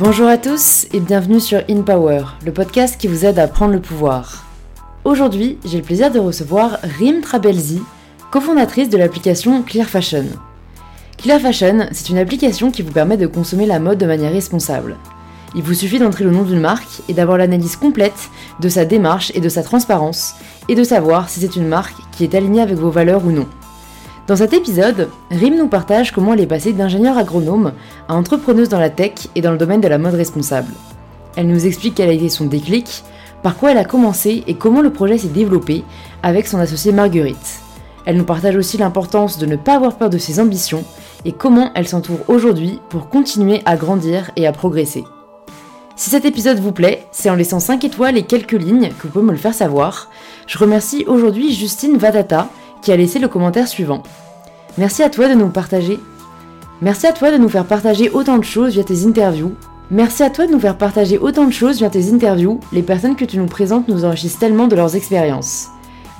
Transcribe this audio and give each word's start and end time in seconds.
Bonjour 0.00 0.28
à 0.28 0.38
tous 0.38 0.86
et 0.94 1.00
bienvenue 1.00 1.40
sur 1.40 1.62
In 1.68 1.82
Power, 1.82 2.22
le 2.46 2.52
podcast 2.52 2.98
qui 2.98 3.06
vous 3.06 3.26
aide 3.26 3.38
à 3.38 3.46
prendre 3.46 3.74
le 3.74 3.82
pouvoir. 3.82 4.46
Aujourd'hui, 5.04 5.58
j'ai 5.66 5.76
le 5.76 5.84
plaisir 5.84 6.10
de 6.10 6.18
recevoir 6.18 6.78
Rim 6.98 7.20
Trabelsi, 7.20 7.82
cofondatrice 8.30 8.88
de 8.88 8.96
l'application 8.96 9.62
Clear 9.62 9.86
Fashion. 9.86 10.24
Clear 11.18 11.38
Fashion, 11.38 11.86
c'est 11.92 12.08
une 12.08 12.16
application 12.16 12.70
qui 12.70 12.80
vous 12.80 12.92
permet 12.92 13.18
de 13.18 13.26
consommer 13.26 13.66
la 13.66 13.78
mode 13.78 13.98
de 13.98 14.06
manière 14.06 14.32
responsable. 14.32 14.96
Il 15.54 15.62
vous 15.62 15.74
suffit 15.74 15.98
d'entrer 15.98 16.24
le 16.24 16.30
nom 16.30 16.44
d'une 16.44 16.60
marque 16.60 17.02
et 17.10 17.12
d'avoir 17.12 17.36
l'analyse 17.36 17.76
complète 17.76 18.30
de 18.58 18.70
sa 18.70 18.86
démarche 18.86 19.30
et 19.34 19.40
de 19.40 19.50
sa 19.50 19.62
transparence, 19.62 20.32
et 20.70 20.74
de 20.74 20.82
savoir 20.82 21.28
si 21.28 21.40
c'est 21.40 21.56
une 21.56 21.68
marque 21.68 21.96
qui 22.12 22.24
est 22.24 22.34
alignée 22.34 22.62
avec 22.62 22.78
vos 22.78 22.90
valeurs 22.90 23.26
ou 23.26 23.32
non. 23.32 23.46
Dans 24.30 24.36
cet 24.36 24.52
épisode, 24.52 25.08
Rim 25.32 25.56
nous 25.56 25.66
partage 25.66 26.12
comment 26.12 26.34
elle 26.34 26.40
est 26.42 26.46
passée 26.46 26.72
d'ingénieure 26.72 27.18
agronome 27.18 27.72
à 28.06 28.14
entrepreneuse 28.14 28.68
dans 28.68 28.78
la 28.78 28.88
tech 28.88 29.26
et 29.34 29.40
dans 29.40 29.50
le 29.50 29.58
domaine 29.58 29.80
de 29.80 29.88
la 29.88 29.98
mode 29.98 30.14
responsable. 30.14 30.72
Elle 31.34 31.48
nous 31.48 31.66
explique 31.66 31.96
quel 31.96 32.10
a 32.10 32.12
été 32.12 32.28
son 32.28 32.44
déclic, 32.44 33.02
par 33.42 33.56
quoi 33.56 33.72
elle 33.72 33.78
a 33.78 33.84
commencé 33.84 34.44
et 34.46 34.54
comment 34.54 34.82
le 34.82 34.92
projet 34.92 35.18
s'est 35.18 35.26
développé 35.26 35.82
avec 36.22 36.46
son 36.46 36.60
associée 36.60 36.92
Marguerite. 36.92 37.58
Elle 38.06 38.18
nous 38.18 38.24
partage 38.24 38.54
aussi 38.54 38.78
l'importance 38.78 39.36
de 39.36 39.46
ne 39.46 39.56
pas 39.56 39.74
avoir 39.74 39.96
peur 39.96 40.10
de 40.10 40.18
ses 40.18 40.38
ambitions 40.38 40.84
et 41.24 41.32
comment 41.32 41.72
elle 41.74 41.88
s'entoure 41.88 42.20
aujourd'hui 42.28 42.78
pour 42.88 43.08
continuer 43.08 43.62
à 43.64 43.74
grandir 43.74 44.30
et 44.36 44.46
à 44.46 44.52
progresser. 44.52 45.02
Si 45.96 46.08
cet 46.08 46.24
épisode 46.24 46.60
vous 46.60 46.70
plaît, 46.70 47.04
c'est 47.10 47.30
en 47.30 47.34
laissant 47.34 47.58
5 47.58 47.82
étoiles 47.82 48.16
et 48.16 48.22
quelques 48.22 48.52
lignes 48.52 48.90
que 48.90 49.08
vous 49.08 49.12
pouvez 49.12 49.24
me 49.24 49.32
le 49.32 49.38
faire 49.38 49.54
savoir. 49.54 50.08
Je 50.46 50.56
remercie 50.56 51.04
aujourd'hui 51.08 51.52
Justine 51.52 51.98
Vadata 51.98 52.48
qui 52.82 52.92
a 52.92 52.96
laissé 52.96 53.18
le 53.18 53.28
commentaire 53.28 53.68
suivant. 53.68 54.02
Merci 54.78 55.02
à 55.02 55.10
toi 55.10 55.28
de 55.28 55.34
nous 55.34 55.48
partager. 55.48 55.98
Merci 56.80 57.06
à 57.06 57.12
toi 57.12 57.30
de 57.30 57.36
nous 57.36 57.48
faire 57.48 57.66
partager 57.66 58.08
autant 58.10 58.38
de 58.38 58.44
choses 58.44 58.72
via 58.72 58.84
tes 58.84 59.06
interviews. 59.06 59.54
Merci 59.90 60.22
à 60.22 60.30
toi 60.30 60.46
de 60.46 60.52
nous 60.52 60.60
faire 60.60 60.78
partager 60.78 61.18
autant 61.18 61.44
de 61.44 61.52
choses 61.52 61.78
via 61.78 61.90
tes 61.90 62.12
interviews. 62.12 62.60
Les 62.72 62.82
personnes 62.82 63.16
que 63.16 63.24
tu 63.24 63.38
nous 63.38 63.46
présentes 63.46 63.88
nous 63.88 64.04
enrichissent 64.04 64.38
tellement 64.38 64.68
de 64.68 64.76
leurs 64.76 64.96
expériences. 64.96 65.68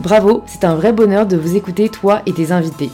Bravo, 0.00 0.42
c'est 0.46 0.64
un 0.64 0.74
vrai 0.74 0.92
bonheur 0.92 1.26
de 1.26 1.36
vous 1.36 1.56
écouter, 1.56 1.88
toi 1.88 2.22
et 2.26 2.32
tes 2.32 2.52
invités. 2.52 2.90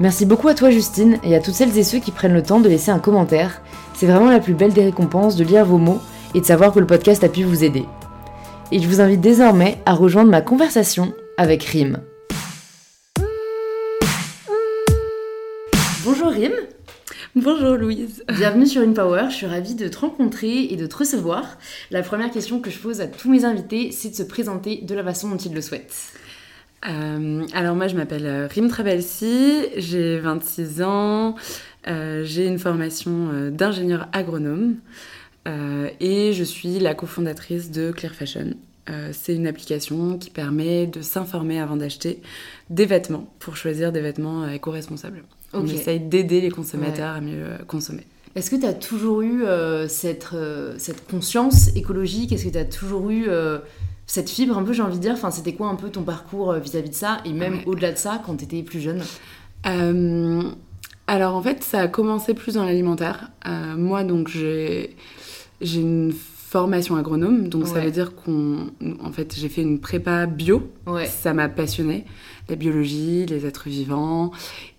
Merci 0.00 0.24
beaucoup 0.24 0.48
à 0.48 0.54
toi 0.54 0.70
Justine 0.70 1.18
et 1.22 1.36
à 1.36 1.40
toutes 1.40 1.54
celles 1.54 1.76
et 1.76 1.84
ceux 1.84 1.98
qui 1.98 2.10
prennent 2.10 2.32
le 2.32 2.42
temps 2.42 2.60
de 2.60 2.68
laisser 2.68 2.90
un 2.90 2.98
commentaire. 2.98 3.60
C'est 3.92 4.06
vraiment 4.06 4.30
la 4.30 4.40
plus 4.40 4.54
belle 4.54 4.72
des 4.72 4.84
récompenses 4.84 5.36
de 5.36 5.44
lire 5.44 5.66
vos 5.66 5.76
mots 5.76 6.00
et 6.34 6.40
de 6.40 6.46
savoir 6.46 6.72
que 6.72 6.80
le 6.80 6.86
podcast 6.86 7.22
a 7.22 7.28
pu 7.28 7.44
vous 7.44 7.64
aider. 7.64 7.84
Et 8.72 8.80
je 8.80 8.88
vous 8.88 9.00
invite 9.00 9.20
désormais 9.20 9.82
à 9.84 9.92
rejoindre 9.92 10.30
ma 10.30 10.40
conversation 10.40 11.12
avec 11.36 11.64
Rim. 11.64 11.98
Bonjour 16.22 16.38
Rim. 16.38 16.52
Bonjour 17.34 17.76
Louise. 17.76 18.24
Bienvenue 18.28 18.66
sur 18.66 18.82
InPower, 18.82 19.30
je 19.30 19.36
suis 19.36 19.46
ravie 19.46 19.74
de 19.74 19.88
te 19.88 19.96
rencontrer 19.96 20.64
et 20.64 20.76
de 20.76 20.84
te 20.84 20.96
recevoir. 20.96 21.56
La 21.90 22.02
première 22.02 22.30
question 22.30 22.60
que 22.60 22.68
je 22.68 22.78
pose 22.78 23.00
à 23.00 23.06
tous 23.06 23.30
mes 23.30 23.46
invités, 23.46 23.90
c'est 23.90 24.10
de 24.10 24.14
se 24.14 24.22
présenter 24.22 24.82
de 24.82 24.94
la 24.94 25.02
façon 25.02 25.30
dont 25.30 25.38
ils 25.38 25.54
le 25.54 25.62
souhaitent. 25.62 26.12
Euh, 26.86 27.46
alors 27.54 27.74
moi 27.74 27.88
je 27.88 27.96
m'appelle 27.96 28.26
euh, 28.26 28.48
Rim 28.48 28.68
Travelsi, 28.68 29.64
j'ai 29.78 30.18
26 30.18 30.82
ans, 30.82 31.36
euh, 31.88 32.22
j'ai 32.22 32.46
une 32.46 32.58
formation 32.58 33.50
d'ingénieur 33.50 34.06
agronome 34.12 34.76
et 35.46 36.34
je 36.34 36.44
suis 36.44 36.80
la 36.80 36.94
cofondatrice 36.94 37.70
de 37.70 37.92
Clear 37.92 38.12
Fashion. 38.12 38.56
c'est 39.12 39.34
une 39.34 39.46
application 39.46 40.18
qui 40.18 40.28
permet 40.28 40.86
de 40.86 41.00
s'informer 41.00 41.60
avant 41.60 41.76
d'acheter 41.76 42.20
des 42.68 42.84
vêtements 42.84 43.32
pour 43.38 43.56
choisir 43.56 43.90
des 43.90 44.02
vêtements 44.02 44.46
éco-responsables. 44.46 45.24
On 45.52 45.66
essaye 45.66 46.00
d'aider 46.00 46.40
les 46.40 46.50
consommateurs 46.50 47.14
à 47.14 47.20
mieux 47.20 47.46
consommer. 47.66 48.06
Est-ce 48.34 48.50
que 48.50 48.56
tu 48.56 48.66
as 48.66 48.74
toujours 48.74 49.22
eu 49.22 49.44
cette, 49.88 50.28
cette 50.78 51.06
conscience 51.08 51.74
écologique? 51.74 52.32
Est-ce 52.32 52.44
que 52.44 52.50
tu 52.50 52.58
as 52.58 52.64
toujours 52.64 53.10
eu 53.10 53.28
cette 54.06 54.28
fibre 54.28 54.58
un 54.58 54.64
peu, 54.64 54.72
j'ai 54.72 54.82
envie 54.82 54.96
de 54.96 55.02
dire, 55.02 55.12
enfin, 55.12 55.30
c'était 55.30 55.52
quoi 55.52 55.68
un 55.68 55.76
peu 55.76 55.88
ton 55.88 56.02
parcours 56.02 56.50
euh, 56.50 56.58
vis-à-vis 56.58 56.90
de 56.90 56.94
ça? 56.96 57.18
Et 57.24 57.32
même 57.32 57.60
au-delà 57.64 57.92
de 57.92 57.96
ça 57.96 58.20
quand 58.26 58.34
tu 58.36 58.44
étais 58.44 58.64
plus 58.64 58.80
jeune? 58.80 59.02
Euh, 59.66 60.42
Alors 61.06 61.36
en 61.36 61.42
fait, 61.42 61.62
ça 61.62 61.80
a 61.82 61.88
commencé 61.88 62.34
plus 62.34 62.54
dans 62.54 62.64
l'alimentaire. 62.64 63.30
Euh, 63.46 63.76
moi, 63.76 64.02
donc, 64.02 64.28
j'ai 64.28 64.96
une 65.60 66.12
formation 66.50 66.96
agronome, 66.96 67.48
donc 67.48 67.68
ça 67.68 67.78
veut 67.78 67.92
dire 67.92 68.16
qu'on, 68.16 68.70
en 69.04 69.12
fait, 69.12 69.36
j'ai 69.38 69.48
fait 69.48 69.62
une 69.62 69.78
prépa 69.78 70.26
bio. 70.26 70.68
Ça 71.06 71.32
m'a 71.32 71.48
passionné, 71.48 72.04
la 72.48 72.56
biologie, 72.56 73.24
les 73.26 73.46
êtres 73.46 73.68
vivants, 73.68 74.32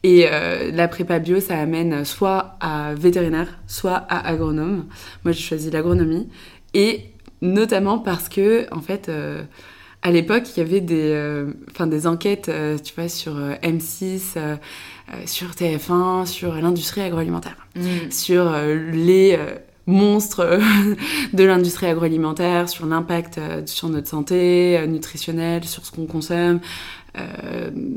et 0.03 0.27
la 0.73 0.87
prépa 0.89 1.19
bio, 1.19 1.39
ça 1.39 1.57
amène 1.57 2.03
soit 2.03 2.57
à 2.59 2.93
vétérinaire, 2.93 3.57
soit 3.67 3.95
à 4.09 4.27
agronome. 4.27 4.85
Moi, 5.23 5.31
j'ai 5.31 5.41
choisi 5.41 5.71
l'agronomie, 5.71 6.27
et 6.73 7.11
notamment 7.41 7.99
parce 7.99 8.29
que, 8.29 8.67
en 8.73 8.81
fait, 8.81 9.09
euh, 9.09 9.43
à 10.01 10.11
l'époque, 10.11 10.43
il 10.55 10.59
y 10.59 10.63
avait 10.63 10.81
des, 10.81 11.11
euh, 11.11 11.51
des 11.85 12.07
enquêtes, 12.07 12.49
euh, 12.49 12.77
tu 12.77 12.93
vois, 12.95 13.09
sur 13.09 13.33
M6, 13.61 14.37
sur 15.25 15.51
TF1, 15.51 16.25
sur 16.25 16.55
l'industrie 16.55 17.01
agroalimentaire, 17.01 17.67
mm. 17.75 18.11
sur 18.11 18.51
les 18.93 19.37
monstres 19.87 20.59
de 21.33 21.43
l'industrie 21.43 21.87
agroalimentaire, 21.87 22.69
sur 22.69 22.85
l'impact 22.85 23.39
sur 23.65 23.89
notre 23.89 24.07
santé 24.07 24.79
nutritionnelle, 24.87 25.65
sur 25.65 25.85
ce 25.85 25.91
qu'on 25.91 26.05
consomme, 26.05 26.59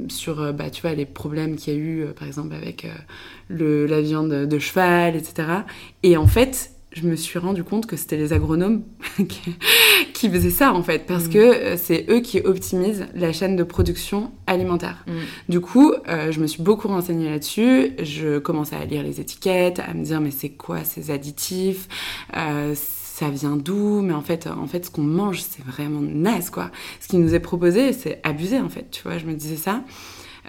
sur 0.08 0.52
bah, 0.52 0.70
tu 0.70 0.82
vois, 0.82 0.94
les 0.94 1.06
problèmes 1.06 1.56
qu'il 1.56 1.74
y 1.74 1.76
a 1.76 1.78
eu, 1.78 2.06
par 2.18 2.26
exemple, 2.26 2.54
avec 2.54 2.86
le, 3.48 3.86
la 3.86 4.00
viande 4.00 4.30
de 4.30 4.58
cheval, 4.58 5.14
etc. 5.14 5.48
Et 6.02 6.16
en 6.16 6.26
fait, 6.26 6.73
je 6.94 7.08
me 7.08 7.16
suis 7.16 7.38
rendu 7.38 7.64
compte 7.64 7.86
que 7.86 7.96
c'était 7.96 8.16
les 8.16 8.32
agronomes 8.32 8.82
qui, 10.14 10.30
faisaient 10.30 10.50
ça 10.50 10.72
en 10.72 10.82
fait, 10.82 11.06
parce 11.06 11.26
mm. 11.26 11.30
que 11.30 11.38
euh, 11.38 11.76
c'est 11.76 12.06
eux 12.08 12.20
qui 12.20 12.40
optimisent 12.40 13.06
la 13.14 13.32
chaîne 13.32 13.56
de 13.56 13.64
production 13.64 14.30
alimentaire. 14.46 15.04
Mm. 15.06 15.12
Du 15.50 15.60
coup, 15.60 15.92
euh, 16.08 16.30
je 16.30 16.40
me 16.40 16.46
suis 16.46 16.62
beaucoup 16.62 16.88
renseignée 16.88 17.28
là-dessus. 17.28 17.92
Je 18.00 18.38
commençais 18.38 18.76
à 18.76 18.84
lire 18.84 19.02
les 19.02 19.20
étiquettes, 19.20 19.80
à 19.80 19.92
me 19.92 20.04
dire 20.04 20.20
mais 20.20 20.30
c'est 20.30 20.50
quoi 20.50 20.84
ces 20.84 21.10
additifs? 21.10 21.88
Euh, 22.36 22.74
ça 22.76 23.28
vient 23.28 23.56
d'où? 23.56 24.00
Mais 24.00 24.14
en 24.14 24.22
fait, 24.22 24.46
en 24.46 24.66
fait, 24.66 24.86
ce 24.86 24.90
qu'on 24.90 25.02
mange, 25.02 25.40
c'est 25.40 25.64
vraiment 25.64 26.00
naze, 26.00 26.50
quoi. 26.50 26.70
Ce 27.00 27.08
qui 27.08 27.16
nous 27.16 27.34
est 27.34 27.40
proposé, 27.40 27.92
c'est 27.92 28.20
abusé, 28.22 28.58
en 28.58 28.68
fait. 28.68 28.90
Tu 28.90 29.02
vois, 29.02 29.18
je 29.18 29.26
me 29.26 29.34
disais 29.34 29.56
ça. 29.56 29.82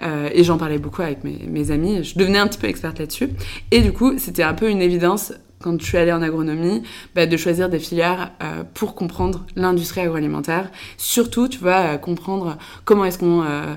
et 0.02 0.42
j'en 0.42 0.58
parlais 0.58 0.78
beaucoup 0.78 1.02
avec 1.02 1.22
mes, 1.22 1.38
mes, 1.46 1.70
amis. 1.70 2.02
Je 2.02 2.18
devenais 2.18 2.38
un 2.38 2.48
petit 2.48 2.58
peu 2.58 2.66
experte 2.66 2.98
là-dessus. 2.98 3.28
Et 3.70 3.82
du 3.82 3.92
coup, 3.92 4.18
c'était 4.18 4.42
un 4.42 4.54
peu 4.54 4.68
une 4.68 4.82
évidence 4.82 5.32
quand 5.60 5.80
je 5.80 5.86
suis 5.86 5.98
allée 5.98 6.12
en 6.12 6.22
agronomie, 6.22 6.82
bah, 7.14 7.26
de 7.26 7.36
choisir 7.36 7.68
des 7.68 7.78
filières 7.78 8.32
euh, 8.42 8.62
pour 8.74 8.94
comprendre 8.94 9.46
l'industrie 9.56 10.02
agroalimentaire. 10.02 10.70
Surtout, 10.96 11.48
tu 11.48 11.58
vois, 11.58 11.94
euh, 11.94 11.98
comprendre 11.98 12.58
comment 12.84 13.04
est-ce 13.04 13.18
qu'on 13.18 13.42
euh, 13.42 13.74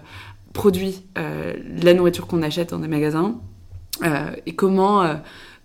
produit 0.54 1.04
la 1.16 1.94
nourriture 1.94 2.26
qu'on 2.26 2.42
achète 2.42 2.72
dans 2.72 2.80
des 2.80 2.88
magasins 2.88 3.36
et 4.46 4.56
comment, 4.56 5.06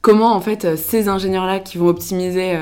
comment 0.03 0.35
en 0.35 0.41
fait 0.41 0.77
ces 0.77 1.09
ingénieurs-là 1.09 1.59
qui 1.59 1.79
vont 1.79 1.89
optimiser 1.89 2.57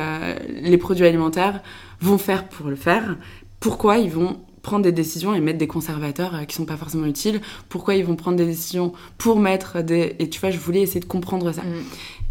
les 0.48 0.78
produits 0.78 1.04
alimentaires 1.04 1.60
vont 2.00 2.18
faire 2.18 2.48
pour 2.48 2.68
le 2.68 2.76
faire. 2.76 3.16
Pourquoi 3.58 3.98
ils 3.98 4.10
vont 4.10 4.38
prendre 4.62 4.84
des 4.84 4.92
décisions 4.92 5.34
et 5.34 5.40
mettre 5.40 5.58
des 5.58 5.66
conservateurs 5.66 6.46
qui 6.46 6.54
sont 6.54 6.64
pas 6.64 6.76
forcément 6.76 7.06
utiles? 7.06 7.40
Pourquoi 7.68 7.96
ils 7.96 8.04
vont 8.04 8.16
prendre 8.16 8.36
des 8.36 8.46
décisions 8.46 8.92
pour 9.18 9.40
mettre 9.40 9.82
des... 9.82 10.14
Et 10.20 10.30
tu 10.30 10.38
vois, 10.40 10.50
je 10.50 10.58
voulais 10.58 10.80
essayer 10.80 11.00
de 11.00 11.06
comprendre 11.06 11.52
ça. 11.52 11.62
Mm. 11.62 11.82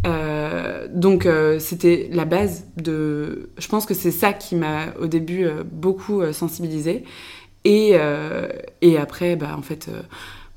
Euh, 0.07 0.87
donc 0.91 1.25
euh, 1.25 1.59
c'était 1.59 2.09
la 2.11 2.25
base 2.25 2.65
de... 2.77 3.51
Je 3.57 3.67
pense 3.67 3.85
que 3.85 3.93
c'est 3.93 4.11
ça 4.11 4.33
qui 4.33 4.55
m'a 4.55 4.87
au 4.99 5.07
début 5.07 5.45
euh, 5.45 5.63
beaucoup 5.63 6.23
sensibilisée. 6.33 7.03
Et, 7.63 7.93
et 8.81 8.97
après, 8.97 9.35
bah, 9.35 9.55
en 9.55 9.61
fait 9.61 9.87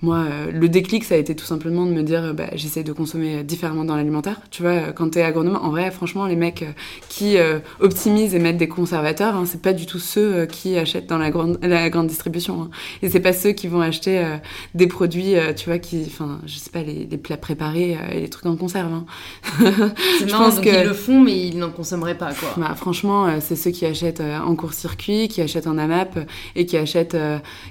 moi, 0.05 0.19
euh, 0.19 0.53
le 0.53 0.69
déclic, 0.69 1.03
ça 1.03 1.15
a 1.15 1.19
été 1.19 1.35
tout 1.35 1.47
simplement 1.47 1.87
de 1.87 1.91
me 1.91 2.03
dire, 2.03 2.23
euh, 2.23 2.33
bah, 2.35 2.51
j'essaie 2.53 2.85
de 2.85 2.93
consommer 2.93 3.43
différemment 3.43 3.87
dans 3.87 3.97
l'alimentaire. 3.97 4.41
Tu 4.51 4.61
vois, 4.61 4.73
euh, 4.73 4.93
quand 4.93 5.11
t'es 5.11 5.23
agronome, 5.23 5.59
en 5.61 5.71
vrai, 5.71 5.91
franchement, 5.91 6.27
les 6.27 6.37
mecs 6.37 6.65
qui 7.09 7.37
optimisent 7.81 8.35
et 8.35 8.39
mettent 8.39 8.59
des 8.59 8.69
conservateurs, 8.69 9.35
hein, 9.35 9.45
c'est 9.47 9.63
pas 9.63 9.73
du 9.73 9.87
tout 9.87 9.99
ceux 9.99 10.47
qui 10.47 10.77
achètent 10.77 11.07
dans 11.07 11.17
la 11.17 11.31
grande, 11.31 11.59
la 11.63 11.89
grande 11.89 12.07
distribution. 12.07 12.63
Hein. 12.63 12.71
Et 13.03 13.09
c'est 13.09 13.21
pas 13.21 13.33
ceux 13.33 13.53
qui 13.53 13.67
vont 13.67 13.81
acheter 13.81 14.23
des 14.75 14.87
produits, 14.87 15.35
tu 15.57 15.71
vois, 15.71 15.79
qui, 15.79 16.05
enfin, 16.07 16.41
je 16.45 16.57
sais 16.57 16.71
pas, 16.71 16.83
les, 16.83 17.07
plats 17.17 17.37
préparés 17.37 17.97
et 18.13 18.21
les 18.21 18.29
trucs 18.29 18.47
en 18.47 18.57
conserve. 18.57 18.93
Hein. 18.93 19.07
je 19.61 20.31
pense 20.31 20.61
qu'ils 20.61 20.83
le 20.83 20.93
font, 20.93 21.21
mais 21.21 21.49
ils 21.49 21.59
n'en 21.59 21.71
consommeraient 21.71 22.19
pas, 22.19 22.35
quoi. 22.35 22.51
Bah, 22.57 22.75
franchement, 22.77 23.29
c'est 23.41 23.57
ceux 23.57 23.71
qui 23.71 23.87
achètent 23.87 24.21
en 24.21 24.55
court-circuit, 24.55 25.29
qui 25.29 25.41
achètent 25.41 25.67
en 25.67 25.79
AMAP 25.79 26.19
et 26.57 26.67
qui 26.67 26.77
achètent, 26.77 27.17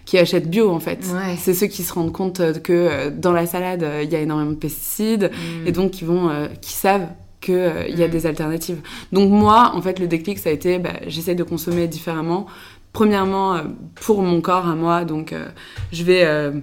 qui 0.06 0.18
achètent 0.18 0.50
bio, 0.50 0.72
en 0.72 0.80
fait. 0.80 1.06
C'est 1.38 1.54
ceux 1.54 1.68
qui 1.68 1.84
se 1.84 1.94
rendent 1.94 2.14
compte 2.14 2.23
que 2.32 2.74
euh, 2.74 3.10
dans 3.10 3.32
la 3.32 3.46
salade, 3.46 3.84
euh, 3.84 4.02
il 4.04 4.12
y 4.12 4.16
a 4.16 4.20
énormément 4.20 4.52
de 4.52 4.56
pesticides 4.56 5.32
mm. 5.32 5.68
et 5.68 5.72
donc 5.72 5.92
qui, 5.92 6.04
vont, 6.04 6.30
euh, 6.30 6.48
qui 6.62 6.74
savent 6.74 7.08
qu'il 7.42 7.74
il 7.90 8.00
y 8.00 8.04
a 8.04 8.08
mm. 8.08 8.12
des 8.12 8.26
alternatives. 8.26 8.82
Donc 9.12 9.30
moi, 9.30 9.72
en 9.76 9.82
fait, 9.82 10.00
le 10.00 10.08
déclic, 10.08 10.40
ça 10.40 10.50
a 10.50 10.54
été, 10.54 10.80
bah, 10.80 10.94
j'essaie 11.08 11.36
de 11.36 11.44
consommer 11.44 11.88
différemment. 11.88 12.46
Premièrement, 12.92 13.60
pour 13.96 14.22
mon 14.22 14.40
corps 14.40 14.68
à 14.68 14.76
moi, 14.76 15.04
donc 15.04 15.34
je 15.92 16.04
vais 16.04 16.54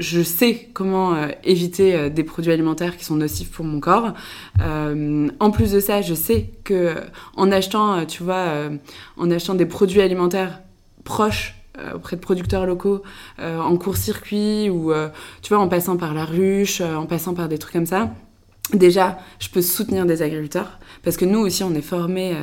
je 0.00 0.22
sais 0.22 0.68
comment 0.72 1.14
euh, 1.14 1.28
éviter 1.44 1.94
euh, 1.94 2.08
des 2.08 2.24
produits 2.24 2.52
alimentaires 2.52 2.96
qui 2.96 3.04
sont 3.04 3.16
nocifs 3.16 3.50
pour 3.50 3.64
mon 3.64 3.80
corps. 3.80 4.14
Euh, 4.60 5.28
en 5.40 5.50
plus 5.50 5.72
de 5.72 5.80
ça, 5.80 6.02
je 6.02 6.14
sais 6.14 6.50
que 6.64 6.94
en 7.36 7.50
achetant, 7.50 8.04
tu 8.06 8.22
vois, 8.22 8.70
en 9.16 9.30
achetant 9.30 9.54
des 9.54 9.66
produits 9.66 10.00
alimentaires 10.00 10.60
proches 11.04 11.54
auprès 11.94 12.16
de 12.16 12.20
producteurs 12.20 12.66
locaux, 12.66 13.02
en 13.40 13.76
court-circuit 13.76 14.70
ou 14.70 14.92
tu 15.42 15.54
vois 15.54 15.62
en 15.62 15.68
passant 15.68 15.96
par 15.96 16.14
la 16.14 16.24
ruche, 16.24 16.80
en 16.80 17.06
passant 17.06 17.34
par 17.34 17.48
des 17.48 17.58
trucs 17.58 17.72
comme 17.72 17.86
ça. 17.86 18.10
Déjà, 18.74 19.18
je 19.38 19.48
peux 19.48 19.62
soutenir 19.62 20.04
des 20.04 20.20
agriculteurs 20.22 20.78
parce 21.02 21.16
que 21.16 21.24
nous 21.24 21.38
aussi, 21.38 21.62
on 21.64 21.74
est 21.74 21.82
formés 21.82 22.36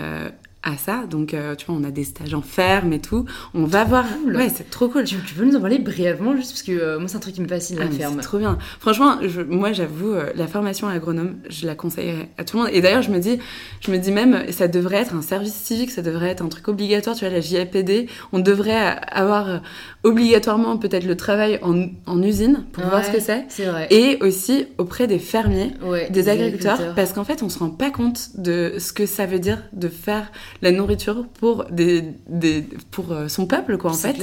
à 0.65 0.77
ça. 0.77 1.03
Donc, 1.09 1.33
euh, 1.33 1.55
tu 1.55 1.67
vois, 1.67 1.75
on 1.79 1.83
a 1.83 1.91
des 1.91 2.03
stages 2.03 2.33
en 2.33 2.41
ferme 2.41 2.91
et 2.91 2.99
tout. 2.99 3.25
On 3.53 3.65
va 3.65 3.83
voir. 3.83 4.05
Ouais, 4.25 4.49
c'est 4.53 4.69
trop 4.69 4.89
cool. 4.89 5.05
Tu, 5.05 5.15
peux 5.15 5.45
nous 5.45 5.55
en 5.55 5.61
parler 5.61 5.79
brièvement, 5.79 6.35
juste 6.35 6.51
parce 6.51 6.63
que 6.63 6.71
euh, 6.71 6.99
moi, 6.99 7.07
c'est 7.07 7.17
un 7.17 7.19
truc 7.19 7.35
qui 7.35 7.41
me 7.41 7.47
fascine, 7.47 7.77
la 7.77 7.85
ah, 7.85 7.91
ferme. 7.91 8.15
C'est 8.15 8.21
trop 8.21 8.39
bien. 8.39 8.57
Franchement, 8.79 9.17
je, 9.21 9.41
moi, 9.41 9.71
j'avoue, 9.71 10.11
euh, 10.11 10.31
la 10.35 10.47
formation 10.47 10.87
agronome, 10.87 11.35
je 11.49 11.67
la 11.67 11.75
conseillerais 11.75 12.29
à 12.37 12.43
tout 12.43 12.57
le 12.57 12.63
monde. 12.63 12.71
Et 12.73 12.81
d'ailleurs, 12.81 13.03
je 13.03 13.11
me 13.11 13.19
dis, 13.19 13.37
je 13.79 13.91
me 13.91 13.97
dis 13.97 14.11
même, 14.11 14.51
ça 14.51 14.67
devrait 14.67 14.97
être 14.97 15.13
un 15.13 15.21
service 15.21 15.53
civique, 15.53 15.91
ça 15.91 16.01
devrait 16.01 16.29
être 16.29 16.43
un 16.43 16.49
truc 16.49 16.67
obligatoire. 16.67 17.15
Tu 17.15 17.25
vois, 17.25 17.33
la 17.33 17.41
JAPD, 17.41 18.07
on 18.33 18.39
devrait 18.39 18.97
avoir 19.11 19.61
obligatoirement 20.03 20.77
peut-être 20.77 21.05
le 21.05 21.15
travail 21.15 21.59
en, 21.61 21.87
en 22.07 22.23
usine 22.23 22.65
pour 22.71 22.83
voir 22.85 23.05
ce 23.05 23.11
que 23.11 23.19
c'est. 23.19 23.45
C'est 23.49 23.65
vrai. 23.65 23.87
Et 23.91 24.17
aussi 24.21 24.65
auprès 24.79 25.05
des 25.07 25.19
fermiers, 25.19 25.73
des, 26.09 26.29
agriculteurs, 26.29 26.95
parce 26.95 27.13
qu'en 27.13 27.23
fait, 27.23 27.43
on 27.43 27.49
se 27.49 27.59
rend 27.59 27.69
pas 27.69 27.91
compte 27.91 28.29
de 28.37 28.73
ce 28.79 28.93
que 28.93 29.05
ça 29.05 29.25
veut 29.25 29.39
dire 29.39 29.61
de 29.73 29.89
faire 29.89 30.31
la 30.61 30.71
nourriture 30.71 31.25
pour, 31.39 31.65
des, 31.65 32.03
des 32.27 32.63
pour 32.91 33.11
euh, 33.11 33.27
son 33.27 33.45
peuple, 33.45 33.77
quoi, 33.77 33.91
en 33.91 33.95
fait. 33.95 34.15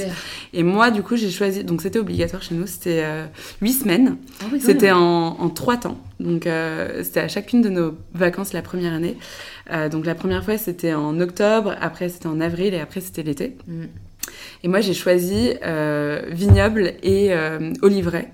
Et 0.53 0.63
moi, 0.63 0.91
du 0.91 1.03
coup, 1.03 1.15
j'ai 1.15 1.29
choisi, 1.29 1.63
donc 1.63 1.81
c'était 1.81 1.99
obligatoire 1.99 2.41
chez 2.41 2.55
nous, 2.55 2.67
c'était 2.67 3.01
euh, 3.03 3.25
huit 3.61 3.73
semaines. 3.73 4.17
Ah 4.41 4.45
c'était 4.59 4.91
en, 4.91 4.99
en, 5.39 5.49
trois 5.49 5.77
temps. 5.77 5.97
Donc, 6.19 6.47
euh, 6.47 7.03
c'était 7.03 7.21
à 7.21 7.27
chacune 7.27 7.61
de 7.61 7.69
nos 7.69 7.97
vacances 8.13 8.53
la 8.53 8.61
première 8.61 8.93
année. 8.93 9.17
donc, 9.91 10.05
la 10.05 10.15
première 10.15 10.43
fois, 10.43 10.57
c'était 10.57 10.93
en 10.93 11.19
octobre, 11.19 11.75
après, 11.79 12.09
c'était 12.09 12.27
en 12.27 12.39
avril 12.41 12.73
et 12.73 12.79
après, 12.79 13.01
c'était 13.01 13.23
l'été. 13.23 13.57
Mm. 13.67 13.83
Et 14.63 14.67
moi, 14.67 14.81
j'ai 14.81 14.93
choisi 14.93 15.53
vignoble 16.29 16.93
et 17.03 17.33
oliveraie. 17.81 18.31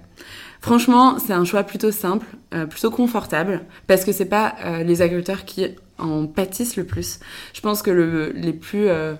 Franchement, 0.61 1.17
c'est 1.19 1.33
un 1.33 1.45
choix 1.45 1.63
plutôt 1.63 1.91
simple, 1.91 2.27
plutôt 2.69 2.91
confortable, 2.91 3.61
parce 3.87 4.05
que 4.05 4.11
c'est 4.11 4.25
pas 4.25 4.55
les 4.85 5.01
agriculteurs 5.01 5.45
qui 5.45 5.63
en 5.99 6.27
pâtissent 6.27 6.77
le 6.77 6.85
plus. 6.85 7.19
Je 7.53 7.61
pense 7.61 7.81
que 7.81 7.91
le, 7.91 8.31
les 8.31 8.53
plus 8.53 8.87
euh, 8.87 9.15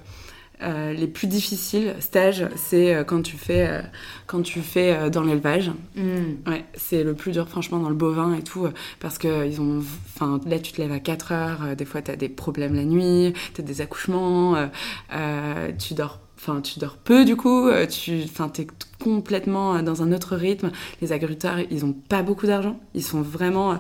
euh, 0.61 0.91
les 0.91 1.07
plus 1.07 1.27
difficiles 1.27 1.95
stages, 1.99 2.45
c'est 2.55 2.93
euh, 2.93 3.03
quand 3.03 3.21
tu 3.21 3.37
fais 3.37 3.81
quand 4.27 4.41
tu 4.41 4.61
fais 4.61 5.09
dans 5.09 5.23
l'élevage. 5.23 5.71
Mm. 5.95 6.49
Ouais, 6.49 6.65
c'est 6.73 7.03
le 7.03 7.13
plus 7.13 7.31
dur 7.31 7.47
franchement 7.47 7.79
dans 7.79 7.89
le 7.89 7.95
bovin 7.95 8.33
et 8.33 8.43
tout 8.43 8.67
parce 8.99 9.17
que 9.17 9.47
ils 9.47 9.61
ont 9.61 9.79
enfin 10.15 10.39
là 10.45 10.59
tu 10.59 10.73
te 10.73 10.81
lèves 10.81 10.91
à 10.91 10.99
4 10.99 11.31
heures, 11.31 11.75
des 11.75 11.85
fois 11.85 12.01
tu 12.01 12.11
as 12.11 12.15
des 12.15 12.29
problèmes 12.29 12.75
la 12.75 12.85
nuit, 12.85 13.33
tu 13.53 13.61
as 13.61 13.63
des 13.63 13.81
accouchements, 13.81 14.55
tu 15.77 15.93
dors 15.93 16.19
enfin 16.37 16.61
tu 16.61 16.79
dors 16.79 16.95
peu 16.97 17.25
du 17.25 17.35
coup, 17.35 17.69
tu 17.89 18.23
enfin 18.23 18.51
es 18.59 18.67
complètement 19.01 19.81
dans 19.81 20.03
un 20.03 20.11
autre 20.11 20.35
rythme. 20.35 20.71
Les 21.01 21.11
agriculteurs, 21.13 21.59
ils 21.71 21.85
ont 21.85 21.93
pas 21.93 22.21
beaucoup 22.21 22.47
d'argent, 22.47 22.79
ils 22.93 23.03
sont 23.03 23.21
vraiment 23.21 23.79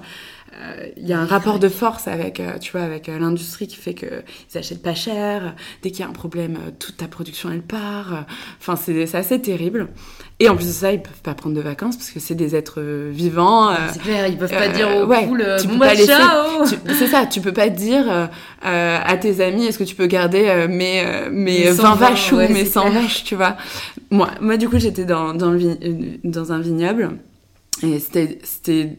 il 0.97 1.07
y 1.07 1.13
a 1.13 1.19
un 1.19 1.25
rapport 1.25 1.59
de 1.59 1.69
force 1.69 2.07
avec, 2.07 2.39
euh, 2.39 2.57
tu 2.59 2.71
vois, 2.71 2.81
avec 2.81 3.09
euh, 3.09 3.19
l'industrie 3.19 3.67
qui 3.67 3.75
fait 3.75 3.93
qu'ils 3.93 4.23
achètent 4.55 4.81
pas 4.81 4.95
cher. 4.95 5.55
Dès 5.81 5.91
qu'il 5.91 6.01
y 6.01 6.03
a 6.03 6.07
un 6.07 6.13
problème, 6.13 6.55
euh, 6.55 6.71
toute 6.77 6.97
ta 6.97 7.07
production 7.07 7.49
elle 7.51 7.61
part. 7.61 8.25
Enfin, 8.59 8.75
c'est 8.75 9.15
assez 9.15 9.39
terrible. 9.41 9.87
Et 10.39 10.49
en 10.49 10.55
plus 10.55 10.67
de 10.67 10.71
ça, 10.71 10.91
ils 10.91 11.01
peuvent 11.01 11.21
pas 11.21 11.33
prendre 11.33 11.55
de 11.55 11.61
vacances 11.61 11.97
parce 11.97 12.11
que 12.11 12.19
c'est 12.19 12.35
des 12.35 12.55
êtres 12.55 12.81
vivants. 12.81 13.71
c'est 13.91 14.01
clair, 14.01 14.27
ils 14.27 14.37
peuvent 14.37 14.49
pas 14.49 14.69
dire 14.69 14.89
au 14.95 15.05
ouais, 15.05 15.25
poules, 15.25 15.45
tu 15.59 15.67
peux 15.67 15.79
pas 15.79 15.95
C'est 15.95 17.07
ça, 17.07 17.25
tu 17.25 17.41
peux 17.41 17.51
pas 17.51 17.69
dire 17.69 18.29
à 18.61 19.17
tes 19.17 19.41
amis, 19.41 19.65
est-ce 19.65 19.79
que 19.79 19.83
tu 19.83 19.95
peux 19.95 20.07
garder 20.07 20.67
mes 20.69 21.05
mes 21.29 21.69
20 21.69 21.95
vaches 21.95 22.31
ou 22.31 22.37
mes 22.37 22.65
100 22.65 22.89
vaches, 22.91 23.23
tu 23.25 23.35
vois. 23.35 23.57
Moi, 24.11 24.29
moi 24.39 24.55
du 24.55 24.69
coup, 24.69 24.79
j'étais 24.79 25.05
dans 25.05 25.33
dans, 25.33 25.51
le 25.51 25.75
dans 26.23 26.53
un 26.53 26.59
vignoble 26.59 27.17
et 27.83 27.99
c'était 27.99 28.97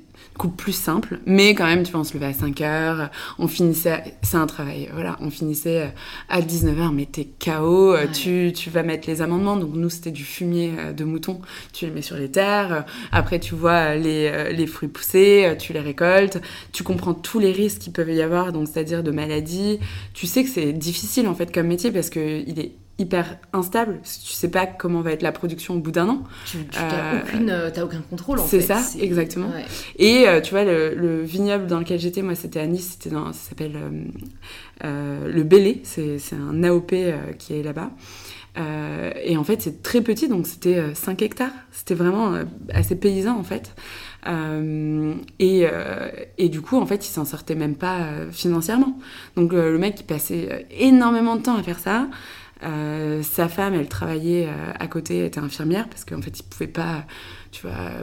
plus 0.49 0.73
simple, 0.73 1.21
mais 1.27 1.55
quand 1.55 1.67
même, 1.67 1.83
tu 1.83 1.93
vois, 1.93 2.01
on 2.01 2.05
se 2.05 2.15
levait 2.15 2.27
à 2.27 2.33
5 2.33 2.61
heures, 2.61 3.11
on 3.39 3.49
finissait, 3.49 4.17
c'est 4.23 4.37
un 4.37 4.47
travail, 4.47 4.89
voilà, 4.93 5.17
on 5.21 5.31
finissait 5.31 5.83
euh, 5.83 5.89
à 6.29 6.41
19h, 6.41 6.93
mais 6.93 7.07
t'es 7.07 7.27
KO, 7.27 7.95
euh, 7.95 8.07
tu, 8.13 8.53
tu 8.55 8.71
vas 8.71 8.83
mettre 8.83 9.09
les 9.09 9.23
amendements, 9.23 9.57
donc 9.57 9.71
nous, 9.75 9.91
c'était 9.91 10.11
du 10.11 10.25
fumier 10.25 10.73
euh, 10.79 10.93
de 10.93 11.05
mouton, 11.05 11.41
tu 11.73 11.87
les 11.87 11.91
mets 11.91 12.03
sur 12.03 12.17
les 12.17 12.31
terres, 12.31 12.85
après, 13.13 13.39
tu 13.39 13.55
vois 13.55 13.95
les, 13.95 14.53
les 14.53 14.67
fruits 14.67 14.89
pousser, 14.89 15.55
tu 15.59 15.73
les 15.73 15.81
récoltes, 15.81 16.41
tu 16.73 16.83
comprends 16.83 17.15
tous 17.15 17.39
les 17.39 17.53
risques 17.53 17.81
qu'il 17.81 17.93
peut 17.93 18.11
y 18.13 18.23
avoir, 18.23 18.53
donc 18.53 18.69
c'est-à-dire 18.69 19.03
de 19.03 19.11
maladies, 19.11 19.79
tu 20.15 20.27
sais 20.27 20.45
que 20.45 20.51
c'est 20.51 20.73
difficile, 20.73 21.29
en 21.29 21.35
fait, 21.35 21.53
comme 21.53 21.67
métier, 21.67 21.91
parce 21.91 22.11
que 22.11 22.43
il 22.47 22.59
est 22.59 22.73
hyper 23.01 23.39
instable. 23.53 24.01
Tu 24.03 24.33
sais 24.33 24.51
pas 24.51 24.67
comment 24.67 25.01
va 25.01 25.13
être 25.13 25.23
la 25.23 25.33
production 25.33 25.75
au 25.75 25.79
bout 25.79 25.91
d'un 25.91 26.09
an. 26.09 26.23
Tu 26.45 26.59
n'as 26.59 27.15
euh, 27.15 27.71
euh, 27.77 27.83
aucun 27.83 28.03
contrôle 28.03 28.39
en 28.39 28.45
fait. 28.45 28.61
C'est 28.61 28.67
ça, 28.67 28.83
exactement. 29.01 29.51
Et 29.99 30.29
euh, 30.29 30.41
tu 30.41 30.51
vois, 30.51 30.65
le, 30.65 31.23
vignoble 31.23 31.67
dans 31.67 31.79
lequel 31.79 31.99
j'étais, 31.99 32.23
moi 32.23 32.35
c'était 32.35 32.61
à 32.61 32.67
Nice, 32.67 32.97
c'était 32.99 33.15
dans, 33.15 33.33
ça 33.33 33.49
s'appelle 33.49 33.77
le 34.83 35.43
Bélé, 35.43 35.81
c'est 35.85 36.21
un 36.33 36.63
AOP 36.63 36.95
qui 37.39 37.55
est 37.55 37.63
là-bas. 37.63 37.91
et 39.25 39.37
en 39.37 39.45
fait, 39.45 39.63
c'est 39.63 39.83
très 39.83 40.03
petit, 40.03 40.29
donc 40.29 40.47
c'était 40.47 40.95
5 40.95 41.23
hectares. 41.23 41.53
C'était 41.73 41.95
vraiment 41.95 42.35
assez 42.73 42.97
paysan 42.97 43.39
en 43.39 43.45
fait. 43.45 43.75
et, 45.39 45.67
et, 46.39 46.49
du 46.49 46.61
coup, 46.61 46.79
en 46.79 46.87
fait, 46.87 47.07
il 47.07 47.11
s'en 47.11 47.25
sortait 47.25 47.55
même 47.55 47.77
pas 47.77 48.09
financièrement. 48.31 48.99
Donc 49.37 49.53
le 49.53 49.79
mec, 49.79 50.01
il 50.01 50.05
passait 50.05 50.67
énormément 50.71 51.37
de 51.37 51.43
temps 51.43 51.57
à 51.57 51.63
faire 51.63 51.79
ça. 51.79 52.07
Euh, 52.63 53.23
sa 53.23 53.49
femme, 53.49 53.75
elle 53.75 53.89
travaillait 53.89 54.47
euh, 54.47 54.73
à 54.79 54.87
côté, 54.87 55.25
était 55.25 55.41
infirmière 55.41 55.89
parce 55.89 56.05
qu'en 56.05 56.21
fait, 56.21 56.39
il 56.39 56.43
pouvait 56.43 56.67
pas, 56.67 57.05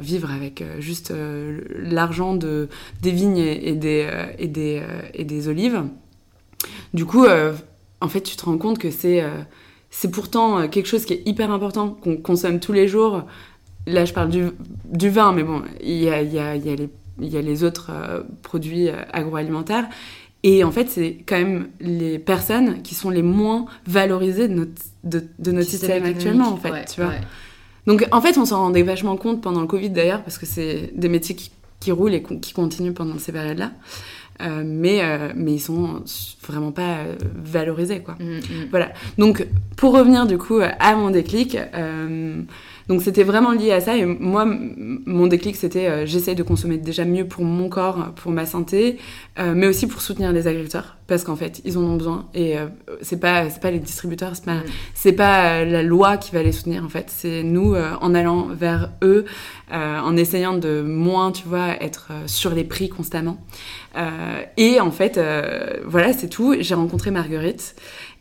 vivre 0.02 0.32
avec 0.32 0.62
euh, 0.62 0.82
juste 0.82 1.14
l'argent 1.70 2.36
de 2.36 2.68
des 3.02 3.12
vignes 3.12 3.38
et, 3.38 3.76
des 3.76 4.10
et 4.38 4.48
des 4.48 4.84
et 5.14 5.24
des 5.24 5.48
olives. 5.48 5.84
Du 6.94 7.06
coup, 7.06 7.26
en 8.02 8.08
fait, 8.10 8.22
tu 8.22 8.36
te 8.36 8.46
rends 8.46 8.58
compte 8.58 8.80
que 8.80 8.92
c'est 8.92 9.24
c'est 9.90 10.12
pourtant 10.12 10.68
quelque 10.68 10.88
chose 10.88 11.06
qui 11.06 11.14
est 11.14 11.24
hyper 11.26 11.52
important 11.52 11.90
qu'on 11.90 12.18
consomme 12.18 12.60
tous 12.60 12.74
les 12.74 12.88
jours. 12.88 13.24
Là, 13.86 14.04
je 14.04 14.14
parle 14.14 14.30
du, 14.30 15.10
vin, 15.10 15.32
mais 15.32 15.44
bon, 15.44 15.62
il 15.82 15.96
y 15.96 16.10
a, 16.10 16.22
y, 16.22 16.40
a, 16.40 16.58
y, 16.58 16.70
a 16.70 16.76
y 17.22 17.38
a 17.38 17.42
les 17.42 17.64
autres 17.64 17.92
produits 18.42 18.90
agroalimentaires. 19.14 19.88
Et 20.44 20.64
en 20.64 20.72
fait, 20.72 20.90
c'est 20.90 21.24
quand 21.26 21.38
même 21.38 21.70
les 21.80 22.20
personnes 22.20 22.82
qui 22.82 22.96
sont 22.96 23.10
les 23.10 23.24
moins 23.24 23.66
valorisées 23.86 24.48
de 24.48 24.54
notre, 24.54 24.82
de, 25.04 25.52
notre 25.52 25.70
système, 25.70 26.06
actuellement, 26.06 26.50
en 26.50 26.58
fait, 26.58 26.86
tu 26.94 27.02
vois. 27.02 27.14
Donc, 27.88 28.06
en 28.12 28.22
fait, 28.22 28.38
on 28.38 28.46
s'en 28.46 28.60
rendait 28.60 28.84
vachement 28.84 29.16
compte 29.16 29.42
pendant 29.42 29.62
le 29.62 29.68
Covid, 29.68 29.90
d'ailleurs, 29.90 30.22
parce 30.24 30.38
que 30.38 30.46
c'est 30.46 30.92
des 30.94 31.10
métiers 31.10 31.36
qui, 31.36 31.52
qui, 31.80 31.92
roulent 31.92 32.14
et 32.14 32.22
qui 32.22 32.54
continuent 32.54 32.94
pendant 32.94 33.18
ces 33.18 33.32
périodes-là. 33.32 33.72
Euh, 34.42 34.62
mais, 34.64 35.00
euh, 35.02 35.32
mais 35.36 35.54
ils 35.54 35.60
sont 35.60 36.04
vraiment 36.48 36.72
pas 36.72 36.98
euh, 36.98 37.16
valorisés, 37.34 38.02
quoi. 38.02 38.16
Mm, 38.20 38.36
mm. 38.36 38.68
Voilà. 38.70 38.92
Donc, 39.18 39.48
pour 39.78 39.94
revenir, 39.94 40.28
du 40.28 40.38
coup, 40.38 40.60
à 40.62 40.96
mon 40.96 41.10
déclic... 41.10 41.58
Donc 42.88 43.02
c'était 43.02 43.24
vraiment 43.24 43.52
lié 43.52 43.72
à 43.72 43.82
ça. 43.82 43.98
Et 43.98 44.06
moi, 44.06 44.46
mon 44.46 45.28
déclic, 45.28 45.56
c'était 45.56 45.88
euh, 45.88 46.06
j'essaie 46.06 46.36
de 46.36 46.44
consommer 46.44 46.78
déjà 46.78 47.04
mieux 47.04 47.28
pour 47.28 47.44
mon 47.44 47.68
corps, 47.70 48.14
pour 48.16 48.32
ma 48.32 48.46
santé, 48.46 48.98
euh, 49.40 49.54
mais 49.56 49.68
aussi 49.68 49.88
pour 49.88 50.02
soutenir 50.02 50.32
les 50.32 50.48
agriculteurs, 50.48 50.96
parce 51.08 51.24
qu'en 51.24 51.36
fait, 51.36 51.62
ils 51.66 51.78
en 51.78 51.82
ont 51.82 51.96
besoin. 51.98 52.28
Et 52.34 52.58
euh, 52.58 52.68
c'est 53.02 53.20
pas 53.20 53.50
c'est 53.50 53.62
pas 53.62 53.72
les 53.72 53.80
distributeurs, 53.80 54.36
c'est 54.36 54.46
pas 54.46 54.56
mm. 54.56 54.64
c'est 54.94 55.12
pas 55.12 55.66
la 55.66 55.84
loi 55.84 56.18
qui 56.18 56.32
va 56.32 56.44
les 56.44 56.54
soutenir. 56.54 56.86
En 56.86 56.90
fait, 56.90 57.10
c'est 57.10 57.44
nous 57.44 57.76
en 57.76 58.16
allant 58.16 58.48
vers 58.48 58.92
eux, 59.04 59.26
en 59.72 60.16
essayant 60.16 60.58
de 60.58 60.82
moins, 60.82 61.32
tu 61.32 61.48
vois, 61.48 61.82
être 61.82 62.12
sur 62.26 62.54
les 62.54 62.64
prix 62.64 62.90
constamment. 62.90 63.38
et 64.58 64.80
en 64.80 64.92
fait, 64.92 65.20
voilà, 65.86 66.14
c'est 66.14 66.30
tout. 66.30 66.56
J'ai 66.60 66.76
rencontré 66.76 67.12
Marguerite. 67.12 67.76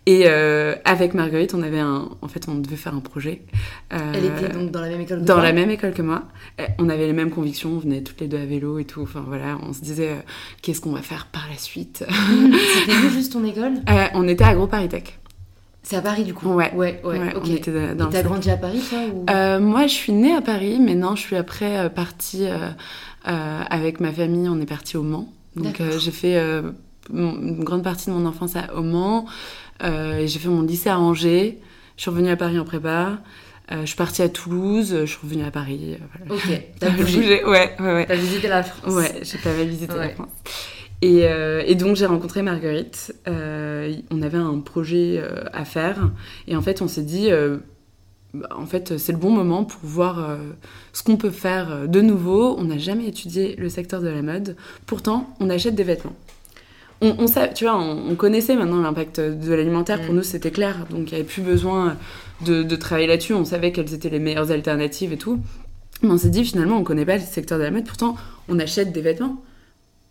Et 0.08 0.22
euh, 0.26 0.76
avec 0.84 1.14
Marguerite, 1.14 1.52
on 1.54 1.62
avait 1.64 1.80
un, 1.80 2.08
en 2.22 2.28
fait, 2.28 2.46
on 2.48 2.54
devait 2.54 2.76
faire 2.76 2.94
un 2.94 3.00
projet. 3.00 3.42
Euh, 3.92 4.12
Elle 4.14 4.26
était 4.26 4.48
donc 4.48 4.70
dans 4.70 4.80
la 4.80 4.88
même 4.88 5.00
école 5.00 5.20
que 5.20 5.25
Dans 5.25 5.40
la 5.40 5.52
même 5.52 5.68
école 5.68 5.92
que 5.94 6.02
moi. 6.02 6.22
On 6.78 6.88
avait 6.88 7.08
les 7.08 7.12
mêmes 7.12 7.30
convictions, 7.30 7.70
on 7.70 7.78
venait 7.78 8.02
toutes 8.02 8.20
les 8.20 8.28
deux 8.28 8.38
à 8.38 8.46
vélo 8.46 8.78
et 8.78 8.84
tout. 8.84 9.02
Enfin 9.02 9.25
voilà, 9.26 9.58
on 9.68 9.72
se 9.72 9.80
disait 9.80 10.10
euh, 10.10 10.20
qu'est-ce 10.62 10.80
qu'on 10.80 10.92
va 10.92 11.02
faire 11.02 11.26
par 11.26 11.48
la 11.50 11.58
suite? 11.58 12.06
C'était 12.86 13.10
juste 13.10 13.32
ton 13.32 13.44
école? 13.44 13.72
On 14.14 14.28
était 14.28 14.44
à 14.44 14.54
Gros 14.54 14.68
Paris 14.68 14.88
Tech. 14.88 15.18
C'est 15.82 15.96
à 15.96 16.02
Paris 16.02 16.22
du 16.22 16.34
coup? 16.34 16.48
Ouais, 16.52 16.72
ouais, 16.75 17.00
ouais. 17.04 17.18
ouais 17.18 17.34
on 17.40 17.44
était 17.44 17.94
dans 17.94 18.08
t'as 18.08 18.22
grandi 18.22 18.50
à 18.50 18.56
Paris 18.56 18.82
toi 18.88 18.98
ou... 19.12 19.60
Moi 19.60 19.86
je 19.86 19.92
suis 19.92 20.12
née 20.12 20.34
à 20.34 20.40
Paris, 20.40 20.78
mais 20.80 20.96
non, 20.96 21.14
je 21.14 21.20
suis 21.20 21.36
après 21.36 21.90
partie 21.90 22.46
avec 23.25 23.98
ma 24.00 24.12
famille, 24.12 24.48
on 24.48 24.60
est 24.60 24.66
parti 24.66 24.96
au 24.96 25.02
Mans. 25.02 25.32
Donc 25.56 25.80
j'ai 25.98 26.10
fait 26.12 26.40
une 27.12 27.64
grande 27.64 27.82
partie 27.82 28.06
de 28.06 28.14
mon 28.14 28.26
enfance 28.26 28.56
à, 28.56 28.75
au 28.75 28.82
Mans. 28.82 29.26
Euh, 29.83 30.26
j'ai 30.26 30.38
fait 30.38 30.49
mon 30.49 30.62
lycée 30.62 30.88
à 30.88 30.99
Angers. 30.99 31.59
Je 31.97 32.02
suis 32.02 32.11
revenue 32.11 32.30
à 32.30 32.37
Paris 32.37 32.59
en 32.59 32.64
prépa. 32.64 33.18
je 33.71 33.87
suis 33.87 33.97
partie 33.97 34.23
à 34.23 34.28
Toulouse, 34.28 34.97
je 35.00 35.06
suis 35.06 35.18
revenue 35.23 35.45
à 35.45 35.50
Paris. 35.50 35.97
Voilà. 36.18 36.35
Ok, 36.35 36.62
t'as 36.78 36.90
bougé. 36.90 37.45
Ouais, 37.45 37.75
ouais, 37.78 37.95
ouais. 37.95 38.06
T'as 38.06 38.16
visité 38.16 38.49
la 38.49 38.62
France. 38.62 38.95
Ouais, 38.95 39.21
j'ai 39.23 39.38
pas 39.38 39.52
mal 39.52 39.66
visité 39.66 39.95
la 39.95 40.11
France. 40.11 40.28
Et, 41.02 41.21
et, 41.21 41.75
donc 41.75 41.97
j'ai 41.97 42.06
rencontré 42.06 42.42
Marguerite. 42.42 43.14
on 43.26 44.23
avait 44.23 44.38
un 44.38 44.59
projet 44.61 45.23
à 45.52 45.64
faire. 45.64 46.11
Et 46.49 46.56
en 46.56 46.62
fait, 46.62 46.83
on 46.83 46.88
s'est 46.88 47.02
dit, 47.02 47.30
bah, 48.37 48.49
en 48.54 48.66
fait, 48.66 48.99
c'est 48.99 49.12
le 49.12 49.18
bon 49.18 49.30
moment 49.30 49.64
pour 49.64 49.80
voir 49.83 50.18
euh, 50.18 50.37
ce 50.92 51.02
qu'on 51.02 51.16
peut 51.16 51.30
faire 51.30 51.73
euh, 51.73 51.87
de 51.87 52.00
nouveau. 52.02 52.56
On 52.59 52.64
n'a 52.64 52.76
jamais 52.76 53.06
étudié 53.06 53.56
le 53.56 53.68
secteur 53.68 54.02
de 54.02 54.09
la 54.09 54.21
mode. 54.21 54.56
Pourtant, 54.85 55.35
on 55.40 55.49
achète 55.49 55.75
des 55.75 55.85
vêtements. 55.85 56.14
On, 57.06 57.25
on 57.25 57.26
tu 57.54 57.64
vois, 57.64 57.78
on, 57.78 58.14
connaissait 58.16 58.56
maintenant 58.56 58.80
l'impact 58.80 59.20
de 59.20 59.54
l'alimentaire. 59.54 60.00
Pour 60.02 60.12
mm. 60.12 60.16
nous, 60.16 60.22
c'était 60.22 60.50
clair. 60.50 60.86
Donc, 60.90 61.10
il 61.10 61.14
n'y 61.14 61.20
avait 61.20 61.25
plus 61.25 61.42
besoin 61.42 61.96
de, 62.44 62.76
travailler 62.76 63.06
là-dessus. 63.06 63.34
On 63.34 63.44
savait 63.44 63.72
quelles 63.72 63.92
étaient 63.94 64.10
les 64.10 64.18
meilleures 64.18 64.50
alternatives 64.50 65.12
et 65.12 65.18
tout. 65.18 65.40
Mais 66.02 66.10
on 66.10 66.18
s'est 66.18 66.30
dit, 66.30 66.44
finalement, 66.44 66.76
on 66.76 66.80
ne 66.80 66.84
connaît 66.84 67.06
pas 67.06 67.16
le 67.16 67.22
secteur 67.22 67.58
de 67.58 67.64
la 67.64 67.70
mode. 67.70 67.84
Pourtant, 67.84 68.16
on 68.48 68.58
achète 68.58 68.92
des 68.92 69.00
vêtements. 69.00 69.42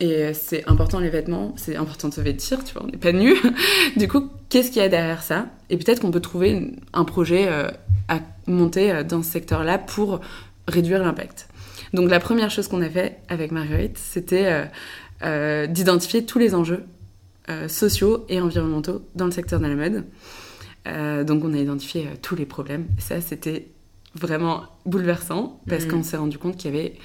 Et 0.02 0.34
c'est 0.34 0.68
important 0.68 1.00
les 1.00 1.10
vêtements, 1.10 1.54
c'est 1.56 1.78
important 1.78 2.10
de 2.10 2.14
se 2.14 2.20
vêtir, 2.20 2.62
tu 2.66 2.74
vois, 2.74 2.84
on 2.84 2.88
n'est 2.88 2.98
pas 2.98 3.14
nus. 3.14 3.38
du 3.96 4.10
coup, 4.10 4.30
qu'est-ce 4.50 4.70
qu'il 4.70 4.82
y 4.82 4.86
a 4.86 4.90
derrière 4.90 5.24
ça? 5.24 5.48
Et 5.70 5.78
peut-être 5.78 6.02
qu'on 6.02 6.12
peut 6.12 6.20
trouver 6.20 6.74
un 6.92 7.06
projet 7.06 7.48
euh, 7.48 7.70
à 8.10 8.20
monter 8.46 8.92
euh, 8.92 9.04
dans 9.04 9.24
ce 9.24 9.32
secteur-là 9.32 9.78
pour 9.78 10.20
réduire 10.68 11.02
l'impact. 11.02 11.48
Donc 11.94 12.10
la 12.10 12.20
première 12.20 12.52
chose 12.52 12.68
qu'on 12.68 12.82
a 12.82 12.90
fait 12.90 13.20
avec 13.30 13.52
Marguerite, 13.52 13.98
c'était 13.98 14.66
euh, 15.24 15.66
euh, 15.66 15.68
d'identifier 15.68 16.26
tous 16.26 16.40
les 16.40 16.56
enjeux 16.56 16.84
sociaux 17.68 18.26
et 18.28 18.42
environnementaux 18.42 19.04
dans 19.14 19.26
le 19.26 19.32
secteur 19.32 19.60
de 19.60 19.68
la 19.68 19.76
mode. 19.76 20.04
donc 21.28 21.44
on 21.44 21.54
a 21.54 21.58
identifié 21.58 22.10
tous 22.24 22.36
les 22.36 22.48
problèmes. 22.48 22.88
ça, 22.98 23.22
c'était 23.22 23.68
vraiment 24.16 24.64
bouleversant 24.88 25.62
parce 25.70 25.86
mmh. 25.86 25.90
qu'on 25.90 26.02
s'est 26.02 26.18
rendu 26.18 26.40
compte 26.40 26.58
qu'il 26.58 26.74
y 26.74 26.78
avait 26.78 26.96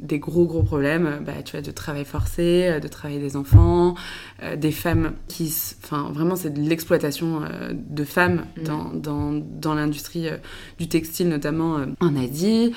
des 0.00 0.18
gros 0.18 0.46
gros 0.46 0.62
problèmes 0.62 1.22
bah, 1.24 1.42
tu 1.44 1.52
vois, 1.52 1.60
de 1.60 1.70
travail 1.70 2.04
forcé, 2.04 2.66
euh, 2.68 2.80
de 2.80 2.88
travail 2.88 3.18
des 3.18 3.36
enfants, 3.36 3.94
euh, 4.42 4.56
des 4.56 4.72
femmes 4.72 5.12
qui... 5.28 5.52
Enfin, 5.84 6.10
vraiment, 6.12 6.36
c'est 6.36 6.50
de 6.50 6.60
l'exploitation 6.60 7.42
euh, 7.42 7.72
de 7.74 8.04
femmes 8.04 8.46
mm. 8.56 8.62
dans, 8.62 8.84
dans, 8.94 9.32
dans 9.32 9.74
l'industrie 9.74 10.28
du 10.78 10.88
textile, 10.88 11.28
notamment 11.28 11.78
en 12.00 12.16
Asie. 12.16 12.72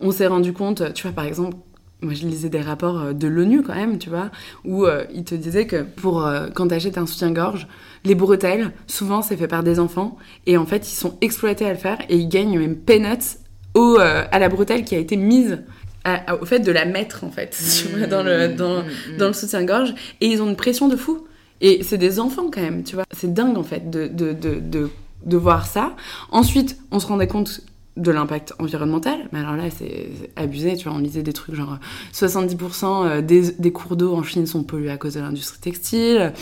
On 0.00 0.12
s'est 0.12 0.28
rendu 0.28 0.52
compte, 0.52 0.94
tu 0.94 1.02
vois, 1.02 1.12
par 1.12 1.24
exemple, 1.24 1.56
moi 2.02 2.14
je 2.14 2.26
lisais 2.26 2.48
des 2.48 2.60
rapports 2.60 3.14
de 3.14 3.28
l'ONU 3.28 3.62
quand 3.62 3.74
même, 3.74 3.98
tu 3.98 4.08
vois, 4.08 4.30
où 4.64 4.86
ils 5.12 5.24
te 5.24 5.34
disaient 5.34 5.66
que 5.66 5.82
pour 5.82 6.28
quand 6.54 6.68
t'achètes 6.68 6.98
un 6.98 7.06
soutien-gorge, 7.06 7.66
les 8.04 8.14
bretelles, 8.14 8.72
souvent 8.86 9.20
c'est 9.22 9.36
fait 9.36 9.48
par 9.48 9.62
des 9.62 9.80
enfants, 9.80 10.16
et 10.46 10.56
en 10.56 10.66
fait 10.66 10.88
ils 10.90 10.94
sont 10.94 11.16
exploités 11.20 11.66
à 11.66 11.70
le 11.70 11.78
faire, 11.78 11.98
et 12.08 12.16
ils 12.16 12.28
gagnent 12.28 12.58
même 12.58 12.76
peanuts 12.76 13.38
au, 13.74 13.98
à 13.98 14.38
la 14.38 14.48
bretelle 14.48 14.84
qui 14.84 14.94
a 14.94 14.98
été 14.98 15.16
mise 15.16 15.58
au 16.40 16.44
fait 16.44 16.60
de 16.60 16.72
la 16.72 16.84
mettre 16.84 17.24
en 17.24 17.30
fait 17.30 17.56
mmh, 17.96 18.06
dans 18.06 18.22
le 18.22 18.48
dans, 18.48 18.82
mmh, 18.82 19.16
dans 19.18 19.26
le 19.28 19.32
soutien-gorge 19.32 19.94
et 20.20 20.26
ils 20.26 20.42
ont 20.42 20.48
une 20.48 20.56
pression 20.56 20.88
de 20.88 20.96
fou. 20.96 21.26
Et 21.60 21.82
c'est 21.82 21.98
des 21.98 22.20
enfants 22.20 22.50
quand 22.52 22.60
même 22.60 22.84
tu 22.84 22.94
vois. 22.94 23.04
C'est 23.12 23.32
dingue 23.32 23.58
en 23.58 23.64
fait 23.64 23.90
de 23.90 24.06
de, 24.06 24.32
de, 24.32 24.60
de, 24.60 24.90
de 25.24 25.36
voir 25.36 25.66
ça. 25.66 25.96
Ensuite 26.30 26.78
on 26.90 27.00
se 27.00 27.06
rendait 27.06 27.26
compte 27.26 27.60
de 27.98 28.10
l'impact 28.10 28.54
environnemental, 28.58 29.28
mais 29.32 29.40
alors 29.40 29.56
là 29.56 29.64
c'est 29.70 30.08
abusé, 30.36 30.76
tu 30.76 30.88
vois, 30.88 30.96
on 30.96 31.00
lisait 31.00 31.22
des 31.22 31.32
trucs 31.32 31.54
genre 31.54 31.78
70% 32.14 33.06
euh, 33.06 33.20
des, 33.20 33.50
des 33.52 33.72
cours 33.72 33.96
d'eau 33.96 34.14
en 34.14 34.22
Chine 34.22 34.46
sont 34.46 34.62
pollués 34.62 34.90
à 34.90 34.96
cause 34.96 35.14
de 35.14 35.20
l'industrie 35.20 35.60
textile, 35.60 36.32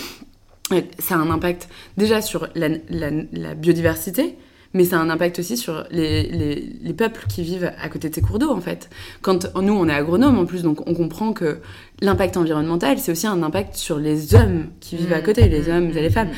euh, 0.73 0.81
ça 0.99 1.15
a 1.15 1.19
un 1.19 1.31
impact 1.31 1.69
déjà 1.97 2.21
sur 2.21 2.49
la, 2.55 2.69
la, 2.91 3.55
biodiversité, 3.55 4.37
mais 4.75 4.85
ça 4.85 4.99
a 4.99 5.01
un 5.01 5.11
impact 5.11 5.39
aussi 5.39 5.57
sur 5.57 5.87
les, 5.91 6.25
les, 6.25 6.57
les, 6.83 6.93
peuples 6.93 7.25
qui 7.29 7.43
vivent 7.43 7.73
à 7.81 7.89
côté 7.89 8.09
de 8.09 8.15
ces 8.15 8.21
cours 8.21 8.39
d'eau, 8.39 8.51
en 8.51 8.61
fait. 8.61 8.91
Quand 9.23 9.55
nous, 9.57 9.73
on 9.73 9.89
est 9.89 9.95
agronome 9.95 10.39
en 10.39 10.45
plus, 10.45 10.63
donc 10.63 10.87
on 10.89 10.95
comprend 10.95 11.33
que 11.33 11.61
l'impact 12.01 12.37
environnemental, 12.37 12.99
c'est 12.99 13.13
aussi 13.13 13.27
un 13.27 13.43
impact 13.43 13.77
sur 13.77 13.99
les 13.99 14.35
hommes 14.35 14.67
qui 14.81 14.97
vivent 14.97 15.13
à 15.13 15.21
mmh. 15.21 15.25
côté, 15.25 15.49
les 15.49 15.63
mmh. 15.63 15.77
hommes 15.77 15.91
et 15.91 16.03
les 16.03 16.11
femmes. 16.11 16.31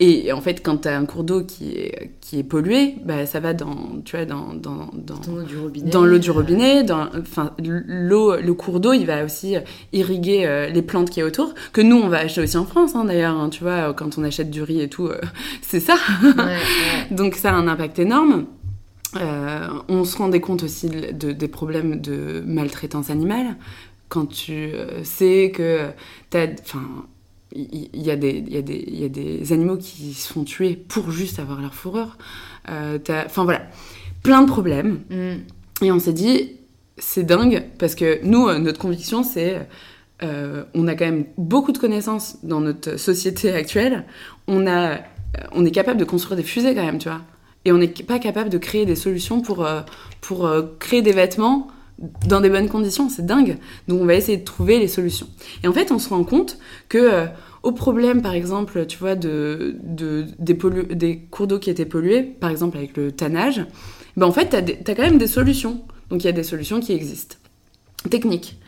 Et 0.00 0.32
en 0.32 0.40
fait, 0.40 0.60
quand 0.60 0.78
tu 0.78 0.88
as 0.88 0.98
un 0.98 1.06
cours 1.06 1.22
d'eau 1.22 1.44
qui 1.44 1.70
est, 1.70 2.10
qui 2.20 2.40
est 2.40 2.42
pollué, 2.42 2.96
bah, 3.04 3.26
ça 3.26 3.38
va 3.38 3.54
dans, 3.54 3.76
tu 4.04 4.16
vois, 4.16 4.24
dans, 4.24 4.52
dans, 4.52 4.90
dans, 4.92 5.14
dans 5.14 5.36
l'eau 5.36 5.42
du 5.44 5.56
robinet. 5.56 5.90
Dans 5.90 6.04
l'eau 6.04 6.18
du 6.18 6.30
robinet. 6.32 6.82
Dans, 6.82 7.08
enfin, 7.16 7.52
l'eau, 7.60 8.36
le 8.36 8.54
cours 8.54 8.80
d'eau, 8.80 8.92
il 8.92 9.06
va 9.06 9.24
aussi 9.24 9.54
irriguer 9.92 10.46
euh, 10.46 10.68
les 10.68 10.82
plantes 10.82 11.10
qui 11.10 11.20
est 11.20 11.22
autour, 11.22 11.54
que 11.72 11.80
nous, 11.80 11.96
on 11.96 12.08
va 12.08 12.18
acheter 12.18 12.40
aussi 12.40 12.56
en 12.56 12.66
France, 12.66 12.96
hein, 12.96 13.04
d'ailleurs. 13.04 13.36
Hein, 13.36 13.50
tu 13.50 13.62
vois, 13.62 13.94
quand 13.94 14.18
on 14.18 14.24
achète 14.24 14.50
du 14.50 14.64
riz 14.64 14.80
et 14.80 14.88
tout, 14.88 15.06
euh, 15.06 15.20
c'est 15.62 15.80
ça. 15.80 15.94
Donc 17.12 17.36
ça 17.36 17.50
a 17.50 17.54
un 17.54 17.68
impact 17.68 18.00
énorme. 18.00 18.46
Euh, 19.16 19.68
on 19.88 20.04
se 20.04 20.16
rendait 20.16 20.40
compte 20.40 20.64
aussi 20.64 20.88
de, 20.88 21.30
des 21.30 21.48
problèmes 21.48 22.00
de 22.00 22.42
maltraitance 22.44 23.10
animale. 23.10 23.56
Quand 24.14 24.26
tu 24.26 24.70
sais 25.02 25.50
que 25.52 25.90
t'as... 26.30 26.46
Enfin, 26.62 27.06
il 27.50 27.88
y, 28.00 28.12
a 28.12 28.16
des, 28.16 28.44
y, 28.48 28.56
a 28.56 28.62
des, 28.62 28.84
y 28.88 29.04
a 29.04 29.08
des 29.08 29.52
animaux 29.52 29.76
qui 29.76 30.14
se 30.14 30.32
font 30.32 30.44
tuer 30.44 30.76
pour 30.76 31.10
juste 31.10 31.40
avoir 31.40 31.60
leur 31.60 31.74
fourrure. 31.74 32.16
Euh, 32.68 33.00
enfin 33.26 33.42
voilà, 33.42 33.62
plein 34.22 34.42
de 34.42 34.46
problèmes. 34.46 35.00
Mm. 35.10 35.84
Et 35.84 35.90
on 35.90 35.98
s'est 35.98 36.12
dit, 36.12 36.52
c'est 36.96 37.24
dingue, 37.24 37.64
parce 37.76 37.96
que 37.96 38.20
nous, 38.22 38.46
euh, 38.46 38.58
notre 38.58 38.78
conviction, 38.78 39.24
c'est... 39.24 39.66
Euh, 40.22 40.62
on 40.74 40.86
a 40.86 40.94
quand 40.94 41.06
même 41.06 41.26
beaucoup 41.36 41.72
de 41.72 41.78
connaissances 41.78 42.36
dans 42.44 42.60
notre 42.60 42.96
société 42.96 43.52
actuelle. 43.52 44.04
On, 44.46 44.68
a, 44.68 44.98
on 45.50 45.66
est 45.66 45.72
capable 45.72 45.98
de 45.98 46.04
construire 46.04 46.36
des 46.36 46.44
fusées 46.44 46.72
quand 46.72 46.84
même, 46.84 46.98
tu 46.98 47.08
vois. 47.08 47.22
Et 47.64 47.72
on 47.72 47.78
n'est 47.78 47.88
pas 47.88 48.20
capable 48.20 48.48
de 48.48 48.58
créer 48.58 48.86
des 48.86 48.94
solutions 48.94 49.40
pour, 49.40 49.66
pour 50.20 50.48
créer 50.78 51.02
des 51.02 51.10
vêtements 51.10 51.66
dans 51.98 52.40
des 52.40 52.50
bonnes 52.50 52.68
conditions, 52.68 53.08
c'est 53.08 53.24
dingue. 53.24 53.58
Donc 53.88 54.00
on 54.00 54.04
va 54.04 54.14
essayer 54.14 54.38
de 54.38 54.44
trouver 54.44 54.78
les 54.78 54.88
solutions. 54.88 55.28
Et 55.62 55.68
en 55.68 55.72
fait, 55.72 55.92
on 55.92 55.98
se 55.98 56.08
rend 56.08 56.24
compte 56.24 56.58
que 56.88 56.98
euh, 56.98 57.26
au 57.62 57.72
problème, 57.72 58.20
par 58.20 58.34
exemple, 58.34 58.84
tu 58.86 58.98
vois, 58.98 59.14
de, 59.14 59.76
de 59.82 60.26
des, 60.38 61.18
cours 61.30 61.46
d'eau 61.46 61.58
qui 61.58 61.70
étaient 61.70 61.86
pollués, 61.86 62.22
par 62.22 62.50
exemple 62.50 62.76
avec 62.76 62.96
le 62.96 63.12
tannage, 63.12 63.64
ben 64.16 64.26
en 64.26 64.32
fait, 64.32 64.50
tu 64.50 64.90
as, 64.90 64.94
quand 64.94 65.02
même 65.02 65.18
des 65.18 65.26
solutions. 65.26 65.82
Donc 66.10 66.22
il 66.22 66.26
y 66.26 66.30
a 66.30 66.32
des 66.32 66.42
solutions 66.42 66.80
qui 66.80 66.92
existent. 66.92 67.36
Techniques. 68.10 68.58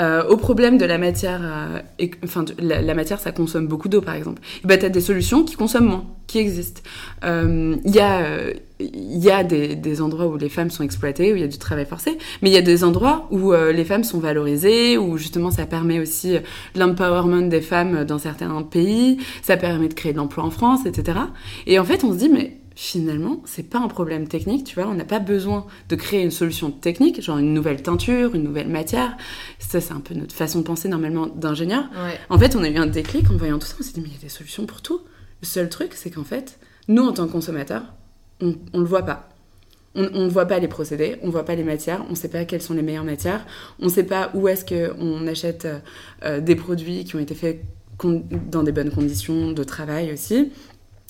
Euh, 0.00 0.24
au 0.28 0.36
problème 0.36 0.76
de 0.76 0.84
la 0.84 0.98
matière, 0.98 1.40
euh, 1.42 2.06
enfin, 2.24 2.44
la, 2.58 2.94
matière, 2.94 3.20
ça 3.20 3.30
consomme 3.30 3.68
beaucoup 3.68 3.88
d'eau, 3.88 4.00
par 4.00 4.14
exemple. 4.14 4.42
Et 4.64 4.66
ben, 4.66 4.78
tu 4.78 4.86
as 4.86 4.88
des 4.88 5.00
solutions 5.00 5.44
qui 5.44 5.54
consomment 5.54 5.86
moins, 5.86 6.04
qui 6.26 6.38
existent. 6.38 6.82
Il 7.22 7.28
euh, 7.28 7.76
y 7.84 8.00
a, 8.00 8.50
y 8.80 9.30
a 9.30 9.44
des, 9.44 9.76
des, 9.76 10.02
endroits 10.02 10.26
où 10.26 10.36
les 10.36 10.48
femmes 10.48 10.70
sont 10.70 10.82
exploitées, 10.82 11.32
où 11.32 11.36
il 11.36 11.42
y 11.42 11.44
a 11.44 11.48
du 11.48 11.58
travail 11.58 11.86
forcé, 11.86 12.18
mais 12.42 12.50
il 12.50 12.52
y 12.52 12.58
a 12.58 12.62
des 12.62 12.82
endroits 12.82 13.28
où 13.30 13.52
les 13.52 13.84
femmes 13.84 14.04
sont 14.04 14.18
valorisées, 14.18 14.98
où 14.98 15.16
justement 15.16 15.52
ça 15.52 15.66
permet 15.66 16.00
aussi 16.00 16.38
l'empowerment 16.74 17.48
des 17.48 17.60
femmes 17.60 18.04
dans 18.04 18.18
certains 18.18 18.62
pays, 18.62 19.18
ça 19.42 19.56
permet 19.56 19.88
de 19.88 19.94
créer 19.94 20.12
de 20.12 20.18
l'emploi 20.18 20.44
en 20.44 20.50
France, 20.50 20.86
etc. 20.86 21.18
Et 21.66 21.78
en 21.78 21.84
fait, 21.84 22.02
on 22.02 22.12
se 22.12 22.18
dit, 22.18 22.28
mais 22.28 22.56
finalement, 22.74 23.40
c'est 23.44 23.68
pas 23.68 23.78
un 23.78 23.88
problème 23.88 24.26
technique, 24.26 24.64
tu 24.64 24.74
vois, 24.74 24.88
on 24.88 24.94
n'a 24.94 25.04
pas 25.04 25.20
besoin 25.20 25.66
de 25.88 25.96
créer 25.96 26.22
une 26.22 26.30
solution 26.30 26.70
technique, 26.70 27.22
genre 27.22 27.38
une 27.38 27.54
nouvelle 27.54 27.82
teinture, 27.82 28.34
une 28.34 28.42
nouvelle 28.42 28.68
matière. 28.68 29.16
Ça, 29.58 29.80
c'est 29.80 29.92
un 29.92 30.00
peu 30.00 30.14
notre 30.14 30.34
façon 30.34 30.60
de 30.60 30.64
penser 30.64 30.88
normalement 30.88 31.26
d'ingénieur. 31.26 31.84
En 32.30 32.38
fait, 32.38 32.56
on 32.56 32.62
a 32.62 32.68
eu 32.68 32.76
un 32.76 32.86
déclic 32.86 33.30
en 33.30 33.36
voyant 33.36 33.58
tout 33.58 33.66
ça, 33.66 33.76
on 33.78 33.82
s'est 33.82 33.92
dit, 33.92 34.00
mais 34.00 34.08
il 34.08 34.14
y 34.14 34.18
a 34.18 34.22
des 34.22 34.28
solutions 34.28 34.66
pour 34.66 34.82
tout. 34.82 35.00
Le 35.40 35.46
seul 35.46 35.68
truc, 35.68 35.92
c'est 35.94 36.10
qu'en 36.10 36.24
fait, 36.24 36.58
nous, 36.88 37.02
en 37.02 37.12
tant 37.12 37.26
que 37.26 37.32
consommateurs, 37.32 37.84
on, 38.40 38.56
on 38.72 38.80
le 38.80 38.86
voit 38.86 39.02
pas. 39.02 39.28
On 39.96 40.24
ne 40.24 40.28
voit 40.28 40.46
pas 40.46 40.58
les 40.58 40.66
procédés, 40.66 41.18
on 41.22 41.30
voit 41.30 41.44
pas 41.44 41.54
les 41.54 41.62
matières, 41.62 42.04
on 42.08 42.10
ne 42.10 42.16
sait 42.16 42.28
pas 42.28 42.44
quelles 42.44 42.62
sont 42.62 42.74
les 42.74 42.82
meilleures 42.82 43.04
matières, 43.04 43.46
on 43.78 43.84
ne 43.84 43.90
sait 43.90 44.02
pas 44.02 44.32
où 44.34 44.48
est-ce 44.48 44.64
qu'on 44.64 45.24
achète 45.28 45.68
euh, 46.24 46.40
des 46.40 46.56
produits 46.56 47.04
qui 47.04 47.14
ont 47.14 47.20
été 47.20 47.36
faits 47.36 47.60
dans 48.50 48.64
des 48.64 48.72
bonnes 48.72 48.90
conditions 48.90 49.52
de 49.52 49.62
travail 49.62 50.12
aussi. 50.12 50.50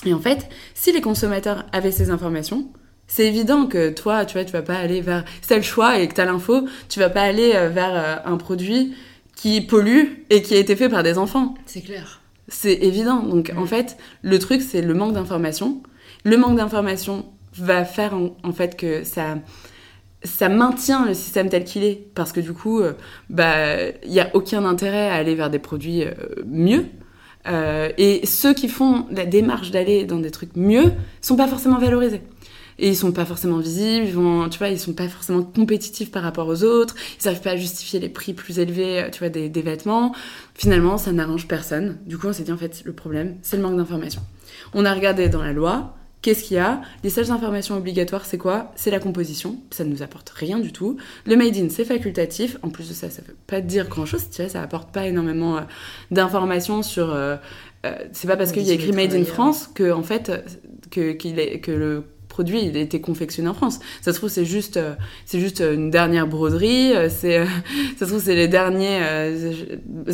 Et 0.06 0.12
en 0.12 0.20
fait, 0.20 0.48
si 0.74 0.92
les 0.92 1.00
consommateurs 1.00 1.64
avaient 1.72 1.92
ces 1.92 2.10
informations, 2.10 2.68
c'est 3.06 3.26
évident 3.26 3.66
que 3.66 3.90
toi, 3.90 4.24
tu 4.24 4.34
vois, 4.34 4.44
tu 4.44 4.52
vas 4.52 4.62
pas 4.62 4.76
aller 4.76 5.00
vers. 5.00 5.24
Si 5.42 5.48
t'as 5.48 5.56
le 5.56 5.62
choix 5.62 5.98
et 5.98 6.08
que 6.08 6.14
t'as 6.14 6.24
l'info, 6.24 6.66
tu 6.88 7.00
vas 7.00 7.10
pas 7.10 7.22
aller 7.22 7.52
euh, 7.54 7.68
vers 7.68 7.94
euh, 7.94 8.16
un 8.32 8.36
produit 8.36 8.94
qui 9.36 9.60
pollue 9.60 10.04
et 10.30 10.42
qui 10.42 10.54
a 10.54 10.58
été 10.58 10.76
fait 10.76 10.88
par 10.88 11.02
des 11.02 11.18
enfants. 11.18 11.54
C'est 11.66 11.82
clair. 11.82 12.20
C'est 12.48 12.74
évident. 12.74 13.22
Donc 13.22 13.52
en 13.56 13.66
fait, 13.66 13.96
le 14.22 14.38
truc, 14.38 14.62
c'est 14.62 14.82
le 14.82 14.94
manque 14.94 15.14
d'information. 15.14 15.82
Le 16.24 16.36
manque 16.36 16.56
d'information 16.56 17.26
va 17.56 17.84
faire 17.84 18.14
en, 18.14 18.52
fait 18.52 18.76
que 18.76 19.04
ça 19.04 19.38
ça 20.24 20.48
maintient 20.48 21.06
le 21.06 21.14
système 21.14 21.48
tel 21.48 21.64
qu'il 21.64 21.84
est 21.84 22.08
parce 22.14 22.32
que 22.32 22.40
du 22.40 22.52
coup 22.52 22.80
euh, 22.80 22.94
bah 23.30 23.90
il 24.04 24.12
y 24.12 24.18
a 24.18 24.30
aucun 24.34 24.64
intérêt 24.64 25.08
à 25.08 25.14
aller 25.14 25.36
vers 25.36 25.50
des 25.50 25.60
produits 25.60 26.02
mieux 26.46 26.86
euh, 27.46 27.90
et 27.98 28.26
ceux 28.26 28.54
qui 28.54 28.68
font 28.68 29.06
la 29.10 29.26
démarche 29.26 29.70
d'aller 29.70 30.04
dans 30.04 30.18
des 30.18 30.30
trucs 30.30 30.56
mieux 30.56 30.92
sont 31.20 31.36
pas 31.36 31.48
forcément 31.48 31.78
valorisés. 31.78 32.22
Et 32.78 32.88
ils 32.88 32.96
sont 32.96 33.12
pas 33.12 33.24
forcément 33.24 33.58
visibles, 33.58 34.06
ils 34.06 34.14
vont, 34.14 34.48
tu 34.48 34.58
vois, 34.58 34.68
ils 34.68 34.80
sont 34.80 34.94
pas 34.94 35.08
forcément 35.08 35.42
compétitifs 35.42 36.10
par 36.10 36.24
rapport 36.24 36.48
aux 36.48 36.64
autres, 36.64 36.96
ils 37.20 37.24
n'arrivent 37.24 37.42
pas 37.42 37.52
à 37.52 37.56
justifier 37.56 38.00
les 38.00 38.08
prix 38.08 38.32
plus 38.32 38.58
élevés, 38.58 39.00
euh, 39.00 39.10
tu 39.10 39.20
vois, 39.20 39.28
des, 39.28 39.48
des 39.48 39.62
vêtements. 39.62 40.12
Finalement, 40.54 40.98
ça 40.98 41.12
n'arrange 41.12 41.46
personne. 41.46 41.98
Du 42.06 42.18
coup, 42.18 42.26
on 42.26 42.32
s'est 42.32 42.42
dit, 42.42 42.52
en 42.52 42.56
fait, 42.56 42.82
le 42.84 42.92
problème, 42.92 43.36
c'est 43.42 43.56
le 43.56 43.62
manque 43.62 43.76
d'information. 43.76 44.22
On 44.72 44.84
a 44.84 44.92
regardé 44.92 45.28
dans 45.28 45.42
la 45.42 45.52
loi 45.52 45.94
Qu'est-ce 46.24 46.42
qu'il 46.42 46.56
y 46.56 46.60
a? 46.60 46.80
Les 47.02 47.10
seules 47.10 47.30
informations 47.32 47.76
obligatoires, 47.76 48.24
c'est 48.24 48.38
quoi? 48.38 48.72
C'est 48.76 48.90
la 48.90 48.98
composition. 48.98 49.58
Ça 49.70 49.84
ne 49.84 49.90
nous 49.90 50.02
apporte 50.02 50.30
rien 50.30 50.58
du 50.58 50.72
tout. 50.72 50.96
Le 51.26 51.36
made 51.36 51.54
in, 51.54 51.68
c'est 51.68 51.84
facultatif. 51.84 52.56
En 52.62 52.70
plus 52.70 52.88
de 52.88 52.94
ça, 52.94 53.10
ça 53.10 53.20
ne 53.20 53.26
veut 53.26 53.36
pas 53.46 53.60
dire 53.60 53.90
grand-chose. 53.90 54.30
Tu 54.30 54.40
vois, 54.40 54.50
ça 54.50 54.62
apporte 54.62 54.90
pas 54.90 55.06
énormément 55.06 55.58
euh, 55.58 55.60
d'informations 56.10 56.82
sur. 56.82 57.12
Euh, 57.12 57.36
euh, 57.84 57.94
c'est 58.12 58.26
pas 58.26 58.38
parce 58.38 58.52
qu'il 58.52 58.62
y 58.62 58.70
a 58.70 58.72
écrit 58.72 58.92
made 58.92 59.12
in 59.12 59.24
France 59.24 59.68
que 59.74 59.92
en 59.92 60.02
fait 60.02 60.32
que, 60.90 61.12
qu'il 61.12 61.38
est, 61.38 61.60
que 61.60 61.72
le 61.72 62.04
produit 62.30 62.64
il 62.64 62.74
a 62.78 62.80
été 62.80 63.02
confectionné 63.02 63.50
en 63.50 63.54
France. 63.54 63.80
Ça 64.00 64.14
se 64.14 64.16
trouve 64.16 64.30
c'est 64.30 64.46
juste 64.46 64.80
c'est 65.26 65.40
juste 65.40 65.60
une 65.60 65.90
dernière 65.90 66.26
broderie, 66.26 66.94
c'est 67.10 67.44
ça 67.98 68.06
se 68.06 68.10
trouve 68.10 68.22
c'est 68.22 68.34
les 68.34 68.48
derniers 68.48 69.02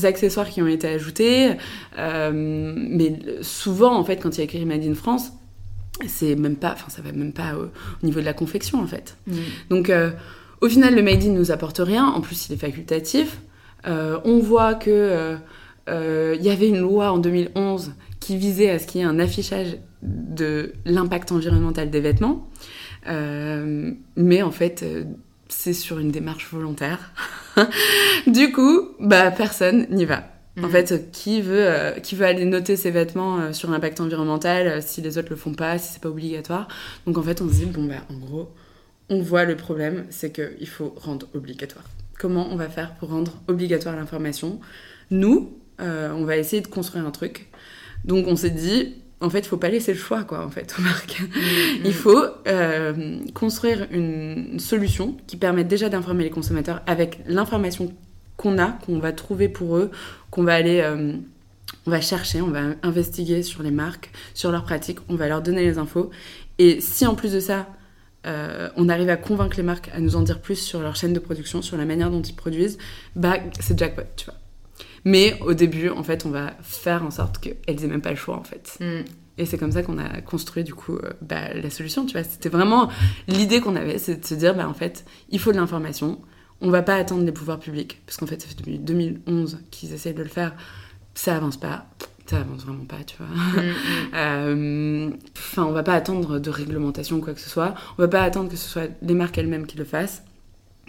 accessoires 0.03 0.51
qui 0.51 0.61
ont 0.61 0.67
été 0.67 0.89
ajoutés. 0.89 1.53
mais 1.97 3.15
souvent 3.43 3.97
en 3.97 4.03
fait 4.03 4.17
quand 4.17 4.37
il 4.37 4.39
y 4.39 4.41
a 4.41 4.45
écrit 4.45 4.65
made 4.65 4.85
in 4.85 4.95
France, 4.95 5.31
c'est 6.07 6.35
même 6.37 6.57
pas, 6.57 6.73
enfin 6.73 6.89
ça 6.89 7.03
va 7.03 7.13
même 7.13 7.33
pas 7.33 7.55
au, 7.57 7.69
niveau 8.05 8.21
de 8.21 8.25
la 8.25 8.33
confection 8.33 8.81
en 8.81 8.87
fait. 8.87 9.17
Mm. 9.27 9.35
Donc 9.71 9.91
euh, 9.91 10.11
au 10.61 10.69
final 10.69 10.95
le 10.95 11.03
made 11.03 11.23
in 11.25 11.31
nous 11.31 11.51
apporte 11.51 11.79
rien, 11.79 12.07
en 12.07 12.21
plus 12.21 12.49
il 12.49 12.55
est 12.55 12.59
facultatif. 12.59 13.41
Euh, 13.87 14.19
on 14.25 14.39
voit 14.41 14.75
que 14.75 15.37
euh, 15.89 16.37
il 16.39 16.45
y 16.45 16.51
avait 16.51 16.69
une 16.69 16.81
loi 16.81 17.13
en 17.13 17.19
2011 17.19 17.93
qui 18.21 18.37
visait 18.37 18.71
à 18.71 18.79
ce 18.79 18.87
qu'il 18.87 19.01
y 19.01 19.05
ait 19.05 19.07
un 19.07 19.19
affichage 19.19 19.79
de 20.03 20.75
l'impact 20.85 21.33
environnemental 21.33 21.91
des 21.91 22.01
vêtements, 22.01 22.49
mais 23.07 24.43
en 24.43 24.51
fait 24.51 24.85
c'est 25.49 25.73
sur 25.73 25.99
une 25.99 26.11
démarche 26.11 26.49
volontaire. 26.53 27.13
du 28.27 28.53
coup, 28.53 28.91
bah 29.01 29.31
personne 29.31 29.87
n'y 29.91 30.05
va. 30.05 30.25
En 30.63 30.69
mm. 30.69 30.71
fait, 30.71 31.11
qui 31.13 31.43
veut, 31.43 31.67
euh, 31.67 31.93
qui 31.93 32.15
veut 32.15 32.27
aller 32.27 32.45
noter 32.45 32.77
ses 32.77 32.91
vêtements 32.91 33.39
euh, 33.39 33.53
sur 33.53 33.71
l'impact 33.71 34.01
environnemental 34.01 34.67
euh, 34.67 34.81
si 34.81 35.01
les 35.01 35.19
autres 35.19 35.31
le 35.31 35.37
font 35.37 35.55
pas, 35.55 35.79
si 35.79 35.95
c'est 35.95 36.03
pas 36.03 36.09
obligatoire? 36.09 36.69
Donc 37.07 37.19
en 37.19 37.23
fait, 37.23 37.41
on 37.41 37.49
se 37.49 37.55
dit, 37.55 37.67
bon, 37.67 37.85
bah, 37.85 38.05
en 38.11 38.19
gros, 38.19 38.51
on 39.09 39.21
voit 39.23 39.45
le 39.45 39.57
problème, 39.57 40.05
c'est 40.11 40.33
qu'il 40.33 40.69
faut 40.69 40.95
rendre 40.97 41.27
obligatoire. 41.35 41.85
Comment 42.19 42.49
on 42.51 42.57
va 42.57 42.69
faire 42.69 42.95
pour 42.95 43.11
rendre 43.11 43.33
obligatoire 43.49 43.97
l'information? 43.97 44.61
Nous, 45.11 45.57
on 45.79 46.25
va 46.25 46.37
essayer 46.37 46.61
de 46.61 46.67
construire 46.67 47.07
un 47.07 47.11
truc. 47.11 47.49
Donc 48.05 48.27
on 48.29 48.37
s'est 48.37 48.51
dit, 48.51 48.97
en 49.23 49.31
fait, 49.31 49.41
il 49.41 49.47
faut 49.47 49.57
pas 49.57 49.71
laisser 49.71 49.95
le 49.95 49.99
choix, 49.99 50.25
quoi, 50.25 50.45
en 50.45 50.51
fait, 50.51 50.77
aux 50.79 50.83
marques. 50.83 51.23
Mm, 51.23 51.25
mm. 51.25 51.87
Il 51.87 51.95
faut 51.95 52.23
construire 53.33 53.89
une 53.91 54.61
solution 54.61 55.17
qui 55.27 55.39
permette 55.39 55.67
déjà 55.67 55.89
d'informer 55.89 56.23
les 56.23 56.31
consommateurs 56.31 56.83
avec 56.87 57.21
l'information 57.27 57.93
qu'on 58.41 58.57
a, 58.57 58.69
qu'on 58.87 58.99
va 58.99 59.13
trouver 59.13 59.51
pour 59.51 59.77
eux, 59.77 59.91
qu'on 60.31 60.43
va 60.45 60.55
aller, 60.55 60.81
euh, 60.81 61.13
on 61.87 61.91
va 61.91 62.01
chercher, 62.01 62.41
on 62.41 62.49
va 62.49 62.63
investiguer 62.83 63.43
sur 63.43 63.63
les 63.63 63.71
marques, 63.71 64.11
sur 64.33 64.51
leurs 64.51 64.65
pratiques, 64.65 64.99
on 65.11 65.15
va 65.15 65.29
leur 65.29 65.43
donner 65.43 65.63
les 65.63 65.77
infos. 65.77 66.11
Et 66.59 66.81
si 66.81 67.07
en 67.07 67.15
plus 67.15 67.35
de 67.35 67.41
ça, 67.41 67.69
euh, 68.27 68.71
on 68.77 68.89
arrive 68.89 69.11
à 69.11 69.19
convaincre 69.19 69.59
les 69.59 69.63
marques 69.63 69.91
à 69.93 70.01
nous 70.01 70.17
en 70.17 70.23
dire 70.23 70.41
plus 70.41 70.57
sur 70.57 70.81
leur 70.81 70.97
chaîne 70.97 71.13
de 71.13 71.19
production, 71.19 71.61
sur 71.61 71.77
la 71.77 71.85
manière 71.85 72.11
dont 72.11 72.23
ils 72.23 72.35
produisent, 72.35 72.79
bah 73.15 73.37
c'est 73.61 73.79
jackpot, 73.79 74.05
tu 74.17 74.25
vois. 74.25 74.37
Mais 75.05 75.39
au 75.43 75.53
début, 75.53 75.91
en 75.91 76.03
fait, 76.03 76.25
on 76.25 76.31
va 76.31 76.55
faire 76.63 77.05
en 77.05 77.11
sorte 77.11 77.39
qu'elles 77.39 77.85
aient 77.85 77.89
même 77.89 78.03
pas 78.03 78.11
le 78.11 78.17
choix, 78.17 78.37
en 78.37 78.45
fait. 78.45 78.79
Mm. 78.81 79.05
Et 79.37 79.45
c'est 79.45 79.59
comme 79.59 79.73
ça 79.73 79.83
qu'on 79.83 79.99
a 79.99 80.21
construit 80.23 80.65
du 80.65 80.75
coup 80.75 80.97
euh, 80.97 81.11
bah, 81.21 81.53
la 81.55 81.71
solution, 81.71 82.07
tu 82.07 82.13
vois. 82.13 82.25
C'était 82.25 82.49
vraiment 82.49 82.91
l'idée 83.29 83.61
qu'on 83.61 83.77
avait, 83.77 83.99
c'est 83.99 84.17
de 84.17 84.25
se 84.25 84.35
dire, 84.35 84.55
bah 84.55 84.67
en 84.67 84.75
fait, 84.75 85.05
il 85.29 85.39
faut 85.39 85.53
de 85.53 85.57
l'information, 85.57 86.21
on 86.61 86.71
va 86.71 86.83
pas 86.83 86.97
attendre 86.97 87.25
les 87.25 87.33
pouvoirs 87.33 87.59
publics, 87.59 88.01
parce 88.07 88.17
qu'en 88.19 88.27
fait, 88.27 88.41
ça 88.41 88.49
fait 88.49 88.57
depuis 88.57 88.79
2011 88.79 89.59
qu'ils 89.71 89.93
essayent 89.93 90.15
de 90.15 90.23
le 90.23 90.29
faire, 90.29 90.55
ça 91.15 91.37
avance 91.37 91.57
pas. 91.57 91.87
Ça 92.27 92.39
avance 92.39 92.65
vraiment 92.65 92.85
pas, 92.85 93.03
tu 93.05 93.17
vois. 93.17 93.27
Mm, 93.27 93.67
mm. 93.67 93.75
Euh, 94.15 95.11
enfin, 95.37 95.65
on 95.65 95.73
va 95.73 95.83
pas 95.83 95.95
attendre 95.95 96.39
de 96.39 96.51
réglementation 96.51 97.17
ou 97.17 97.21
quoi 97.21 97.35
que 97.35 97.41
ce 97.41 97.51
soit. 97.51 97.75
On 97.99 98.03
va 98.03 98.09
pas 98.09 98.23
attendre 98.23 98.49
que 98.49 98.57
ce 98.57 98.69
soit 98.69 98.89
les 99.03 99.15
marques 99.15 99.37
elles-mêmes 99.39 99.67
qui 99.67 99.77
le 99.77 99.85
fassent. 99.85 100.23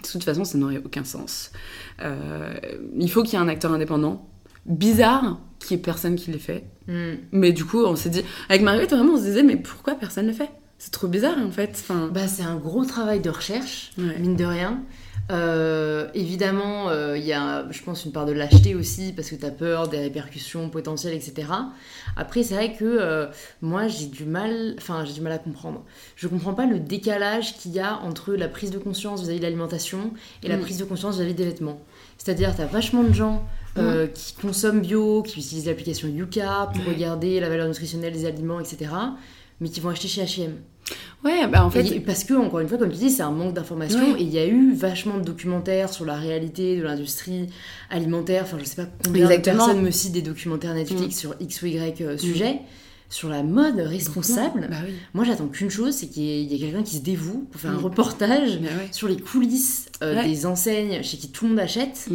De 0.02 0.08
toute 0.08 0.24
façon, 0.24 0.44
ça 0.44 0.58
n'aurait 0.58 0.80
aucun 0.84 1.04
sens. 1.04 1.52
Euh, 2.02 2.54
il 2.96 3.10
faut 3.10 3.22
qu'il 3.22 3.34
y 3.34 3.36
ait 3.36 3.44
un 3.44 3.48
acteur 3.48 3.72
indépendant. 3.72 4.28
Bizarre 4.66 5.40
qu'il 5.58 5.76
y 5.76 5.80
ait 5.80 5.82
personne 5.82 6.16
qui 6.16 6.30
l'ait 6.30 6.38
fait. 6.38 6.64
Mm. 6.86 7.14
Mais 7.32 7.52
du 7.52 7.64
coup, 7.64 7.84
on 7.84 7.96
s'est 7.96 8.10
dit, 8.10 8.22
avec 8.48 8.62
Marguerite, 8.62 8.90
vraiment, 8.90 9.14
on 9.14 9.18
se 9.18 9.24
disait, 9.24 9.42
mais 9.42 9.56
pourquoi 9.56 9.94
personne 9.94 10.26
ne 10.26 10.30
le 10.30 10.36
fait? 10.36 10.50
C'est 10.78 10.92
trop 10.92 11.08
bizarre, 11.08 11.38
en 11.38 11.50
fait. 11.50 11.70
Enfin... 11.72 12.08
Bah, 12.12 12.28
c'est 12.28 12.42
un 12.42 12.56
gros 12.56 12.84
travail 12.84 13.20
de 13.20 13.30
recherche, 13.30 13.92
mine 13.96 14.36
de 14.36 14.44
rien. 14.44 14.80
Euh, 15.32 16.08
évidemment, 16.14 16.90
euh, 16.90 17.16
il 17.16 17.24
y 17.24 17.32
a, 17.32 17.66
je 17.70 17.82
pense, 17.82 18.04
une 18.04 18.12
part 18.12 18.26
de 18.26 18.32
lâcheté 18.32 18.74
aussi, 18.74 19.12
parce 19.12 19.30
que 19.30 19.34
tu 19.34 19.46
as 19.46 19.50
peur 19.50 19.88
des 19.88 19.98
répercussions 19.98 20.68
potentielles, 20.68 21.14
etc. 21.14 21.48
Après, 22.16 22.42
c'est 22.42 22.54
vrai 22.54 22.74
que 22.74 22.84
euh, 22.84 23.26
moi, 23.62 23.88
j'ai 23.88 24.06
du 24.06 24.24
mal, 24.24 24.74
enfin, 24.78 25.04
j'ai 25.04 25.14
du 25.14 25.22
mal 25.22 25.32
à 25.32 25.38
comprendre. 25.38 25.84
Je 26.16 26.28
comprends 26.28 26.54
pas 26.54 26.66
le 26.66 26.78
décalage 26.78 27.56
qu'il 27.56 27.72
y 27.72 27.80
a 27.80 27.98
entre 28.00 28.34
la 28.34 28.48
prise 28.48 28.70
de 28.70 28.78
conscience 28.78 29.22
vis-à-vis 29.22 29.38
de 29.38 29.44
l'alimentation 29.44 30.12
et 30.42 30.48
la 30.48 30.58
mm. 30.58 30.60
prise 30.60 30.78
de 30.78 30.84
conscience 30.84 31.16
vis-à-vis 31.16 31.34
des 31.34 31.46
vêtements. 31.46 31.80
C'est-à-dire, 32.18 32.54
tu 32.54 32.60
as 32.60 32.66
vachement 32.66 33.02
de 33.02 33.12
gens 33.12 33.44
mm. 33.76 34.08
qui 34.12 34.34
consomment 34.34 34.82
bio, 34.82 35.22
qui 35.22 35.40
utilisent 35.40 35.66
l'application 35.66 36.08
Yuka 36.08 36.70
pour 36.74 36.84
regarder 36.84 37.40
la 37.40 37.48
valeur 37.48 37.68
nutritionnelle 37.68 38.12
des 38.12 38.26
aliments, 38.26 38.60
etc., 38.60 38.90
mais 39.60 39.68
qui 39.70 39.80
vont 39.80 39.90
acheter 39.90 40.08
chez 40.08 40.24
H&M. 40.24 40.56
Ouais, 41.24 41.46
bah 41.46 41.64
en 41.64 41.70
fait. 41.70 42.00
parce 42.00 42.24
que, 42.24 42.34
encore 42.34 42.60
une 42.60 42.68
fois, 42.68 42.78
comme 42.78 42.90
tu 42.90 42.98
dis, 42.98 43.10
c'est 43.10 43.22
un 43.22 43.30
manque 43.30 43.54
d'information. 43.54 44.16
Et 44.16 44.22
il 44.22 44.30
y 44.30 44.38
a 44.38 44.46
eu 44.46 44.72
vachement 44.74 45.18
de 45.18 45.24
documentaires 45.24 45.92
sur 45.92 46.04
la 46.04 46.14
réalité 46.14 46.76
de 46.76 46.82
l'industrie 46.82 47.48
alimentaire. 47.90 48.42
Enfin, 48.44 48.58
je 48.58 48.64
sais 48.64 48.76
pas 48.76 48.88
combien 49.04 49.28
de 49.28 49.36
personnes 49.36 49.82
me 49.82 49.90
citent 49.90 50.12
des 50.12 50.22
documentaires 50.22 50.74
Netflix 50.74 51.16
mm. 51.16 51.18
sur 51.18 51.34
X 51.40 51.62
ou 51.62 51.66
Y 51.66 52.00
euh, 52.02 52.18
sujet. 52.18 52.60
Sur 53.08 53.28
la 53.28 53.42
mode 53.42 53.78
responsable, 53.78 54.68
bah 54.70 54.76
moi 55.12 55.26
j'attends 55.26 55.48
qu'une 55.48 55.68
chose, 55.68 55.94
c'est 55.94 56.06
qu'il 56.06 56.22
y 56.22 56.54
ait, 56.54 56.58
quelqu'un 56.58 56.82
qui 56.82 56.96
se 56.96 57.02
dévoue 57.02 57.46
pour 57.50 57.60
faire 57.60 57.72
un 57.72 57.74
mm. 57.74 57.84
reportage 57.84 58.58
bah 58.58 58.68
sur 58.90 59.06
les 59.06 59.18
coulisses 59.18 59.90
euh, 60.02 60.22
des 60.22 60.46
enseignes 60.46 61.02
chez 61.02 61.18
qui 61.18 61.28
tout 61.28 61.44
le 61.44 61.50
monde 61.50 61.60
achète. 61.60 62.08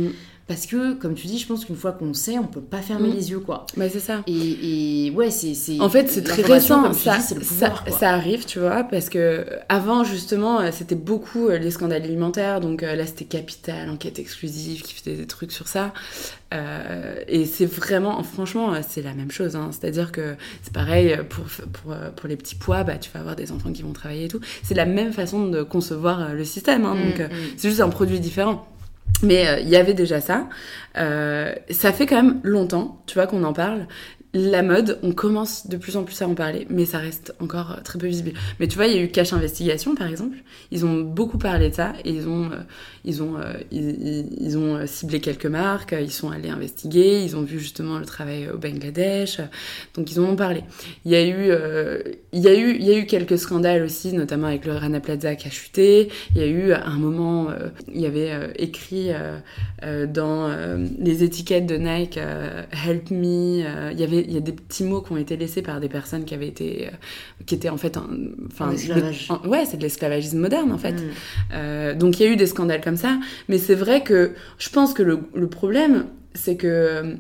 Parce 0.47 0.65
que, 0.65 0.93
comme 0.93 1.13
tu 1.13 1.27
dis, 1.27 1.37
je 1.37 1.45
pense 1.45 1.65
qu'une 1.65 1.75
fois 1.75 1.91
qu'on 1.91 2.13
sait, 2.13 2.37
on 2.37 2.47
peut 2.47 2.61
pas 2.61 2.81
fermer 2.81 3.09
mm. 3.09 3.13
les 3.13 3.31
yeux, 3.31 3.39
quoi. 3.39 3.65
Bah, 3.75 3.89
c'est 3.89 3.99
ça. 3.99 4.21
Et, 4.27 5.11
ouais, 5.13 5.29
c'est. 5.29 5.81
En 5.81 5.89
fait, 5.89 6.09
c'est 6.09 6.23
très 6.23 6.41
récent. 6.41 6.93
Ça, 6.93 7.19
ça, 7.19 8.09
arrive, 8.11 8.45
tu 8.45 8.59
vois, 8.59 8.83
parce 8.83 9.09
que 9.09 9.45
avant, 9.67 10.05
justement, 10.05 10.61
euh, 10.61 10.69
c'était 10.71 10.95
beaucoup 10.95 11.49
euh, 11.49 11.57
les 11.57 11.71
scandales 11.71 12.03
alimentaires. 12.03 12.61
Donc 12.61 12.81
euh, 12.81 12.95
là, 12.95 13.05
c'était 13.05 13.25
Capital, 13.25 13.89
enquête 13.89 14.19
exclusive, 14.19 14.83
qui 14.83 14.93
faisait 14.93 15.17
des 15.17 15.27
trucs 15.27 15.51
sur 15.51 15.67
ça. 15.67 15.91
et 17.27 17.45
c'est 17.45 17.65
vraiment, 17.65 18.23
franchement, 18.23 18.73
c'est 18.87 19.01
la 19.01 19.13
même 19.13 19.31
chose. 19.31 19.57
Hein. 19.57 19.71
C'est-à-dire 19.71 20.13
que 20.13 20.35
c'est 20.63 20.73
pareil 20.73 21.17
pour, 21.29 21.43
pour, 21.73 21.93
pour, 22.15 22.29
les 22.29 22.37
petits 22.37 22.55
pois, 22.55 22.85
bah, 22.85 22.95
tu 22.95 23.11
vas 23.13 23.19
avoir 23.19 23.35
des 23.35 23.51
enfants 23.51 23.73
qui 23.73 23.81
vont 23.81 23.91
travailler 23.91 24.25
et 24.25 24.29
tout. 24.29 24.39
C'est 24.63 24.75
la 24.75 24.85
même 24.85 25.11
façon 25.11 25.49
de 25.49 25.61
concevoir 25.61 26.33
le 26.33 26.45
système. 26.45 26.85
Hein. 26.85 26.95
Mm, 26.95 27.03
donc, 27.03 27.19
mm. 27.19 27.33
c'est 27.57 27.67
juste 27.67 27.81
un 27.81 27.89
produit 27.89 28.21
différent. 28.21 28.65
Mais 29.23 29.47
euh, 29.47 29.59
il 29.59 29.69
y 29.69 29.75
avait 29.75 29.93
déjà 29.93 30.21
ça. 30.21 30.47
Euh, 30.97 31.53
ça 31.69 31.91
fait 31.91 32.05
quand 32.05 32.21
même 32.21 32.39
longtemps, 32.43 33.01
tu 33.07 33.15
vois, 33.15 33.27
qu'on 33.27 33.43
en 33.43 33.53
parle 33.53 33.87
la 34.33 34.61
mode, 34.61 34.99
on 35.03 35.13
commence 35.13 35.67
de 35.67 35.77
plus 35.77 35.97
en 35.97 36.03
plus 36.03 36.21
à 36.21 36.27
en 36.27 36.35
parler, 36.35 36.67
mais 36.69 36.85
ça 36.85 36.99
reste 36.99 37.33
encore 37.39 37.71
euh, 37.71 37.81
très 37.81 37.97
peu 37.97 38.05
visible. 38.07 38.33
Mais 38.59 38.67
tu 38.67 38.75
vois, 38.75 38.85
il 38.85 38.95
y 38.95 38.99
a 38.99 39.01
eu 39.01 39.07
Cache 39.07 39.33
Investigation, 39.33 39.95
par 39.95 40.05
exemple. 40.05 40.37
Ils 40.69 40.85
ont 40.85 41.01
beaucoup 41.01 41.37
parlé 41.39 41.69
de 41.69 41.75
ça 41.75 41.93
et 42.03 42.11
ils 42.11 42.27
ont, 42.27 42.51
ils 43.03 43.23
ont, 43.23 43.37
ils, 43.71 44.57
ont 44.57 44.85
ciblé 44.85 45.21
quelques 45.21 45.45
marques, 45.45 45.95
ils 45.99 46.11
sont 46.11 46.29
allés 46.29 46.49
investiguer, 46.49 47.23
ils 47.23 47.35
ont 47.35 47.41
vu 47.41 47.57
justement 47.57 47.97
le 47.97 48.05
travail 48.05 48.49
au 48.49 48.57
Bangladesh, 48.57 49.39
donc 49.95 50.11
ils 50.11 50.19
en 50.19 50.25
ont 50.25 50.35
parlé. 50.35 50.63
Il 51.05 51.11
y 51.11 51.15
a 51.15 51.25
eu, 51.25 51.51
il 52.37 52.43
y 52.43 52.47
a 52.47 52.55
eu, 52.55 52.75
il 52.75 52.85
y 52.85 52.91
a 52.91 52.97
eu 52.97 53.05
quelques 53.05 53.37
scandales 53.37 53.83
aussi, 53.83 54.13
notamment 54.13 54.47
avec 54.47 54.65
le 54.65 54.73
Rana 54.73 54.99
Plaza 54.99 55.35
qui 55.35 55.47
a 55.47 55.51
chuté. 55.51 56.09
Il 56.35 56.41
y 56.41 56.43
a 56.43 56.47
eu 56.47 56.73
un 56.73 56.97
moment, 56.97 57.47
il 57.93 57.99
y 57.99 58.05
avait 58.05 58.31
écrit 58.57 59.09
dans 59.81 60.49
les 60.99 61.23
étiquettes 61.23 61.65
de 61.65 61.77
Nike 61.77 62.17
Help 62.17 63.11
Me, 63.11 63.91
il 63.91 63.99
y 63.99 64.03
avait 64.03 64.21
il 64.27 64.33
y 64.33 64.37
a 64.37 64.41
des 64.41 64.51
petits 64.51 64.83
mots 64.83 65.01
qui 65.01 65.11
ont 65.11 65.17
été 65.17 65.37
laissés 65.37 65.61
par 65.61 65.79
des 65.79 65.89
personnes 65.89 66.25
qui 66.25 66.33
avaient 66.33 66.47
été, 66.47 66.87
euh, 66.87 66.91
qui 67.45 67.55
étaient 67.55 67.69
en 67.69 67.77
fait, 67.77 67.97
enfin, 68.47 68.73
ouais, 69.45 69.65
c'est 69.65 69.77
de 69.77 69.81
l'esclavagisme 69.81 70.39
moderne 70.39 70.71
en 70.71 70.77
fait. 70.77 70.93
Mm. 70.93 71.09
Euh, 71.53 71.93
donc 71.95 72.19
il 72.19 72.25
y 72.25 72.29
a 72.29 72.31
eu 72.31 72.35
des 72.35 72.47
scandales 72.47 72.81
comme 72.81 72.97
ça, 72.97 73.17
mais 73.47 73.57
c'est 73.57 73.75
vrai 73.75 74.03
que 74.03 74.33
je 74.57 74.69
pense 74.69 74.93
que 74.93 75.03
le, 75.03 75.19
le 75.33 75.47
problème, 75.47 76.05
c'est 76.33 76.55
que 76.55 76.67
euh, 76.67 77.15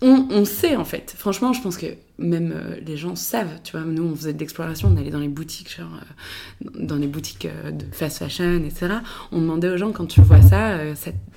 on, 0.00 0.26
on, 0.30 0.44
sait 0.44 0.76
en 0.76 0.84
fait. 0.84 1.14
Franchement, 1.16 1.52
je 1.52 1.62
pense 1.62 1.76
que 1.76 1.86
même 2.18 2.54
les 2.84 2.96
gens 2.96 3.14
savent. 3.14 3.60
Tu 3.62 3.72
vois, 3.72 3.82
nous 3.82 4.04
on 4.04 4.14
faisait 4.14 4.32
de 4.32 4.38
l'exploration, 4.38 4.90
on 4.92 4.96
allait 4.96 5.10
dans 5.10 5.20
les 5.20 5.28
boutiques, 5.28 5.74
genre 5.74 6.00
dans 6.60 6.96
les 6.96 7.06
boutiques 7.06 7.46
de 7.46 7.84
fast 7.92 8.18
fashion, 8.18 8.62
etc. 8.64 8.94
On 9.32 9.40
demandait 9.40 9.68
aux 9.68 9.76
gens 9.76 9.92
quand 9.92 10.06
tu 10.06 10.20
vois 10.20 10.42
ça, 10.42 10.78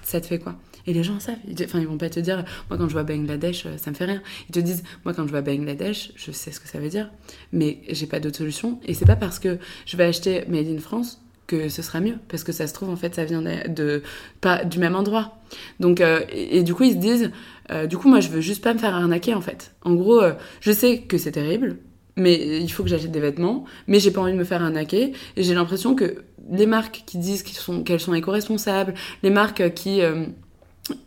ça, 0.03 0.21
te 0.21 0.25
fait 0.25 0.39
quoi? 0.39 0.55
Et 0.87 0.93
les 0.93 1.03
gens 1.03 1.19
savent. 1.19 1.37
Enfin, 1.63 1.79
ils 1.79 1.87
vont 1.87 1.97
pas 1.97 2.09
te 2.09 2.19
dire, 2.19 2.43
moi 2.69 2.77
quand 2.77 2.87
je 2.87 2.93
vois 2.93 3.03
Bangladesh, 3.03 3.65
euh, 3.65 3.77
ça 3.77 3.91
me 3.91 3.95
fait 3.95 4.05
rien. 4.05 4.21
Ils 4.49 4.53
te 4.53 4.59
disent, 4.59 4.83
moi 5.05 5.13
quand 5.13 5.25
je 5.25 5.31
vois 5.31 5.41
Bangladesh, 5.41 6.11
je 6.15 6.31
sais 6.31 6.51
ce 6.51 6.59
que 6.59 6.67
ça 6.67 6.79
veut 6.79 6.89
dire, 6.89 7.09
mais 7.51 7.81
j'ai 7.89 8.07
pas 8.07 8.19
d'autre 8.19 8.37
solution. 8.37 8.79
Et 8.85 8.93
c'est 8.93 9.05
pas 9.05 9.15
parce 9.15 9.39
que 9.39 9.57
je 9.85 9.97
vais 9.97 10.05
acheter 10.05 10.45
Made 10.47 10.67
in 10.67 10.79
France 10.79 11.20
que 11.51 11.69
ce 11.69 11.81
sera 11.81 11.99
mieux. 11.99 12.15
Parce 12.29 12.43
que 12.43 12.51
ça 12.51 12.67
se 12.67 12.73
trouve, 12.73 12.89
en 12.89 12.95
fait, 12.95 13.15
ça 13.15 13.25
vient 13.25 13.41
de, 13.41 14.03
pas 14.39 14.63
du 14.63 14.79
même 14.79 14.95
endroit. 14.95 15.37
Donc, 15.79 16.01
euh, 16.01 16.21
et, 16.31 16.63
du 16.63 16.73
coup, 16.73 16.83
ils 16.83 16.93
se 16.93 16.97
disent, 16.97 17.31
euh, 17.71 17.87
du 17.87 17.97
coup, 17.97 18.09
moi, 18.09 18.19
je 18.19 18.29
veux 18.29 18.41
juste 18.41 18.63
pas 18.63 18.73
me 18.73 18.79
faire 18.79 18.95
arnaquer, 18.95 19.33
en 19.33 19.41
fait. 19.41 19.73
En 19.83 19.93
gros, 19.93 20.21
je 20.61 20.71
sais 20.71 20.99
que 20.99 21.17
c'est 21.17 21.33
terrible, 21.33 21.77
mais 22.15 22.59
il 22.59 22.69
faut 22.69 22.83
que 22.83 22.89
j'achète 22.89 23.11
des 23.11 23.19
vêtements, 23.19 23.65
mais 23.87 23.99
j'ai 23.99 24.11
pas 24.11 24.21
envie 24.21 24.33
de 24.33 24.37
me 24.37 24.43
faire 24.43 24.61
arnaquer. 24.61 25.13
Et 25.35 25.43
j'ai 25.43 25.53
l'impression 25.53 25.95
que 25.95 26.23
les 26.49 26.65
marques 26.65 27.03
qui 27.05 27.17
disent 27.17 27.43
qu'elles 27.43 27.55
sont, 27.55 27.83
qu'elles 27.83 27.99
sont 27.99 28.13
éco-responsables, 28.13 28.93
les 29.23 29.29
marques 29.29 29.73
qui, 29.73 30.01
euh, 30.01 30.25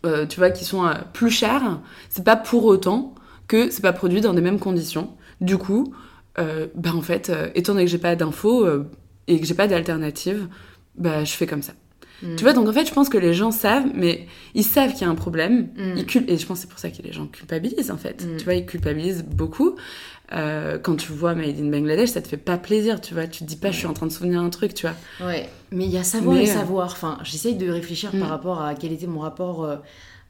euh, 0.05 0.25
tu 0.25 0.39
vois, 0.39 0.49
qui 0.49 0.65
sont 0.65 0.85
euh, 0.85 0.93
plus 1.13 1.29
chères, 1.29 1.79
c'est 2.09 2.23
pas 2.23 2.35
pour 2.35 2.65
autant 2.65 3.15
que 3.47 3.69
c'est 3.69 3.81
pas 3.81 3.93
produit 3.93 4.21
dans 4.21 4.33
les 4.33 4.41
mêmes 4.41 4.59
conditions. 4.59 5.11
Du 5.41 5.57
coup, 5.57 5.93
bah 6.37 6.91
en 6.93 7.01
fait, 7.01 7.31
étant 7.55 7.73
donné 7.73 7.85
que 7.85 7.91
j'ai 7.91 7.97
pas 7.97 8.15
d'infos 8.15 8.67
et 9.27 9.39
que 9.39 9.45
j'ai 9.45 9.53
pas 9.53 9.67
d'alternative, 9.67 10.47
bah 10.95 11.23
je 11.23 11.33
fais 11.33 11.47
comme 11.47 11.61
ça. 11.61 11.73
Tu 12.37 12.43
vois, 12.43 12.53
donc 12.53 12.67
en 12.67 12.73
fait, 12.73 12.85
je 12.87 12.93
pense 12.93 13.09
que 13.09 13.17
les 13.17 13.33
gens 13.33 13.51
savent, 13.51 13.87
mais 13.93 14.27
ils 14.53 14.63
savent 14.63 14.93
qu'il 14.93 15.01
y 15.01 15.05
a 15.05 15.09
un 15.09 15.15
problème. 15.15 15.69
Mm. 15.75 15.97
Ils 15.97 16.31
et 16.31 16.37
je 16.37 16.45
pense 16.45 16.59
que 16.59 16.61
c'est 16.61 16.69
pour 16.69 16.79
ça 16.79 16.89
que 16.89 17.01
les 17.01 17.11
gens 17.11 17.27
culpabilisent, 17.27 17.91
en 17.91 17.97
fait. 17.97 18.25
Mm. 18.25 18.37
Tu 18.37 18.45
vois, 18.45 18.53
ils 18.55 18.65
culpabilisent 18.65 19.25
beaucoup. 19.25 19.75
Euh, 20.31 20.79
quand 20.79 20.95
tu 20.95 21.11
vois 21.11 21.35
Made 21.35 21.59
in 21.59 21.69
Bangladesh, 21.69 22.09
ça 22.09 22.21
te 22.21 22.27
fait 22.27 22.37
pas 22.37 22.57
plaisir, 22.57 22.99
tu 23.01 23.13
vois. 23.13 23.27
Tu 23.27 23.43
te 23.43 23.49
dis 23.49 23.57
pas, 23.57 23.71
je 23.71 23.77
suis 23.77 23.87
en 23.87 23.93
train 23.93 24.07
de 24.07 24.11
souvenir 24.11 24.41
un 24.41 24.49
truc, 24.49 24.73
tu 24.73 24.87
vois. 24.87 25.27
Ouais, 25.27 25.49
mais 25.71 25.85
il 25.85 25.91
y 25.91 25.97
a 25.97 26.03
savoir 26.03 26.37
et 26.37 26.49
euh, 26.49 26.53
savoir. 26.53 26.91
Enfin, 26.91 27.19
j'essaye 27.23 27.55
de 27.55 27.69
réfléchir 27.69 28.11
par 28.11 28.19
mm. 28.21 28.31
rapport 28.31 28.61
à 28.61 28.75
quel 28.75 28.91
était 28.91 29.07
mon 29.07 29.19
rapport 29.19 29.63
euh, 29.63 29.75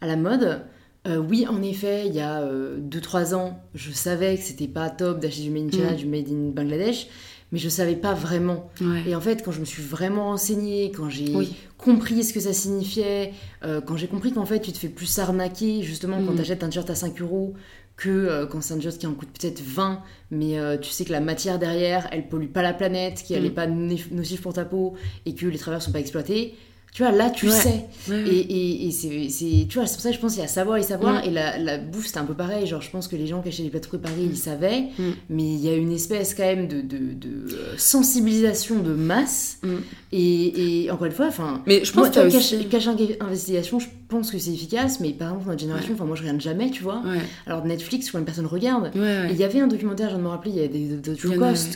à 0.02 0.08
la 0.08 0.16
mode. 0.16 0.62
oui, 1.08 1.46
en 1.48 1.62
effet, 1.62 2.08
il 2.08 2.16
y 2.16 2.20
a 2.20 2.44
2-3 2.44 3.36
ans, 3.36 3.60
je 3.76 3.92
savais 3.92 4.36
que 4.38 4.44
c'était 4.44 4.68
pas 4.68 4.90
top 4.90 5.20
d'acheter 5.20 5.44
du 5.44 5.52
Made 5.52 5.68
in 5.68 5.72
China, 5.72 5.92
du 5.94 6.08
Made 6.08 6.30
in 6.30 6.50
Bangladesh 6.50 7.08
mais 7.52 7.60
je 7.60 7.70
savais 7.70 7.96
pas 7.96 8.14
vraiment. 8.14 8.70
Et 9.06 9.16
en 9.16 9.22
fait, 9.22 9.44
quand 9.44 9.52
je 9.52 9.60
me 9.60 9.66
suis 9.66 9.84
vraiment 9.84 10.26
renseignée, 10.26 10.92
quand 10.96 11.10
j'ai 11.10 11.34
compris 11.78 12.24
ce 12.24 12.34
que 12.34 12.40
ça 12.40 12.54
signifiait, 12.54 13.34
euh, 13.64 13.82
quand 13.82 13.98
j'ai 13.98 14.08
compris 14.08 14.32
qu'en 14.34 14.46
fait, 14.46 14.60
tu 14.60 14.72
te 14.72 14.78
fais 14.78 14.90
plus 14.90 15.20
arnaquer 15.20 15.84
justement 15.84 16.18
quand 16.18 16.34
mm. 16.34 16.36
tu 16.36 16.42
achètes 16.42 16.64
un 16.64 16.70
t-shirt 16.70 16.90
à 16.90 16.96
5 16.96 17.22
euros 17.22 17.54
que 17.96 18.10
euh, 18.10 18.46
quand 18.46 18.62
c'est 18.62 18.74
un 18.74 18.78
t-shirt 18.78 18.98
qui 18.98 19.08
en 19.08 19.14
coûte 19.14 19.30
peut-être 19.30 19.62
20, 19.62 20.02
mais 20.32 20.60
euh, 20.60 20.78
tu 20.78 20.90
sais 20.90 21.06
que 21.06 21.12
la 21.12 21.22
matière 21.22 21.60
derrière, 21.60 22.08
elle 22.12 22.28
pollue 22.28 22.48
pas 22.48 22.62
la 22.62 22.74
planète, 22.74 23.24
qu'elle 23.26 23.44
n'est 23.44 23.50
mm. 23.50 23.54
pas 23.54 23.68
nocive 23.68 24.42
pour 24.42 24.54
ta 24.54 24.66
peau 24.66 24.96
et 25.26 25.36
que 25.36 25.46
les 25.46 25.58
travailleurs 25.58 25.82
sont 25.82 25.92
pas 25.92 26.00
exploités 26.00 26.56
tu 26.96 27.04
vois, 27.04 27.12
là, 27.12 27.30
tu 27.30 27.50
sais. 27.50 27.88
Et, 28.10 28.88
et, 28.88 28.92
c'est, 28.92 29.68
tu 29.68 29.78
vois, 29.78 29.86
c'est 29.86 29.96
pour 29.96 30.02
ça 30.02 30.10
que 30.12 30.16
je 30.16 30.22
pense 30.22 30.32
qu'il 30.32 30.42
y 30.42 30.46
a 30.46 30.48
savoir 30.48 30.78
et 30.78 30.82
savoir. 30.82 31.26
Et 31.26 31.30
la, 31.30 31.58
la 31.58 31.78
bouffe, 31.78 32.06
c'était 32.06 32.20
un 32.20 32.24
peu 32.24 32.36
pareil. 32.36 32.66
Genre, 32.68 32.82
je 32.82 32.90
pense 32.90 33.10
que 33.10 33.18
les 33.18 33.28
gens 33.28 33.42
qui 33.42 33.50
achetaient 33.50 33.64
des 33.64 33.70
plateaux 33.70 33.90
préparés, 33.90 34.24
ils 34.24 34.38
savaient. 34.38 34.84
Mm. 34.98 35.04
Mais 35.30 35.44
il 35.44 35.60
y 35.60 35.68
a 35.68 35.76
une 35.76 35.92
espèce 35.92 36.34
quand 36.34 36.46
même 36.46 36.70
de, 36.70 36.80
de, 36.80 37.14
de 37.14 37.54
euh, 37.54 37.74
sensibilisation 37.76 38.80
de 38.80 38.94
masse. 38.94 39.58
Mm. 39.62 39.76
Et, 40.14 40.88
encore 40.90 41.08
une 41.08 41.12
fois, 41.12 41.28
enfin. 41.28 41.62
Mais 41.68 41.84
je 41.84 41.92
pense 41.92 42.12
que. 42.12 42.34
Aussi... 42.34 42.66
Cache, 42.68 42.88
investigation, 42.88 43.80
je 43.80 43.88
pense 44.08 44.32
que 44.32 44.40
c'est 44.40 44.54
efficace. 44.54 45.02
Mais 45.02 45.12
par 45.12 45.32
exemple, 45.32 45.50
notre 45.50 45.60
génération, 45.60 45.96
enfin, 45.96 46.06
moi, 46.06 46.16
je 46.16 46.22
regarde 46.22 46.40
jamais, 46.40 46.70
tu 46.72 46.82
vois. 46.82 47.04
Alors, 47.46 47.66
Netflix, 47.66 48.10
quand 48.10 48.20
une 48.20 48.26
personne 48.26 48.46
regarde. 48.46 48.92
Il 48.96 49.36
y 49.36 49.44
avait 49.44 49.60
un 49.60 49.68
documentaire, 49.68 50.12
je 50.12 50.14
viens 50.14 50.20
de 50.20 50.24
me 50.24 50.30
rappeler, 50.30 50.52
il 50.52 50.62
y 50.62 50.64
a 50.64 50.70
des, 50.70 50.96
des, 50.96 51.18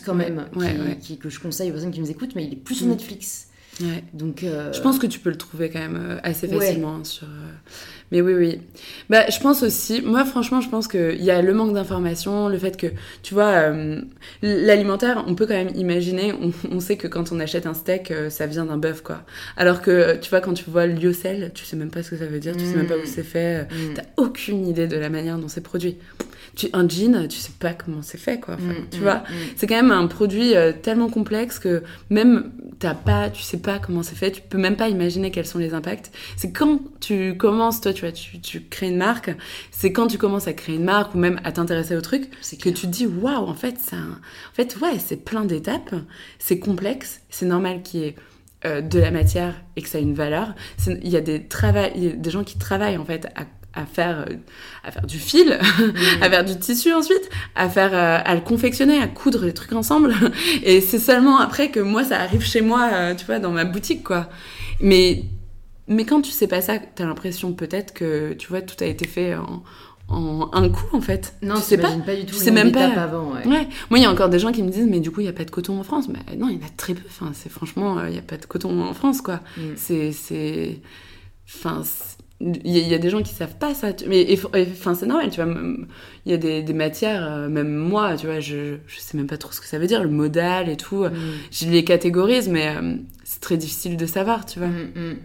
quand 0.06 0.16
même, 0.16 0.46
qui, 1.02 1.18
que 1.18 1.28
je 1.28 1.42
conseille 1.42 1.72
aux 1.72 1.74
personnes 1.74 1.92
qui 1.92 2.00
nous 2.00 2.10
écoutent, 2.10 2.36
mais 2.36 2.46
il 2.46 2.54
est 2.54 2.56
plus 2.56 2.76
sur 2.76 2.86
mm. 2.86 2.92
Netflix. 2.92 3.49
Donc, 4.14 4.44
euh, 4.44 4.74
Je 4.74 4.82
pense 4.82 5.00
que 5.00 5.08
tu 5.08 5.20
peux 5.20 5.30
le 5.30 5.38
trouver 5.38 5.70
quand 5.70 5.80
même 5.80 6.00
euh, 6.00 6.18
assez 6.24 6.48
facilement 6.48 6.96
hein, 6.96 7.04
sur. 7.04 7.28
Euh, 7.28 7.52
mais 8.12 8.22
oui, 8.22 8.34
oui. 8.34 8.60
Bah, 9.10 9.30
je 9.30 9.40
pense 9.40 9.62
aussi. 9.62 10.02
Moi, 10.02 10.26
franchement, 10.26 10.62
je 10.62 10.70
pense 10.70 10.88
qu'il 10.88 11.24
y 11.24 11.30
a 11.30 11.42
le 11.42 11.54
manque 11.54 11.74
d'informations, 11.74 12.50
le 12.50 12.58
fait 12.58 12.76
que, 12.76 12.88
tu 13.22 13.36
vois, 13.36 13.72
l'alimentaire, 14.42 15.24
on 15.28 15.36
peut 15.36 15.46
quand 15.46 15.54
même 15.54 15.72
imaginer. 15.76 16.34
On, 16.72 16.80
sait 16.80 16.98
que 16.98 17.08
quand 17.08 17.32
on 17.32 17.40
achète 17.40 17.68
un 17.68 17.74
steak, 17.76 18.12
ça 18.30 18.48
vient 18.48 18.66
d'un 18.66 18.78
bœuf, 18.78 19.02
quoi. 19.02 19.22
Alors 19.58 19.82
que, 19.82 20.18
tu 20.18 20.30
vois, 20.30 20.42
quand 20.42 20.54
tu 20.54 20.70
vois 20.70 20.88
lyocell, 20.88 21.52
tu 21.54 21.66
sais 21.66 21.76
même 21.76 21.92
pas 21.92 22.02
ce 22.02 22.12
que 22.12 22.18
ça 22.18 22.26
veut 22.26 22.40
dire, 22.40 22.58
tu 22.58 22.66
sais 22.66 22.76
même 22.76 22.88
pas 22.88 22.98
où 22.98 23.04
mm. 23.04 23.06
c'est 23.06 23.24
fait, 23.24 23.68
tu 23.68 23.76
mm. 23.76 23.94
t'as 23.94 24.04
aucune 24.18 24.66
idée 24.68 24.88
de 24.88 24.98
la 24.98 25.10
manière 25.10 25.38
dont 25.38 25.48
c'est 25.48 25.62
produit 25.62 25.98
un 26.74 26.88
jean, 26.88 27.28
tu 27.28 27.38
sais 27.38 27.52
pas 27.60 27.74
comment 27.74 28.02
c'est 28.02 28.18
fait, 28.18 28.40
quoi. 28.40 28.56
Mm, 28.56 28.88
tu 28.92 29.00
vois, 29.00 29.16
mm, 29.16 29.22
mm. 29.22 29.50
c'est 29.56 29.68
quand 29.68 29.76
même 29.76 29.92
un 29.92 30.08
produit 30.08 30.56
euh, 30.56 30.72
tellement 30.74 31.10
complexe 31.10 31.60
que 31.60 31.84
même 32.10 32.52
t'as 32.80 32.94
pas, 32.94 33.30
tu 33.30 33.44
sais 33.44 33.58
pas 33.58 33.80
comment 33.80 34.04
c'est 34.04 34.16
fait, 34.16 34.32
tu 34.32 34.42
peux 34.42 34.58
même 34.58 34.76
pas 34.76 34.90
imaginer 34.90 35.32
quels 35.32 35.46
sont 35.46 35.60
les 35.60 35.74
impacts. 35.74 36.12
C'est 36.38 36.52
quand 36.52 36.80
tu 37.00 37.36
commences, 37.38 37.82
toi, 37.82 37.94
tu 37.94 38.02
vois, 38.02 38.12
tu, 38.12 38.40
tu 38.40 38.62
crées 38.62 38.88
une 38.88 38.98
marque, 38.98 39.36
c'est 39.72 39.92
quand 39.92 40.08
tu 40.08 40.18
commences 40.18 40.48
à 40.48 40.54
créer 40.54 40.76
une 40.76 40.86
marque 40.86 41.16
ou 41.16 41.18
même 41.18 41.40
à 41.44 41.52
t'intéresser 41.52 41.96
au 41.96 42.02
truc, 42.02 42.30
que 42.62 42.70
tu 42.70 42.82
te 42.82 42.88
dis, 42.88 43.08
waouh, 43.08 43.48
en 43.48 43.54
fait, 43.54 43.76
c'est 43.80 43.96
en 43.96 44.54
fait, 44.54 44.78
ouais, 44.82 44.98
c'est 45.00 45.24
plein 45.24 45.46
d'étapes, 45.46 45.94
c'est 46.40 46.60
complexe, 46.60 47.22
c'est 47.30 47.46
normal 47.46 47.82
qu'il 47.84 48.00
y 48.00 48.04
ait 48.04 48.16
euh, 48.66 48.82
de 48.82 49.00
la 49.00 49.12
matière 49.12 49.56
et 49.76 49.82
que 49.82 49.88
ça 49.88 50.00
ait 50.00 50.04
une 50.04 50.14
valeur. 50.14 50.54
Il 50.88 51.08
y 51.08 51.16
a 51.16 51.22
des, 51.22 51.40
des 51.40 52.30
gens 52.30 52.44
qui 52.44 52.58
travaillent 52.58 52.98
en 52.98 53.06
fait 53.06 53.28
à 53.36 53.46
à 53.74 53.86
faire, 53.86 54.26
euh, 54.28 54.36
à 54.84 54.92
faire 54.92 55.06
du 55.06 55.20
fil, 55.20 55.48
mm. 55.48 55.94
à 56.22 56.30
faire 56.30 56.46
du 56.46 56.58
tissu 56.58 56.94
ensuite, 56.94 57.30
à 57.56 57.70
faire, 57.70 57.94
euh, 57.94 58.20
à 58.24 58.36
le 58.36 58.42
confectionner, 58.42 59.00
à 59.00 59.08
coudre 59.08 59.46
les 59.46 59.54
trucs 59.54 59.74
ensemble. 59.74 60.14
Et 60.64 60.82
c'est 60.82 61.00
seulement 61.00 61.40
après 61.40 61.70
que 61.70 61.80
moi, 61.80 62.04
ça 62.04 62.20
arrive 62.20 62.44
chez 62.44 62.62
moi, 62.62 62.90
euh, 62.92 63.16
tu 63.16 63.26
vois, 63.26 63.40
dans 63.40 63.52
ma 63.52 63.66
boutique, 63.66 64.04
quoi. 64.04 64.30
Mais, 64.82 65.24
mais 65.88 66.06
quand 66.06 66.22
tu 66.22 66.32
sais 66.32 66.48
pas 66.48 66.62
ça, 66.62 66.78
t'as 66.80 67.06
l'impression 67.06 67.54
peut-être 67.54 67.94
que, 67.94 68.34
tu 68.34 68.48
vois, 68.48 68.62
tout 68.62 68.82
a 68.84 68.88
été 68.88 69.08
fait 69.08 69.36
en, 69.36 69.64
en 70.08 70.50
un 70.54 70.70
coup, 70.70 70.88
en 70.94 71.02
fait. 71.02 71.36
Non, 71.44 71.56
tu 71.56 71.62
sais 71.62 71.78
pas, 71.78 71.92
pas 71.92 72.16
du 72.16 72.26
tout. 72.26 72.36
C'est 72.36 72.52
même 72.52 72.72
pas 72.72 72.86
avant. 72.86 73.34
Ouais. 73.34 73.48
ouais. 73.48 73.68
Moi, 73.90 74.00
il 74.00 74.02
y 74.02 74.06
a 74.06 74.12
encore 74.12 74.30
des 74.30 74.40
gens 74.40 74.52
qui 74.52 74.64
me 74.64 74.70
disent, 74.70 74.88
mais 74.90 75.00
du 75.00 75.12
coup, 75.12 75.22
il 75.22 75.26
y 75.26 75.30
a 75.30 75.34
pas 75.34 75.46
de 75.46 75.52
coton 75.52 75.80
en 75.80 75.84
France. 75.84 76.08
Mais 76.10 76.36
non, 76.38 76.50
il 76.50 76.56
y 76.56 76.64
en 76.64 76.66
a 76.66 76.70
très 76.76 76.96
peu. 76.96 77.04
Enfin, 77.08 77.32
c'est 77.34 77.50
franchement, 77.50 78.04
il 78.06 78.16
y 78.16 78.18
a 78.18 78.24
pas 78.24 78.38
de 78.38 78.46
coton 78.46 78.82
en 78.82 78.94
France, 78.94 79.22
quoi. 79.22 79.42
Mm. 79.58 79.62
C'est, 79.76 80.12
c'est, 80.12 80.80
enfin, 81.48 81.84
il 82.42 82.68
y, 82.68 82.94
a 82.94 82.98
des 82.98 83.10
gens 83.10 83.22
qui 83.22 83.34
savent 83.34 83.58
pas 83.58 83.74
ça 83.74 83.90
mais 84.08 84.40
enfin 84.72 84.96
c'est 84.96 85.06
normal 85.06 85.30
tu 85.30 85.42
vois 85.44 85.54
il 86.26 86.32
y 86.32 86.34
a 86.34 86.38
des, 86.38 86.64
des, 86.64 86.74
matières 86.74 87.30
euh, 87.30 87.50
même 87.50 87.76
moi 87.76 88.16
tu 88.16 88.28
vois 88.28 88.40
je, 88.40 88.78
je 88.88 89.00
sais 89.00 89.18
même 89.18 89.28
pas 89.28 89.38
trop 89.38 89.52
ce 89.52 89.60
que 89.60 89.68
ça 89.68 89.78
veut 89.78 89.88
dire 89.88 90.02
le 90.02 90.10
modal 90.10 90.70
et 90.70 90.78
tout 90.78 91.04
mm. 91.04 91.12
je 91.52 91.66
les 91.68 91.84
catégorise 91.84 92.48
mais 92.48 92.70
euh, 92.70 92.96
c'est 93.26 93.42
très 93.42 93.58
difficile 93.58 93.98
de 93.98 94.06
savoir 94.06 94.46
tu 94.46 94.60
vois 94.60 94.70
mm, 94.70 94.92
mm. 94.96 95.16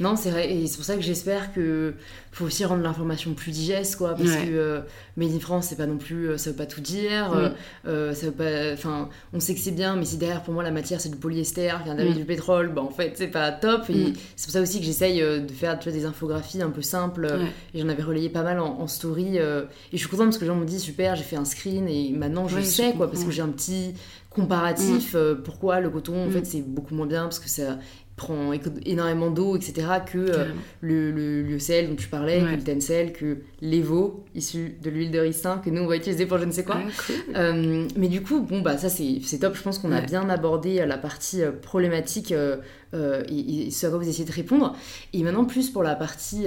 Non, 0.00 0.16
c'est 0.16 0.30
vrai, 0.30 0.52
et 0.52 0.66
c'est 0.66 0.76
pour 0.76 0.84
ça 0.84 0.96
que 0.96 1.02
j'espère 1.02 1.52
que 1.52 1.94
faut 2.32 2.46
aussi 2.46 2.64
rendre 2.64 2.82
l'information 2.82 3.34
plus 3.34 3.52
digeste, 3.52 3.96
quoi, 3.96 4.14
parce 4.14 4.30
que 4.30 4.48
euh, 4.48 4.80
Made 5.18 5.34
in 5.34 5.38
France, 5.38 5.66
c'est 5.68 5.76
pas 5.76 5.86
non 5.86 5.98
plus, 5.98 6.30
euh, 6.30 6.38
ça 6.38 6.48
veut 6.48 6.56
pas 6.56 6.64
tout 6.64 6.80
dire, 6.80 7.30
mm. 7.30 7.54
euh, 7.88 8.14
ça 8.14 8.26
veut 8.26 8.32
pas, 8.32 8.72
enfin, 8.72 9.10
on 9.34 9.40
sait 9.40 9.54
que 9.54 9.60
c'est 9.60 9.70
bien, 9.70 9.96
mais 9.96 10.06
si 10.06 10.16
derrière 10.16 10.42
pour 10.42 10.54
moi 10.54 10.62
la 10.62 10.70
matière 10.70 10.98
c'est 10.98 11.10
du 11.10 11.18
polyester, 11.18 11.74
qui 11.84 11.84
vient 11.84 11.94
mm. 11.94 12.14
du 12.14 12.24
pétrole, 12.24 12.72
bah 12.72 12.80
en 12.80 12.88
fait 12.88 13.12
c'est 13.16 13.28
pas 13.28 13.52
top, 13.52 13.90
et 13.90 13.92
mm. 13.92 14.12
c'est 14.36 14.46
pour 14.46 14.52
ça 14.52 14.62
aussi 14.62 14.80
que 14.80 14.86
j'essaye 14.86 15.20
de 15.20 15.52
faire 15.52 15.78
tu 15.78 15.90
vois, 15.90 15.98
des 15.98 16.06
infographies 16.06 16.62
un 16.62 16.70
peu 16.70 16.80
simples, 16.80 17.28
et 17.74 17.80
j'en 17.80 17.88
avais 17.90 18.02
relayé 18.02 18.30
pas 18.30 18.42
mal 18.42 18.58
en, 18.60 18.86
story, 18.86 19.36
et 19.36 19.66
je 19.92 19.98
suis 19.98 20.08
contente 20.08 20.26
parce 20.26 20.38
que 20.38 20.44
les 20.44 20.48
gens 20.48 20.56
me 20.56 20.64
disent 20.64 20.82
super, 20.82 21.16
j'ai 21.16 21.24
fait 21.24 21.36
un 21.36 21.44
screen, 21.44 21.86
et 21.86 22.12
maintenant 22.12 22.48
je 22.48 22.60
sais, 22.62 22.94
quoi, 22.94 23.10
parce 23.10 23.24
que 23.24 23.30
j'ai 23.30 23.42
un 23.42 23.48
petit 23.48 23.94
comparatif 24.30 25.14
pourquoi 25.44 25.80
le 25.80 25.90
coton 25.90 26.26
en 26.26 26.30
fait 26.30 26.46
c'est 26.46 26.62
beaucoup 26.62 26.94
moins 26.94 27.04
bien 27.04 27.24
parce 27.24 27.38
que 27.38 27.50
ça 27.50 27.76
prend 28.16 28.52
énormément 28.84 29.30
d'eau, 29.30 29.56
etc., 29.56 29.86
que 30.10 30.18
euh, 30.18 30.44
le, 30.80 31.10
le, 31.10 31.42
le, 31.42 31.58
sel 31.58 31.88
dont 31.88 31.96
tu 31.96 32.08
parlais, 32.08 32.40
que 32.40 32.56
le 32.56 32.62
tencel, 32.62 33.12
que 33.12 33.38
l'Evo, 33.60 34.24
issu 34.34 34.76
de 34.82 34.90
l'huile 34.90 35.10
de 35.10 35.18
ricin, 35.18 35.60
que 35.64 35.70
nous 35.70 35.82
on 35.82 35.86
va 35.86 35.96
utiliser 35.96 36.26
pour 36.26 36.38
je 36.38 36.44
ne 36.44 36.52
sais 36.52 36.64
quoi. 36.64 36.78
Euh, 37.34 37.86
mais 37.96 38.08
du 38.08 38.22
coup, 38.22 38.40
bon, 38.40 38.60
bah 38.60 38.76
ça 38.76 38.88
c'est 38.90 39.38
top, 39.38 39.56
je 39.56 39.62
pense 39.62 39.78
qu'on 39.78 39.92
a 39.92 40.00
bien 40.00 40.28
abordé 40.28 40.80
euh, 40.80 40.86
la 40.86 40.98
partie 40.98 41.40
problématique 41.62 42.32
et, 42.32 43.70
ce 43.70 43.86
à 43.86 43.88
quoi 43.88 43.98
vous 43.98 44.08
essayez 44.08 44.26
de 44.26 44.32
répondre. 44.32 44.76
Et 45.12 45.22
maintenant, 45.22 45.44
plus 45.44 45.70
pour 45.70 45.82
la 45.82 45.94
partie 45.94 46.46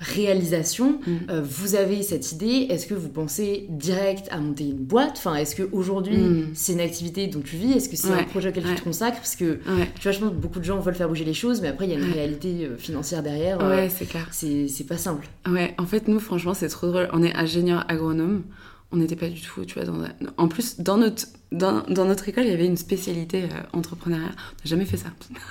réalisation, 0.00 1.00
mm. 1.06 1.16
euh, 1.30 1.42
vous 1.42 1.74
avez 1.74 2.02
cette 2.02 2.32
idée, 2.32 2.66
est-ce 2.70 2.86
que 2.86 2.94
vous 2.94 3.08
pensez 3.08 3.66
direct 3.68 4.28
à 4.30 4.38
monter 4.38 4.64
une 4.64 4.76
boîte? 4.76 5.14
Enfin, 5.16 5.34
est-ce 5.34 5.56
qu'aujourd'hui, 5.60 6.16
mm. 6.16 6.50
c'est 6.54 6.72
une 6.72 6.80
activité 6.80 7.26
dont 7.26 7.40
tu 7.40 7.56
vis? 7.56 7.72
Est-ce 7.72 7.88
que 7.88 7.96
c'est 7.96 8.12
un 8.12 8.24
projet 8.24 8.50
auquel 8.50 8.64
tu 8.64 8.74
te 8.74 8.84
consacres? 8.84 9.18
Parce 9.18 9.36
que, 9.36 9.58
tu 9.96 10.02
vois, 10.02 10.12
je 10.12 10.18
pense 10.20 10.30
que 10.30 10.34
beaucoup 10.34 10.60
de 10.60 10.64
gens 10.64 10.78
veulent 10.78 10.94
faire 10.94 11.08
bouger 11.08 11.24
les 11.24 11.34
choses, 11.34 11.60
mais 11.60 11.68
après, 11.68 11.86
il 11.86 11.90
y 11.90 11.94
a 11.94 11.98
une 11.98 12.12
réalité 12.12 12.64
euh, 12.64 12.76
financière 12.76 13.22
derrière. 13.22 13.58
Ouais, 13.58 13.86
euh, 13.86 13.88
c'est 13.88 14.06
clair. 14.06 14.28
C'est 14.30 14.86
pas 14.86 14.98
simple. 14.98 15.26
Ouais, 15.48 15.74
en 15.78 15.86
fait, 15.86 16.08
nous, 16.08 16.20
franchement, 16.20 16.54
c'est 16.54 16.68
trop 16.68 16.86
drôle. 16.86 17.08
On 17.12 17.22
est 17.22 17.34
ingénieur 17.34 17.84
agronome 17.88 18.42
on 18.90 18.96
n'était 18.96 19.16
pas 19.16 19.28
du 19.28 19.40
tout, 19.40 19.64
tu 19.64 19.74
vois, 19.74 19.84
dans 19.84 19.98
en 20.38 20.48
plus, 20.48 20.80
dans 20.80 20.96
notre, 20.96 21.26
dans, 21.50 21.82
notre 21.88 22.28
école, 22.28 22.44
il 22.44 22.50
y 22.50 22.54
avait 22.54 22.66
une 22.66 22.76
spécialité 22.76 23.44
euh, 23.44 23.62
entrepreneuriat. 23.72 24.26
On 24.26 24.28
n'a 24.28 24.64
jamais 24.64 24.84
fait 24.84 24.98
ça. 24.98 25.08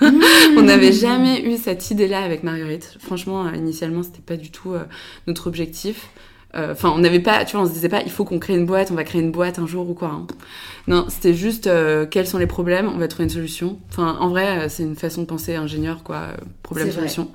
on 0.56 0.62
n'avait 0.62 0.92
jamais 0.92 1.42
eu 1.42 1.56
cette 1.56 1.90
idée-là 1.90 2.22
avec 2.22 2.44
Marguerite. 2.44 2.96
Franchement, 3.00 3.46
euh, 3.46 3.56
initialement, 3.56 4.04
c'était 4.04 4.20
pas 4.20 4.36
du 4.36 4.50
tout 4.50 4.74
euh, 4.74 4.84
notre 5.26 5.48
objectif. 5.48 6.10
Enfin, 6.54 6.92
on 6.94 6.98
n'avait 6.98 7.20
pas, 7.20 7.44
tu 7.44 7.56
vois, 7.56 7.64
on 7.64 7.68
se 7.68 7.72
disait 7.72 7.88
pas, 7.88 8.02
il 8.02 8.10
faut 8.10 8.24
qu'on 8.24 8.38
crée 8.38 8.54
une 8.54 8.66
boîte, 8.66 8.90
on 8.90 8.94
va 8.94 9.04
créer 9.04 9.20
une 9.20 9.30
boîte 9.30 9.58
un 9.58 9.66
jour 9.66 9.88
ou 9.88 9.94
quoi. 9.94 10.08
Hein. 10.08 10.26
Non, 10.88 11.06
c'était 11.08 11.34
juste 11.34 11.70
quels 12.10 12.26
sont 12.26 12.38
les 12.38 12.46
problèmes, 12.46 12.90
on 12.92 12.98
va 12.98 13.06
trouver 13.06 13.24
une 13.24 13.30
solution. 13.30 13.78
Enfin, 13.90 14.16
en 14.18 14.28
vrai, 14.28 14.68
c'est 14.68 14.82
une 14.82 14.96
façon 14.96 15.20
de 15.22 15.26
penser 15.26 15.54
ingénieur, 15.54 16.02
quoi, 16.02 16.28
problème-solution. 16.62 17.30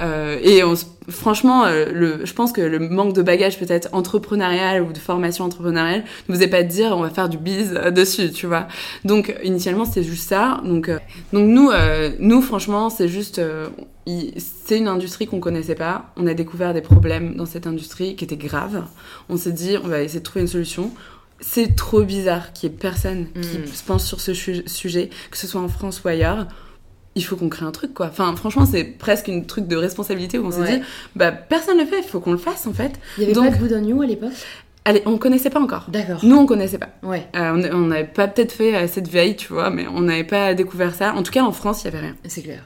et 0.00 0.62
on 0.62 0.74
franchement, 1.10 1.64
euh, 1.64 1.86
le, 1.92 2.24
je 2.24 2.32
pense 2.32 2.52
que 2.52 2.60
le 2.60 2.78
manque 2.78 3.14
de 3.14 3.22
bagage 3.22 3.58
peut-être 3.58 3.88
entrepreneurial 3.92 4.82
ou 4.82 4.92
de 4.92 4.98
formation 4.98 5.44
entrepreneuriale 5.44 6.04
ne 6.28 6.34
vous 6.34 6.42
est 6.42 6.48
pas 6.48 6.62
de 6.62 6.68
dire 6.68 6.96
on 6.96 7.02
va 7.02 7.10
faire 7.10 7.28
du 7.28 7.38
biz 7.38 7.74
euh, 7.76 7.90
dessus, 7.90 8.30
tu 8.30 8.46
vois. 8.46 8.68
Donc 9.04 9.34
initialement 9.42 9.84
c'était 9.84 10.02
juste 10.02 10.28
ça. 10.28 10.60
Donc 10.64 10.88
euh, 10.88 10.98
donc 11.32 11.46
nous 11.46 11.70
nous 12.18 12.42
franchement 12.42 12.90
c'est 12.90 13.08
juste 13.08 13.40
c'est 14.36 14.78
une 14.78 14.88
industrie 14.88 15.26
qu'on 15.26 15.40
connaissait 15.40 15.74
pas. 15.74 16.12
On 16.16 16.26
a 16.26 16.34
découvert 16.34 16.72
des 16.74 16.80
problèmes 16.82 17.34
dans 17.36 17.46
cette 17.46 17.66
industrie 17.66 18.16
qui 18.16 18.24
étaient 18.24 18.36
graves. 18.36 18.84
On 19.28 19.36
s'est 19.36 19.52
dit 19.52 19.76
on 19.82 19.88
va 19.88 20.02
essayer 20.02 20.20
de 20.20 20.24
trouver 20.24 20.42
une 20.42 20.48
solution 20.48 20.90
c'est 21.42 21.74
trop 21.74 22.02
bizarre 22.02 22.52
qu'il 22.52 22.68
y 22.70 22.72
ait 22.74 22.76
personne 22.76 23.28
qui 23.32 23.58
Mm. 23.60 23.66
se 23.66 23.82
pense 23.82 24.04
sur 24.06 24.20
ce 24.20 24.34
su- 24.34 24.62
sujet, 24.66 25.08
que 25.30 25.38
ce 25.38 25.46
soit 25.46 25.62
en 25.62 25.68
France 25.68 26.02
ou 26.04 26.08
ailleurs. 26.08 26.46
Il 27.14 27.24
faut 27.24 27.34
qu'on 27.34 27.48
crée 27.48 27.64
un 27.64 27.70
truc, 27.70 27.94
quoi. 27.94 28.08
Enfin, 28.08 28.36
franchement, 28.36 28.66
c'est 28.66 28.84
presque 28.84 29.26
une 29.28 29.46
truc 29.46 29.66
de 29.66 29.74
responsabilité 29.74 30.38
où 30.38 30.44
on 30.44 30.50
s'est 30.50 30.60
Ouais. 30.60 30.78
dit, 30.80 30.84
bah, 31.16 31.32
personne 31.32 31.78
le 31.78 31.86
fait, 31.86 32.00
il 32.00 32.04
faut 32.08 32.20
qu'on 32.20 32.32
le 32.32 32.36
fasse, 32.38 32.66
en 32.66 32.74
fait. 32.74 32.92
Il 33.16 33.22
y 33.22 33.24
avait 33.24 33.32
Donc- 33.32 33.52
pas 33.52 33.56
de 33.56 33.68
Good 33.68 33.72
on 33.72 33.88
You 33.88 34.02
à 34.02 34.06
l'époque? 34.06 34.32
Allez, 34.84 35.02
on 35.06 35.16
connaissait 35.16 35.48
pas 35.48 35.60
encore. 35.60 35.86
D'accord. 35.88 36.20
Nous, 36.22 36.36
on 36.36 36.44
connaissait 36.44 36.76
pas. 36.78 36.90
Ouais, 37.02 37.26
Euh, 37.34 37.52
on- 37.72 37.74
on 37.74 37.86
n'avait 37.86 38.04
pas 38.04 38.28
peut-être 38.28 38.52
fait 38.52 38.74
euh, 38.76 38.86
cette 38.86 39.08
veille, 39.08 39.34
tu 39.36 39.50
vois, 39.50 39.70
mais 39.70 39.86
on 39.88 40.02
n'avait 40.02 40.24
pas 40.24 40.52
découvert 40.52 40.94
ça. 40.94 41.14
En 41.14 41.22
tout 41.22 41.32
cas, 41.32 41.42
en 41.42 41.52
France, 41.52 41.82
il 41.82 41.86
y 41.86 41.88
avait 41.88 42.00
rien. 42.00 42.16
c'est 42.28 42.42
clair. 42.42 42.64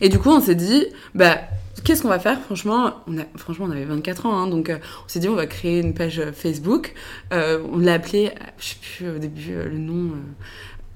Et 0.00 0.08
du 0.08 0.18
coup, 0.18 0.30
on 0.30 0.40
s'est 0.40 0.54
dit, 0.54 0.86
bah, 1.14 1.38
qu'est-ce 1.84 2.02
qu'on 2.02 2.08
va 2.08 2.18
faire? 2.18 2.40
Franchement, 2.40 2.92
on 3.06 3.16
franchement, 3.38 3.66
on 3.68 3.70
avait 3.70 3.84
24 3.84 4.26
ans, 4.26 4.38
hein, 4.38 4.46
donc 4.46 4.70
euh, 4.70 4.78
on 5.04 5.08
s'est 5.08 5.20
dit, 5.20 5.28
on 5.28 5.34
va 5.34 5.46
créer 5.46 5.80
une 5.80 5.94
page 5.94 6.18
euh, 6.18 6.32
Facebook. 6.32 6.94
Euh, 7.32 7.62
on 7.72 7.78
l'a 7.78 7.94
appelé, 7.94 8.28
euh, 8.28 8.44
je 8.58 8.68
sais 8.68 8.76
plus 8.80 9.08
au 9.08 9.18
début 9.18 9.54
le 9.54 9.78
nom. 9.78 10.12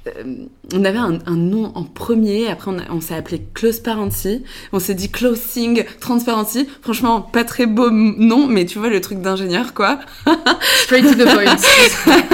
Euh, 0.07 0.47
on 0.75 0.85
avait 0.85 0.99
un, 0.99 1.19
un 1.27 1.37
nom 1.37 1.73
en 1.75 1.85
premier, 1.85 2.49
après 2.49 2.71
on, 2.91 3.01
s'est 3.01 3.15
appelé 3.15 3.43
Close 3.55 3.81
Parency, 3.81 4.43
on 4.73 4.79
s'est 4.81 4.95
dit 4.95 5.11
Closing 5.11 5.85
Transparency. 6.01 6.69
Franchement, 6.81 7.21
pas 7.21 7.45
très 7.45 7.67
beau 7.67 7.91
nom, 7.91 8.47
mais 8.47 8.67
tu 8.67 8.79
vois 8.79 8.89
le 8.89 9.01
truc 9.01 9.21
d'ingénieur 9.21 9.75
quoi. 9.75 10.01
Straight 10.85 11.05
to 11.05 11.15
the 11.15 11.25
point. 11.33 11.57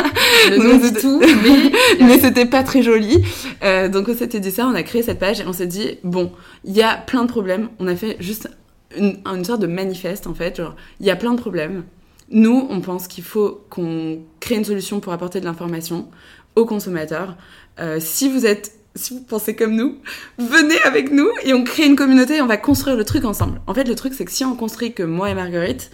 Le 0.50 0.56
nom 0.58 0.80
c'était- 0.80 1.00
tout, 1.00 1.20
mais 1.42 1.72
mais 2.00 2.18
c'était 2.18 2.46
pas 2.46 2.62
très 2.62 2.82
joli. 2.82 3.22
Euh, 3.62 3.88
donc 3.88 4.08
on 4.08 4.14
s'était 4.16 4.40
dit 4.40 4.50
ça, 4.50 4.66
on 4.66 4.74
a 4.74 4.82
créé 4.82 5.02
cette 5.02 5.18
page 5.18 5.40
et 5.40 5.46
on 5.46 5.52
s'est 5.52 5.66
dit 5.66 5.98
bon, 6.04 6.32
il 6.64 6.74
y 6.74 6.82
a 6.82 6.96
plein 6.96 7.22
de 7.24 7.28
problèmes. 7.28 7.68
On 7.78 7.86
a 7.86 7.96
fait 7.96 8.16
juste 8.20 8.48
une, 8.96 9.18
une 9.26 9.44
sorte 9.44 9.60
de 9.60 9.66
manifeste 9.66 10.26
en 10.26 10.34
fait, 10.34 10.56
genre 10.56 10.74
il 11.00 11.06
y 11.06 11.10
a 11.10 11.16
plein 11.16 11.34
de 11.34 11.40
problèmes. 11.40 11.84
Nous, 12.30 12.66
on 12.68 12.80
pense 12.80 13.08
qu'il 13.08 13.24
faut 13.24 13.64
qu'on 13.70 14.18
crée 14.40 14.56
une 14.56 14.64
solution 14.64 15.00
pour 15.00 15.14
apporter 15.14 15.40
de 15.40 15.46
l'information 15.46 16.08
aux 16.58 16.66
consommateurs. 16.66 17.36
Euh, 17.80 17.98
si 18.00 18.28
vous 18.28 18.44
êtes 18.46 18.72
si 18.94 19.14
vous 19.14 19.20
pensez 19.20 19.54
comme 19.54 19.76
nous, 19.76 19.98
venez 20.38 20.80
avec 20.84 21.12
nous 21.12 21.28
et 21.44 21.54
on 21.54 21.62
crée 21.62 21.86
une 21.86 21.94
communauté 21.94 22.36
et 22.36 22.42
on 22.42 22.46
va 22.46 22.56
construire 22.56 22.96
le 22.96 23.04
truc 23.04 23.24
ensemble. 23.24 23.60
En 23.68 23.74
fait, 23.74 23.84
le 23.84 23.94
truc, 23.94 24.12
c'est 24.12 24.24
que 24.24 24.32
si 24.32 24.44
on 24.44 24.56
construit 24.56 24.92
que 24.92 25.04
moi 25.04 25.30
et 25.30 25.34
Marguerite, 25.34 25.92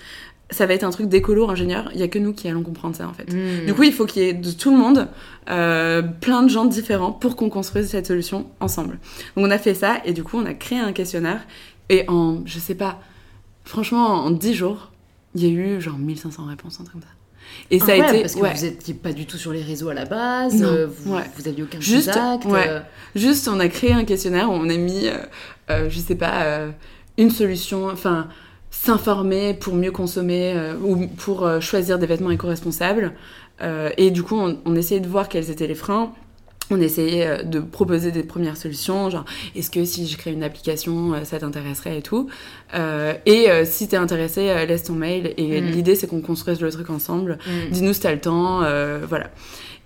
ça 0.50 0.66
va 0.66 0.74
être 0.74 0.84
un 0.84 0.90
truc 0.90 1.08
d'écolo 1.08 1.50
ingénieur. 1.50 1.90
Il 1.92 2.00
y 2.00 2.02
a 2.02 2.08
que 2.08 2.18
nous 2.18 2.32
qui 2.32 2.48
allons 2.48 2.62
comprendre 2.62 2.96
ça, 2.96 3.08
en 3.08 3.12
fait. 3.12 3.30
Mm. 3.30 3.66
Du 3.66 3.74
coup, 3.74 3.82
il 3.82 3.92
faut 3.92 4.06
qu'il 4.06 4.22
y 4.22 4.26
ait 4.26 4.32
de 4.32 4.50
tout 4.50 4.70
le 4.70 4.78
monde, 4.78 5.08
euh, 5.50 6.02
plein 6.02 6.42
de 6.42 6.48
gens 6.48 6.64
différents 6.64 7.12
pour 7.12 7.36
qu'on 7.36 7.50
construise 7.50 7.88
cette 7.88 8.06
solution 8.06 8.46
ensemble. 8.60 8.98
Donc 9.36 9.46
on 9.46 9.50
a 9.50 9.58
fait 9.58 9.74
ça 9.74 10.00
et 10.04 10.12
du 10.12 10.22
coup 10.22 10.38
on 10.38 10.46
a 10.46 10.54
créé 10.54 10.78
un 10.78 10.92
questionnaire 10.92 11.46
et 11.88 12.04
en, 12.08 12.40
je 12.46 12.58
sais 12.58 12.74
pas, 12.74 13.00
franchement 13.64 14.24
en 14.24 14.30
10 14.30 14.54
jours, 14.54 14.90
il 15.34 15.44
y 15.44 15.46
a 15.46 15.50
eu 15.50 15.80
genre 15.80 15.98
1500 15.98 16.46
réponses, 16.46 16.80
un 16.80 16.84
truc 16.84 16.92
comme 16.92 17.02
ça. 17.02 17.13
Et 17.70 17.78
ça 17.78 17.86
a 17.86 17.88
Incroyable, 17.92 18.14
été... 18.14 18.22
parce 18.22 18.34
que 18.34 18.40
ouais. 18.40 18.54
vous 18.54 18.64
étiez 18.64 18.94
pas 18.94 19.12
du 19.12 19.26
tout 19.26 19.36
sur 19.36 19.52
les 19.52 19.62
réseaux 19.62 19.88
à 19.88 19.94
la 19.94 20.04
base, 20.04 20.60
Non, 20.60 20.68
euh, 20.68 20.86
vous, 20.86 21.14
ouais. 21.14 21.22
vous 21.36 21.48
aviez 21.48 21.62
aucun 21.62 21.80
Juste, 21.80 22.12
contact. 22.12 22.46
euh, 22.46 22.80
Juste, 23.14 23.48
on 23.48 23.58
a 23.60 23.68
créé 23.68 23.92
un 23.92 24.04
questionnaire 24.04 24.50
où 24.50 24.54
on 24.54 24.68
a 24.68 24.76
mis, 24.76 25.08
euh, 25.08 25.16
euh, 25.70 25.86
je 25.88 25.98
sais 25.98 26.14
pas, 26.14 26.44
une 27.16 27.30
solution, 27.30 27.88
enfin, 27.88 28.28
s'informer 28.70 29.54
pour 29.54 29.74
mieux 29.74 29.92
consommer 29.92 30.54
ou 30.82 31.06
pour 31.06 31.48
choisir 31.60 31.98
des 31.98 32.06
vêtements 32.06 32.30
éco-responsables. 32.30 33.12
Et 33.96 34.10
du 34.10 34.22
coup, 34.22 34.36
on, 34.36 34.58
on 34.64 34.74
essayait 34.76 35.00
de 35.00 35.08
voir 35.08 35.28
quels 35.28 35.50
étaient 35.50 35.66
les 35.68 35.74
freins. 35.74 36.12
On 36.70 36.80
essayait 36.80 37.26
euh, 37.26 37.42
de 37.42 37.60
proposer 37.60 38.10
des 38.10 38.22
premières 38.22 38.56
solutions, 38.56 39.10
genre 39.10 39.24
est-ce 39.54 39.70
que 39.70 39.84
si 39.84 40.06
je 40.06 40.16
crée 40.16 40.32
une 40.32 40.42
application, 40.42 41.12
euh, 41.12 41.24
ça 41.24 41.38
t'intéresserait 41.38 41.98
et 41.98 42.02
tout. 42.02 42.28
Euh, 42.74 43.12
et 43.26 43.50
euh, 43.50 43.64
si 43.66 43.86
t'es 43.86 43.96
intéressé, 43.98 44.48
euh, 44.48 44.64
laisse 44.64 44.84
ton 44.84 44.94
mail. 44.94 45.34
Et 45.36 45.60
Mm. 45.60 45.66
l'idée, 45.66 45.94
c'est 45.94 46.06
qu'on 46.06 46.20
construise 46.22 46.60
le 46.60 46.70
truc 46.70 46.88
ensemble. 46.90 47.38
mm. 47.46 47.70
Dis-nous 47.70 47.92
si 47.92 48.00
t'as 48.00 48.12
le 48.12 48.20
temps, 48.20 48.60
voilà. 49.08 49.30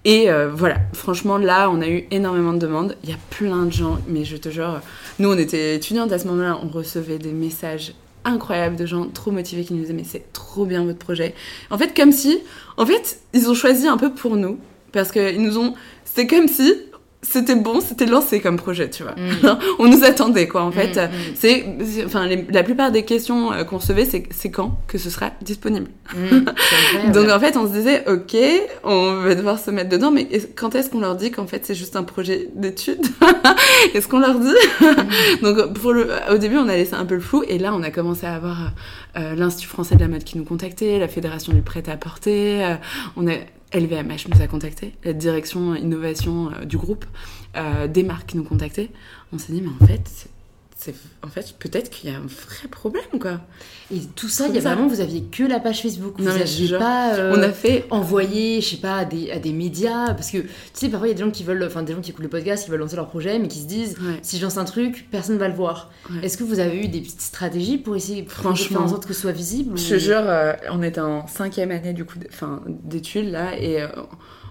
Et 0.04 0.28
voilà, 0.54 0.76
franchement, 0.94 1.36
là, 1.36 1.68
on 1.70 1.82
a 1.82 1.88
eu 1.88 2.04
énormément 2.10 2.52
de 2.52 2.58
demandes. 2.58 2.96
Il 3.02 3.10
y 3.10 3.12
a 3.12 3.16
plein 3.30 3.64
de 3.66 3.72
gens, 3.72 3.98
mais 4.08 4.24
je 4.24 4.36
te 4.36 4.48
jure, 4.48 4.80
nous, 5.18 5.28
on 5.30 5.36
était 5.36 5.74
étudiantes 5.76 6.12
à 6.12 6.18
ce 6.18 6.26
moment-là, 6.28 6.58
on 6.62 6.68
recevait 6.68 7.18
des 7.18 7.32
messages 7.32 7.92
incroyables 8.24 8.76
de 8.76 8.86
gens 8.86 9.06
trop 9.06 9.30
motivés 9.32 9.64
qui 9.64 9.74
nous 9.74 9.80
disaient 9.80 9.92
mais 9.94 10.04
c'est 10.04 10.32
trop 10.32 10.64
bien 10.66 10.84
votre 10.84 10.98
projet. 10.98 11.34
En 11.70 11.76
fait, 11.78 11.94
comme 11.96 12.12
si, 12.12 12.38
en 12.76 12.86
fait, 12.86 13.18
ils 13.34 13.48
ont 13.50 13.54
choisi 13.54 13.86
un 13.88 13.96
peu 13.96 14.12
pour 14.12 14.36
nous, 14.36 14.58
parce 14.92 15.12
qu'ils 15.12 15.42
nous 15.42 15.58
ont, 15.58 15.74
c'est 16.14 16.26
comme 16.26 16.48
si 16.48 16.72
c'était 17.20 17.56
bon, 17.56 17.80
c'était 17.80 18.06
lancé 18.06 18.40
comme 18.40 18.56
projet, 18.56 18.88
tu 18.88 19.02
vois. 19.02 19.16
Mm. 19.16 19.58
on 19.80 19.88
nous 19.88 20.04
attendait, 20.04 20.46
quoi, 20.46 20.62
en 20.62 20.70
fait. 20.70 20.96
Mm, 20.96 21.06
mm. 21.06 21.34
C'est, 21.34 22.04
enfin, 22.06 22.26
les- 22.28 22.46
la 22.48 22.62
plupart 22.62 22.92
des 22.92 23.04
questions 23.04 23.52
euh, 23.52 23.64
qu'on 23.64 23.78
recevait, 23.78 24.04
c'est 24.04 24.22
c'est 24.30 24.52
quand 24.52 24.78
que 24.86 24.98
ce 24.98 25.10
sera 25.10 25.32
disponible. 25.42 25.88
Mm. 26.16 26.44
Donc 27.12 27.28
en 27.28 27.40
fait, 27.40 27.56
on 27.56 27.66
se 27.66 27.72
disait, 27.72 28.04
ok, 28.08 28.36
on 28.84 29.14
va 29.16 29.34
devoir 29.34 29.58
se 29.58 29.72
mettre 29.72 29.88
dedans, 29.90 30.12
mais 30.12 30.22
est- 30.30 30.54
quand 30.56 30.76
est-ce 30.76 30.90
qu'on 30.90 31.00
leur 31.00 31.16
dit 31.16 31.32
qu'en 31.32 31.48
fait 31.48 31.66
c'est 31.66 31.74
juste 31.74 31.96
un 31.96 32.04
projet 32.04 32.50
d'études 32.54 33.04
Est-ce 33.94 34.06
qu'on 34.06 34.20
leur 34.20 34.38
dit? 34.38 34.54
Donc 35.42 35.74
pour 35.74 35.92
le, 35.92 36.08
au 36.32 36.38
début, 36.38 36.56
on 36.58 36.68
a 36.68 36.76
laissé 36.76 36.94
un 36.94 37.04
peu 37.04 37.16
le 37.16 37.20
flou, 37.20 37.42
et 37.48 37.58
là, 37.58 37.74
on 37.74 37.82
a 37.82 37.90
commencé 37.90 38.26
à 38.26 38.34
avoir 38.36 38.70
euh, 39.16 39.34
l'Institut 39.34 39.68
français 39.68 39.96
de 39.96 40.00
la 40.00 40.08
mode 40.08 40.22
qui 40.22 40.38
nous 40.38 40.44
contactait, 40.44 41.00
la 41.00 41.08
Fédération 41.08 41.52
du 41.52 41.62
prêt-à-porter, 41.62 42.64
euh, 42.64 42.74
on 43.16 43.26
a 43.26 43.32
LVMH 43.72 44.28
nous 44.34 44.42
a 44.42 44.46
contacté, 44.46 44.94
la 45.04 45.12
direction 45.12 45.74
innovation 45.74 46.50
euh, 46.50 46.64
du 46.64 46.78
groupe, 46.78 47.04
euh, 47.56 47.86
des 47.86 48.02
marques 48.02 48.30
qui 48.30 48.36
nous 48.36 48.44
contactaient. 48.44 48.90
On 49.32 49.38
s'est 49.38 49.52
dit, 49.52 49.60
mais 49.60 49.70
en 49.80 49.86
fait, 49.86 50.28
en 51.24 51.28
fait 51.28 51.54
peut-être 51.58 51.90
qu'il 51.90 52.08
y 52.10 52.14
a 52.14 52.16
un 52.16 52.22
vrai 52.26 52.68
problème 52.70 53.02
quoi. 53.20 53.40
Et 53.92 54.00
tout 54.14 54.28
ça, 54.28 54.46
il 54.48 54.54
y 54.54 54.58
a 54.58 54.60
ça. 54.60 54.74
vraiment, 54.74 54.86
vous 54.88 55.00
aviez 55.00 55.22
que 55.22 55.42
la 55.42 55.60
page 55.60 55.82
Facebook. 55.82 56.14
Vous 56.18 56.24
mais 56.24 56.30
je 56.32 56.42
aviez 56.42 56.66
jure, 56.66 56.78
pas 56.78 57.14
euh, 57.16 57.34
On 57.36 57.42
a 57.42 57.50
fait 57.50 57.86
envoyé, 57.90 58.60
je 58.60 58.68
sais 58.70 58.76
pas, 58.76 58.98
à 58.98 59.04
des, 59.04 59.30
à 59.30 59.38
des 59.38 59.52
médias. 59.52 60.08
Parce 60.14 60.30
que, 60.30 60.38
tu 60.38 60.48
sais, 60.74 60.88
parfois, 60.90 61.08
il 61.08 61.12
y 61.12 61.14
a 61.14 61.16
des 61.16 61.22
gens 61.24 61.30
qui 61.30 61.42
veulent, 61.42 61.64
enfin, 61.64 61.82
des 61.82 61.94
gens 61.94 62.00
qui 62.02 62.10
écoutent 62.10 62.22
le 62.22 62.28
podcast, 62.28 62.64
qui 62.64 62.70
veulent 62.70 62.80
lancer 62.80 62.96
leur 62.96 63.08
projet, 63.08 63.38
mais 63.38 63.48
qui 63.48 63.58
se 63.60 63.66
disent, 63.66 63.96
Ouais. 63.98 64.18
si 64.22 64.36
je 64.38 64.42
lance 64.44 64.58
un 64.58 64.64
truc, 64.66 65.08
personne 65.10 65.38
va 65.38 65.48
le 65.48 65.54
voir. 65.54 65.90
Ouais. 66.10 66.18
Est-ce 66.26 66.36
que 66.36 66.44
vous 66.44 66.58
avez 66.60 66.84
eu 66.84 66.88
des 66.88 67.00
petites 67.00 67.22
stratégies 67.22 67.78
pour 67.78 67.96
essayer 67.96 68.24
Franchement. 68.26 68.76
faire 68.76 68.82
en 68.86 68.88
sorte 68.88 69.06
que 69.06 69.14
ce 69.14 69.22
soit 69.22 69.32
visible 69.32 69.78
Je 69.78 69.94
ou- 69.94 69.98
jure, 69.98 70.20
euh, 70.22 70.52
on 70.70 70.82
était 70.82 71.00
en 71.00 71.26
cinquième 71.26 71.70
année 71.70 71.94
du 71.94 72.04
coup, 72.04 72.18
enfin 72.30 72.62
d'études 72.68 73.30
là, 73.30 73.58
et 73.58 73.80
euh, 73.82 73.88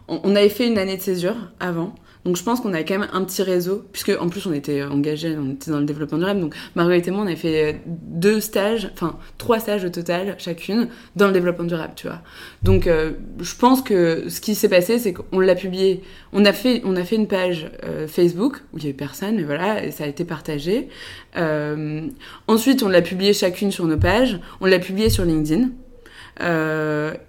on, 0.07 0.19
on 0.23 0.35
avait 0.35 0.49
fait 0.49 0.67
une 0.67 0.79
année 0.79 0.97
de 0.97 1.01
césure 1.03 1.35
avant. 1.59 1.93
Donc 2.27 2.35
je 2.35 2.43
pense 2.43 2.59
qu'on 2.59 2.73
avait 2.73 2.83
quand 2.83 2.99
même 2.99 3.07
un 3.13 3.23
petit 3.23 3.41
réseau, 3.41 3.85
puisque 3.93 4.11
en 4.19 4.27
plus 4.27 4.45
on 4.47 4.51
était 4.51 4.83
engagés, 4.83 5.37
on 5.39 5.51
était 5.51 5.71
dans 5.71 5.79
le 5.79 5.85
développement 5.85 6.17
durable. 6.17 6.41
Donc 6.41 6.55
Marguerite 6.75 7.07
et 7.07 7.11
moi, 7.11 7.21
on 7.21 7.25
avait 7.25 7.37
fait 7.37 7.79
deux 7.85 8.41
stages, 8.41 8.91
enfin 8.93 9.17
trois 9.37 9.59
stages 9.59 9.85
au 9.85 9.89
total 9.89 10.35
chacune 10.37 10.89
dans 11.15 11.27
le 11.27 11.31
développement 11.31 11.63
durable, 11.63 11.93
tu 11.95 12.07
vois. 12.07 12.21
Donc 12.63 12.85
euh, 12.85 13.11
je 13.39 13.55
pense 13.55 13.81
que 13.81 14.27
ce 14.27 14.41
qui 14.41 14.55
s'est 14.55 14.67
passé, 14.67 14.99
c'est 14.99 15.13
qu'on 15.13 15.39
l'a 15.39 15.55
publié. 15.55 16.03
On 16.33 16.43
a 16.43 16.51
fait, 16.51 16.81
on 16.83 16.97
a 16.97 17.05
fait 17.05 17.15
une 17.15 17.27
page 17.27 17.71
euh, 17.85 18.07
Facebook 18.09 18.57
où 18.73 18.77
il 18.77 18.83
y 18.83 18.87
avait 18.87 18.93
personne, 18.93 19.37
mais 19.37 19.43
voilà, 19.43 19.85
et 19.85 19.91
ça 19.91 20.03
a 20.03 20.07
été 20.07 20.25
partagé. 20.25 20.89
Euh, 21.37 22.01
ensuite, 22.49 22.83
on 22.83 22.89
l'a 22.89 23.01
publié 23.01 23.31
chacune 23.31 23.71
sur 23.71 23.85
nos 23.85 23.97
pages. 23.97 24.37
On 24.59 24.65
l'a 24.65 24.79
publié 24.79 25.09
sur 25.09 25.23
LinkedIn. 25.23 25.69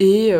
Et 0.01 0.33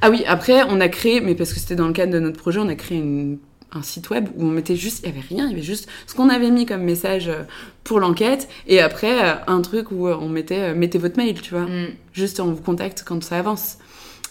ah 0.00 0.10
oui, 0.10 0.22
après 0.26 0.62
on 0.68 0.80
a 0.80 0.88
créé, 0.88 1.20
mais 1.20 1.34
parce 1.34 1.52
que 1.52 1.60
c'était 1.60 1.76
dans 1.76 1.86
le 1.86 1.92
cadre 1.92 2.12
de 2.12 2.18
notre 2.18 2.38
projet, 2.38 2.60
on 2.60 2.68
a 2.68 2.74
créé 2.74 2.96
une- 2.98 3.38
un 3.72 3.82
site 3.82 4.08
web 4.10 4.28
où 4.36 4.44
on 4.44 4.50
mettait 4.50 4.76
juste, 4.76 5.00
il 5.04 5.10
y 5.10 5.12
avait 5.12 5.24
rien, 5.28 5.44
il 5.46 5.50
y 5.50 5.54
avait 5.54 5.62
juste 5.62 5.88
ce 6.06 6.14
qu'on 6.14 6.28
avait 6.30 6.50
mis 6.50 6.64
comme 6.66 6.82
message 6.82 7.28
euh, 7.28 7.42
pour 7.84 8.00
l'enquête, 8.00 8.48
et 8.66 8.80
après 8.80 9.22
euh, 9.24 9.34
un 9.46 9.60
truc 9.60 9.90
où 9.90 10.08
euh, 10.08 10.16
on 10.20 10.28
mettait, 10.28 10.74
mettez 10.74 10.98
votre 10.98 11.16
mail, 11.18 11.40
tu 11.40 11.50
vois, 11.54 11.66
Mm. 11.66 11.88
juste 12.12 12.40
on 12.40 12.46
vous 12.52 12.62
contacte 12.62 13.04
quand 13.06 13.22
ça 13.22 13.38
avance. 13.38 13.78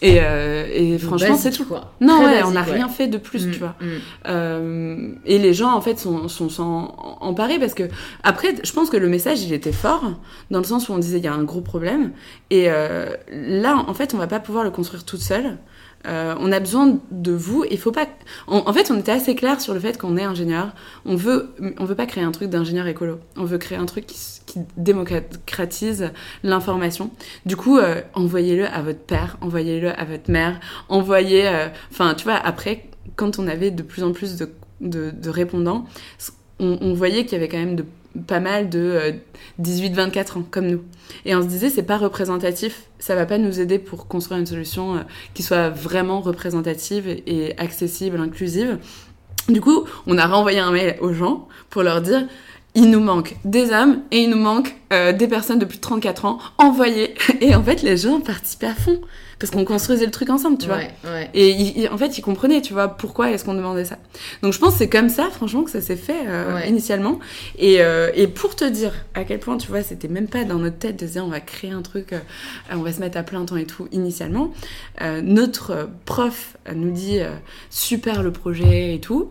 Et, 0.04 0.20
euh, 0.22 1.00
franchement, 1.00 1.36
c'est 1.38 1.50
tout. 1.50 1.66
Quoi. 1.66 1.92
Non, 2.02 2.20
ouais, 2.20 2.26
basique, 2.26 2.46
on 2.46 2.52
n'a 2.52 2.62
ouais. 2.64 2.72
rien 2.74 2.88
fait 2.88 3.08
de 3.08 3.18
plus, 3.18 3.48
Mm, 3.48 3.52
tu 3.52 3.58
vois. 3.58 3.76
mm. 3.82 3.86
Euh, 4.28 5.10
et 5.26 5.40
les 5.40 5.54
gens 5.56 5.72
en 5.74 5.82
fait 5.82 5.98
sont, 6.00 6.28
sont, 6.28 6.50
sont 6.50 6.94
emparés 7.20 7.58
parce 7.60 7.74
que 7.74 7.84
après 8.24 8.56
je 8.64 8.72
pense 8.74 8.90
que 8.92 8.98
le 8.98 9.08
message 9.08 9.42
il 9.42 9.54
était 9.54 9.72
fort 9.72 10.04
dans 10.52 10.60
le 10.60 10.66
sens 10.66 10.90
où 10.90 10.94
on 10.94 10.98
disait 11.00 11.18
il 11.18 11.24
y 11.24 11.28
a 11.28 11.34
un 11.34 11.44
gros 11.44 11.62
problème 11.62 12.12
et 12.52 12.66
euh, 12.68 13.08
là 13.32 13.76
en 13.88 13.94
fait 13.96 14.14
on 14.14 14.18
va 14.18 14.28
pas 14.28 14.40
pouvoir 14.40 14.64
le 14.64 14.70
construire 14.72 15.04
toute 15.04 15.22
seule 15.22 15.58
Euh, 16.08 16.36
on 16.40 16.52
a 16.52 16.60
besoin 16.60 17.00
de 17.12 17.32
vous 17.32 17.66
il 17.70 17.78
faut 17.78 17.92
pas 17.92 18.08
en 18.48 18.72
fait 18.72 18.92
on 18.92 18.98
était 18.98 19.12
assez 19.12 19.36
clair 19.36 19.60
sur 19.60 19.74
le 19.74 19.80
fait 19.80 19.98
qu'on 19.98 20.18
est 20.18 20.24
ingénieur. 20.24 20.74
On 21.06 21.16
veut 21.16 21.54
on 21.78 21.86
veut 21.86 21.96
pas 21.96 22.06
créer 22.06 22.24
un 22.24 22.32
truc 22.32 22.50
d'ingénieur 22.50 22.88
écolo. 22.88 23.20
On 23.36 23.46
veut 23.46 23.58
créer 23.58 23.78
un 23.78 23.86
truc 23.86 24.06
qui, 24.06 24.38
démocratise 24.76 26.12
l'information. 26.42 27.12
Du 27.46 27.56
coup 27.56 27.78
euh, 27.78 28.02
envoyez-le 28.16 28.66
à 28.66 28.82
votre 28.82 29.02
père 29.02 29.38
envoyez-le 29.42 29.92
à 29.92 30.04
votre 30.04 30.32
mère 30.32 30.60
envoyez 30.90 31.48
euh, 31.48 31.68
enfin 31.92 32.16
tu 32.16 32.24
vois 32.24 32.38
après 32.38 32.86
quand 33.16 33.40
on 33.40 33.48
avait 33.48 33.72
de 33.72 33.84
plus 33.84 34.04
en 34.04 34.14
plus 34.14 34.38
de, 34.82 35.30
répondants, 35.30 35.86
on, 36.60 36.78
on 36.82 36.94
voyait 36.94 37.24
qu'il 37.24 37.34
y 37.34 37.36
avait 37.36 37.48
quand 37.48 37.58
même 37.58 37.76
de, 37.76 37.86
pas 38.26 38.40
mal 38.40 38.70
de 38.70 38.80
euh, 38.80 39.12
18-24 39.62 40.40
ans 40.40 40.44
comme 40.50 40.68
nous. 40.68 40.84
Et 41.26 41.36
on 41.36 41.42
se 41.42 41.48
disait, 41.48 41.70
c'est 41.70 41.84
pas 41.84 41.98
représentatif, 41.98 42.84
ça 43.00 43.16
va 43.16 43.26
pas 43.26 43.38
nous 43.38 43.60
aider 43.60 43.80
pour 43.80 44.08
construire 44.08 44.40
une 44.40 44.46
solution 44.46 44.96
euh, 44.96 45.00
qui 45.34 45.44
soit 45.44 45.70
vraiment 45.70 46.22
représentative 46.22 47.08
et 47.08 47.58
accessible, 47.58 48.20
inclusive. 48.20 48.80
Du 49.50 49.62
coup, 49.62 49.86
on 50.08 50.18
a 50.18 50.28
renvoyé 50.28 50.60
un 50.60 50.72
mail 50.72 50.98
aux 51.00 51.14
gens 51.14 51.48
pour 51.70 51.84
leur 51.84 52.02
dire, 52.02 52.28
il 52.76 52.92
nous 52.92 53.00
manque 53.00 53.36
des 53.44 53.72
hommes 53.72 54.02
et 54.12 54.20
il 54.20 54.30
nous 54.30 54.38
manque 54.38 54.76
euh, 54.94 55.12
des 55.14 55.28
personnes 55.28 55.58
de 55.58 55.66
plus 55.66 55.78
de 55.78 55.82
34 55.82 56.26
ans 56.26 56.38
envoyées. 56.58 57.16
Et 57.42 57.56
en 57.56 57.64
fait, 57.64 57.82
les 57.82 57.98
gens 57.98 58.20
participaient 58.20 58.68
à 58.68 58.76
fond 58.76 59.02
parce 59.40 59.52
qu'on 59.52 59.66
construisait 59.66 60.06
le 60.06 60.12
truc 60.12 60.30
ensemble, 60.30 60.58
tu 60.58 60.68
vois. 60.68 60.80
Et 61.34 61.88
en 61.92 61.98
fait, 61.98 62.18
ils 62.18 62.22
comprenaient, 62.22 62.62
tu 62.62 62.74
vois, 62.74 62.88
pourquoi 62.88 63.32
est-ce 63.32 63.46
qu'on 63.46 63.54
demandait 63.54 63.86
ça. 63.86 63.98
Donc 64.42 64.54
je 64.54 64.60
pense 64.60 64.74
que 64.74 64.80
c'est 64.80 64.90
comme 64.90 65.10
ça, 65.10 65.30
franchement, 65.32 65.64
que 65.64 65.72
ça 65.72 65.82
s'est 65.82 65.96
fait 65.96 66.28
euh, 66.28 66.60
initialement. 66.68 67.20
Et, 67.58 67.82
euh, 67.82 68.10
et, 68.16 68.28
pour 68.28 68.56
te 68.56 68.66
dire 68.66 68.94
à 69.14 69.24
quel 69.24 69.40
point, 69.40 69.58
tu 69.58 69.68
vois, 69.68 69.84
c'était 69.84 70.08
même 70.08 70.28
pas 70.28 70.44
dans 70.44 70.58
notre 70.58 70.78
tête 70.78 71.00
de 71.00 71.06
dire 71.06 71.24
on 71.24 71.30
va 71.30 71.40
créer 71.40 71.72
un 71.72 71.82
truc, 71.82 72.14
euh, 72.14 72.20
on 72.72 72.82
va 72.82 72.92
se 72.92 73.00
mettre 73.00 73.18
à 73.18 73.24
plein 73.24 73.46
temps 73.46 73.58
et 73.58 73.66
tout, 73.66 73.88
initialement, 73.92 74.52
notre 75.24 75.90
prof 76.06 76.58
nous 76.74 76.92
dit 76.92 77.20
super 77.70 78.24
le 78.24 78.32
projet 78.32 78.96
et 78.96 79.00
tout, 79.00 79.30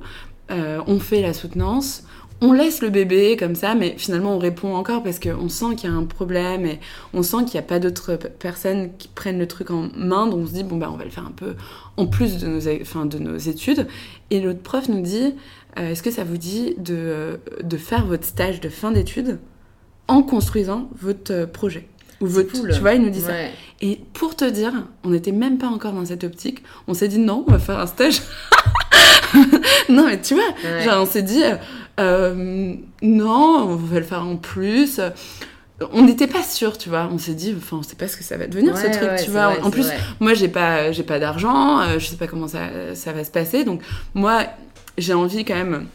on 0.51 1.01
fait 1.01 1.23
la 1.23 1.33
soutenance 1.33 2.05
on 2.40 2.53
laisse 2.53 2.83
le 2.83 2.90
bébé 2.90 3.37
comme 3.37 3.55
ça, 3.55 3.75
mais 3.75 3.94
finalement 3.96 4.35
on 4.37 4.38
répond 4.38 4.75
encore 4.75 5.03
parce 5.03 5.18
qu'on 5.18 5.49
sent 5.49 5.77
qu'il 5.77 5.90
y 5.90 5.92
a 5.92 5.96
un 5.96 6.05
problème 6.05 6.66
et 6.66 6.81
on 7.14 7.22
sent 7.22 7.38
qu'il 7.44 7.55
n'y 7.55 7.61
a 7.61 7.68
pas 7.68 7.79
d'autres 7.79 8.16
personnes 8.16 8.90
qui 8.99 9.09
prennent 9.09 9.38
le 9.38 9.49
truc 9.49 9.70
en 9.70 9.88
main, 9.96 10.27
donc 10.27 10.40
on 10.40 10.46
se 10.46 10.53
dit 10.53 10.64
bon 10.64 10.77
bah 10.77 10.90
on 10.92 10.96
va 10.96 11.05
le 11.05 11.11
faire 11.11 11.27
un 11.27 11.33
peu 11.35 11.55
en 11.96 12.07
plus 12.07 12.38
de 12.38 12.46
nos, 12.46 13.05
de 13.05 13.18
nos 13.18 13.37
études. 13.38 13.87
Et 14.31 14.40
l'autre 14.40 14.61
prof 14.61 14.88
nous 14.88 15.01
dit 15.01 15.35
euh, 15.79 15.90
est-ce 15.90 16.03
que 16.03 16.11
ça 16.11 16.25
vous 16.25 16.37
dit 16.37 16.75
de, 16.79 17.40
de 17.62 17.77
faire 17.77 18.05
votre 18.07 18.25
stage 18.25 18.61
de 18.61 18.68
fin 18.68 18.90
d'études 18.90 19.38
en 20.09 20.22
construisant 20.22 20.88
votre 21.01 21.46
projet 21.46 21.88
ou 22.20 22.27
votre, 22.27 22.51
tu 22.51 22.81
vois, 22.81 22.94
il 22.94 23.03
nous 23.03 23.11
dit 23.11 23.20
ça. 23.20 23.33
Et 23.83 24.01
pour 24.14 24.37
te 24.37 24.49
dire, 24.49 24.72
on 25.05 25.11
n'était 25.11 25.33
même 25.33 25.59
pas 25.59 25.66
encore 25.66 25.92
dans 25.92 26.05
cette 26.07 26.25
optique. 26.25 26.62
On 26.88 26.94
s'est 26.94 27.09
dit 27.09 27.18
non, 27.18 27.44
on 27.46 27.51
va 27.51 27.59
faire 27.59 27.79
un 27.79 27.87
stage. 27.87 28.22
non, 29.90 30.07
mais 30.07 30.20
tu 30.20 30.35
vois, 30.35 30.55
genre 30.83 31.03
on 31.03 31.07
s'est 31.07 31.22
dit, 31.22 31.42
euh, 31.42 31.57
non, 31.98 33.68
on 33.68 33.76
va 33.76 33.98
le 33.98 34.04
faire 34.04 34.22
en 34.22 34.37
plus. 34.37 35.00
On 35.92 36.02
n'était 36.02 36.26
pas 36.26 36.42
sûr, 36.42 36.78
tu 36.78 36.88
vois. 36.88 37.09
On 37.12 37.18
s'est 37.18 37.35
dit, 37.35 37.54
enfin, 37.56 37.76
on 37.78 37.82
sait 37.82 37.96
pas 37.96 38.09
ce 38.09 38.16
que 38.16 38.24
ça 38.24 38.38
va 38.38 38.46
devenir 38.46 38.76
ce 38.78 38.87
truc, 38.87 39.11
tu 39.22 39.30
vois. 39.30 39.62
en 39.62 39.70
plus, 39.70 39.88
moi, 40.20 40.32
j'ai 40.35 40.48
pas, 40.48 40.90
j'ai 40.92 41.02
pas 41.02 41.18
d'argent, 41.18 41.80
euh, 41.80 41.98
je 41.98 42.06
sais 42.06 42.16
pas 42.16 42.26
comment 42.26 42.48
ça, 42.48 42.94
ça 42.94 43.12
va 43.12 43.24
se 43.24 43.30
passer. 43.30 43.64
Donc, 43.64 43.82
moi, 44.14 44.44
j'ai 44.96 45.12
envie 45.12 45.44
quand 45.44 45.54
même 45.54 45.87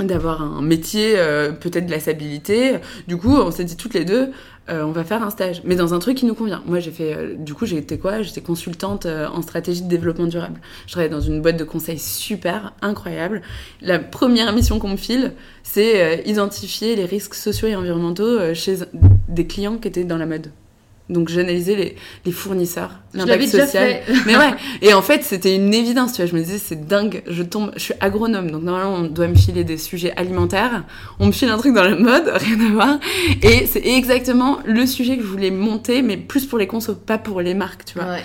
d'avoir 0.00 0.42
un 0.42 0.62
métier, 0.62 1.14
euh, 1.16 1.52
peut-être 1.52 1.86
de 1.86 1.90
la 1.90 2.00
stabilité. 2.00 2.76
Du 3.08 3.16
coup, 3.16 3.34
on 3.36 3.50
s'est 3.50 3.64
dit 3.64 3.76
toutes 3.76 3.94
les 3.94 4.04
deux, 4.04 4.30
euh, 4.68 4.82
on 4.82 4.92
va 4.92 5.04
faire 5.04 5.22
un 5.22 5.30
stage, 5.30 5.62
mais 5.64 5.76
dans 5.76 5.94
un 5.94 5.98
truc 5.98 6.16
qui 6.16 6.26
nous 6.26 6.34
convient. 6.34 6.62
Moi, 6.66 6.80
j'ai 6.80 6.90
fait, 6.90 7.14
euh, 7.14 7.34
du 7.36 7.54
coup, 7.54 7.66
j'ai 7.66 7.76
été 7.76 7.98
quoi? 7.98 8.22
J'étais 8.22 8.40
consultante 8.40 9.06
en 9.06 9.42
stratégie 9.42 9.82
de 9.82 9.88
développement 9.88 10.26
durable. 10.26 10.60
Je 10.86 10.92
travaillais 10.92 11.12
dans 11.12 11.20
une 11.20 11.40
boîte 11.40 11.56
de 11.56 11.64
conseil 11.64 11.98
super, 11.98 12.72
incroyable. 12.82 13.42
La 13.80 13.98
première 13.98 14.52
mission 14.52 14.78
qu'on 14.78 14.90
me 14.90 14.96
file, 14.96 15.32
c'est 15.62 16.22
identifier 16.26 16.96
les 16.96 17.04
risques 17.04 17.34
sociaux 17.34 17.68
et 17.68 17.76
environnementaux 17.76 18.54
chez 18.54 18.78
des 19.28 19.46
clients 19.46 19.78
qui 19.78 19.88
étaient 19.88 20.04
dans 20.04 20.18
la 20.18 20.26
mode. 20.26 20.50
Donc 21.08 21.28
j'analysais 21.28 21.76
les, 21.76 21.96
les 22.24 22.32
fournisseurs, 22.32 22.90
l'impact 23.14 23.46
social. 23.46 24.00
Mais 24.26 24.36
ouais. 24.36 24.54
Et 24.82 24.92
en 24.92 25.02
fait, 25.02 25.22
c'était 25.22 25.54
une 25.54 25.72
évidence, 25.72 26.12
tu 26.12 26.22
vois. 26.22 26.26
Je 26.30 26.34
me 26.34 26.42
disais, 26.42 26.58
c'est 26.58 26.86
dingue. 26.86 27.22
Je 27.28 27.44
tombe, 27.44 27.70
je 27.76 27.80
suis 27.80 27.94
agronome, 28.00 28.50
donc 28.50 28.64
normalement 28.64 28.94
on 28.94 29.02
doit 29.04 29.28
me 29.28 29.36
filer 29.36 29.62
des 29.62 29.78
sujets 29.78 30.12
alimentaires. 30.16 30.84
On 31.20 31.26
me 31.26 31.32
file 31.32 31.50
un 31.50 31.58
truc 31.58 31.74
dans 31.74 31.84
la 31.84 31.94
mode, 31.94 32.28
rien 32.34 32.60
à 32.60 32.72
voir. 32.72 32.98
Et 33.42 33.66
c'est 33.66 33.86
exactement 33.86 34.58
le 34.66 34.84
sujet 34.84 35.16
que 35.16 35.22
je 35.22 35.28
voulais 35.28 35.52
monter, 35.52 36.02
mais 36.02 36.16
plus 36.16 36.44
pour 36.44 36.58
les 36.58 36.66
consos, 36.66 36.96
pas 36.96 37.18
pour 37.18 37.40
les 37.40 37.54
marques, 37.54 37.84
tu 37.84 37.98
vois. 37.98 38.08
Ouais. 38.08 38.24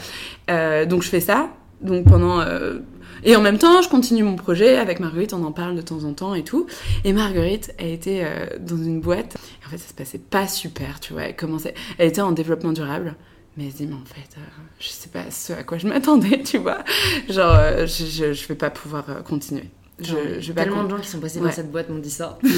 Euh, 0.50 0.86
donc 0.86 1.04
je 1.04 1.10
fais 1.10 1.20
ça. 1.22 1.50
Donc 1.82 2.06
pendant 2.06 2.40
euh, 2.42 2.80
et 3.24 3.36
en 3.36 3.42
même 3.42 3.58
temps, 3.58 3.82
je 3.82 3.90
continue 3.90 4.24
mon 4.24 4.36
projet 4.36 4.78
avec 4.78 5.00
Marguerite, 5.00 5.34
on 5.34 5.44
en 5.44 5.52
parle 5.52 5.76
de 5.76 5.82
temps 5.82 6.04
en 6.04 6.14
temps 6.14 6.34
et 6.34 6.44
tout. 6.44 6.68
Et 7.04 7.14
Marguerite, 7.14 7.74
elle 7.78 7.92
était 7.92 8.24
euh, 8.24 8.58
dans 8.60 8.78
une 8.78 9.00
boîte. 9.00 9.38
Et 9.62 9.68
en 9.68 9.70
fait, 9.70 9.78
ça 9.78 9.90
se 9.90 9.94
passait 9.94 10.18
pas 10.20 10.48
super, 10.48 11.00
tu 11.00 11.14
vois. 11.14 11.24
Elle 11.24 11.36
commençait, 11.36 11.74
elle 11.98 12.08
était 12.08 12.22
en 12.22 12.32
développement 12.32 12.72
durable. 12.72 13.16
Mais 13.58 13.66
elle 13.66 13.72
se 13.72 13.78
dit, 13.78 13.88
mais 13.88 13.96
en 13.96 14.06
fait, 14.06 14.38
euh, 14.38 14.42
je 14.80 14.88
sais 14.88 15.10
pas 15.10 15.30
ce 15.30 15.54
à 15.54 15.64
quoi 15.64 15.78
je 15.78 15.88
m'attendais, 15.88 16.42
tu 16.46 16.58
vois. 16.58 16.84
Genre, 17.30 17.54
euh, 17.54 17.86
je, 17.86 18.06
je, 18.06 18.34
je, 18.34 18.48
vais 18.48 18.56
pas 18.56 18.70
pouvoir 18.70 19.24
continuer. 19.24 19.70
Je, 20.00 20.40
je 20.40 20.54
vais 20.54 20.64
tellement 20.64 20.84
de 20.86 20.90
gens 20.90 21.00
qui 21.00 21.10
sont 21.10 21.20
passés 21.20 21.40
dans 21.40 21.52
cette 21.52 21.72
boîte 21.72 21.90
m'ont 21.90 22.00
dit 22.00 22.10
ça. 22.10 22.40
du 22.42 22.50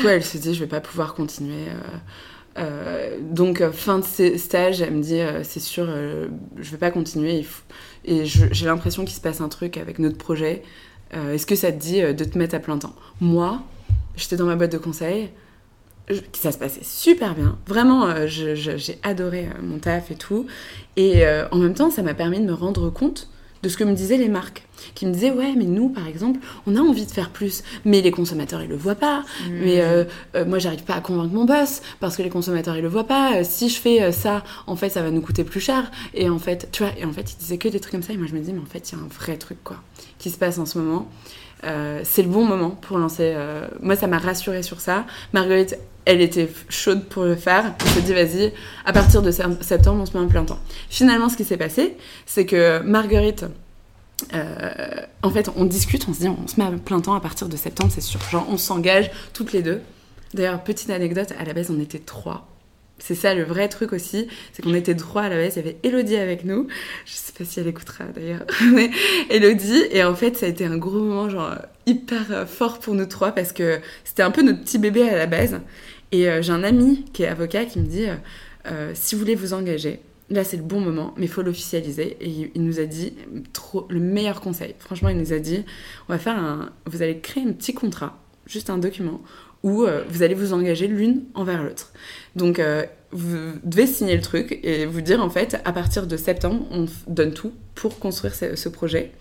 coup, 0.00 0.08
elle 0.08 0.22
se 0.22 0.38
dit, 0.38 0.54
je 0.54 0.60
vais 0.60 0.68
pas 0.68 0.80
pouvoir 0.80 1.14
continuer. 1.14 1.66
donc, 3.20 3.68
fin 3.72 3.98
de 3.98 4.36
stage, 4.36 4.80
elle 4.80 4.94
me 4.94 5.02
dit, 5.02 5.18
c'est 5.42 5.60
sûr, 5.60 5.86
je 5.86 6.70
vais 6.70 6.76
pas 6.76 6.92
continuer. 6.92 7.38
Il 7.38 7.46
faut 7.46 7.62
et 8.04 8.24
j'ai 8.24 8.66
l'impression 8.66 9.04
qu'il 9.04 9.14
se 9.14 9.20
passe 9.20 9.40
un 9.40 9.48
truc 9.48 9.76
avec 9.76 9.98
notre 9.98 10.18
projet. 10.18 10.62
Euh, 11.14 11.34
est-ce 11.34 11.46
que 11.46 11.54
ça 11.54 11.70
te 11.70 11.78
dit 11.78 12.00
euh, 12.02 12.12
de 12.12 12.24
te 12.24 12.38
mettre 12.38 12.54
à 12.54 12.58
plein 12.58 12.78
temps? 12.78 12.94
Moi, 13.20 13.62
j'étais 14.16 14.36
dans 14.36 14.46
ma 14.46 14.56
boîte 14.56 14.72
de 14.72 14.78
conseil, 14.78 15.30
ça 16.32 16.52
se 16.52 16.58
passait 16.58 16.82
super 16.82 17.34
bien. 17.34 17.58
Vraiment, 17.66 18.06
euh, 18.06 18.26
j'ai 18.26 18.98
adoré 19.02 19.48
mon 19.62 19.78
taf 19.78 20.10
et 20.10 20.16
tout. 20.16 20.46
Et 20.96 21.24
en 21.50 21.56
même 21.56 21.74
temps, 21.74 21.90
ça 21.90 22.02
m'a 22.02 22.14
permis 22.14 22.40
de 22.40 22.44
me 22.44 22.54
rendre 22.54 22.90
compte 22.90 23.28
de 23.62 23.68
ce 23.68 23.76
que 23.76 23.84
me 23.84 23.92
disaient 23.92 24.16
les 24.16 24.28
marques, 24.28 24.66
qui 24.94 25.06
me 25.06 25.12
disaient 25.12 25.30
ouais 25.30 25.54
mais 25.56 25.64
nous 25.64 25.88
par 25.88 26.06
exemple 26.06 26.40
on 26.66 26.76
a 26.76 26.80
envie 26.80 27.06
de 27.06 27.10
faire 27.10 27.30
plus, 27.30 27.62
mais 27.84 28.00
les 28.00 28.10
consommateurs 28.10 28.62
ils 28.62 28.68
le 28.68 28.76
voient 28.76 28.94
pas, 28.94 29.20
mmh. 29.20 29.50
mais 29.50 29.80
euh, 29.80 30.04
euh, 30.34 30.44
moi 30.44 30.58
j'arrive 30.58 30.82
pas 30.82 30.94
à 30.94 31.00
convaincre 31.00 31.32
mon 31.32 31.44
boss 31.44 31.82
parce 32.00 32.16
que 32.16 32.22
les 32.22 32.30
consommateurs 32.30 32.76
ils 32.76 32.82
le 32.82 32.88
voient 32.88 33.06
pas. 33.06 33.36
Euh, 33.36 33.40
si 33.44 33.68
je 33.68 33.78
fais 33.78 34.12
ça, 34.12 34.42
en 34.66 34.76
fait 34.76 34.90
ça 34.90 35.02
va 35.02 35.10
nous 35.10 35.20
coûter 35.20 35.44
plus 35.44 35.60
cher 35.60 35.90
et 36.14 36.28
en 36.28 36.38
fait 36.38 36.68
tu 36.72 36.82
vois 36.82 36.92
et 36.98 37.04
en 37.04 37.12
fait 37.12 37.32
ils 37.32 37.36
disaient 37.36 37.58
que 37.58 37.68
des 37.68 37.80
trucs 37.80 37.92
comme 37.92 38.02
ça 38.02 38.12
et 38.12 38.16
moi 38.16 38.26
je 38.28 38.34
me 38.34 38.40
dis 38.40 38.52
mais 38.52 38.60
en 38.60 38.66
fait 38.66 38.90
il 38.90 38.96
y 38.96 39.00
a 39.00 39.04
un 39.04 39.08
vrai 39.08 39.36
truc 39.36 39.58
quoi 39.62 39.76
qui 40.18 40.30
se 40.30 40.38
passe 40.38 40.58
en 40.58 40.66
ce 40.66 40.78
moment. 40.78 41.08
c'est 41.62 42.22
le 42.22 42.28
bon 42.28 42.44
moment 42.44 42.70
pour 42.70 42.98
lancer. 42.98 43.36
Moi, 43.80 43.96
ça 43.96 44.06
m'a 44.06 44.18
rassurée 44.18 44.62
sur 44.62 44.80
ça. 44.80 45.04
Marguerite, 45.32 45.78
elle 46.04 46.20
était 46.20 46.48
chaude 46.68 47.04
pour 47.04 47.24
le 47.24 47.36
faire. 47.36 47.74
Elle 47.80 47.90
s'est 47.90 48.02
dit, 48.02 48.12
vas-y, 48.12 48.52
à 48.84 48.92
partir 48.92 49.22
de 49.22 49.30
septembre, 49.30 50.02
on 50.02 50.06
se 50.06 50.16
met 50.16 50.24
en 50.24 50.28
plein 50.28 50.44
temps. 50.44 50.58
Finalement, 50.90 51.28
ce 51.28 51.36
qui 51.36 51.44
s'est 51.44 51.56
passé, 51.56 51.96
c'est 52.26 52.46
que 52.46 52.80
Marguerite, 52.80 53.44
euh, 54.34 54.72
en 55.22 55.30
fait, 55.30 55.50
on 55.56 55.64
discute, 55.64 56.06
on 56.08 56.14
se 56.14 56.20
dit, 56.20 56.28
on 56.28 56.46
se 56.46 56.58
met 56.58 56.66
à 56.66 56.70
plein 56.70 57.00
temps 57.00 57.14
à 57.14 57.20
partir 57.20 57.48
de 57.48 57.56
septembre, 57.56 57.90
c'est 57.94 58.00
sûr. 58.00 58.20
Genre, 58.30 58.46
on 58.50 58.56
s'engage 58.56 59.10
toutes 59.32 59.52
les 59.52 59.62
deux. 59.62 59.80
D'ailleurs, 60.34 60.62
petite 60.62 60.90
anecdote, 60.90 61.32
à 61.38 61.44
la 61.44 61.52
base, 61.52 61.70
on 61.70 61.80
était 61.80 61.98
trois. 61.98 62.48
C'est 62.98 63.16
ça 63.16 63.34
le 63.34 63.42
vrai 63.42 63.68
truc 63.68 63.92
aussi, 63.92 64.28
c'est 64.52 64.62
qu'on 64.62 64.74
était 64.74 64.94
trois 64.94 65.22
à 65.22 65.28
la 65.28 65.36
base. 65.36 65.54
Il 65.56 65.56
y 65.56 65.60
avait 65.60 65.76
Elodie 65.82 66.16
avec 66.16 66.44
nous. 66.44 66.68
Je 67.04 67.12
sais 67.12 67.32
pas 67.36 67.44
si 67.44 67.58
elle 67.58 67.66
écoutera 67.66 68.04
d'ailleurs. 68.04 68.44
Mais 68.72 68.90
Elodie, 69.28 69.82
et 69.90 70.04
en 70.04 70.14
fait, 70.14 70.36
ça 70.36 70.46
a 70.46 70.48
été 70.48 70.64
un 70.64 70.76
gros 70.76 71.00
moment, 71.00 71.28
genre 71.28 71.56
hyper 71.86 72.30
euh, 72.30 72.46
fort 72.46 72.78
pour 72.78 72.94
nous 72.94 73.06
trois 73.06 73.32
parce 73.32 73.50
que 73.50 73.80
c'était 74.04 74.22
un 74.22 74.30
peu 74.30 74.42
notre 74.42 74.60
petit 74.60 74.78
bébé 74.78 75.08
à 75.08 75.16
la 75.16 75.26
base. 75.26 75.60
Et 76.12 76.28
euh, 76.28 76.42
j'ai 76.42 76.52
un 76.52 76.62
ami 76.62 77.04
qui 77.12 77.22
est 77.24 77.28
avocat 77.28 77.64
qui 77.64 77.80
me 77.80 77.86
dit 77.86 78.06
euh, 78.66 78.92
si 78.94 79.14
vous 79.14 79.20
voulez 79.20 79.34
vous 79.34 79.54
engager, 79.54 80.00
là 80.30 80.44
c'est 80.44 80.58
le 80.58 80.62
bon 80.62 80.80
moment, 80.80 81.14
mais 81.16 81.24
il 81.24 81.28
faut 81.28 81.42
l'officialiser. 81.42 82.16
Et 82.20 82.50
il 82.54 82.62
nous 82.62 82.78
a 82.78 82.84
dit 82.84 83.14
le 83.88 84.00
meilleur 84.00 84.40
conseil. 84.40 84.74
Franchement, 84.78 85.08
il 85.08 85.16
nous 85.16 85.32
a 85.32 85.38
dit 85.38 85.64
on 86.08 86.12
va 86.12 86.18
faire 86.18 86.38
un. 86.38 86.70
Vous 86.86 87.02
allez 87.02 87.18
créer 87.18 87.42
un 87.44 87.52
petit 87.52 87.74
contrat, 87.74 88.22
juste 88.46 88.70
un 88.70 88.78
document, 88.78 89.22
où 89.62 89.86
vous 90.08 90.22
allez 90.22 90.34
vous 90.34 90.52
engager 90.52 90.86
l'une 90.86 91.24
envers 91.34 91.62
l'autre. 91.62 91.92
Donc, 92.36 92.60
vous 93.12 93.36
devez 93.62 93.86
signer 93.86 94.16
le 94.16 94.22
truc 94.22 94.58
et 94.62 94.86
vous 94.86 95.02
dire 95.02 95.22
en 95.22 95.30
fait, 95.30 95.60
à 95.64 95.72
partir 95.72 96.06
de 96.06 96.16
septembre, 96.16 96.66
on 96.70 96.86
donne 97.06 97.32
tout 97.32 97.52
pour 97.74 97.98
construire 97.98 98.34
ce, 98.34 98.68
projet. 98.68 99.12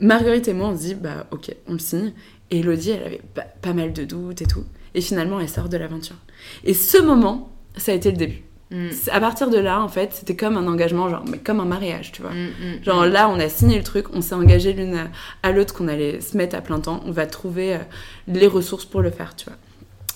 Marguerite 0.00 0.48
et 0.48 0.52
moi, 0.52 0.68
on 0.68 0.76
se 0.76 0.82
dit, 0.82 0.94
bah 0.94 1.26
ok, 1.30 1.54
on 1.66 1.72
le 1.72 1.78
signe. 1.78 2.12
Et 2.50 2.60
Elodie, 2.60 2.90
elle 2.90 3.04
avait 3.04 3.22
pas 3.62 3.72
mal 3.72 3.92
de 3.92 4.04
doutes 4.04 4.42
et 4.42 4.46
tout. 4.46 4.64
Et 4.94 5.00
finalement, 5.00 5.40
elle 5.40 5.48
sort 5.48 5.68
de 5.68 5.76
l'aventure. 5.76 6.16
Et 6.64 6.74
ce 6.74 6.98
moment, 6.98 7.50
ça 7.76 7.92
a 7.92 7.94
été 7.94 8.10
le 8.10 8.16
début. 8.16 8.42
Mm. 8.72 8.88
À 9.10 9.20
partir 9.20 9.50
de 9.50 9.58
là, 9.58 9.80
en 9.80 9.88
fait, 9.88 10.12
c'était 10.14 10.34
comme 10.34 10.56
un 10.56 10.66
engagement, 10.66 11.08
genre, 11.08 11.24
comme 11.44 11.60
un 11.60 11.64
mariage, 11.64 12.10
tu 12.12 12.22
vois. 12.22 12.32
Mm, 12.32 12.46
mm, 12.46 12.84
genre 12.84 13.06
là, 13.06 13.28
on 13.28 13.38
a 13.38 13.48
signé 13.48 13.76
le 13.76 13.84
truc, 13.84 14.06
on 14.14 14.22
s'est 14.22 14.34
engagé 14.34 14.72
l'une 14.72 15.10
à 15.42 15.52
l'autre 15.52 15.74
qu'on 15.74 15.88
allait 15.88 16.20
se 16.20 16.36
mettre 16.36 16.56
à 16.56 16.62
plein 16.62 16.80
temps, 16.80 17.02
on 17.06 17.12
va 17.12 17.26
trouver 17.26 17.74
euh, 17.74 17.78
les 18.26 18.46
ressources 18.46 18.86
pour 18.86 19.02
le 19.02 19.10
faire, 19.10 19.36
tu 19.36 19.44
vois. 19.44 19.56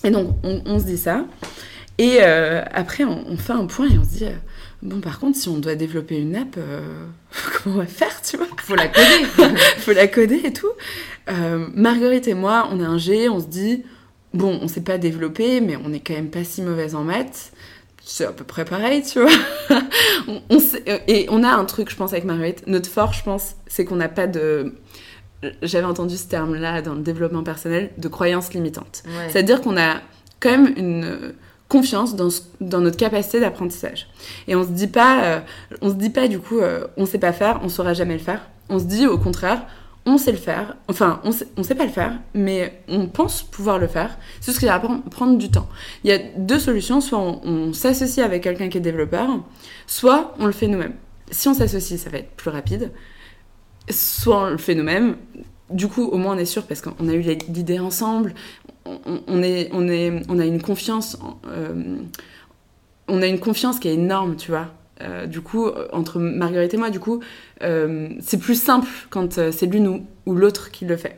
Et 0.03 0.11
donc, 0.11 0.35
on, 0.43 0.79
se 0.79 0.85
dit 0.85 0.97
ça. 0.97 1.25
Et 1.97 2.17
euh, 2.21 2.63
après, 2.71 3.03
on, 3.03 3.37
fait 3.37 3.53
un 3.53 3.65
point 3.65 3.87
et 3.89 3.97
on 3.97 4.03
se 4.03 4.09
dit, 4.09 4.25
euh, 4.25 4.35
bon, 4.81 5.01
par 5.01 5.19
contre, 5.19 5.37
si 5.37 5.49
on 5.49 5.57
doit 5.57 5.75
développer 5.75 6.17
une 6.17 6.35
app, 6.35 6.55
comment 7.63 7.77
on 7.77 7.79
va 7.79 7.85
faire, 7.87 8.21
tu 8.21 8.37
vois? 8.37 8.47
Faut 8.57 8.75
la 8.75 8.87
coder. 8.87 9.55
Faut 9.77 9.93
la 9.93 10.07
coder 10.07 10.41
et 10.45 10.53
tout. 10.53 10.71
Marguerite 11.73 12.27
et 12.27 12.35
moi, 12.35 12.69
on 12.71 12.79
a 12.79 12.85
un 12.85 12.97
G, 12.97 13.27
on 13.27 13.39
se 13.39 13.47
dit, 13.47 13.83
bon, 14.37 14.59
on 14.61 14.67
s'est 14.67 14.81
pas 14.81 14.97
développé, 14.97 15.61
mais 15.61 15.77
on 15.83 15.91
est 15.91 15.99
quand 15.99 16.13
même 16.13 16.29
pas 16.29 16.43
si 16.43 16.61
mauvaise 16.61 16.95
en 16.95 17.03
maths. 17.03 17.51
C'est 18.03 18.25
à 18.25 18.31
peu 18.31 18.45
près 18.45 18.63
pareil, 18.63 19.03
tu 19.03 19.19
vois. 19.19 19.31
on, 20.27 20.59
et 21.07 21.27
on 21.29 21.43
a 21.43 21.49
un 21.49 21.65
truc, 21.65 21.89
je 21.89 21.95
pense, 21.95 22.13
avec 22.13 22.23
Marguerite. 22.23 22.63
Notre 22.65 22.89
force, 22.89 23.17
je 23.17 23.23
pense, 23.23 23.55
c'est 23.67 23.83
qu'on 23.83 23.97
n'a 23.97 24.07
pas 24.07 24.27
de. 24.27 24.75
J'avais 25.61 25.85
entendu 25.85 26.15
ce 26.15 26.27
terme-là 26.27 26.81
dans 26.81 26.95
le 26.95 27.01
développement 27.01 27.43
personnel, 27.43 27.91
de 27.97 28.07
croyances 28.07 28.53
limitantes. 28.53 29.03
C'est-à-dire 29.29 29.61
qu'on 29.61 29.77
a 29.77 29.97
quand 30.39 30.49
même 30.49 30.73
une 30.77 31.33
confiance 31.67 32.15
dans, 32.15 32.29
dans 32.61 32.79
notre 32.79 32.97
capacité 32.97 33.39
d'apprentissage. 33.39 34.07
Et 34.47 34.55
on 34.55 34.63
se 34.63 34.69
dit 34.69 34.87
pas, 34.87 35.23
euh, 35.23 35.39
on 35.81 35.89
se 35.89 35.95
dit 35.95 36.09
pas 36.09 36.27
du 36.27 36.39
coup, 36.39 36.59
euh, 36.59 36.87
on 36.95 37.05
sait 37.05 37.19
pas 37.19 37.33
faire, 37.33 37.59
on 37.63 37.69
saura 37.69 37.93
jamais 37.93 38.13
le 38.13 38.23
faire. 38.23 38.41
On 38.69 38.79
se 38.79 38.85
dit 38.85 39.05
au 39.05 39.17
contraire, 39.17 39.65
on 40.07 40.17
sait 40.17 40.31
le 40.31 40.37
faire, 40.37 40.77
enfin, 40.87 41.19
on 41.25 41.33
sait, 41.33 41.47
sait 41.61 41.75
pas 41.75 41.83
le 41.83 41.91
faire, 41.91 42.17
mais 42.33 42.81
on 42.87 43.07
pense 43.07 43.43
pouvoir 43.43 43.77
le 43.77 43.87
faire. 43.87 44.17
C'est 44.39 44.53
ce 44.53 44.59
qui 44.59 44.65
va 44.65 44.79
prendre 44.79 45.37
du 45.37 45.51
temps. 45.51 45.67
Il 46.05 46.09
y 46.09 46.13
a 46.13 46.17
deux 46.17 46.59
solutions, 46.59 47.01
soit 47.01 47.19
on, 47.19 47.73
s'associe 47.73 48.25
avec 48.25 48.43
quelqu'un 48.43 48.69
qui 48.69 48.77
est 48.77 48.81
développeur, 48.81 49.27
soit 49.85 50.33
on 50.39 50.45
le 50.45 50.53
fait 50.53 50.67
nous-mêmes. 50.67 50.93
Si 51.29 51.49
on 51.49 51.53
s'associe, 51.53 51.99
ça 51.99 52.09
va 52.09 52.19
être 52.19 52.31
plus 52.31 52.49
rapide, 52.49 52.93
soit 53.89 54.43
on 54.43 54.49
le 54.51 54.57
fait 54.57 54.75
nous-mêmes. 54.75 55.17
Du 55.69 55.89
coup, 55.89 56.05
au 56.05 56.17
moins 56.17 56.35
on 56.35 56.37
est 56.37 56.45
sûr 56.45 56.65
parce 56.65 56.79
qu'on 56.79 57.09
a 57.09 57.13
eu 57.13 57.19
l'idée 57.49 57.79
ensemble, 57.79 58.33
on, 58.85 59.43
a 59.43 60.45
une 60.45 60.61
confiance, 60.61 61.17
euh, 61.47 61.97
on 63.09 63.21
a 63.21 63.27
une 63.27 63.39
confiance 63.39 63.77
qui 63.77 63.89
est 63.89 63.95
énorme, 63.95 64.37
tu 64.37 64.51
vois. 64.51 64.67
Euh, 65.01 65.27
du 65.27 65.41
coup, 65.41 65.69
entre 65.91 66.19
Marguerite 66.19 66.73
et 66.73 66.77
moi, 66.77 66.89
du 66.89 66.99
coup, 66.99 67.21
euh, 67.63 68.09
c'est 68.19 68.39
plus 68.39 68.59
simple 68.61 68.87
quand 69.09 69.37
euh, 69.37 69.51
c'est 69.51 69.67
l'une 69.67 70.05
ou, 70.25 70.35
l'autre 70.35 70.71
qui 70.71 70.85
le 70.85 70.97
fait. 70.97 71.17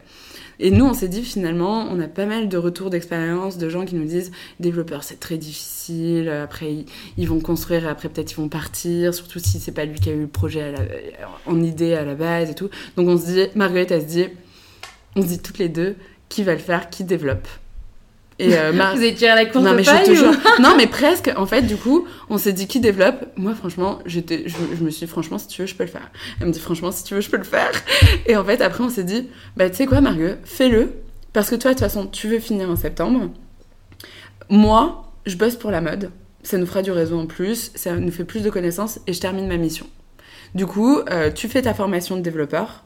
Et 0.61 0.71
nous, 0.71 0.83
on 0.83 0.93
s'est 0.93 1.07
dit 1.07 1.23
finalement, 1.23 1.87
on 1.89 2.01
a 2.01 2.07
pas 2.07 2.25
mal 2.25 2.49
de 2.49 2.57
retours 2.57 2.89
d'expérience 2.89 3.57
de 3.57 3.69
gens 3.69 3.85
qui 3.85 3.95
nous 3.95 4.03
disent 4.03 4.31
développeur, 4.59 5.03
c'est 5.03 5.19
très 5.19 5.37
difficile. 5.37 6.27
Après, 6.27 6.83
ils, 7.17 7.27
vont 7.29 7.39
construire 7.39 7.85
et 7.85 7.87
après 7.87 8.09
peut-être 8.09 8.33
ils 8.33 8.35
vont 8.35 8.49
partir. 8.49 9.13
Surtout 9.13 9.39
si 9.39 9.59
c'est 9.59 9.71
pas 9.71 9.85
lui 9.85 9.97
qui 9.97 10.09
a 10.09 10.13
eu 10.13 10.21
le 10.21 10.27
projet 10.27 10.73
en 11.45 11.61
idée 11.61 11.93
à 11.93 12.03
la 12.03 12.15
base 12.15 12.49
et 12.49 12.55
tout. 12.55 12.69
Donc 12.97 13.07
on 13.07 13.17
se 13.17 13.25
dit, 13.25 13.47
Marguerite, 13.55 13.91
elle 13.91 14.01
se 14.01 14.07
dit, 14.07 14.25
on 15.15 15.21
se 15.21 15.27
dit 15.27 15.39
toutes 15.39 15.59
les 15.59 15.69
deux, 15.69 15.95
qui 16.27 16.43
va 16.43 16.51
le 16.51 16.59
faire, 16.59 16.89
qui 16.89 17.05
développe. 17.05 17.47
Et 18.39 18.57
euh, 18.57 18.71
Vous 18.71 18.79
avez 18.79 19.13
tiré 19.13 19.35
la 19.35 19.45
course 19.45 19.63
non, 19.63 19.73
mais 19.73 19.83
je 19.83 20.05
te 20.05 20.13
jure. 20.13 20.31
Non, 20.59 20.73
mais 20.77 20.87
presque. 20.87 21.31
En 21.35 21.45
fait, 21.45 21.61
du 21.63 21.75
coup, 21.75 22.07
on 22.29 22.37
s'est 22.37 22.53
dit 22.53 22.67
qui 22.67 22.79
développe? 22.79 23.25
Moi, 23.35 23.53
franchement, 23.53 23.99
j'étais, 24.05 24.45
je, 24.47 24.83
me 24.83 24.89
suis 24.89 25.05
dit, 25.05 25.11
franchement, 25.11 25.37
si 25.37 25.47
tu 25.47 25.61
veux, 25.61 25.67
je 25.67 25.75
peux 25.75 25.83
le 25.83 25.89
faire. 25.89 26.09
Elle 26.39 26.47
me 26.47 26.51
dit, 26.51 26.59
franchement, 26.59 26.91
si 26.91 27.03
tu 27.03 27.13
veux, 27.13 27.21
je 27.21 27.29
peux 27.29 27.37
le 27.37 27.43
faire. 27.43 27.71
Et 28.25 28.37
en 28.37 28.43
fait, 28.43 28.61
après, 28.61 28.83
on 28.83 28.89
s'est 28.89 29.03
dit, 29.03 29.27
bah, 29.57 29.69
tu 29.69 29.75
sais 29.75 29.85
quoi, 29.85 30.01
Margot, 30.01 30.35
fais-le. 30.45 30.93
Parce 31.33 31.49
que 31.49 31.55
toi, 31.55 31.71
de 31.71 31.75
toute 31.75 31.83
façon, 31.83 32.07
tu 32.07 32.27
veux 32.27 32.39
finir 32.39 32.69
en 32.69 32.75
septembre. 32.75 33.29
Moi, 34.49 35.13
je 35.25 35.35
bosse 35.35 35.55
pour 35.55 35.69
la 35.69 35.81
mode. 35.81 36.09
Ça 36.41 36.57
nous 36.57 36.65
fera 36.65 36.81
du 36.81 36.91
réseau 36.91 37.19
en 37.19 37.27
plus. 37.27 37.71
Ça 37.75 37.93
nous 37.95 38.11
fait 38.11 38.23
plus 38.23 38.41
de 38.41 38.49
connaissances. 38.49 38.99
Et 39.05 39.13
je 39.13 39.19
termine 39.19 39.47
ma 39.47 39.57
mission. 39.57 39.85
Du 40.55 40.65
coup, 40.65 40.99
euh, 41.11 41.29
tu 41.29 41.47
fais 41.47 41.61
ta 41.61 41.73
formation 41.73 42.15
de 42.15 42.21
développeur. 42.21 42.85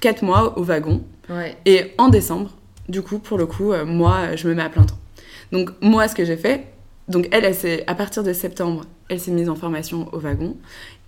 4 0.00 0.22
mois 0.22 0.58
au 0.58 0.62
wagon. 0.62 1.02
Ouais. 1.30 1.56
Et 1.64 1.94
en 1.98 2.08
décembre, 2.08 2.50
du 2.88 3.02
coup, 3.02 3.18
pour 3.18 3.38
le 3.38 3.46
coup, 3.46 3.72
euh, 3.72 3.84
moi, 3.84 4.36
je 4.36 4.48
me 4.48 4.54
mets 4.54 4.62
à 4.62 4.68
plein 4.68 4.84
temps. 4.84 4.98
Donc, 5.52 5.70
moi, 5.80 6.08
ce 6.08 6.14
que 6.14 6.24
j'ai 6.24 6.36
fait, 6.36 6.66
donc 7.08 7.28
elle, 7.32 7.44
elle 7.44 7.84
à 7.86 7.94
partir 7.94 8.22
de 8.22 8.32
septembre, 8.32 8.84
elle 9.08 9.20
s'est 9.20 9.30
mise 9.30 9.48
en 9.48 9.54
formation 9.54 10.08
au 10.12 10.18
wagon. 10.18 10.56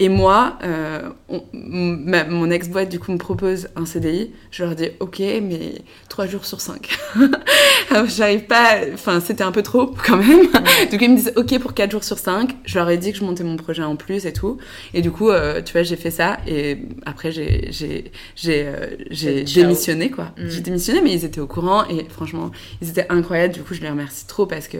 Et 0.01 0.09
moi, 0.09 0.57
euh, 0.63 1.11
mon 1.53 2.51
ex-boîte, 2.51 2.89
du 2.89 3.01
coup, 3.01 3.11
me 3.11 3.19
propose 3.19 3.69
un 3.75 3.85
CDI. 3.85 4.31
Je 4.53 4.63
leur 4.63 4.77
dis, 4.77 4.91
OK, 5.01 5.19
mais 5.19 5.83
trois 6.09 6.27
jours 6.27 6.45
sur 6.45 6.61
cinq. 6.61 6.97
J'arrive 8.07 8.45
pas... 8.45 8.79
Enfin, 8.95 9.19
c'était 9.19 9.43
un 9.43 9.51
peu 9.51 9.63
trop, 9.63 9.93
quand 10.07 10.19
même. 10.19 10.47
Donc, 10.93 11.03
ils 11.03 11.11
me 11.11 11.17
disent, 11.17 11.33
OK 11.35 11.59
pour 11.59 11.75
quatre 11.75 11.91
jours 11.91 12.05
sur 12.05 12.19
cinq. 12.19 12.55
Je 12.65 12.79
leur 12.79 12.89
ai 12.89 12.97
dit 12.97 13.11
que 13.11 13.19
je 13.19 13.25
montais 13.25 13.43
mon 13.43 13.57
projet 13.57 13.83
en 13.83 13.97
plus 13.97 14.25
et 14.27 14.33
tout. 14.33 14.59
Et 14.95 15.03
du 15.03 15.11
coup, 15.11 15.31
euh, 15.31 15.63
tu 15.63 15.73
vois, 15.73 15.83
j'ai 15.83 15.97
fait 15.97 16.13
ça. 16.13 16.39
Et 16.47 16.79
après, 17.05 17.33
j'ai 17.33 18.13
euh, 18.47 19.45
démissionné, 19.55 20.11
quoi. 20.13 20.27
Mm. 20.39 20.49
J'ai 20.49 20.61
démissionné, 20.61 21.01
mais 21.03 21.13
ils 21.13 21.25
étaient 21.25 21.41
au 21.41 21.49
courant. 21.49 21.89
Et 21.89 22.07
franchement, 22.09 22.53
ils 22.81 22.89
étaient 22.89 23.07
incroyables. 23.09 23.55
Du 23.55 23.63
coup, 23.63 23.75
je 23.75 23.81
les 23.81 23.91
remercie 23.91 24.29
trop 24.29 24.47
parce 24.47 24.69
que 24.69 24.79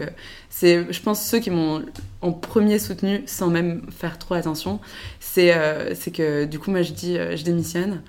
c'est, 0.49 0.91
je 0.91 1.01
pense, 1.01 1.25
ceux 1.25 1.39
qui 1.39 1.51
m'ont 1.51 1.83
en 2.21 2.31
premier 2.31 2.79
soutenu 2.79 3.08
sans 3.25 3.49
même 3.49 3.81
faire 3.91 4.17
trop 4.17 4.35
attention. 4.35 4.79
C'est 5.19 5.53
euh, 5.55 5.93
que 6.13 6.45
du 6.45 6.59
coup, 6.59 6.71
moi, 6.71 6.81
je 6.81 6.93
dis, 6.93 7.17
euh, 7.17 7.35
je 7.35 7.43
démissionne. 7.43 8.01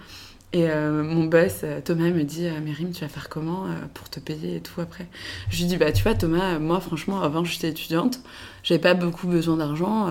Et 0.53 0.69
euh, 0.69 1.05
mon 1.05 1.25
boss, 1.27 1.65
Thomas, 1.85 2.11
me 2.11 2.25
dit 2.25 2.49
Mais 2.65 2.73
Rim, 2.73 2.91
tu 2.91 3.03
vas 3.03 3.09
faire 3.09 3.29
comment 3.29 3.67
pour 3.95 4.11
te 4.11 4.19
payer 4.19 4.57
et 4.57 4.61
tout 4.61 4.81
après? 4.81 5.07
Je 5.49 5.59
lui 5.59 5.67
dis 5.67 5.77
Bah, 5.77 5.93
tu 5.93 6.03
vois, 6.03 6.15
Thomas, 6.15 6.59
moi, 6.59 6.81
franchement, 6.81 7.23
avant, 7.23 7.45
j'étais 7.45 7.69
étudiante, 7.69 8.21
j'avais 8.65 8.81
pas 8.81 8.95
beaucoup 8.95 9.29
besoin 9.29 9.57
d'argent. 9.57 10.09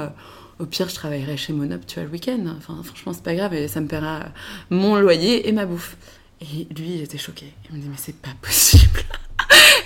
au 0.60 0.66
pire, 0.66 0.88
je 0.88 0.96
travaillerais 0.96 1.36
chez 1.36 1.52
Monop, 1.52 1.86
tu 1.86 1.96
vois, 1.96 2.04
le 2.04 2.10
week-end. 2.10 2.46
Enfin, 2.58 2.82
franchement, 2.84 3.12
c'est 3.12 3.24
pas 3.24 3.36
grave 3.36 3.54
et 3.54 3.68
ça 3.68 3.82
me 3.82 3.88
paiera 3.88 4.28
mon 4.70 4.96
loyer 4.96 5.50
et 5.50 5.52
ma 5.52 5.66
bouffe. 5.66 5.98
Et 6.40 6.68
lui, 6.74 6.96
il 6.96 7.02
était 7.02 7.18
choqué. 7.18 7.52
Il 7.70 7.76
me 7.76 7.82
dit 7.82 7.90
Mais 7.90 7.98
c'est 7.98 8.16
pas 8.16 8.32
possible 8.42 9.02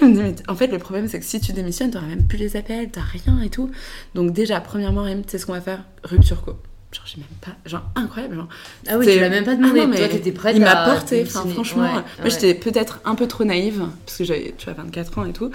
en 0.48 0.56
fait, 0.56 0.68
le 0.68 0.80
problème, 0.80 1.08
c'est 1.08 1.20
que 1.20 1.26
si 1.26 1.40
tu 1.40 1.54
démissionnes, 1.54 1.92
t'auras 1.92 2.08
même 2.08 2.24
plus 2.24 2.38
les 2.38 2.56
appels, 2.56 2.90
t'as 2.92 3.02
rien 3.02 3.42
et 3.42 3.50
tout. 3.50 3.70
Donc, 4.16 4.32
déjà, 4.32 4.60
premièrement, 4.60 5.06
tu 5.06 5.22
sais 5.28 5.38
ce 5.38 5.46
qu'on 5.46 5.54
va 5.54 5.62
faire? 5.62 5.84
Rupture 6.04 6.42
co. 6.42 6.54
Genre, 6.92 7.06
j'ai 7.06 7.18
même 7.18 7.28
pas. 7.42 7.52
Genre, 7.66 7.84
incroyable. 7.96 8.36
Genre, 8.36 8.48
ah 8.88 8.98
oui, 8.98 9.08
tu 9.08 9.20
l'as 9.20 9.30
même 9.30 9.46
pas 9.46 9.56
demandé. 9.56 9.82
Ah 9.84 9.88
mais 9.88 9.98
Toi, 9.98 10.08
t'étais 10.10 10.32
prête 10.32 10.56
Il 10.56 10.62
m'a 10.62 10.86
porté. 10.86 11.24
Enfin, 11.26 11.48
franchement, 11.48 11.90
moi, 11.92 12.30
j'étais 12.30 12.54
peut-être 12.54 13.00
un 13.06 13.16
peu 13.16 13.28
trop 13.28 13.44
naïve, 13.44 13.86
parce 14.06 14.18
que 14.18 14.24
j'avais, 14.24 14.54
tu 14.58 14.66
vois, 14.66 14.74
24 14.76 15.18
ans 15.18 15.26
et 15.26 15.34
tout. 15.34 15.52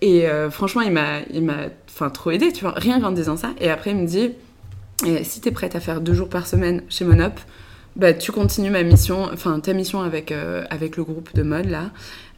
Et 0.00 0.28
euh, 0.28 0.50
franchement, 0.50 0.82
il 0.82 0.92
m'a, 0.92 1.20
il 1.32 1.42
m'a, 1.42 1.66
enfin, 1.88 2.10
trop 2.10 2.30
aidé, 2.30 2.52
tu 2.52 2.62
vois, 2.62 2.74
rien 2.76 3.00
qu'en 3.00 3.12
disant 3.12 3.36
ça. 3.36 3.50
Et 3.60 3.70
après, 3.70 3.90
il 3.90 3.96
me 3.96 4.06
dit, 4.06 4.30
eh, 5.06 5.24
si 5.24 5.40
t'es 5.40 5.50
prête 5.50 5.74
à 5.74 5.80
faire 5.80 6.00
deux 6.00 6.14
jours 6.14 6.28
par 6.28 6.46
semaine 6.46 6.82
chez 6.88 7.04
Monop, 7.04 7.40
bah, 7.96 8.12
tu 8.12 8.30
continues 8.30 8.70
ma 8.70 8.82
mission, 8.82 9.28
enfin, 9.32 9.58
ta 9.58 9.72
mission 9.72 10.02
avec, 10.02 10.30
euh, 10.30 10.64
avec 10.70 10.96
le 10.96 11.04
groupe 11.04 11.34
de 11.34 11.42
mode, 11.42 11.66
là. 11.66 11.90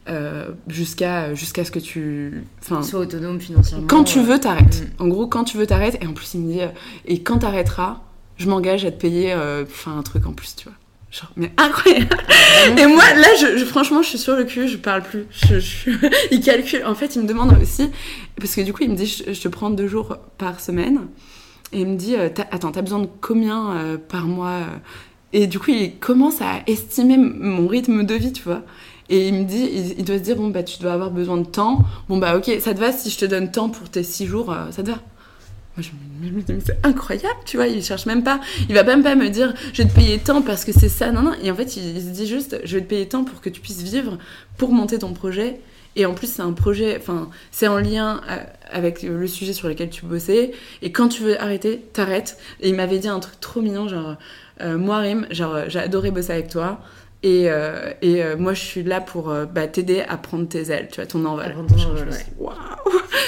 Euh, 0.09 0.49
jusqu'à 0.67 1.35
jusqu'à 1.35 1.63
ce 1.63 1.69
que 1.69 1.77
tu 1.77 2.43
sois 2.81 3.01
autonome 3.01 3.39
financièrement 3.39 3.85
quand 3.85 4.03
tu 4.03 4.19
veux 4.19 4.39
t'arrêtes. 4.39 4.81
mm. 4.97 5.03
en 5.03 5.07
gros 5.07 5.27
quand 5.27 5.43
tu 5.43 5.57
veux 5.57 5.67
t'arrêtes. 5.67 5.99
Et 6.01 6.07
en 6.07 6.13
plus 6.13 6.33
il 6.33 6.41
me 6.41 6.51
dit 6.51 6.61
euh, 6.61 6.69
et 7.05 7.21
quand 7.21 7.37
t'arrêteras 7.37 8.01
je 8.37 8.49
m'engage 8.49 8.83
à 8.83 8.89
te 8.89 8.99
payer 8.99 9.31
euh, 9.31 9.63
enfin 9.63 9.95
un 9.95 10.01
truc 10.01 10.25
en 10.25 10.33
plus 10.33 10.55
tu 10.55 10.63
vois. 10.63 10.73
Genre 11.11 11.31
mais 11.35 11.51
incroyable. 11.55 12.07
Et 12.79 12.87
moi 12.87 13.03
là 13.13 13.27
je, 13.39 13.63
franchement 13.63 14.01
je 14.01 14.07
suis 14.07 14.17
sur 14.17 14.35
le 14.35 14.45
cul 14.45 14.67
je 14.67 14.77
parle 14.77 15.03
plus. 15.03 15.27
Je, 15.29 15.91
il 16.31 16.41
calcule. 16.41 16.83
En 16.83 16.95
fait 16.95 17.15
il 17.15 17.21
me 17.21 17.27
demande 17.27 17.55
aussi 17.61 17.91
parce 18.37 18.55
que 18.55 18.61
du 18.61 18.73
coup 18.73 18.81
il 18.81 18.89
me 18.89 18.95
dit 18.95 19.05
je, 19.05 19.39
te 19.39 19.47
prends 19.49 19.69
deux 19.69 19.87
jours 19.87 20.17
par 20.39 20.61
semaine. 20.61 21.01
Et 21.73 21.81
il 21.81 21.87
me 21.87 21.95
dit 21.95 22.15
attends 22.15 22.71
t'as 22.71 22.81
besoin 22.81 22.99
de 22.99 23.09
combien 23.21 23.99
par 24.09 24.25
mois 24.25 24.61
et 25.31 25.45
du 25.45 25.59
coup 25.59 25.69
il 25.69 25.97
commence 25.99 26.41
à 26.41 26.63
estimer 26.65 27.17
mon 27.17 27.67
rythme 27.67 28.03
de 28.03 28.15
vie 28.15 28.33
tu 28.33 28.41
vois 28.41 28.63
et 29.11 29.27
il 29.27 29.33
me 29.33 29.43
dit, 29.43 29.93
il, 29.97 30.05
doit 30.05 30.17
se 30.17 30.23
dire, 30.23 30.37
bon, 30.37 30.47
bah, 30.47 30.63
tu 30.63 30.81
dois 30.81 30.93
avoir 30.93 31.11
besoin 31.11 31.35
de 31.35 31.45
temps. 31.45 31.79
Bon, 32.07 32.17
bah, 32.17 32.37
ok, 32.37 32.49
ça 32.61 32.73
te 32.73 32.79
va 32.79 32.93
si 32.93 33.09
je 33.09 33.19
te 33.19 33.25
donne 33.25 33.51
temps 33.51 33.67
pour 33.67 33.89
tes 33.89 34.03
six 34.03 34.25
jours, 34.25 34.53
euh, 34.53 34.71
ça 34.71 34.83
te 34.83 34.89
va? 34.89 34.99
Moi, 35.77 35.85
je 36.23 36.29
me 36.29 36.41
dis, 36.41 36.65
c'est 36.65 36.79
incroyable, 36.85 37.39
tu 37.45 37.57
vois, 37.57 37.67
il 37.67 37.83
cherche 37.83 38.05
même 38.05 38.23
pas, 38.23 38.39
il 38.69 38.75
va 38.75 38.83
même 38.83 39.03
pas 39.03 39.15
me 39.15 39.27
dire, 39.29 39.53
je 39.73 39.83
vais 39.83 39.89
te 39.89 39.93
payer 39.93 40.17
tant 40.17 40.41
parce 40.41 40.63
que 40.63 40.71
c'est 40.71 40.87
ça, 40.87 41.11
non, 41.11 41.23
non. 41.23 41.33
Et 41.43 41.51
en 41.51 41.55
fait, 41.55 41.75
il, 41.75 42.01
se 42.01 42.07
dit 42.07 42.25
juste, 42.25 42.61
je 42.63 42.77
vais 42.77 42.83
te 42.83 42.87
payer 42.87 43.05
tant 43.05 43.25
pour 43.25 43.41
que 43.41 43.49
tu 43.49 43.59
puisses 43.59 43.81
vivre, 43.81 44.17
pour 44.57 44.71
monter 44.71 44.97
ton 44.97 45.11
projet. 45.11 45.59
Et 45.97 46.05
en 46.05 46.13
plus, 46.13 46.27
c'est 46.27 46.41
un 46.41 46.53
projet, 46.53 46.95
enfin, 46.97 47.29
c'est 47.51 47.67
en 47.67 47.79
lien 47.79 48.21
euh, 48.29 48.37
avec 48.71 49.03
le 49.03 49.27
sujet 49.27 49.51
sur 49.51 49.67
lequel 49.67 49.89
tu 49.89 50.05
bossais. 50.05 50.53
Et 50.81 50.93
quand 50.93 51.09
tu 51.09 51.21
veux 51.21 51.41
arrêter, 51.41 51.81
t'arrêtes. 51.91 52.37
Et 52.61 52.69
il 52.69 52.75
m'avait 52.75 52.99
dit 52.99 53.09
un 53.09 53.19
truc 53.19 53.37
trop 53.41 53.61
mignon, 53.61 53.89
genre, 53.89 54.15
euh, 54.61 54.77
moi, 54.77 54.99
Rim, 54.99 55.27
genre, 55.31 55.67
j'ai 55.67 55.79
adoré 55.79 56.11
bosser 56.11 56.31
avec 56.31 56.47
toi. 56.47 56.79
Et, 57.23 57.51
euh, 57.51 57.91
et 58.01 58.23
euh, 58.23 58.35
moi, 58.35 58.55
je 58.55 58.61
suis 58.61 58.81
là 58.81 58.99
pour 58.99 59.29
euh, 59.29 59.45
bah, 59.45 59.67
t'aider 59.67 60.01
à 60.01 60.17
prendre 60.17 60.47
tes 60.47 60.71
ailes, 60.71 60.87
tu 60.91 60.95
vois, 60.95 61.05
ton 61.05 61.23
envol. 61.25 61.53
Waouh 62.39 62.53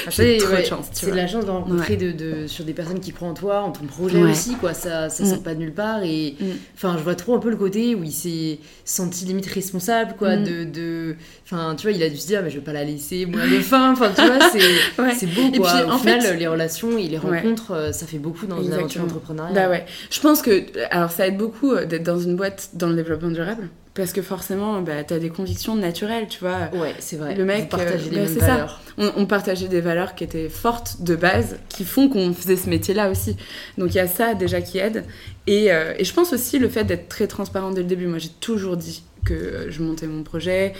J'ai 0.09 0.37
trop 0.37 0.55
de 0.55 0.63
chance, 0.63 0.87
C'est 0.93 1.11
de 1.11 1.15
la 1.15 1.27
chance 1.27 1.45
de 1.45 1.51
rencontrer 1.51 1.95
de, 1.95 2.11
de, 2.11 2.47
sur 2.47 2.65
des 2.65 2.73
personnes 2.73 2.99
qui 2.99 3.11
croient 3.11 3.27
en 3.27 3.35
toi, 3.35 3.61
en 3.61 3.71
ton 3.71 3.85
projet 3.85 4.19
aussi, 4.23 4.55
quoi. 4.55 4.73
Ça, 4.73 5.09
ça 5.09 5.25
sort 5.25 5.39
mm. 5.39 5.43
pas 5.43 5.53
de 5.53 5.59
nulle 5.59 5.73
part. 5.73 6.01
Et 6.03 6.35
mm. 6.39 6.45
enfin, 6.73 6.95
je 6.97 7.03
vois 7.03 7.13
trop 7.13 7.35
un 7.35 7.39
peu 7.39 7.51
le 7.51 7.55
côté 7.55 7.93
où 7.93 8.03
il 8.03 8.11
s'est 8.11 8.57
senti 8.83 9.25
limite 9.25 9.45
responsable, 9.45 10.15
quoi. 10.17 10.37
Mm. 10.37 10.71
De, 10.71 11.15
enfin, 11.45 11.75
tu 11.75 11.83
vois, 11.83 11.95
il 11.95 12.01
a 12.01 12.09
dû 12.09 12.17
se 12.17 12.25
dire, 12.25 12.41
mais 12.41 12.49
je 12.49 12.55
vais 12.55 12.65
pas 12.65 12.73
la 12.73 12.85
laisser 12.85 13.27
moi 13.27 13.41
de 13.41 13.59
fin. 13.59 13.91
Enfin, 13.91 14.09
tu 14.09 14.25
vois, 14.25 15.13
c'est 15.13 15.27
beau, 15.35 15.51
quoi. 15.51 15.53
Et 15.53 15.59
puis, 15.59 15.83
Au 15.87 15.91
en 15.91 15.99
final, 15.99 16.19
fait, 16.19 16.35
les 16.37 16.47
relations 16.47 16.97
et 16.97 17.07
les 17.07 17.19
rencontres, 17.19 17.91
ça 17.93 18.07
fait 18.07 18.17
beaucoup 18.17 18.47
dans 18.47 18.59
une 18.59 18.73
aventure 18.73 19.03
entrepreneuriale. 19.03 19.53
Bah 19.53 19.69
ouais. 19.69 19.85
Je 20.09 20.19
pense 20.19 20.41
que, 20.41 20.63
alors, 20.89 21.11
ça 21.11 21.27
aide 21.27 21.37
beaucoup 21.37 21.75
d'être 21.75 22.03
dans 22.03 22.19
une 22.19 22.35
boîte 22.35 22.71
dans 22.73 22.87
le 22.87 22.95
développement 22.95 23.29
durable. 23.29 23.69
Parce 23.95 24.11
que 24.11 24.23
forcément, 24.23 24.81
bah, 24.81 25.03
tu 25.03 25.13
as 25.13 25.19
des 25.19 25.29
convictions 25.29 25.75
naturelles, 25.75 26.27
tu 26.27 26.39
vois. 26.39 26.69
Ouais, 26.73 26.95
c'est 26.97 27.15
vrai. 27.15 27.35
Le 27.35 27.45
mec, 27.45 27.69
partageait 27.69 28.09
euh, 28.11 28.25
bah, 28.39 28.47
valeurs. 28.47 28.81
Ça. 28.97 29.13
On, 29.17 29.25
partageait 29.27 29.67
des 29.67 29.81
valeurs 29.81 30.15
qui 30.15 30.23
étaient 30.23 30.49
fortes 30.49 31.01
de 31.01 31.15
base, 31.15 31.57
qui 31.69 31.83
font 31.83 32.09
qu'on 32.09 32.33
faisait 32.33 32.55
ce 32.55 32.69
métier-là 32.69 33.09
aussi. 33.11 33.37
Donc 33.77 33.93
il 33.93 33.97
y 33.97 33.99
a 33.99 34.07
ça 34.07 34.33
déjà 34.33 34.61
qui 34.61 34.79
aide. 34.79 35.05
Et, 35.47 35.71
euh, 35.71 35.93
et 35.97 36.03
je 36.03 36.13
pense 36.13 36.33
aussi 36.33 36.59
le 36.59 36.69
fait 36.69 36.83
d'être 36.83 37.09
très 37.09 37.27
transparent 37.27 37.71
dès 37.71 37.81
le 37.81 37.87
début. 37.87 38.07
Moi, 38.07 38.19
j'ai 38.19 38.29
toujours 38.29 38.77
dit 38.77 39.03
que 39.23 39.67
je 39.69 39.81
montais 39.81 40.07
mon 40.07 40.23
projet. 40.23 40.73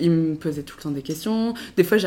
il 0.00 0.10
me 0.10 0.34
posait 0.34 0.62
tout 0.62 0.76
le 0.78 0.82
temps 0.82 0.90
des 0.90 1.02
questions. 1.02 1.54
Des 1.76 1.84
fois, 1.84 1.98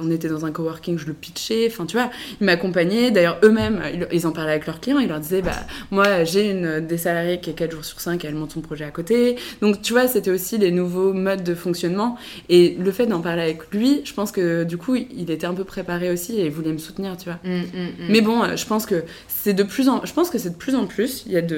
on 0.00 0.10
était 0.10 0.28
dans 0.28 0.44
un 0.44 0.52
coworking, 0.52 0.98
je 0.98 1.06
le 1.06 1.12
pitchais. 1.12 1.68
Enfin, 1.70 1.86
tu 1.86 1.96
vois, 1.96 2.10
il 2.40 2.44
m'accompagnait. 2.44 3.10
D'ailleurs, 3.10 3.38
eux-mêmes, 3.42 3.80
ils, 4.12 4.26
en 4.26 4.32
parlaient 4.32 4.52
avec 4.52 4.66
leurs 4.66 4.80
clients. 4.80 4.98
Ils 4.98 5.08
leur 5.08 5.20
disaient, 5.20 5.42
bah, 5.42 5.66
moi, 5.90 6.24
j'ai 6.24 6.50
une 6.50 6.80
des 6.80 6.98
salariés 6.98 7.40
qui 7.40 7.50
est 7.50 7.54
4 7.54 7.70
jours 7.70 7.84
sur 7.84 8.00
5, 8.00 8.24
elle 8.24 8.34
monte 8.34 8.52
son 8.52 8.60
projet 8.60 8.84
à 8.84 8.90
côté. 8.90 9.36
Donc, 9.60 9.82
tu 9.82 9.92
vois, 9.92 10.08
c'était 10.08 10.30
aussi 10.30 10.58
les 10.58 10.70
nouveaux 10.70 11.12
modes 11.12 11.44
de 11.44 11.54
fonctionnement. 11.54 12.16
Et 12.48 12.76
le 12.78 12.90
fait 12.90 13.06
d'en 13.06 13.20
parler 13.20 13.42
avec 13.42 13.72
lui, 13.72 14.02
je 14.04 14.12
pense 14.12 14.32
que 14.32 14.64
du 14.64 14.76
coup, 14.76 14.96
il 14.96 15.30
était 15.30 15.46
un 15.46 15.54
peu 15.54 15.64
préparé 15.64 16.10
aussi 16.10 16.38
et 16.40 16.46
il 16.46 16.50
voulait 16.50 16.72
me 16.72 16.78
soutenir, 16.78 17.16
tu 17.16 17.26
vois. 17.26 17.38
Mmh, 17.44 17.58
mmh, 17.58 17.60
mmh. 17.60 17.90
Mais 18.08 18.20
bon, 18.20 18.56
je 18.56 18.66
pense 18.66 18.86
que 18.86 19.04
c'est 19.28 19.54
de 19.54 19.62
plus 19.62 19.88
en, 19.88 20.04
je 20.04 20.12
pense 20.12 20.30
que 20.30 20.38
c'est 20.38 20.50
de 20.50 20.56
plus 20.56 20.74
en 20.74 20.86
plus. 20.86 21.22
Il 21.26 21.32
y 21.32 21.36
a 21.36 21.42
de 21.42 21.55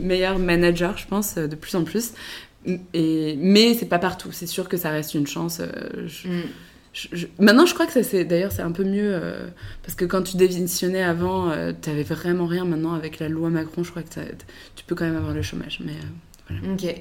meilleurs 0.00 0.38
managers, 0.38 0.92
je 0.96 1.06
pense, 1.06 1.36
de 1.36 1.54
plus 1.54 1.74
en 1.74 1.84
plus 1.84 2.12
Et, 2.94 3.36
mais 3.38 3.74
c'est 3.74 3.86
pas 3.86 3.98
partout. 3.98 4.30
C'est 4.32 4.46
sûr 4.46 4.68
que 4.68 4.76
ça 4.76 4.90
reste 4.90 5.14
une 5.14 5.26
chance. 5.26 5.60
Mm. 5.60 6.40
Maintenant, 7.38 7.66
je 7.66 7.74
crois 7.74 7.86
que 7.86 7.92
ça 7.92 8.02
c'est 8.02 8.24
d'ailleurs 8.24 8.50
c'est 8.50 8.62
un 8.62 8.72
peu 8.72 8.82
mieux 8.82 9.20
parce 9.82 9.94
que 9.94 10.04
quand 10.04 10.22
tu 10.22 10.36
démissionnais 10.36 11.02
avant, 11.02 11.52
tu 11.80 11.90
avais 11.90 12.02
vraiment 12.02 12.46
rien. 12.46 12.64
Maintenant, 12.64 12.94
avec 12.94 13.18
la 13.20 13.28
loi 13.28 13.50
Macron, 13.50 13.84
je 13.84 13.90
crois 13.90 14.02
que 14.02 14.08
tu 14.74 14.84
peux 14.84 14.94
quand 14.94 15.04
même 15.04 15.16
avoir 15.16 15.34
le 15.34 15.42
chômage. 15.42 15.80
Mais 15.84 15.94
Ok. 16.72 16.94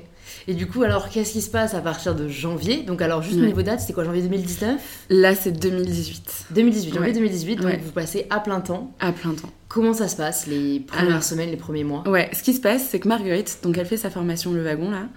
Et 0.48 0.54
du 0.54 0.68
coup, 0.68 0.84
alors, 0.84 1.10
qu'est-ce 1.10 1.34
qui 1.34 1.42
se 1.42 1.50
passe 1.50 1.74
à 1.74 1.82
partir 1.82 2.16
de 2.16 2.28
janvier? 2.28 2.84
Donc, 2.84 3.02
alors, 3.02 3.22
juste 3.22 3.38
au 3.38 3.46
niveau 3.46 3.62
date, 3.62 3.80
c'est 3.80 3.94
quoi, 3.94 4.04
janvier 4.04 4.22
2019 4.22 5.06
Là, 5.10 5.36
c'est 5.36 5.52
2018. 5.52 6.48
2018, 6.52 6.94
janvier 6.94 7.14
2018, 7.14 7.56
donc 7.58 7.80
vous 7.84 7.92
passez 7.92 8.28
à 8.30 8.40
plein 8.40 8.60
temps. 8.60 8.94
À 9.00 9.12
plein 9.12 9.34
temps. 9.34 9.52
Comment 9.70 9.94
ça 9.94 10.08
se 10.08 10.16
passe 10.16 10.48
les 10.48 10.80
premières 10.80 11.24
semaines, 11.24 11.50
les 11.50 11.58
premiers 11.58 11.84
mois 11.84 12.08
Ouais, 12.08 12.30
ce 12.32 12.42
qui 12.42 12.54
se 12.54 12.62
passe, 12.62 12.88
c'est 12.90 13.00
que 13.00 13.08
Marguerite, 13.08 13.60
donc 13.64 13.78
elle 13.78 13.86
fait 13.86 13.98
sa 13.98 14.10
formation 14.10 14.54
Le 14.54 14.64
Wagon 14.64 14.90
là, 14.90 15.08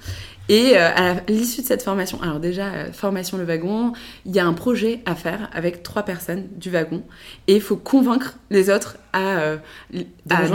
et 0.51 0.73
euh, 0.77 0.89
à 0.97 1.15
l'issue 1.29 1.63
de 1.63 1.67
cette 1.67 1.85
formation, 1.85 2.21
alors 2.21 2.41
déjà, 2.41 2.67
euh, 2.67 2.93
formation 2.93 3.39
Le 3.39 3.45
Wagon, 3.45 3.93
il 4.27 4.35
y 4.35 4.41
a 4.41 4.47
un 4.47 4.53
projet 4.53 5.01
à 5.07 5.15
faire 5.15 5.49
avec 5.53 5.85
trois 5.85 6.03
personnes 6.03 6.49
du 6.57 6.71
wagon, 6.71 7.05
et 7.47 7.55
il 7.55 7.61
faut 7.61 7.77
convaincre 7.77 8.35
les 8.51 8.69
autres 8.69 8.99
à, 9.13 9.39
euh, 9.39 9.57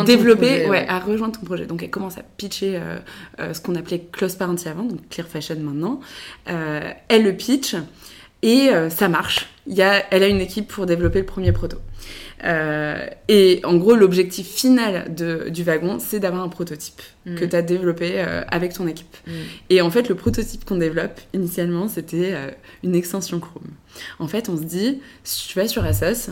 développer, 0.05 0.67
ouais, 0.67 0.85
à 0.89 0.99
rejoindre 0.99 1.39
ton 1.39 1.45
projet. 1.45 1.65
Donc 1.65 1.81
elle 1.81 1.89
commence 1.89 2.17
à 2.17 2.23
pitcher 2.23 2.77
ce 3.39 3.59
qu'on 3.61 3.75
appelait 3.75 4.05
Close 4.11 4.35
Parenting 4.35 4.69
avant, 4.69 4.83
donc 4.83 5.07
Clear 5.09 5.27
Fashion 5.27 5.55
maintenant. 5.61 6.01
elle 6.45 7.23
le 7.23 7.31
pitch, 7.31 7.75
et 8.41 8.69
ça 8.89 9.07
marche. 9.07 9.47
Il 9.65 9.75
y 9.75 9.81
a, 9.81 10.03
elle 10.11 10.23
a 10.23 10.27
une 10.27 10.41
équipe 10.41 10.67
pour 10.67 10.85
développer 10.85 11.19
le 11.19 11.25
premier 11.25 11.53
proto. 11.53 11.77
Euh, 12.43 13.07
et 13.27 13.61
en 13.63 13.75
gros, 13.75 13.95
l'objectif 13.95 14.47
final 14.47 15.13
de, 15.13 15.49
du 15.49 15.63
wagon, 15.63 15.97
c'est 15.99 16.19
d'avoir 16.19 16.43
un 16.43 16.49
prototype 16.49 17.01
mm. 17.25 17.35
que 17.35 17.45
tu 17.45 17.55
as 17.55 17.61
développé 17.61 18.13
euh, 18.15 18.43
avec 18.49 18.73
ton 18.73 18.87
équipe. 18.87 19.15
Mm. 19.25 19.31
Et 19.69 19.81
en 19.81 19.89
fait, 19.89 20.09
le 20.09 20.15
prototype 20.15 20.65
qu'on 20.65 20.77
développe, 20.77 21.19
initialement, 21.33 21.87
c'était 21.87 22.33
euh, 22.33 22.51
une 22.83 22.95
extension 22.95 23.39
Chrome. 23.39 23.71
En 24.19 24.27
fait, 24.27 24.49
on 24.49 24.57
se 24.57 24.63
dit, 24.63 25.01
si 25.23 25.47
tu 25.47 25.59
vas 25.59 25.67
sur 25.67 25.83
Asos, 25.83 26.31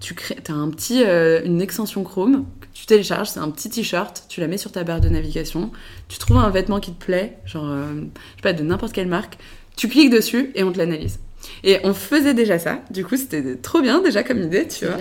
tu 0.00 0.14
crées, 0.14 0.36
as 0.48 0.52
un 0.52 0.70
petit, 0.70 1.02
une 1.02 1.60
extension 1.60 2.04
Chrome 2.04 2.46
que 2.60 2.66
tu 2.72 2.86
télécharges, 2.86 3.30
c'est 3.30 3.40
un 3.40 3.50
petit 3.50 3.68
t-shirt, 3.68 4.24
tu 4.28 4.40
la 4.40 4.46
mets 4.46 4.58
sur 4.58 4.70
ta 4.70 4.84
barre 4.84 5.00
de 5.00 5.08
navigation, 5.08 5.72
tu 6.06 6.18
trouves 6.18 6.36
un 6.36 6.50
vêtement 6.50 6.78
qui 6.78 6.92
te 6.92 7.04
plaît, 7.04 7.38
genre, 7.44 7.66
je 7.66 8.02
sais 8.36 8.42
pas, 8.42 8.52
de 8.52 8.62
n'importe 8.62 8.92
quelle 8.92 9.08
marque, 9.08 9.38
tu 9.76 9.88
cliques 9.88 10.10
dessus 10.10 10.52
et 10.54 10.62
on 10.62 10.70
te 10.70 10.78
l'analyse. 10.78 11.18
Et 11.64 11.78
on 11.84 11.94
faisait 11.94 12.34
déjà 12.34 12.58
ça. 12.58 12.80
Du 12.90 13.04
coup, 13.04 13.16
c'était 13.16 13.56
trop 13.56 13.80
bien 13.80 14.00
déjà 14.00 14.22
comme 14.22 14.42
idée, 14.42 14.66
tu 14.68 14.86
vois. 14.86 14.96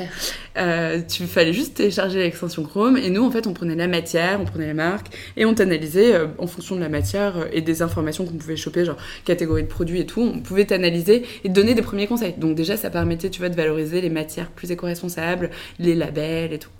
Euh, 0.58 1.02
tu 1.08 1.26
fallait 1.26 1.54
juste 1.54 1.76
télécharger 1.76 2.20
l'extension 2.20 2.64
Chrome 2.64 2.98
et 2.98 3.10
nous, 3.10 3.24
en 3.24 3.32
fait, 3.32 3.48
on 3.48 3.54
prenait 3.54 3.76
la 3.76 3.88
matière, 3.88 4.40
on 4.42 4.46
prenait 4.46 4.68
la 4.68 4.74
marque 4.74 5.08
et 5.36 5.46
on 5.46 5.54
t'analysait 5.54 6.16
euh, 6.16 6.28
en 6.38 6.48
fonction 6.48 6.76
de 6.76 6.82
la 6.82 6.90
matière 6.90 7.38
euh, 7.38 7.46
et 7.52 7.62
des 7.62 7.82
informations 7.82 8.26
qu'on 8.26 8.38
pouvait 8.38 8.56
choper, 8.56 8.86
genre 8.86 8.98
catégorie 9.26 9.64
de 9.64 9.68
produits 9.68 10.02
et 10.02 10.06
tout. 10.06 10.22
On 10.22 10.40
pouvait 10.40 10.66
t'analyser 10.66 11.26
et 11.44 11.50
te 11.50 11.54
donner 11.54 11.74
des 11.74 11.82
premiers 11.82 12.08
conseils. 12.08 12.34
Donc 12.38 12.56
déjà, 12.56 12.78
ça 12.78 12.90
permettait, 12.90 13.30
tu 13.30 13.40
vois, 13.40 13.50
de 13.50 13.56
valoriser 13.56 14.02
les 14.02 14.10
matières 14.10 14.50
plus 14.50 14.72
éco-responsables, 14.72 15.52
les 15.80 15.96
labels 15.96 16.54
et 16.54 16.60
tout. 16.60 16.72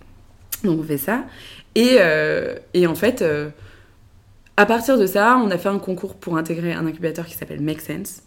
Donc 0.64 0.80
on 0.80 0.82
fait 0.82 0.98
ça. 0.98 1.24
Et, 1.76 1.98
et 2.74 2.86
en 2.88 2.94
fait, 2.96 3.24
à 4.56 4.66
partir 4.66 4.98
de 4.98 5.06
ça, 5.06 5.40
on 5.40 5.52
a 5.52 5.58
fait 5.58 5.68
un 5.68 5.78
concours 5.78 6.16
pour 6.16 6.36
intégrer 6.36 6.72
un 6.72 6.84
incubateur 6.84 7.26
qui 7.26 7.34
s'appelle 7.34 7.60
Make 7.60 7.80
Sense 7.80 8.22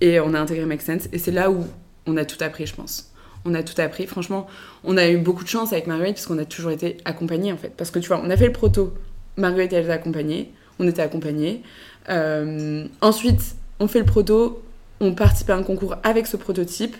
et 0.00 0.20
on 0.20 0.34
a 0.34 0.40
intégré 0.40 0.64
Make 0.66 0.82
Sense. 0.82 1.08
Et 1.12 1.18
c'est 1.18 1.30
là 1.30 1.50
où 1.50 1.64
on 2.06 2.16
a 2.16 2.24
tout 2.24 2.42
appris, 2.42 2.66
je 2.66 2.74
pense. 2.74 3.12
On 3.44 3.54
a 3.54 3.62
tout 3.62 3.80
appris. 3.80 4.06
Franchement, 4.06 4.46
on 4.84 4.96
a 4.96 5.08
eu 5.08 5.18
beaucoup 5.18 5.44
de 5.44 5.48
chance 5.48 5.72
avec 5.72 5.86
Marguerite 5.86 6.16
parce 6.16 6.26
qu'on 6.26 6.38
a 6.38 6.44
toujours 6.44 6.70
été 6.70 6.98
accompagnés, 7.04 7.52
en 7.52 7.56
fait. 7.56 7.72
Parce 7.76 7.90
que 7.90 7.98
tu 7.98 8.08
vois, 8.08 8.20
on 8.22 8.30
a 8.30 8.36
fait 8.36 8.46
le 8.46 8.52
proto. 8.52 8.94
Marguerite, 9.36 9.72
elle 9.72 9.84
les 9.84 9.90
a 9.90 9.94
accompagnés. 9.94 10.52
On 10.78 10.86
était 10.86 11.02
accompagnés. 11.02 11.62
Euh, 12.08 12.86
ensuite, 13.00 13.56
on 13.80 13.88
fait 13.88 14.00
le 14.00 14.04
proto. 14.04 14.62
On 15.00 15.14
participe 15.14 15.50
à 15.50 15.56
un 15.56 15.62
concours 15.62 15.96
avec 16.02 16.26
ce 16.26 16.36
prototype. 16.36 16.96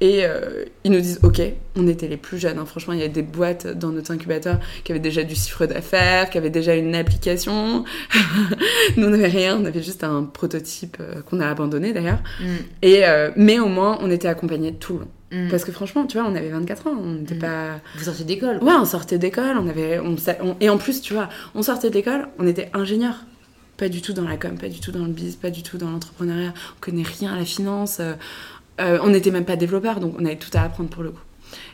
Et 0.00 0.24
euh, 0.24 0.64
ils 0.84 0.92
nous 0.92 1.00
disent, 1.00 1.18
OK, 1.24 1.40
on 1.76 1.88
était 1.88 2.06
les 2.06 2.16
plus 2.16 2.38
jeunes. 2.38 2.58
Hein. 2.58 2.66
Franchement, 2.66 2.94
il 2.94 3.00
y 3.00 3.04
a 3.04 3.08
des 3.08 3.22
boîtes 3.22 3.66
dans 3.66 3.90
notre 3.90 4.12
incubateur 4.12 4.60
qui 4.84 4.92
avaient 4.92 5.00
déjà 5.00 5.24
du 5.24 5.34
chiffre 5.34 5.66
d'affaires, 5.66 6.30
qui 6.30 6.38
avaient 6.38 6.50
déjà 6.50 6.76
une 6.76 6.94
application. 6.94 7.84
nous, 8.96 9.06
on 9.06 9.10
n'avait 9.10 9.26
rien. 9.26 9.58
On 9.60 9.64
avait 9.64 9.82
juste 9.82 10.04
un 10.04 10.22
prototype 10.22 10.98
euh, 11.00 11.20
qu'on 11.22 11.40
a 11.40 11.48
abandonné 11.48 11.92
d'ailleurs. 11.92 12.20
Mm. 12.40 12.44
Et 12.82 13.06
euh, 13.06 13.30
mais 13.34 13.58
au 13.58 13.66
moins, 13.66 13.98
on 14.00 14.10
était 14.10 14.28
accompagnés 14.28 14.72
tout 14.72 14.94
le 14.94 14.98
long. 15.00 15.08
Mm. 15.32 15.50
Parce 15.50 15.64
que 15.64 15.72
franchement, 15.72 16.06
tu 16.06 16.16
vois, 16.18 16.28
on 16.28 16.36
avait 16.36 16.50
24 16.50 16.86
ans, 16.86 16.96
on 16.96 17.14
n'était 17.14 17.34
mm. 17.34 17.40
pas... 17.40 17.80
Vous 17.96 18.04
sortiez 18.04 18.24
d'école 18.24 18.58
Ouais, 18.62 18.74
on 18.80 18.84
sortait 18.84 19.18
d'école, 19.18 19.58
on 19.58 19.68
avait... 19.68 19.98
On, 19.98 20.16
et 20.60 20.70
en 20.70 20.78
plus, 20.78 21.00
tu 21.00 21.12
vois, 21.12 21.28
on 21.56 21.62
sortait 21.62 21.90
d'école, 21.90 22.28
on 22.38 22.46
était 22.46 22.70
ingénieur. 22.72 23.24
Pas 23.76 23.88
du 23.88 24.02
tout 24.02 24.12
dans 24.12 24.24
la 24.24 24.36
com, 24.36 24.58
pas 24.58 24.68
du 24.68 24.80
tout 24.80 24.90
dans 24.90 25.04
le 25.04 25.12
biz, 25.12 25.36
pas 25.36 25.50
du 25.50 25.62
tout 25.62 25.78
dans 25.78 25.90
l'entrepreneuriat. 25.90 26.52
On 26.52 26.80
connaît 26.80 27.04
rien 27.04 27.32
à 27.32 27.36
la 27.36 27.44
finance. 27.44 28.00
Euh, 28.80 28.98
on 29.02 29.10
n'était 29.10 29.30
même 29.30 29.44
pas 29.44 29.56
développeur, 29.56 30.00
donc 30.00 30.14
on 30.18 30.24
avait 30.24 30.36
tout 30.36 30.50
à 30.54 30.62
apprendre 30.62 30.90
pour 30.90 31.02
le 31.02 31.10
coup. 31.10 31.20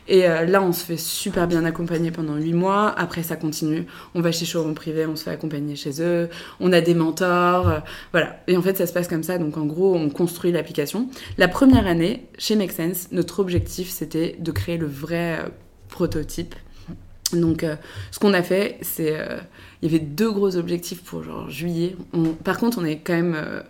Et 0.07 0.27
euh, 0.27 0.45
là, 0.45 0.61
on 0.61 0.71
se 0.71 0.83
fait 0.83 0.97
super 0.97 1.47
bien 1.47 1.65
accompagner 1.65 2.11
pendant 2.11 2.35
8 2.35 2.53
mois. 2.53 2.93
Après, 2.97 3.23
ça 3.23 3.35
continue. 3.35 3.85
On 4.13 4.21
va 4.21 4.31
chez 4.31 4.45
showroom 4.45 4.75
privé, 4.75 5.05
on 5.05 5.15
se 5.15 5.23
fait 5.23 5.31
accompagner 5.31 5.75
chez 5.75 6.01
eux. 6.01 6.29
On 6.59 6.71
a 6.71 6.81
des 6.81 6.93
mentors. 6.93 7.69
Euh, 7.69 7.79
voilà. 8.11 8.39
Et 8.47 8.55
en 8.55 8.61
fait, 8.61 8.77
ça 8.77 8.87
se 8.87 8.93
passe 8.93 9.07
comme 9.07 9.23
ça. 9.23 9.37
Donc, 9.37 9.57
en 9.57 9.65
gros, 9.65 9.95
on 9.95 10.09
construit 10.09 10.51
l'application. 10.51 11.09
La 11.37 11.47
première 11.47 11.87
année, 11.87 12.27
chez 12.37 12.55
Make 12.55 12.71
Sense, 12.71 13.11
notre 13.11 13.39
objectif, 13.39 13.89
c'était 13.89 14.35
de 14.39 14.51
créer 14.51 14.77
le 14.77 14.87
vrai 14.87 15.39
prototype. 15.89 16.55
Donc, 17.33 17.65
ce 18.11 18.19
qu'on 18.19 18.33
a 18.33 18.43
fait, 18.43 18.77
c'est. 18.81 19.17
Il 19.81 19.91
y 19.91 19.95
avait 19.95 20.03
deux 20.03 20.31
gros 20.31 20.55
objectifs 20.55 21.03
pour 21.03 21.23
genre 21.23 21.49
juillet. 21.49 21.95
par 22.43 22.59
contre, 22.59 22.77
on 22.79 22.85
est 22.85 22.97
quand 22.97 23.13
même. 23.13 23.63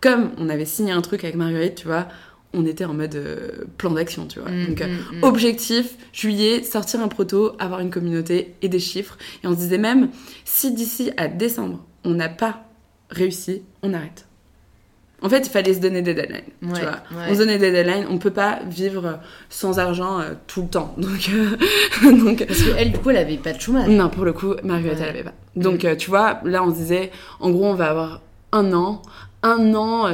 comme 0.00 0.30
on 0.38 0.48
avait 0.48 0.64
signé 0.64 0.92
un 0.92 1.02
truc 1.02 1.22
avec 1.22 1.36
Marguerite, 1.36 1.74
tu 1.74 1.86
vois, 1.86 2.08
on 2.54 2.66
était 2.66 2.84
en 2.84 2.94
mode 2.94 3.14
euh, 3.14 3.48
plan 3.78 3.90
d'action, 3.90 4.26
tu 4.26 4.40
vois. 4.40 4.50
Mm, 4.50 4.66
Donc, 4.66 4.80
euh, 4.80 4.86
mm, 4.86 5.16
mm. 5.18 5.24
objectif, 5.24 5.94
juillet, 6.12 6.62
sortir 6.62 7.00
un 7.00 7.08
proto, 7.08 7.52
avoir 7.58 7.80
une 7.80 7.90
communauté 7.90 8.54
et 8.62 8.68
des 8.68 8.78
chiffres. 8.78 9.16
Et 9.42 9.46
on 9.46 9.52
se 9.52 9.58
disait 9.58 9.78
même, 9.78 10.10
si 10.44 10.72
d'ici 10.72 11.10
à 11.16 11.28
décembre, 11.28 11.84
on 12.04 12.10
n'a 12.10 12.28
pas 12.28 12.64
réussi, 13.10 13.62
on 13.82 13.94
arrête. 13.94 14.26
En 15.24 15.28
fait, 15.28 15.46
il 15.46 15.50
fallait 15.50 15.72
se 15.72 15.78
donner 15.78 16.02
des 16.02 16.14
deadlines. 16.14 16.42
tu 16.60 16.80
vois. 16.80 16.98
On 17.28 17.32
se 17.32 17.38
donnait 17.38 17.58
des 17.58 17.70
deadlines. 17.70 18.06
On 18.10 18.18
peut 18.18 18.32
pas 18.32 18.58
vivre 18.68 19.20
sans 19.50 19.78
argent 19.78 20.18
euh, 20.18 20.32
tout 20.48 20.62
le 20.62 20.68
temps. 20.68 20.94
Donc, 20.98 21.30
donc 22.02 22.44
parce 22.44 22.62
qu'elle, 22.64 22.90
du 22.90 22.98
coup, 22.98 23.10
elle 23.10 23.18
avait 23.18 23.36
pas 23.36 23.52
de 23.52 23.60
chômage. 23.60 23.88
Non, 23.88 24.08
pour 24.08 24.24
le 24.24 24.32
coup, 24.32 24.54
Marguerite, 24.64 24.98
elle 25.00 25.10
avait 25.10 25.22
pas. 25.22 25.34
Donc, 25.54 25.86
tu 25.96 26.10
vois, 26.10 26.40
là, 26.44 26.64
on 26.64 26.70
se 26.70 26.76
disait, 26.80 27.12
en 27.38 27.50
gros, 27.50 27.66
on 27.66 27.74
va 27.74 27.90
avoir 27.90 28.20
un 28.50 28.72
an, 28.72 29.00
un 29.44 29.74
an, 29.74 30.12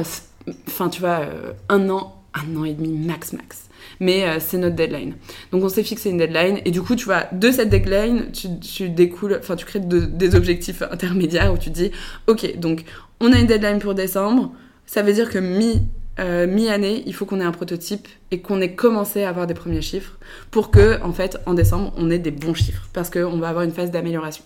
enfin, 0.67 0.89
tu 0.89 0.99
vois, 0.99 1.21
un 1.69 1.89
an 1.89 2.18
un 2.33 2.55
an 2.55 2.65
et 2.65 2.73
demi 2.73 2.89
max 2.89 3.33
max. 3.33 3.69
Mais 3.99 4.23
euh, 4.23 4.37
c'est 4.39 4.57
notre 4.57 4.75
deadline. 4.75 5.15
Donc 5.51 5.63
on 5.63 5.69
s'est 5.69 5.83
fixé 5.83 6.09
une 6.09 6.17
deadline 6.17 6.59
et 6.65 6.71
du 6.71 6.81
coup 6.81 6.95
tu 6.95 7.05
vois 7.05 7.25
de 7.31 7.51
cette 7.51 7.69
deadline 7.69 8.31
tu, 8.31 8.47
tu 8.59 8.89
découles, 8.89 9.37
enfin 9.39 9.55
tu 9.55 9.65
crées 9.65 9.79
des 9.79 10.35
objectifs 10.35 10.81
intermédiaires 10.81 11.53
où 11.53 11.57
tu 11.57 11.69
dis 11.69 11.91
ok 12.27 12.57
donc 12.57 12.83
on 13.19 13.31
a 13.33 13.39
une 13.39 13.47
deadline 13.47 13.79
pour 13.79 13.95
décembre, 13.95 14.53
ça 14.85 15.01
veut 15.01 15.13
dire 15.13 15.29
que 15.29 15.39
mi 15.39 15.81
euh, 16.19 16.47
mi-année, 16.47 17.03
il 17.05 17.13
faut 17.13 17.25
qu'on 17.25 17.39
ait 17.39 17.45
un 17.45 17.51
prototype 17.51 18.07
et 18.31 18.41
qu'on 18.41 18.59
ait 18.59 18.75
commencé 18.75 19.23
à 19.23 19.29
avoir 19.29 19.47
des 19.47 19.53
premiers 19.53 19.81
chiffres 19.81 20.17
pour 20.51 20.69
que, 20.69 21.01
en 21.01 21.13
fait, 21.13 21.37
en 21.45 21.53
décembre, 21.53 21.93
on 21.95 22.11
ait 22.11 22.19
des 22.19 22.31
bons 22.31 22.53
chiffres 22.53 22.89
parce 22.91 23.09
qu'on 23.09 23.37
va 23.37 23.47
avoir 23.47 23.63
une 23.63 23.71
phase 23.71 23.89
d'amélioration. 23.89 24.43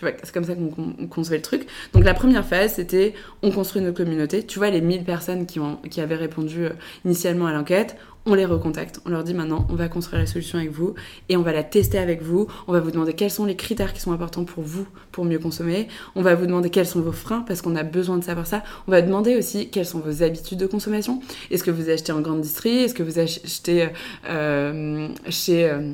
Tu 0.00 0.06
vois, 0.06 0.14
c'est 0.22 0.32
comme 0.32 0.44
ça 0.44 0.54
qu'on 0.54 1.06
concevait 1.08 1.36
le 1.36 1.42
truc. 1.42 1.66
Donc 1.92 2.04
la 2.04 2.14
première 2.14 2.46
phase, 2.46 2.76
c'était 2.76 3.12
on 3.42 3.50
construit 3.50 3.82
notre 3.82 3.98
communauté. 3.98 4.46
Tu 4.46 4.58
vois, 4.58 4.70
les 4.70 4.80
1000 4.80 5.04
personnes 5.04 5.44
qui, 5.44 5.60
ont, 5.60 5.76
qui 5.90 6.00
avaient 6.00 6.16
répondu 6.16 6.64
euh, 6.64 6.70
initialement 7.04 7.44
à 7.44 7.52
l'enquête, 7.52 7.98
on 8.24 8.32
les 8.32 8.46
recontacte. 8.46 8.98
On 9.04 9.10
leur 9.10 9.24
dit 9.24 9.34
maintenant, 9.34 9.66
on 9.68 9.74
va 9.74 9.88
construire 9.88 10.22
la 10.22 10.26
solution 10.26 10.56
avec 10.56 10.70
vous 10.70 10.94
et 11.28 11.36
on 11.36 11.42
va 11.42 11.52
la 11.52 11.62
tester 11.62 11.98
avec 11.98 12.22
vous. 12.22 12.46
On 12.66 12.72
va 12.72 12.80
vous 12.80 12.90
demander 12.90 13.12
quels 13.12 13.30
sont 13.30 13.44
les 13.44 13.56
critères 13.56 13.92
qui 13.92 14.00
sont 14.00 14.12
importants 14.12 14.44
pour 14.44 14.62
vous 14.62 14.86
pour 15.12 15.26
mieux 15.26 15.38
consommer. 15.38 15.86
On 16.14 16.22
va 16.22 16.34
vous 16.34 16.46
demander 16.46 16.70
quels 16.70 16.86
sont 16.86 17.02
vos 17.02 17.12
freins 17.12 17.44
parce 17.46 17.60
qu'on 17.60 17.76
a 17.76 17.82
besoin 17.82 18.16
de 18.16 18.24
savoir 18.24 18.46
ça. 18.46 18.62
On 18.88 18.92
va 18.92 19.02
demander 19.02 19.36
aussi 19.36 19.68
quelles 19.68 19.84
sont 19.84 20.00
vos 20.00 20.22
habitudes 20.22 20.60
de 20.60 20.66
consommation. 20.66 21.20
Est-ce 21.50 21.62
que 21.62 21.70
vous 21.70 21.90
achetez 21.90 22.12
en 22.12 22.22
grande 22.22 22.40
distrie? 22.40 22.84
Est-ce 22.84 22.94
que 22.94 23.02
vous 23.02 23.18
achetez 23.18 23.90
euh, 24.30 25.08
chez... 25.28 25.68
Euh, 25.68 25.92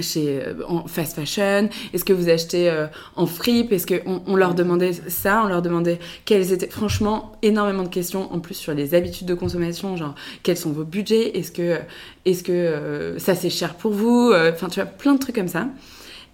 chez 0.00 0.42
euh, 0.42 0.54
en 0.66 0.86
fast 0.86 1.14
fashion? 1.14 1.68
Est-ce 1.92 2.04
que 2.04 2.12
vous 2.12 2.28
achetez 2.28 2.70
euh, 2.70 2.86
en 3.16 3.26
fripe? 3.26 3.72
Est-ce 3.72 3.86
que 3.86 4.02
on, 4.06 4.36
leur 4.36 4.54
demandait 4.54 4.92
ça? 4.92 5.42
On 5.44 5.48
leur 5.48 5.62
demandait 5.62 5.98
quelles 6.24 6.52
étaient 6.52 6.68
franchement 6.68 7.32
énormément 7.42 7.82
de 7.82 7.88
questions 7.88 8.32
en 8.32 8.40
plus 8.40 8.54
sur 8.54 8.74
les 8.74 8.94
habitudes 8.94 9.26
de 9.26 9.34
consommation, 9.34 9.96
genre 9.96 10.14
quels 10.42 10.56
sont 10.56 10.72
vos 10.72 10.84
budgets? 10.84 11.36
Est-ce 11.36 11.52
que 11.52 11.78
est-ce 12.24 12.42
que 12.42 12.52
euh, 12.52 13.18
ça 13.18 13.34
c'est 13.34 13.50
cher 13.50 13.74
pour 13.74 13.92
vous? 13.92 14.32
Enfin 14.34 14.68
tu 14.68 14.80
vois 14.80 14.88
plein 14.88 15.14
de 15.14 15.18
trucs 15.18 15.34
comme 15.34 15.48
ça. 15.48 15.68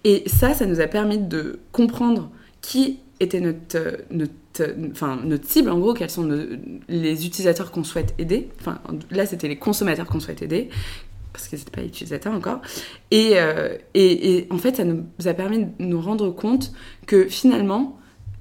Et 0.05 0.23
ça, 0.27 0.53
ça 0.53 0.65
nous 0.65 0.79
a 0.79 0.87
permis 0.87 1.17
de 1.17 1.59
comprendre 1.73 2.29
qui 2.61 2.99
était 3.19 3.41
notre 3.41 3.97
notre 4.11 4.33
enfin 4.91 5.19
notre 5.23 5.45
cible 5.45 5.69
en 5.69 5.79
gros, 5.79 5.93
quels 5.93 6.09
sont 6.09 6.29
les 6.87 7.25
utilisateurs 7.25 7.71
qu'on 7.71 7.83
souhaite 7.83 8.13
aider. 8.17 8.49
Enfin 8.59 8.79
là 9.11 9.25
c'était 9.25 9.47
les 9.47 9.57
consommateurs 9.57 10.05
qu'on 10.05 10.19
souhaite 10.19 10.41
aider 10.41 10.69
parce 11.33 11.47
que 11.47 11.57
c'était 11.57 11.71
pas 11.71 11.83
utilisateur 11.83 12.33
encore. 12.33 12.61
Euh, 13.13 13.77
et, 13.93 14.37
et, 14.37 14.47
en 14.49 14.57
fait, 14.57 14.77
ça 14.77 14.83
nous 14.83 15.05
a 15.25 15.33
permis 15.33 15.65
de 15.65 15.69
nous 15.79 16.01
rendre 16.01 16.29
compte 16.31 16.71
que 17.05 17.27
finalement, 17.27 17.99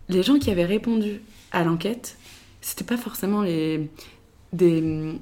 les 0.09 0.23
gens 0.23 0.39
qui 0.39 0.51
avaient 0.51 0.65
répondu 0.65 1.21
à 1.53 1.65
l'enquête, 1.65 2.17
c'était 2.61 2.85
pas 2.85 2.97
forcément 2.97 3.43
les 3.43 3.91
des 4.53 5.15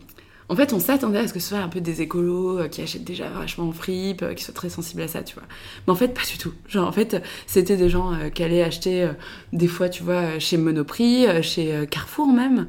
en 0.48 0.54
fait, 0.54 0.72
on 0.72 0.78
s'attendait 0.78 1.18
à 1.18 1.26
ce 1.26 1.32
que 1.32 1.40
ce 1.40 1.48
soit 1.48 1.58
un 1.58 1.68
peu 1.68 1.80
des 1.80 2.02
écolos 2.02 2.60
euh, 2.60 2.68
qui 2.68 2.80
achètent 2.80 3.02
déjà 3.02 3.28
vachement 3.28 3.66
en 3.66 3.72
fripe, 3.72 4.22
euh, 4.22 4.32
qui 4.32 4.44
soient 4.44 4.54
très 4.54 4.68
sensibles 4.68 5.02
à 5.02 5.08
ça, 5.08 5.24
tu 5.24 5.34
vois. 5.34 5.42
Mais 5.86 5.92
en 5.92 5.96
fait, 5.96 6.14
pas 6.14 6.22
du 6.22 6.38
tout. 6.38 6.52
Genre, 6.68 6.86
en 6.86 6.92
fait, 6.92 7.20
c'était 7.48 7.76
des 7.76 7.88
gens 7.88 8.12
qui 8.32 8.44
allaient 8.44 8.62
acheter 8.62 9.10
des 9.52 9.66
fois, 9.66 9.88
tu 9.88 10.04
vois, 10.04 10.38
chez 10.38 10.56
Monoprix, 10.56 11.42
chez 11.42 11.84
Carrefour 11.90 12.28
même, 12.28 12.68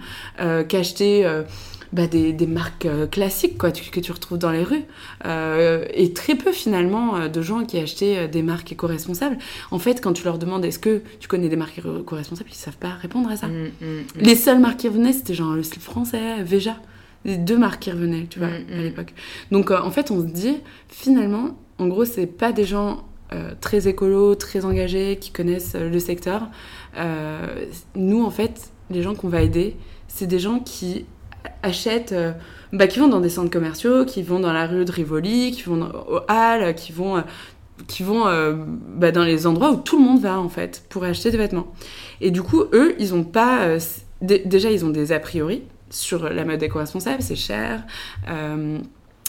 qui 0.68 0.76
achetaient 0.76 1.24
bah, 1.94 2.08
des, 2.08 2.34
des, 2.34 2.48
marques 2.48 2.88
classiques, 3.12 3.58
quoi, 3.58 3.72
que 3.72 4.00
tu 4.00 4.12
retrouves 4.12 4.38
dans 4.38 4.52
les 4.52 4.64
rues. 4.64 4.84
et 5.24 6.14
très 6.14 6.36
peu, 6.36 6.52
finalement, 6.52 7.28
de 7.28 7.42
gens 7.42 7.66
qui 7.66 7.78
achetaient 7.78 8.28
des 8.28 8.42
marques 8.42 8.72
éco-responsables. 8.72 9.38
En 9.72 9.80
fait, 9.80 10.02
quand 10.02 10.14
tu 10.14 10.24
leur 10.24 10.38
demandes 10.38 10.66
est-ce 10.66 10.80
que 10.80 11.02
tu 11.20 11.28
connais 11.28 11.50
des 11.50 11.56
marques 11.56 11.78
éco-responsables, 11.78 12.50
ils 12.50 12.56
savent 12.56 12.78
pas 12.78 12.90
répondre 12.90 13.30
à 13.30 13.38
ça. 13.38 13.48
Mmh, 13.48 13.52
mmh, 13.52 13.86
mmh. 13.86 14.04
Les 14.18 14.36
seules 14.36 14.60
marques 14.60 14.78
qui 14.78 14.88
revenaient, 14.88 15.14
c'était 15.14 15.34
genre 15.34 15.54
le 15.54 15.64
slip 15.64 15.82
français, 15.82 16.44
Veja 16.44 16.78
les 17.28 17.38
deux 17.38 17.58
marques 17.58 17.84
qui 17.84 17.92
revenaient, 17.92 18.26
tu 18.28 18.40
vois, 18.40 18.48
mm, 18.48 18.66
à 18.74 18.78
mm. 18.78 18.82
l'époque. 18.82 19.14
Donc 19.52 19.70
euh, 19.70 19.80
en 19.80 19.92
fait, 19.92 20.10
on 20.10 20.22
se 20.22 20.32
dit, 20.32 20.58
finalement, 20.88 21.58
en 21.78 21.88
gros, 21.88 22.06
c'est 22.06 22.26
pas 22.26 22.52
des 22.52 22.64
gens 22.64 23.06
euh, 23.34 23.54
très 23.60 23.88
écolos, 23.88 24.36
très 24.36 24.66
engagés, 24.66 25.18
qui 25.18 25.32
connaissent 25.32 25.76
euh, 25.76 25.90
le 25.90 26.00
secteur. 26.00 26.50
nous, 27.96 28.24
en 28.24 28.32
fait, 28.32 28.72
les 28.90 29.04
gens 29.04 29.14
qu'on 29.14 29.28
va 29.28 29.42
aider, 29.42 29.76
c'est 30.08 30.28
des 30.28 30.40
gens 30.40 30.60
qui 30.60 31.06
achètent, 31.64 32.16
bah, 32.74 32.88
qui 32.88 33.00
vont 33.00 33.08
dans 33.08 33.20
des 33.20 33.30
centres 33.30 33.52
commerciaux, 33.52 34.06
qui 34.06 34.24
vont 34.24 34.40
dans 34.40 34.54
la 34.54 34.68
rue 34.68 34.86
de 34.86 34.92
Rivoli, 34.92 35.52
qui 35.52 35.64
vont 35.64 35.82
au 36.10 36.20
Halles, 36.28 36.76
qui 36.76 36.92
vont 36.92 37.24
qui 37.88 38.02
vont 38.02 38.26
bah, 38.96 39.12
dans 39.12 39.24
les 39.24 39.46
endroits 39.46 39.72
où 39.72 39.78
tout 39.78 39.98
le 39.98 40.04
monde 40.04 40.20
va 40.20 40.40
en 40.40 40.50
fait 40.50 40.84
pour 40.90 41.04
acheter 41.04 41.32
des 41.32 41.38
vêtements. 41.38 41.68
Et 42.22 42.32
du 42.32 42.42
coup, 42.42 42.64
eux, 42.74 42.96
ils 43.00 43.14
ont 43.14 43.24
pas 43.24 43.78
déjà 44.22 44.72
ils 44.72 44.84
ont 44.84 44.90
des 44.90 45.12
a 45.12 45.20
priori 45.20 45.64
sur 45.90 46.30
la 46.30 46.46
mode 46.46 46.62
éco-responsable, 46.62 47.22
c'est 47.22 47.36
cher. 47.36 47.84
Euh, 48.30 48.80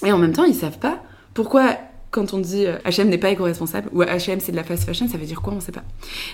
et 0.04 0.12
en 0.12 0.18
même 0.18 0.32
temps, 0.32 0.44
ils 0.44 0.54
savent 0.54 0.78
pas 0.78 1.02
pourquoi 1.34 1.76
quand 2.10 2.32
on 2.32 2.38
dit 2.38 2.64
H&M 2.86 3.08
n'est 3.08 3.18
pas 3.18 3.30
éco-responsable 3.30 3.90
ou 3.92 4.02
H&M 4.02 4.40
c'est 4.40 4.52
de 4.52 4.56
la 4.56 4.64
fast 4.64 4.84
fashion, 4.84 5.08
ça 5.08 5.18
veut 5.18 5.26
dire 5.26 5.42
quoi 5.42 5.52
On 5.52 5.60
sait 5.60 5.72
pas. 5.72 5.84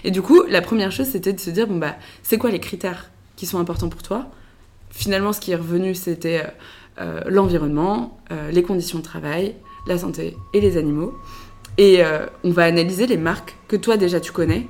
Et 0.05 0.11
du 0.11 0.23
coup, 0.23 0.43
la 0.49 0.63
première 0.63 0.93
chose 0.93 1.07
c'était 1.07 1.33
de 1.33 1.41
se 1.41 1.51
dire 1.51 1.67
bon 1.67 1.79
bah 1.79 1.97
c'est 2.23 2.39
quoi 2.39 2.51
les 2.51 2.61
critères 2.61 3.11
qui 3.37 3.47
sont 3.47 3.59
importants 3.59 3.89
pour 3.89 4.03
toi 4.03 4.29
Finalement, 4.97 5.33
ce 5.33 5.41
qui 5.41 5.53
est 5.53 5.57
revenu 5.57 5.95
c'était 5.95 6.45
euh, 7.01 7.21
l'environnement, 7.27 8.19
les 8.53 8.63
conditions 8.63 8.99
de 8.99 9.05
travail, 9.05 9.57
la 9.87 9.99
santé 9.99 10.37
et 10.53 10.61
les 10.61 10.77
animaux. 10.77 11.15
Et 11.77 12.03
on 12.45 12.51
va 12.51 12.65
analyser 12.65 13.07
les 13.09 13.17
marques 13.17 13.57
que 13.67 13.75
toi 13.75 13.97
déjà 13.97 14.21
tu 14.21 14.31
connais 14.31 14.69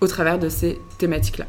au 0.00 0.06
travers 0.06 0.38
de 0.38 0.48
ces 0.48 0.80
thématiques-là. 0.96 1.46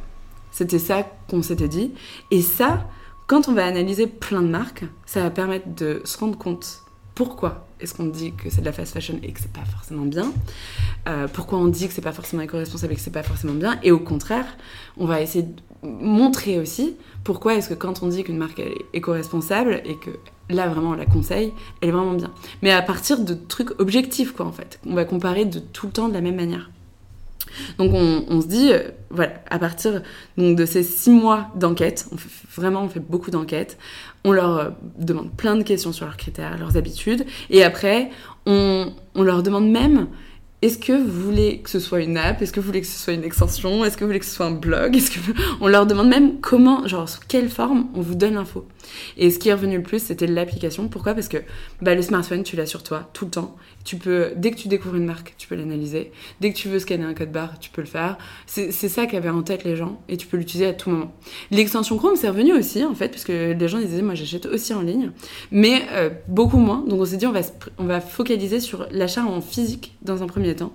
C'était 0.52 0.80
ça 0.80 1.10
qu'on 1.30 1.42
s'était 1.42 1.70
dit. 1.70 1.94
Et 2.30 2.42
ça, 2.42 2.86
quand 3.28 3.48
on 3.48 3.54
va 3.54 3.66
analyser 3.66 4.08
plein 4.08 4.42
de 4.42 4.50
marques, 4.50 4.84
ça 5.06 5.24
va 5.24 5.30
permettre 5.30 5.74
de 5.74 6.02
se 6.04 6.18
rendre 6.18 6.38
compte 6.38 6.82
pourquoi 7.16 7.68
est-ce 7.80 7.94
qu'on 7.94 8.06
dit 8.06 8.34
que 8.34 8.50
c'est 8.50 8.62
de 8.62 8.66
la 8.66 8.72
fast 8.72 8.94
fashion 8.94 9.20
et 9.24 9.32
que 9.32 9.40
c'est 9.40 9.52
pas 9.52 9.66
forcément 9.66 10.06
bien 10.06 10.32
euh, 11.08 11.28
Pourquoi 11.28 11.60
on 11.60 11.68
dit 11.68 11.88
que 11.88 11.94
c'est 11.94 12.02
pas 12.02 12.14
forcément 12.14 12.42
éco-responsable 12.42 12.94
et 12.94 12.96
que 12.96 13.02
c'est 13.02 13.12
pas 13.12 13.24
forcément 13.24 13.54
bien 13.54 13.80
Et 13.84 13.92
au 13.92 14.00
contraire, 14.00 14.46
on 14.98 15.06
va 15.06 15.22
essayer 15.22 15.44
de 15.44 15.62
montrer 15.84 16.60
aussi 16.60 16.96
pourquoi 17.24 17.56
est-ce 17.56 17.70
que 17.70 17.74
quand 17.74 18.04
on 18.04 18.08
dit 18.08 18.24
qu'une 18.24 18.38
marque 18.38 18.60
est 18.60 18.76
éco-responsable 18.94 19.82
et 19.86 19.96
que 19.96 20.12
là 20.50 20.68
vraiment 20.68 20.92
on 20.92 20.96
la 20.96 21.06
conseille, 21.06 21.54
elle 21.82 21.90
est 21.90 21.92
vraiment 21.92 22.14
bien. 22.14 22.32
Mais 22.62 22.72
à 22.72 22.82
partir 22.82 23.20
de 23.20 23.34
trucs 23.34 23.80
objectifs 23.80 24.34
quoi 24.34 24.46
en 24.46 24.52
fait. 24.52 24.80
On 24.86 24.94
va 24.94 25.06
comparer 25.06 25.46
de 25.46 25.60
tout 25.60 25.88
le 25.88 25.92
temps 25.92 26.08
de 26.08 26.14
la 26.14 26.22
même 26.22 26.36
manière. 26.36 26.70
Donc 27.78 27.92
on, 27.94 28.42
se 28.42 28.48
dit, 28.48 28.72
euh, 28.72 28.90
voilà, 29.10 29.34
à 29.50 29.60
partir 29.60 30.02
de 30.38 30.66
ces 30.66 30.84
six 30.84 31.12
mois 31.12 31.48
d'enquête, 31.56 32.08
on 32.12 32.16
vraiment 32.60 32.84
on 32.84 32.90
fait 32.90 33.00
beaucoup 33.00 33.32
d'enquêtes, 33.32 33.78
on 34.24 34.32
leur 34.32 34.58
euh, 34.58 34.70
demande 34.98 35.32
plein 35.32 35.56
de 35.56 35.64
questions 35.64 35.94
sur 35.94 36.06
leurs 36.06 36.18
critères, 36.18 36.58
leurs 36.58 36.78
habitudes, 36.78 37.26
et 37.50 37.64
après 37.64 38.10
on, 38.46 38.94
on 39.16 39.24
leur 39.24 39.44
demande 39.44 39.70
même 39.70 40.08
est-ce 40.62 40.78
que 40.78 40.94
vous 40.94 41.22
voulez 41.24 41.58
que 41.58 41.72
ce 41.72 41.80
soit 41.80 42.02
une 42.02 42.18
app 42.18 42.40
Est-ce 42.40 42.54
que 42.54 42.60
vous 42.60 42.68
voulez 42.68 42.82
que 42.82 42.88
ce 42.88 43.00
soit 43.00 43.14
une 43.14 43.24
extension 43.24 43.84
Est-ce 43.84 43.98
que 43.98 44.02
vous 44.02 44.10
voulez 44.10 44.20
que 44.20 44.26
ce 44.26 44.36
soit 44.36 44.46
un 44.46 44.52
blog 44.52 44.96
Est-ce 44.96 45.10
que 45.10 45.20
on 45.60 45.68
leur 45.68 45.88
demande 45.88 46.08
même 46.08 46.40
comment, 46.40 46.88
genre 46.88 47.10
sous 47.10 47.20
quelle 47.28 47.50
forme 47.50 47.88
on 47.96 48.02
vous 48.02 48.14
donne 48.14 48.36
l'info 48.36 48.68
Et 49.18 49.32
ce 49.32 49.40
qui 49.40 49.50
est 49.50 49.54
revenu 49.54 49.78
le 49.78 49.84
plus, 49.84 50.02
c'était 50.02 50.28
l'application. 50.28 50.88
Pourquoi? 50.88 51.14
Parce 51.14 51.28
que 51.28 51.38
bah, 51.82 51.96
le 51.96 52.02
smartphone, 52.02 52.44
tu 52.44 52.56
l'as 52.56 52.66
sur 52.66 52.84
toi 52.84 53.10
tout 53.14 53.26
le 53.26 53.32
temps. 53.32 53.56
Tu 53.84 53.96
peux, 53.96 54.34
dès 54.36 54.52
que 54.52 54.58
tu 54.58 54.68
découvres 54.68 54.96
une 54.96 55.06
marque, 55.06 55.34
tu 55.38 55.48
peux 55.48 55.56
l'analyser. 55.56 56.12
Dès 56.40 56.52
que 56.52 56.58
tu 56.58 56.68
veux 56.68 56.80
scanner 56.80 57.04
un 57.04 57.14
code 57.14 57.32
barre, 57.32 57.60
tu 57.60 57.70
peux 57.70 57.82
le 57.82 57.88
faire. 57.88 58.18
C'est 58.46 58.72
ça 58.72 59.06
qu'avaient 59.06 59.30
en 59.30 59.42
tête 59.42 59.64
les 59.64 59.76
gens 59.76 60.02
et 60.08 60.18
tu 60.18 60.28
peux 60.28 60.38
l'utiliser 60.38 60.68
à 60.68 60.74
tout 60.74 60.90
moment. 60.90 61.12
L'extension 61.50 61.98
Chrome, 61.98 62.16
c'est 62.16 62.30
revenu 62.30 62.54
aussi 62.54 62.84
en 62.84 62.94
fait, 62.94 63.10
parce 63.10 63.24
que 63.24 63.54
les 63.54 63.68
gens 63.68 63.80
disaient 63.80 64.02
moi 64.02 64.16
j'achète 64.16 64.46
aussi 64.46 64.74
en 64.74 64.82
ligne, 64.82 65.12
mais 65.52 65.84
euh, 65.92 66.10
beaucoup 66.28 66.58
moins. 66.58 66.84
Donc 66.88 67.00
on 67.02 67.06
s'est 67.06 67.18
dit 67.18 67.26
on 67.26 67.32
va, 67.32 67.42
on 67.78 67.86
va 67.86 68.02
focaliser 68.02 68.60
sur 68.60 68.88
l'achat 68.92 69.26
en 69.26 69.42
physique 69.42 69.96
dans 70.02 70.22
un 70.24 70.28
premier 70.28 70.56
temps. 70.56 70.74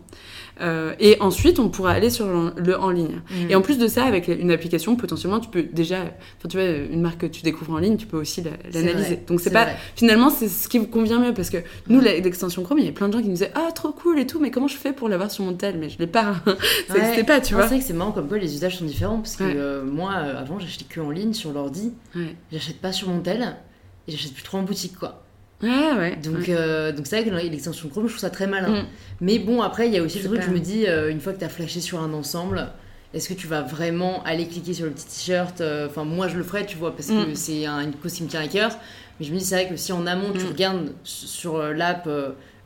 Euh, 0.60 0.94
et 0.98 1.16
ensuite, 1.20 1.58
on 1.58 1.68
pourra 1.68 1.92
aller 1.92 2.10
sur 2.10 2.26
le, 2.26 2.78
en 2.78 2.90
ligne. 2.90 3.20
Mm. 3.30 3.50
Et 3.50 3.54
en 3.54 3.60
plus 3.60 3.78
de 3.78 3.88
ça, 3.88 4.04
avec 4.04 4.28
une 4.28 4.50
application, 4.50 4.96
potentiellement, 4.96 5.40
tu 5.40 5.48
peux 5.48 5.62
déjà, 5.62 6.00
enfin, 6.00 6.48
tu 6.48 6.56
vois, 6.56 6.66
une 6.66 7.00
marque 7.00 7.20
que 7.22 7.26
tu 7.26 7.42
découvres 7.42 7.72
en 7.72 7.78
ligne, 7.78 7.96
tu 7.96 8.06
peux 8.06 8.16
aussi 8.16 8.42
l'analyser. 8.72 9.20
Donc 9.26 9.40
c'est 9.40 9.50
pas, 9.50 9.68
finalement, 9.94 10.30
c'est 10.30 10.48
ce 10.48 10.68
qui 10.68 10.78
vous 10.78 10.86
convient 10.86 11.18
mieux 11.18 11.34
parce 11.34 11.50
que 11.50 11.58
nous, 11.88 12.00
l'extension 12.00 12.62
Chrome, 12.62 12.78
il 12.78 12.86
y 12.86 12.88
a 12.88 12.92
plein 12.92 13.08
de 13.08 13.12
gens 13.12 13.20
qui 13.20 13.26
nous 13.26 13.34
disaient, 13.34 13.52
ah, 13.54 13.70
trop 13.72 13.92
cool 13.92 14.18
et 14.18 14.26
tout, 14.26 14.40
mais 14.40 14.50
comment 14.50 14.68
je 14.68 14.76
fais 14.76 14.92
pour 14.92 15.08
l'avoir 15.08 15.30
sur 15.30 15.44
mon 15.44 15.54
tel? 15.54 15.78
Mais 15.78 15.88
je 15.88 15.98
l'ai 15.98 16.06
pas. 16.06 16.36
ça 16.88 16.94
n'existait 16.94 17.24
pas, 17.24 17.40
tu 17.40 17.54
vois. 17.54 17.64
C'est 17.64 17.68
vrai 17.68 17.78
que 17.80 17.84
c'est 17.84 17.92
marrant 17.92 18.12
comme 18.12 18.28
quoi 18.28 18.38
les 18.38 18.54
usages 18.54 18.78
sont 18.78 18.84
différents 18.84 19.18
parce 19.18 19.36
que 19.36 19.44
euh, 19.44 19.84
moi, 19.84 20.12
euh, 20.14 20.40
avant, 20.40 20.58
j'achetais 20.58 20.84
que 20.84 21.00
en 21.00 21.10
ligne 21.10 21.32
sur 21.32 21.52
l'ordi. 21.52 21.92
J'achète 22.50 22.80
pas 22.80 22.92
sur 22.92 23.08
mon 23.08 23.20
tel 23.20 23.56
et 24.08 24.12
j'achète 24.12 24.32
plus 24.32 24.42
trop 24.42 24.58
en 24.58 24.62
boutique, 24.62 24.96
quoi. 24.96 25.25
Ouais, 25.62 25.92
ouais. 25.96 26.16
Donc, 26.16 26.48
euh, 26.48 26.92
donc 26.92 27.06
c'est 27.06 27.22
vrai 27.22 27.30
que 27.30 27.34
l'extension 27.34 27.88
Chrome, 27.88 28.06
je 28.06 28.12
trouve 28.12 28.20
ça 28.20 28.30
très 28.30 28.46
malin. 28.46 28.82
Mm. 28.82 28.86
Mais 29.20 29.38
bon, 29.38 29.62
après, 29.62 29.88
il 29.88 29.94
y 29.94 29.98
a 29.98 30.02
aussi 30.02 30.18
le 30.18 30.26
truc, 30.26 30.42
je 30.42 30.50
me 30.50 30.58
dis, 30.58 30.86
euh, 30.86 31.10
une 31.10 31.20
fois 31.20 31.32
que 31.32 31.38
tu 31.38 31.44
as 31.44 31.48
flashé 31.48 31.80
sur 31.80 32.00
un 32.00 32.12
ensemble, 32.12 32.68
est-ce 33.14 33.28
que 33.28 33.34
tu 33.34 33.46
vas 33.46 33.62
vraiment 33.62 34.22
aller 34.24 34.46
cliquer 34.46 34.74
sur 34.74 34.84
le 34.84 34.92
petit 34.92 35.06
t-shirt 35.06 35.60
euh, 35.60 35.86
Enfin, 35.88 36.04
moi, 36.04 36.28
je 36.28 36.36
le 36.36 36.42
ferais, 36.42 36.66
tu 36.66 36.76
vois, 36.76 36.94
parce 36.94 37.08
que 37.08 37.30
mm. 37.30 37.34
c'est 37.34 37.66
une 37.66 37.92
cause 38.02 38.12
qui 38.12 38.22
me 38.22 38.28
tient 38.28 38.42
à 38.42 38.48
cœur. 38.48 38.76
Mais 39.18 39.26
je 39.26 39.32
me 39.32 39.38
dis, 39.38 39.44
c'est 39.44 39.54
vrai 39.54 39.68
que 39.68 39.76
si 39.76 39.92
en 39.92 40.06
amont, 40.06 40.32
tu 40.32 40.44
mm. 40.44 40.48
regardes 40.48 40.92
sur 41.04 41.58
l'app 41.58 42.08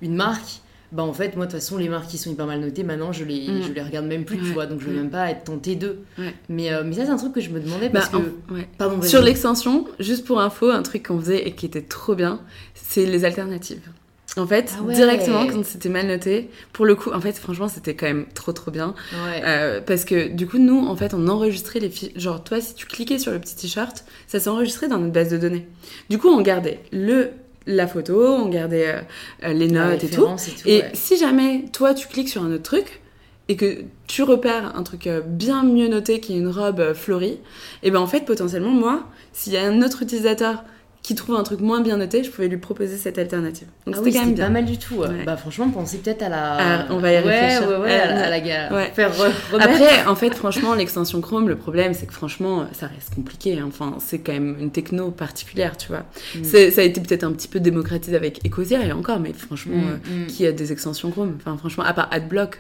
une 0.03 0.15
marque, 0.15 0.61
bah 0.93 1.03
en 1.03 1.13
fait 1.13 1.37
moi 1.37 1.47
de 1.47 1.51
toute 1.51 1.61
façon 1.61 1.77
les 1.77 1.89
marques 1.89 2.09
qui 2.09 2.19
sont 2.19 2.31
hyper 2.31 2.47
mal 2.47 2.61
notées 2.61 2.83
maintenant 2.83 3.13
je 3.13 3.25
les 3.25 3.49
mm. 3.49 3.63
je 3.63 3.73
les 3.73 3.83
regarde 3.83 4.07
même 4.07 4.25
plus 4.25 4.39
tu 4.39 4.45
vois 4.53 4.67
donc 4.67 4.81
je 4.81 4.87
veux 4.87 4.97
même 4.97 5.11
pas 5.11 5.31
être 5.31 5.45
tentée 5.45 5.77
d'eux 5.77 6.01
mais 6.49 6.73
euh, 6.73 6.83
mais 6.85 6.95
ça 6.95 7.05
c'est 7.05 7.11
un 7.11 7.17
truc 7.17 7.33
que 7.33 7.41
je 7.41 7.51
me 7.51 7.61
demandais 7.61 7.91
parce 7.91 8.11
bah, 8.11 8.19
que 8.19 8.55
pardon 8.79 9.03
sur 9.03 9.23
l'extension 9.23 9.87
juste 9.99 10.25
pour 10.25 10.41
info 10.41 10.71
un 10.71 10.83
truc 10.83 11.07
qu'on 11.07 11.21
faisait 11.21 11.47
et 11.47 11.55
qui 11.55 11.67
était 11.67 11.83
trop 11.83 12.15
bien 12.15 12.41
c'est 12.75 13.07
les 13.07 13.25
alternatives 13.25 13.89
en 14.37 14.47
fait, 14.47 14.77
ah 14.79 14.93
directement 14.93 15.47
quand 15.47 15.65
c'était 15.65 15.89
mal 15.89 16.07
noté, 16.07 16.51
pour 16.73 16.87
le 16.87 16.95
coup, 16.95 17.11
en 17.11 17.21
fait, 17.21 17.33
franchement, 17.33 17.69
c'était 17.69 17.95
quand 17.95 18.07
même 18.07 18.27
trop 18.33 18.53
trop 18.53 18.71
bien. 18.71 18.95
Euh, 19.13 19.81
parce 19.81 20.05
que 20.05 20.29
du 20.29 20.47
coup, 20.47 20.59
nous, 20.59 20.87
en 20.87 20.95
fait, 20.95 21.15
on 21.15 21.27
enregistrait 21.27 21.81
les 21.81 21.91
fiches. 21.91 22.13
Genre, 22.17 22.43
toi, 22.45 22.61
si 22.61 22.75
tu 22.75 22.87
cliquais 22.87 23.19
sur 23.19 23.33
le 23.33 23.41
petit 23.41 23.57
t-shirt, 23.57 24.05
ça 24.29 24.39
s'enregistrait 24.39 24.89
dans 24.89 24.99
notre 24.99 25.13
base 25.13 25.31
de 25.31 25.37
données. 25.37 25.67
Du 26.11 26.19
coup, 26.19 26.29
on 26.29 26.43
gardait 26.43 26.81
le 26.93 27.31
la 27.67 27.87
photo, 27.87 28.35
on 28.35 28.49
gardait 28.49 28.89
euh, 28.89 29.01
euh, 29.45 29.53
les 29.53 29.69
notes 29.69 30.05
et 30.05 30.09
tout. 30.09 30.27
Et, 30.67 30.83
si 30.95 31.17
jamais 31.17 31.65
toi 31.73 31.95
tu 31.95 32.09
cliques 32.09 32.29
sur 32.29 32.43
un 32.43 32.53
autre 32.53 32.63
truc 32.63 33.01
et 33.49 33.57
que 33.57 33.85
tu 34.07 34.23
repères 34.23 34.77
un 34.77 34.83
truc 34.83 35.07
euh, 35.07 35.21
bien 35.21 35.63
mieux 35.63 35.89
noté 35.89 36.21
qui 36.21 36.35
est 36.35 36.39
une 36.39 36.49
robe 36.49 36.95
fleurie, 36.95 37.39
et 37.83 37.91
ben 37.91 38.01
en 38.01 38.07
fait 38.07 38.25
potentiellement 38.25 38.71
moi, 38.71 39.09
s'il 39.33 39.53
y 39.53 39.57
a 39.57 39.65
un 39.65 39.83
autre 39.83 40.03
utilisateur 40.03 40.65
qui 41.03 41.15
trouve 41.15 41.37
un 41.37 41.43
truc 41.43 41.61
moins 41.61 41.81
bien 41.81 41.97
noté, 41.97 42.23
je 42.23 42.31
pouvais 42.31 42.49
lui 42.49 42.59
proposer 42.59 42.97
cette 42.97 43.19
alternative. 43.19 43.67
Donc 43.87 43.95
ah 43.97 43.99
c'était 44.05 44.19
quand 44.19 44.27
même 44.27 44.35
bien. 44.35 44.45
pas 44.45 44.51
mal 44.51 44.65
du 44.67 44.77
tout. 44.77 45.03
Bah 45.25 45.37
franchement, 45.37 45.71
pensez 45.71 45.99
peut-être 45.99 46.23
à 46.23 46.29
la. 46.29 46.57
Ah, 46.59 46.87
on 46.91 46.99
va 46.99 47.13
y 47.13 47.17
réfléchir. 47.17 47.69
Ouais, 47.69 47.77
ouais, 47.77 47.93
à, 47.93 48.29
la 48.29 48.41
gare. 48.41 48.71
Faire 48.93 49.11
Après, 49.59 50.07
en 50.07 50.15
fait, 50.15 50.35
franchement, 50.35 50.75
l'extension 50.75 51.21
Chrome, 51.21 51.49
le 51.49 51.57
problème, 51.57 51.95
c'est 51.95 52.07
que 52.07 52.13
franchement, 52.13 52.67
ça 52.73 52.87
reste 52.87 53.15
compliqué. 53.15 53.59
Hein. 53.59 53.67
Enfin, 53.69 53.97
c'est 53.99 54.19
quand 54.19 54.33
même 54.33 54.57
une 54.61 54.71
techno 54.71 55.11
particulière, 55.11 55.77
tu 55.77 55.89
vois. 55.89 56.05
Mm. 56.35 56.45
Ça 56.45 56.81
a 56.81 56.85
été 56.85 57.01
peut-être 57.01 57.25
un 57.25 57.33
petit 57.33 57.49
peu 57.49 57.61
démocratisé 57.61 58.17
avec 58.17 58.45
Ecosia 58.47 58.85
et 58.85 58.93
encore, 58.93 59.21
mais 59.21 59.33
franchement, 59.33 59.77
mm, 59.77 60.01
euh, 60.11 60.25
mm. 60.25 60.27
qui 60.27 60.47
a 60.47 60.53
des 60.53 60.73
extensions 60.73 61.11
Chrome? 61.11 61.37
Enfin, 61.41 61.57
franchement, 61.57 61.85
à 61.85 61.95
part 61.95 62.09
AdBlock, 62.11 62.59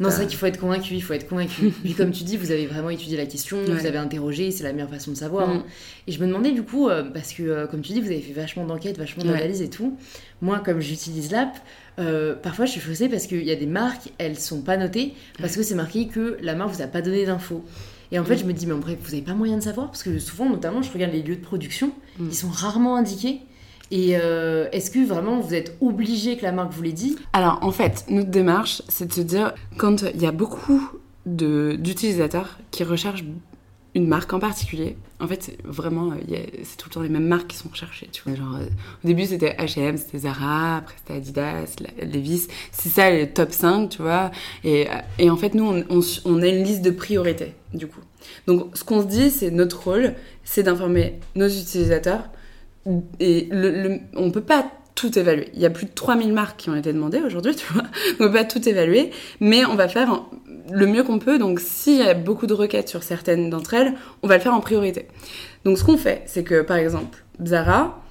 non, 0.00 0.10
c'est 0.10 0.16
vrai 0.16 0.26
qu'il 0.26 0.38
faut 0.38 0.46
être 0.46 0.60
convaincu, 0.60 0.94
il 0.94 1.02
faut 1.02 1.12
être 1.12 1.28
convaincu. 1.28 1.70
Puis 1.82 1.94
comme 1.94 2.12
tu 2.12 2.24
dis, 2.24 2.36
vous 2.36 2.50
avez 2.50 2.66
vraiment 2.66 2.90
étudié 2.90 3.16
la 3.16 3.26
question, 3.26 3.58
vous 3.64 3.86
avez 3.86 3.98
interrogé, 3.98 4.50
c'est 4.50 4.64
la 4.64 4.72
meilleure 4.72 4.90
façon 4.90 5.10
de 5.10 5.16
savoir. 5.16 5.48
Hein. 5.48 5.54
Mm. 5.54 5.64
Et 6.08 6.12
je 6.12 6.20
me 6.20 6.26
demandais 6.26 6.52
du 6.52 6.62
coup, 6.62 6.88
euh, 6.88 7.02
parce 7.02 7.32
que 7.32 7.42
euh, 7.42 7.66
comme 7.66 7.80
tu 7.80 7.92
dis, 7.92 8.00
vous 8.00 8.06
avez 8.06 8.20
fait 8.20 8.32
vachement 8.32 8.64
d'enquêtes, 8.64 8.98
vachement 8.98 9.24
d'analyses 9.24 9.62
et 9.62 9.70
tout. 9.70 9.96
Moi, 10.40 10.60
comme 10.60 10.80
j'utilise 10.80 11.32
l'app, 11.32 11.56
euh, 11.98 12.34
parfois 12.34 12.64
je 12.64 12.72
suis 12.72 12.80
faussée 12.80 13.08
parce 13.08 13.26
qu'il 13.26 13.42
y 13.42 13.50
a 13.50 13.56
des 13.56 13.66
marques, 13.66 14.10
elles 14.18 14.38
sont 14.38 14.62
pas 14.62 14.76
notées, 14.76 15.14
parce 15.40 15.56
que 15.56 15.62
c'est 15.62 15.74
marqué 15.74 16.06
que 16.06 16.38
la 16.42 16.54
marque 16.54 16.74
vous 16.74 16.82
a 16.82 16.86
pas 16.86 17.02
donné 17.02 17.26
d'infos. 17.26 17.64
Et 18.10 18.18
en 18.18 18.24
fait, 18.24 18.36
mm. 18.36 18.38
je 18.38 18.44
me 18.44 18.52
dis, 18.52 18.66
mais 18.66 18.74
en 18.74 18.80
vrai, 18.80 18.96
vous 19.00 19.12
avez 19.12 19.22
pas 19.22 19.34
moyen 19.34 19.56
de 19.56 19.62
savoir, 19.62 19.88
parce 19.88 20.02
que 20.02 20.18
souvent, 20.18 20.48
notamment, 20.48 20.80
je 20.82 20.92
regarde 20.92 21.12
les 21.12 21.22
lieux 21.22 21.36
de 21.36 21.44
production, 21.44 21.92
mm. 22.18 22.28
ils 22.28 22.36
sont 22.36 22.48
rarement 22.48 22.96
indiqués. 22.96 23.40
Et 23.90 24.16
euh, 24.16 24.68
est-ce 24.72 24.90
que 24.90 25.04
vraiment 25.04 25.40
vous 25.40 25.54
êtes 25.54 25.76
obligé 25.80 26.36
que 26.36 26.42
la 26.42 26.52
marque 26.52 26.72
vous 26.72 26.82
l'ait 26.82 26.92
dit? 26.92 27.16
Alors 27.32 27.58
en 27.62 27.72
fait, 27.72 28.04
notre 28.08 28.30
démarche, 28.30 28.82
c'est 28.88 29.06
de 29.06 29.12
se 29.12 29.20
dire, 29.20 29.54
quand 29.76 30.02
il 30.14 30.22
y 30.22 30.26
a 30.26 30.32
beaucoup 30.32 30.90
d'utilisateurs 31.26 32.58
qui 32.70 32.84
recherchent 32.84 33.24
une 33.94 34.06
marque 34.06 34.32
en 34.32 34.38
particulier. 34.38 34.96
En 35.20 35.26
fait, 35.26 35.58
vraiment, 35.64 36.12
c'est 36.62 36.76
tout 36.76 36.88
le 36.88 36.94
temps 36.94 37.02
les 37.02 37.08
mêmes 37.08 37.26
marques 37.26 37.48
qui 37.48 37.56
sont 37.56 37.68
recherchées. 37.68 38.08
Tu 38.12 38.22
vois. 38.24 38.34
Genre, 38.34 38.58
au 39.02 39.06
début, 39.06 39.24
c'était 39.24 39.54
H&M, 39.56 39.96
c'était 39.96 40.18
Zara, 40.18 40.76
après 40.76 40.94
c'était 40.98 41.14
Adidas, 41.14 41.76
Levi's. 42.00 42.48
C'est 42.70 42.88
ça 42.88 43.10
les 43.10 43.28
top 43.28 43.52
5, 43.52 43.88
tu 43.88 44.02
vois. 44.02 44.30
Et, 44.62 44.86
en 45.28 45.36
fait, 45.36 45.54
nous, 45.54 45.64
on, 45.64 46.00
on, 46.24 46.42
a 46.42 46.46
une 46.46 46.62
liste 46.62 46.82
de 46.82 46.90
priorités, 46.90 47.54
du 47.74 47.88
coup. 47.88 48.00
Donc, 48.46 48.76
ce 48.76 48.84
qu'on 48.84 49.02
se 49.02 49.06
dit, 49.06 49.30
c'est 49.30 49.50
notre 49.50 49.82
rôle, 49.82 50.14
c'est 50.44 50.62
d'informer 50.62 51.18
nos 51.34 51.48
utilisateurs. 51.48 52.28
Et 53.20 53.48
on 54.14 54.30
peut 54.30 54.40
pas 54.40 54.70
tout 54.98 55.16
évaluer. 55.16 55.48
Il 55.54 55.60
y 55.60 55.66
a 55.66 55.70
plus 55.70 55.86
de 55.86 55.92
3000 55.92 56.32
marques 56.32 56.58
qui 56.58 56.70
ont 56.70 56.74
été 56.74 56.92
demandées 56.92 57.20
aujourd'hui, 57.20 57.54
tu 57.54 57.72
vois. 57.72 57.84
On 58.14 58.16
peut 58.16 58.32
pas 58.32 58.44
tout 58.44 58.68
évaluer, 58.68 59.10
mais 59.38 59.64
on 59.64 59.76
va 59.76 59.86
faire 59.86 60.24
le 60.72 60.86
mieux 60.86 61.04
qu'on 61.04 61.20
peut. 61.20 61.38
Donc, 61.38 61.60
s'il 61.60 61.98
y 61.98 62.02
a 62.02 62.14
beaucoup 62.14 62.48
de 62.48 62.54
requêtes 62.54 62.88
sur 62.88 63.04
certaines 63.04 63.48
d'entre 63.48 63.74
elles, 63.74 63.94
on 64.24 64.26
va 64.26 64.36
le 64.36 64.42
faire 64.42 64.54
en 64.54 64.60
priorité. 64.60 65.06
Donc, 65.64 65.78
ce 65.78 65.84
qu'on 65.84 65.96
fait, 65.96 66.22
c'est 66.26 66.42
que, 66.42 66.62
par 66.62 66.78
exemple, 66.78 67.22
Zara, 67.44 68.02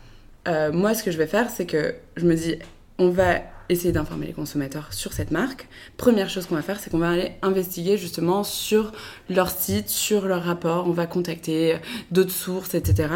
euh, 0.47 0.71
moi, 0.71 0.93
ce 0.93 1.03
que 1.03 1.11
je 1.11 1.17
vais 1.17 1.27
faire, 1.27 1.49
c'est 1.49 1.65
que 1.65 1.95
je 2.15 2.25
me 2.25 2.35
dis, 2.35 2.55
on 2.99 3.09
va 3.09 3.41
essayer 3.67 3.91
d'informer 3.91 4.27
les 4.27 4.33
consommateurs 4.33 4.93
sur 4.93 5.11
cette 5.11 5.31
marque. 5.31 5.67
Première 5.97 6.29
chose 6.29 6.45
qu'on 6.45 6.55
va 6.55 6.61
faire, 6.61 6.79
c'est 6.79 6.89
qu'on 6.89 6.99
va 6.99 7.09
aller 7.09 7.33
investiguer 7.41 7.97
justement 7.97 8.45
sur 8.45 8.93
leur 9.29 9.49
site, 9.49 9.89
sur 9.89 10.25
leur 10.25 10.43
rapport. 10.43 10.87
On 10.87 10.91
va 10.91 11.05
contacter 11.05 11.75
d'autres 12.11 12.31
sources, 12.31 12.75
etc. 12.75 13.09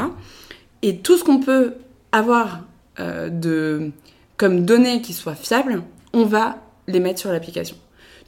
Et 0.82 0.98
tout 0.98 1.18
ce 1.18 1.24
qu'on 1.24 1.40
peut 1.40 1.76
avoir 2.12 2.62
euh, 3.00 3.30
de, 3.30 3.92
comme 4.38 4.66
données 4.66 5.02
qui 5.02 5.14
soient 5.14 5.36
fiables, 5.36 5.84
on 6.14 6.26
va 6.26 6.58
les 6.88 7.00
mettre 7.00 7.20
sur 7.20 7.32
l'application. 7.32 7.76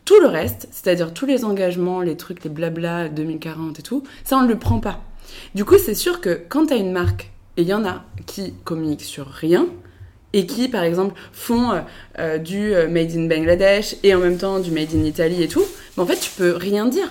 Tout 0.06 0.20
le 0.20 0.28
reste, 0.28 0.68
c'est-à-dire 0.72 1.14
tous 1.14 1.26
les 1.26 1.46
engagements, 1.46 2.02
les 2.02 2.18
trucs, 2.18 2.44
les 2.44 2.50
blabla 2.50 3.10
2040 3.10 3.80
et 3.80 3.82
tout, 3.82 4.04
ça 4.24 4.38
on 4.38 4.44
ne 4.44 4.48
le 4.48 4.60
prend 4.60 4.80
pas. 4.80 5.02
Du 5.56 5.66
coup, 5.66 5.78
c'est 5.78 5.96
sûr 5.96 6.22
que 6.22 6.42
quand 6.50 6.68
tu 6.68 6.74
as 6.74 6.78
une 6.78 6.92
marque, 6.92 7.32
et 7.58 7.62
il 7.62 7.68
y 7.68 7.74
en 7.74 7.86
a 7.86 8.04
qui 8.26 8.54
communiquent 8.64 9.02
sur 9.02 9.28
rien, 9.28 9.68
et 10.34 10.46
qui, 10.46 10.68
par 10.68 10.84
exemple, 10.84 11.14
font 11.32 11.72
euh, 11.72 11.82
euh, 12.20 12.38
du 12.38 12.74
Made 12.90 13.16
in 13.16 13.28
Bangladesh 13.28 13.96
et 14.04 14.16
en 14.16 14.20
même 14.20 14.38
temps 14.38 14.60
du 14.60 14.72
Made 14.72 14.94
in 14.94 15.04
Italy 15.04 15.44
et 15.44 15.48
tout, 15.48 15.64
mais 15.96 16.04
en 16.04 16.06
fait, 16.06 16.20
tu 16.20 16.32
peux 16.32 16.56
rien 16.56 16.86
dire 16.86 17.10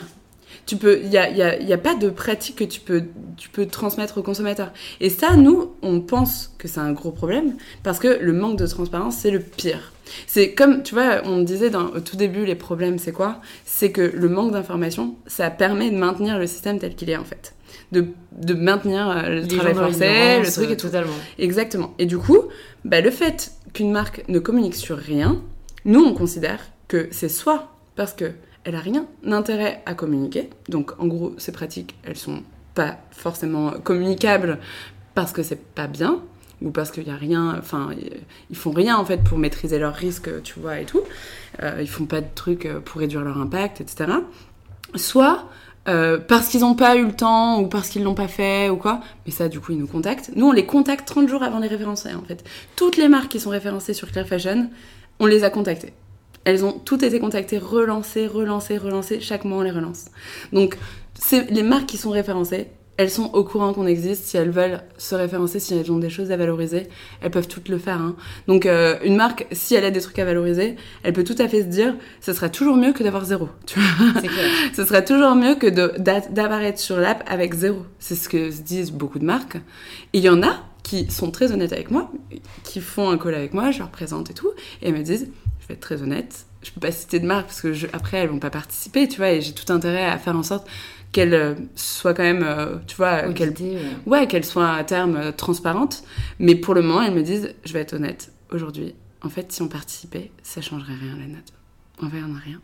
tu 0.67 0.77
peux, 0.77 1.01
il 1.03 1.09
n'y 1.09 1.19
a, 1.19 1.31
y 1.31 1.43
a, 1.43 1.61
y 1.61 1.73
a, 1.73 1.79
pas 1.79 1.95
de 1.95 2.09
pratique 2.09 2.57
que 2.57 2.65
tu 2.65 2.81
peux, 2.81 3.05
tu 3.37 3.49
peux 3.49 3.67
transmettre 3.67 4.19
aux 4.19 4.23
consommateurs. 4.23 4.73
Et 5.01 5.11
ça, 5.11 5.37
nous, 5.37 5.73
on 5.83 6.01
pense 6.01 6.55
que 6.59 6.69
c'est 6.69 6.81
un 6.81 6.93
gros 6.93 7.11
problème 7.11 7.55
parce 7.83 7.99
que 7.99 8.19
le 8.21 8.33
manque 8.33 8.59
de 8.59 8.67
transparence, 8.67 9.17
c'est 9.17 9.31
le 9.31 9.41
pire. 9.41 9.93
C'est 10.27 10.53
comme, 10.53 10.83
tu 10.83 10.95
vois, 10.95 11.23
on 11.25 11.43
disait 11.43 11.71
dans, 11.71 11.87
au 11.87 12.01
tout 12.01 12.17
début, 12.17 12.45
les 12.45 12.55
problèmes, 12.55 12.99
c'est 12.99 13.13
quoi? 13.13 13.41
C'est 13.65 13.93
que 13.93 14.03
le 14.03 14.29
manque 14.29 14.53
d'information, 14.53 15.17
ça 15.27 15.51
permet 15.51 15.91
de 15.91 15.97
maintenir 15.97 16.39
le 16.39 16.47
système 16.47 16.79
tel 16.79 16.95
qu'il 16.95 17.11
est 17.11 17.17
en 17.17 17.25
fait. 17.25 17.55
De, 17.91 18.07
de 18.33 18.55
maintenir 18.55 19.09
euh, 19.09 19.41
le 19.41 19.47
travail 19.47 19.75
forcé, 19.75 20.41
le 20.41 20.51
truc 20.51 20.71
et 20.71 20.77
tout. 20.77 20.87
Totalement. 20.87 21.13
Exactement. 21.39 21.95
Et 21.99 22.07
du 22.07 22.19
coup, 22.19 22.39
bah, 22.85 23.01
le 23.01 23.11
fait 23.11 23.53
qu'une 23.73 23.91
marque 23.91 24.25
ne 24.29 24.39
communique 24.39 24.77
sur 24.77 24.97
rien, 24.97 25.43
nous, 25.85 26.03
on 26.03 26.15
considère 26.15 26.61
que 26.89 27.09
c'est 27.11 27.29
soit 27.29 27.73
parce 27.97 28.13
que 28.13 28.33
elle 28.65 28.75
a 28.75 28.81
rien 28.81 29.07
d'intérêt 29.23 29.83
à 29.87 29.95
communiquer. 29.95 30.51
Donc 30.69 30.93
en 30.99 31.07
gros, 31.07 31.35
ces 31.39 31.53
pratiques, 31.53 31.95
elles 32.05 32.17
sont 32.17 32.43
pas 32.75 32.99
forcément 33.11 33.73
communicables 33.73 34.59
parce 35.15 35.33
que 35.33 35.43
c'est 35.43 35.63
pas 35.63 35.87
bien 35.87 36.23
ou 36.63 36.71
parce 36.71 36.91
qu'il 36.91 37.07
y 37.07 37.11
a 37.11 37.17
rien, 37.17 37.57
enfin 37.59 37.91
ils 38.51 38.57
font 38.57 38.71
rien 38.71 38.97
en 38.97 39.05
fait 39.05 39.23
pour 39.25 39.37
maîtriser 39.37 39.79
leurs 39.79 39.95
risques, 39.95 40.43
tu 40.43 40.61
vois 40.61 40.81
et 40.81 40.85
tout. 40.85 41.03
Euh, 41.63 41.79
ils 41.81 41.89
font 41.89 42.07
pas 42.07 42.21
de 42.21 42.29
trucs 42.35 42.69
pour 42.85 43.01
réduire 43.01 43.23
leur 43.23 43.39
impact, 43.39 43.81
etc. 43.81 44.13
Soit 44.95 45.49
euh, 45.89 46.19
parce 46.19 46.49
qu'ils 46.49 46.61
n'ont 46.61 46.75
pas 46.75 46.97
eu 46.97 47.05
le 47.05 47.13
temps 47.13 47.61
ou 47.61 47.67
parce 47.67 47.89
qu'ils 47.89 48.05
l'ont 48.05 48.15
pas 48.15 48.29
fait 48.29 48.69
ou 48.69 48.77
quoi. 48.77 49.01
Mais 49.27 49.33
ça, 49.33 49.49
du 49.49 49.61
coup, 49.61 49.73
ils 49.73 49.79
nous 49.79 49.87
contactent. 49.87 50.31
Nous, 50.37 50.47
on 50.47 50.53
les 50.53 50.67
contacte 50.67 51.07
30 51.07 51.29
jours 51.29 51.43
avant 51.43 51.59
les 51.59 51.69
référencer, 51.69 52.15
en 52.15 52.23
fait. 52.23 52.45
Toutes 52.77 52.97
les 52.97 53.09
marques 53.09 53.29
qui 53.29 53.41
sont 53.41 53.51
référencées 53.51 53.95
sur 53.95 54.11
Clear 54.11 54.27
Fashion, 54.27 54.71
on 55.19 55.27
les 55.27 55.45
a 55.45 55.51
contactées. 55.51 55.93
Elles 56.45 56.65
ont 56.65 56.73
toutes 56.73 57.03
été 57.03 57.21
contactées, 57.21 57.59
relancées, 57.59 58.27
relancées, 58.27 58.79
relancées. 58.79 59.21
Chaque 59.21 59.45
mois, 59.45 59.59
on 59.59 59.63
les 59.63 59.71
relance. 59.71 60.07
Donc, 60.53 60.77
c'est 61.15 61.51
les 61.51 61.63
marques 61.63 61.87
qui 61.87 61.99
sont 61.99 62.11
référencées. 62.11 62.69
Elles 62.99 63.11
sont 63.11 63.31
au 63.33 63.43
courant 63.43 63.73
qu'on 63.73 63.87
existe. 63.87 64.25
Si 64.25 64.37
elles 64.37 64.51
veulent 64.51 64.83
se 64.99 65.15
référencer, 65.15 65.61
si 65.61 65.75
elles 65.75 65.91
ont 65.91 65.99
des 65.99 66.11
choses 66.11 66.31
à 66.31 66.37
valoriser, 66.37 66.89
elles 67.21 67.31
peuvent 67.31 67.49
toutes 67.49 67.69
le 67.69 67.79
faire. 67.79 68.01
Hein. 68.01 68.17
Donc, 68.49 68.67
euh, 68.67 68.99
une 69.03 69.17
marque, 69.17 69.47
si 69.51 69.75
elle 69.75 69.85
a 69.85 69.91
des 69.91 70.01
trucs 70.01 70.19
à 70.19 70.25
valoriser, 70.25 70.77
elle 71.03 71.13
peut 71.13 71.25
tout 71.25 71.37
à 71.39 71.49
fait 71.49 71.63
se 71.63 71.67
dire, 71.67 71.95
ce 72.21 72.33
sera 72.33 72.49
toujours 72.49 72.77
mieux 72.77 72.93
que 72.93 73.03
d'avoir 73.03 73.25
zéro. 73.25 73.49
Tu 73.67 73.81
vois 73.81 74.21
C'est 74.21 74.29
clair. 74.29 74.51
ce 74.75 74.85
sera 74.85 75.01
toujours 75.01 75.35
mieux 75.35 75.55
que 75.55 75.69
d'apparaître 75.69 76.79
sur 76.79 76.99
l'app 76.99 77.25
avec 77.27 77.55
zéro. 77.55 77.79
C'est 77.99 78.15
ce 78.15 78.29
que 78.29 78.51
se 78.51 78.61
disent 78.61 78.93
beaucoup 78.93 79.19
de 79.19 79.25
marques. 79.25 79.57
Et 80.13 80.19
il 80.19 80.23
y 80.23 80.29
en 80.29 80.43
a 80.43 80.61
qui 80.83 81.11
sont 81.11 81.31
très 81.31 81.53
honnêtes 81.53 81.73
avec 81.73 81.91
moi, 81.91 82.11
qui 82.65 82.81
font 82.81 83.09
un 83.09 83.17
call 83.17 83.35
avec 83.35 83.55
moi, 83.55 83.71
je 83.71 83.79
leur 83.79 83.91
présente 83.91 84.31
et 84.31 84.35
tout, 84.35 84.51
et 84.83 84.89
elles 84.89 84.95
me 84.95 85.03
disent 85.03 85.29
je 85.63 85.69
vais 85.69 85.75
être 85.75 85.81
très 85.81 86.03
honnête, 86.03 86.47
je 86.63 86.71
peux 86.71 86.81
pas 86.81 86.93
citer 86.93 87.21
de 87.21 87.27
marque 87.27 87.47
parce 87.47 87.61
que 87.61 87.73
je, 87.73 87.87
après 87.93 88.19
elles 88.19 88.29
vont 88.29 88.39
pas 88.39 88.51
participer, 88.51 89.09
tu 89.09 89.19
vois, 89.19 89.31
et 89.31 89.41
j'ai 89.41 89.53
tout 89.53 89.73
intérêt 89.73 90.05
à 90.05 90.19
faire 90.19 90.37
en 90.37 90.43
sorte 90.43 90.69
qu'elles 91.13 91.35
euh, 91.35 91.55
soient 91.77 92.15
quand 92.15 92.23
même, 92.23 92.43
euh, 92.43 92.77
tu 92.87 92.97
vois, 92.97 93.33
qu'elles 93.33 93.55
ouais, 94.07 94.27
qu'elles 94.27 94.45
soient 94.45 94.73
à 94.73 94.83
terme 94.85 95.17
euh, 95.17 95.33
transparentes. 95.33 96.03
Mais 96.39 96.55
pour 96.55 96.75
le 96.75 96.83
moment, 96.83 97.03
elles 97.03 97.15
me 97.15 97.23
disent, 97.23 97.55
je 97.65 97.73
vais 97.73 97.81
être 97.81 97.95
honnête, 97.95 98.33
aujourd'hui, 98.51 98.95
en 99.23 99.29
fait, 99.29 99.53
si 99.53 99.63
on 99.63 99.69
participait, 99.69 100.31
ça 100.43 100.61
changerait 100.61 100.95
rien 100.95 101.17
la 101.17 101.27
note. 101.27 101.53
En 102.01 102.09
vrai, 102.09 102.21
on 102.25 102.29
n'a 102.29 102.41
rien 102.41 102.61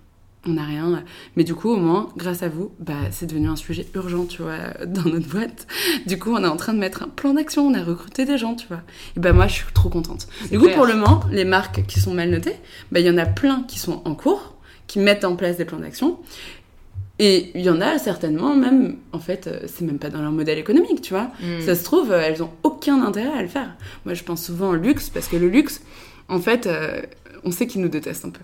on 0.47 0.53
n'a 0.53 0.64
rien. 0.64 1.05
Mais 1.36 1.45
du 1.45 1.55
coup, 1.55 1.70
au 1.70 1.76
moins, 1.76 2.09
grâce 2.16 2.43
à 2.43 2.49
vous, 2.49 2.70
bah, 2.78 2.95
c'est 3.11 3.26
devenu 3.26 3.49
un 3.49 3.57
sujet 3.57 3.86
urgent, 3.95 4.24
tu 4.24 4.43
vois, 4.43 4.59
dans 4.86 5.05
notre 5.05 5.28
boîte. 5.28 5.66
Du 6.07 6.18
coup, 6.18 6.32
on 6.32 6.43
est 6.43 6.49
en 6.49 6.57
train 6.57 6.74
de 6.74 6.78
mettre 6.78 7.03
un 7.03 7.09
plan 7.09 7.34
d'action, 7.34 7.66
on 7.66 7.74
a 7.74 7.82
recruté 7.82 8.24
des 8.24 8.39
gens, 8.39 8.55
tu 8.55 8.66
vois. 8.68 8.82
Et 9.16 9.20
bah, 9.20 9.32
moi, 9.32 9.47
je 9.47 9.55
suis 9.55 9.72
trop 9.74 9.89
contente. 9.89 10.28
Du 10.51 10.59
coup, 10.59 10.68
pour 10.70 10.86
le 10.86 10.95
moment, 10.95 11.20
les 11.30 11.45
marques 11.45 11.84
qui 11.86 12.01
sont 12.01 12.14
mal 12.14 12.30
notées, 12.30 12.57
bah, 12.93 13.01
il 13.01 13.07
y 13.07 13.11
en 13.11 13.18
a 13.18 13.26
plein 13.26 13.64
qui 13.66 13.78
sont 13.78 14.03
en 14.05 14.14
cours, 14.14 14.57
qui 14.86 14.99
mettent 14.99 15.24
en 15.24 15.36
place 15.36 15.57
des 15.57 15.64
plans 15.64 15.78
d'action. 15.78 16.18
Et 17.20 17.51
il 17.57 17.62
y 17.62 17.70
en 17.70 17.80
a 17.80 17.99
certainement, 17.99 18.55
même, 18.55 18.97
en 19.12 19.18
fait, 19.18 19.49
euh, 19.49 19.61
c'est 19.66 19.84
même 19.84 19.99
pas 19.99 20.09
dans 20.09 20.22
leur 20.22 20.30
modèle 20.30 20.57
économique, 20.59 21.01
tu 21.03 21.14
vois. 21.14 21.32
Hmm. 21.43 21.61
Ça 21.61 21.74
se 21.74 21.82
trouve, 21.82 22.12
elles 22.12 22.45
ont 22.45 22.51
aucun 22.62 23.03
intérêt 23.03 23.36
à 23.36 23.43
le 23.43 23.49
faire. 23.49 23.76
Moi, 24.05 24.14
je 24.14 24.22
pense 24.22 24.45
souvent 24.45 24.68
au 24.68 24.76
luxe, 24.76 25.11
parce 25.11 25.26
que 25.26 25.36
le 25.36 25.49
luxe, 25.49 25.82
en 26.28 26.39
fait, 26.39 26.68
euh, 26.68 27.03
on 27.45 27.51
sait 27.51 27.66
qu'ils 27.66 27.80
nous 27.80 27.89
détestent 27.89 28.24
un 28.24 28.30
peu. 28.30 28.41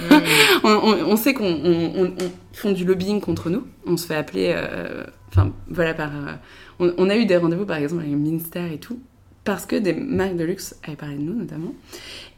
Mm. 0.00 0.64
on, 0.64 1.16
sait 1.16 1.34
qu'on 1.34 2.12
font 2.52 2.72
du 2.72 2.84
lobbying 2.84 3.20
contre 3.20 3.50
nous. 3.50 3.66
On 3.86 3.96
se 3.96 4.06
fait 4.06 4.14
appeler, 4.14 4.52
euh, 4.56 5.04
enfin 5.28 5.52
voilà, 5.68 5.94
par. 5.94 6.10
Euh, 6.14 6.92
on, 6.96 7.10
a 7.10 7.16
eu 7.16 7.26
des 7.26 7.36
rendez-vous 7.36 7.66
par 7.66 7.76
exemple 7.76 8.02
avec 8.02 8.12
le 8.12 8.18
ministère 8.18 8.70
et 8.70 8.78
tout, 8.78 9.00
parce 9.44 9.66
que 9.66 9.76
des 9.76 9.92
marques 9.92 10.36
de 10.36 10.44
luxe 10.44 10.76
avaient 10.84 10.96
parlé 10.96 11.16
de 11.16 11.22
nous 11.22 11.34
notamment. 11.34 11.74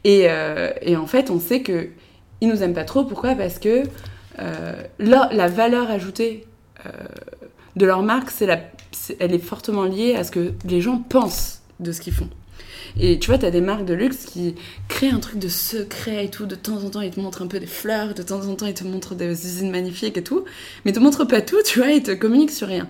Et, 0.03 0.25
euh, 0.29 0.71
en 0.97 1.07
fait, 1.07 1.29
on 1.29 1.39
sait 1.39 1.61
que 1.61 1.89
ils 2.41 2.49
nous 2.49 2.61
aiment 2.61 2.73
pas 2.73 2.83
trop. 2.83 3.05
Pourquoi? 3.05 3.35
Parce 3.35 3.59
que 3.59 3.83
la 4.99 5.47
valeur 5.47 5.89
ajoutée 5.89 6.45
de 7.75 7.85
leur 7.85 8.03
marque, 8.03 8.29
c'est 8.29 8.45
la, 8.45 8.59
elle 9.19 9.33
est 9.33 9.39
fortement 9.39 9.85
liée 9.85 10.15
à 10.15 10.23
ce 10.23 10.31
que 10.31 10.53
les 10.65 10.81
gens 10.81 10.97
pensent 10.97 11.61
de 11.79 11.91
ce 11.91 12.01
qu'ils 12.01 12.13
font. 12.13 12.29
Et 12.99 13.19
tu 13.19 13.27
vois, 13.27 13.37
t'as 13.37 13.51
des 13.51 13.61
marques 13.61 13.85
de 13.85 13.93
luxe 13.93 14.25
qui 14.25 14.55
créent 14.87 15.11
un 15.11 15.19
truc 15.19 15.39
de 15.39 15.47
secret 15.47 16.25
et 16.25 16.29
tout. 16.29 16.45
De 16.45 16.55
temps 16.55 16.83
en 16.83 16.89
temps, 16.89 17.01
ils 17.01 17.11
te 17.11 17.19
montrent 17.19 17.41
un 17.41 17.47
peu 17.47 17.59
des 17.59 17.67
fleurs, 17.67 18.13
de 18.13 18.23
temps 18.23 18.47
en 18.47 18.55
temps, 18.55 18.67
ils 18.67 18.73
te 18.73 18.83
montrent 18.83 19.15
des 19.15 19.29
usines 19.31 19.69
magnifiques 19.69 20.17
et 20.17 20.23
tout. 20.23 20.45
Mais 20.83 20.91
ils 20.91 20.93
te 20.93 20.99
montrent 20.99 21.25
pas 21.25 21.41
tout, 21.41 21.57
tu 21.65 21.79
vois, 21.79 21.89
ils 21.89 22.03
te 22.03 22.11
communiquent 22.11 22.51
sur 22.51 22.67
rien. 22.67 22.87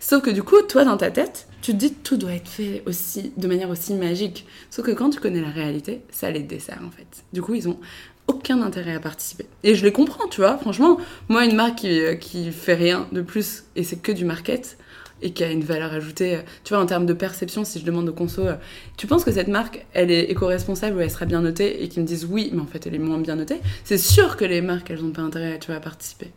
Sauf 0.00 0.22
que 0.22 0.30
du 0.30 0.42
coup, 0.42 0.60
toi, 0.62 0.84
dans 0.84 0.96
ta 0.96 1.10
tête, 1.10 1.48
tu 1.60 1.72
te 1.72 1.76
dis 1.76 1.92
tout 1.92 2.16
doit 2.16 2.32
être 2.32 2.48
fait 2.48 2.82
aussi, 2.86 3.32
de 3.36 3.46
manière 3.46 3.70
aussi 3.70 3.94
magique. 3.94 4.46
Sauf 4.70 4.84
que 4.86 4.90
quand 4.90 5.10
tu 5.10 5.20
connais 5.20 5.40
la 5.40 5.50
réalité, 5.50 6.00
ça 6.10 6.30
les 6.30 6.42
dessert 6.42 6.80
en 6.84 6.90
fait. 6.90 7.24
Du 7.32 7.42
coup, 7.42 7.54
ils 7.54 7.68
ont 7.68 7.78
aucun 8.26 8.62
intérêt 8.62 8.94
à 8.94 9.00
participer. 9.00 9.46
Et 9.62 9.74
je 9.74 9.84
les 9.84 9.92
comprends, 9.92 10.28
tu 10.28 10.40
vois. 10.40 10.56
Franchement, 10.58 10.98
moi, 11.28 11.44
une 11.44 11.54
marque 11.54 11.76
qui, 11.76 12.00
qui 12.20 12.50
fait 12.52 12.74
rien 12.74 13.06
de 13.12 13.20
plus 13.20 13.64
et 13.76 13.84
c'est 13.84 14.00
que 14.00 14.12
du 14.12 14.24
market, 14.24 14.78
et 15.22 15.30
qui 15.30 15.44
a 15.44 15.50
une 15.50 15.64
valeur 15.64 15.92
ajoutée. 15.92 16.36
Euh, 16.36 16.40
tu 16.64 16.74
vois, 16.74 16.82
en 16.82 16.86
termes 16.86 17.06
de 17.06 17.12
perception, 17.12 17.64
si 17.64 17.80
je 17.80 17.84
demande 17.84 18.08
aux 18.08 18.12
conso, 18.12 18.46
euh, 18.46 18.54
tu 18.96 19.06
penses 19.06 19.24
que 19.24 19.32
cette 19.32 19.48
marque, 19.48 19.86
elle 19.94 20.10
est 20.10 20.24
éco-responsable 20.24 20.96
ou 20.96 21.00
elle 21.00 21.10
sera 21.10 21.24
bien 21.24 21.40
notée 21.40 21.82
et 21.82 21.88
qu'ils 21.88 22.02
me 22.02 22.06
disent 22.06 22.26
oui, 22.28 22.50
mais 22.52 22.60
en 22.60 22.66
fait, 22.66 22.86
elle 22.86 22.94
est 22.94 22.98
moins 22.98 23.18
bien 23.18 23.36
notée, 23.36 23.60
c'est 23.84 23.98
sûr 23.98 24.36
que 24.36 24.44
les 24.44 24.60
marques, 24.60 24.90
elles 24.90 25.02
n'ont 25.02 25.10
pas 25.10 25.22
intérêt 25.22 25.58
tu 25.58 25.68
vois, 25.68 25.76
à 25.76 25.80
participer. 25.80 26.30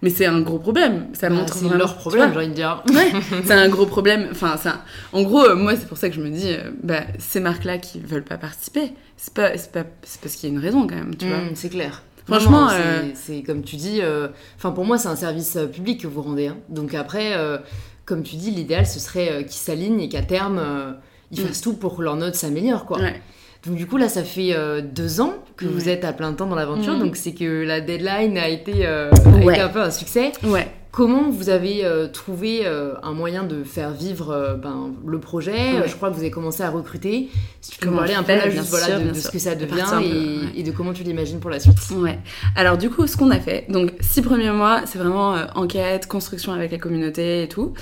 Mais 0.00 0.10
c'est 0.10 0.26
un 0.26 0.40
gros 0.40 0.58
problème. 0.58 1.06
Ça 1.12 1.28
bah, 1.28 1.36
montre 1.36 1.54
c'est 1.54 1.68
leur 1.76 1.96
problème, 1.96 2.30
j'ai 2.32 2.38
envie 2.38 2.48
de 2.48 2.54
dire. 2.54 2.82
Ouais, 2.92 3.12
c'est 3.44 3.52
un 3.52 3.68
gros 3.68 3.86
problème. 3.86 4.28
Enfin, 4.32 4.56
ça. 4.56 4.82
En 5.12 5.22
gros, 5.22 5.44
euh, 5.44 5.54
moi, 5.54 5.76
c'est 5.76 5.86
pour 5.86 5.96
ça 5.96 6.08
que 6.08 6.16
je 6.16 6.20
me 6.20 6.28
dis, 6.28 6.56
bah, 6.82 7.02
ces 7.18 7.38
marques-là 7.38 7.78
qui 7.78 8.00
veulent 8.00 8.24
pas 8.24 8.36
participer, 8.36 8.92
c'est 9.16 9.32
pas, 9.32 9.56
c'est 9.56 9.70
pas, 9.70 9.84
c'est 10.02 10.20
parce 10.20 10.34
qu'il 10.34 10.48
y 10.48 10.52
a 10.52 10.56
une 10.56 10.62
raison 10.62 10.88
quand 10.88 10.96
même, 10.96 11.14
tu 11.16 11.28
vois. 11.28 11.38
Mmh, 11.38 11.50
c'est 11.54 11.68
clair. 11.68 12.02
Franchement, 12.26 12.68
c'est, 13.14 13.42
comme 13.42 13.62
tu 13.62 13.76
dis. 13.76 14.00
Enfin, 14.56 14.72
pour 14.72 14.84
moi, 14.84 14.98
c'est 14.98 15.08
un 15.08 15.16
service 15.16 15.56
public 15.72 16.00
que 16.00 16.08
vous 16.08 16.22
rendez. 16.22 16.48
Hein. 16.48 16.56
Donc 16.68 16.94
après, 16.94 17.36
comme 18.12 18.22
tu 18.22 18.36
dis, 18.36 18.50
l'idéal, 18.50 18.86
ce 18.86 19.00
serait 19.00 19.32
euh, 19.32 19.42
qu'ils 19.42 19.52
s'alignent 19.52 20.00
et 20.00 20.10
qu'à 20.10 20.20
terme, 20.20 20.58
euh, 20.58 20.92
ils 21.30 21.40
mm. 21.40 21.46
fassent 21.46 21.62
tout 21.62 21.72
pour 21.72 21.96
que 21.96 22.02
leur 22.02 22.16
note 22.16 22.34
s'améliore, 22.34 22.84
quoi. 22.84 22.98
Donc 23.64 23.76
du 23.76 23.86
coup 23.86 23.96
là, 23.96 24.08
ça 24.08 24.24
fait 24.24 24.56
deux 24.82 25.20
ans 25.20 25.34
que 25.56 25.66
vous 25.66 25.88
êtes 25.88 26.04
à 26.04 26.12
plein 26.12 26.32
temps 26.32 26.48
dans 26.48 26.56
l'aventure, 26.56 26.94
mhm. 26.94 26.98
donc 26.98 27.14
c'est 27.14 27.32
que 27.32 27.62
la 27.64 27.80
deadline 27.80 28.36
a 28.36 28.48
été, 28.48 28.84
a 28.84 29.10
été 29.40 29.60
un 29.60 29.68
peu 29.68 29.80
un 29.80 29.92
succès. 29.92 30.32
Ouais. 30.42 30.68
Comment 30.92 31.30
vous 31.30 31.48
avez 31.48 31.86
euh, 31.86 32.06
trouvé 32.06 32.66
euh, 32.66 32.92
un 33.02 33.14
moyen 33.14 33.44
de 33.44 33.64
faire 33.64 33.92
vivre 33.92 34.30
euh, 34.30 34.56
ben, 34.56 34.90
le 35.06 35.18
projet? 35.18 35.88
Je 35.88 35.96
crois 35.96 36.10
que 36.10 36.14
vous 36.14 36.20
avez 36.20 36.30
commencé 36.30 36.62
à 36.62 36.68
recruter. 36.68 37.30
Si 37.62 37.70
tu 37.70 37.78
peux 37.78 37.90
parler 37.90 38.12
un 38.12 38.22
peu 38.22 38.38
juste, 38.50 38.68
voilà, 38.68 39.00
de, 39.00 39.14
ce 39.14 39.30
que 39.30 39.38
ça 39.38 39.54
devient 39.54 40.02
et, 40.54 40.62
de 40.62 40.70
comment 40.70 40.92
tu 40.92 41.02
l'imagines 41.02 41.40
pour 41.40 41.48
la 41.48 41.60
suite. 41.60 41.78
Ouais. 41.96 42.18
Alors 42.56 42.76
du 42.76 42.90
coup, 42.90 43.06
ce 43.06 43.16
qu'on 43.16 43.30
a 43.30 43.40
fait, 43.40 43.64
donc 43.70 43.94
six 44.00 44.20
premiers 44.20 44.50
mois, 44.50 44.82
c'est 44.84 44.98
vraiment 44.98 45.30
enquête, 45.54 46.06
construction 46.06 46.52
avec 46.52 46.70
la 46.72 46.78
communauté 46.78 47.44
et 47.44 47.48
tout. 47.48 47.72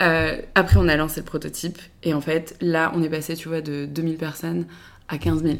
après, 0.00 0.76
on 0.76 0.88
a 0.88 0.96
lancé 0.96 1.20
le 1.20 1.26
prototype 1.26 1.78
et 2.02 2.12
en 2.12 2.20
fait, 2.20 2.54
là, 2.60 2.92
on 2.94 3.02
est 3.02 3.08
passé, 3.08 3.34
tu 3.34 3.48
vois, 3.48 3.62
de 3.62 3.86
2000 3.86 4.16
personnes 4.18 4.66
à 5.08 5.16
15 5.16 5.42
000. 5.42 5.56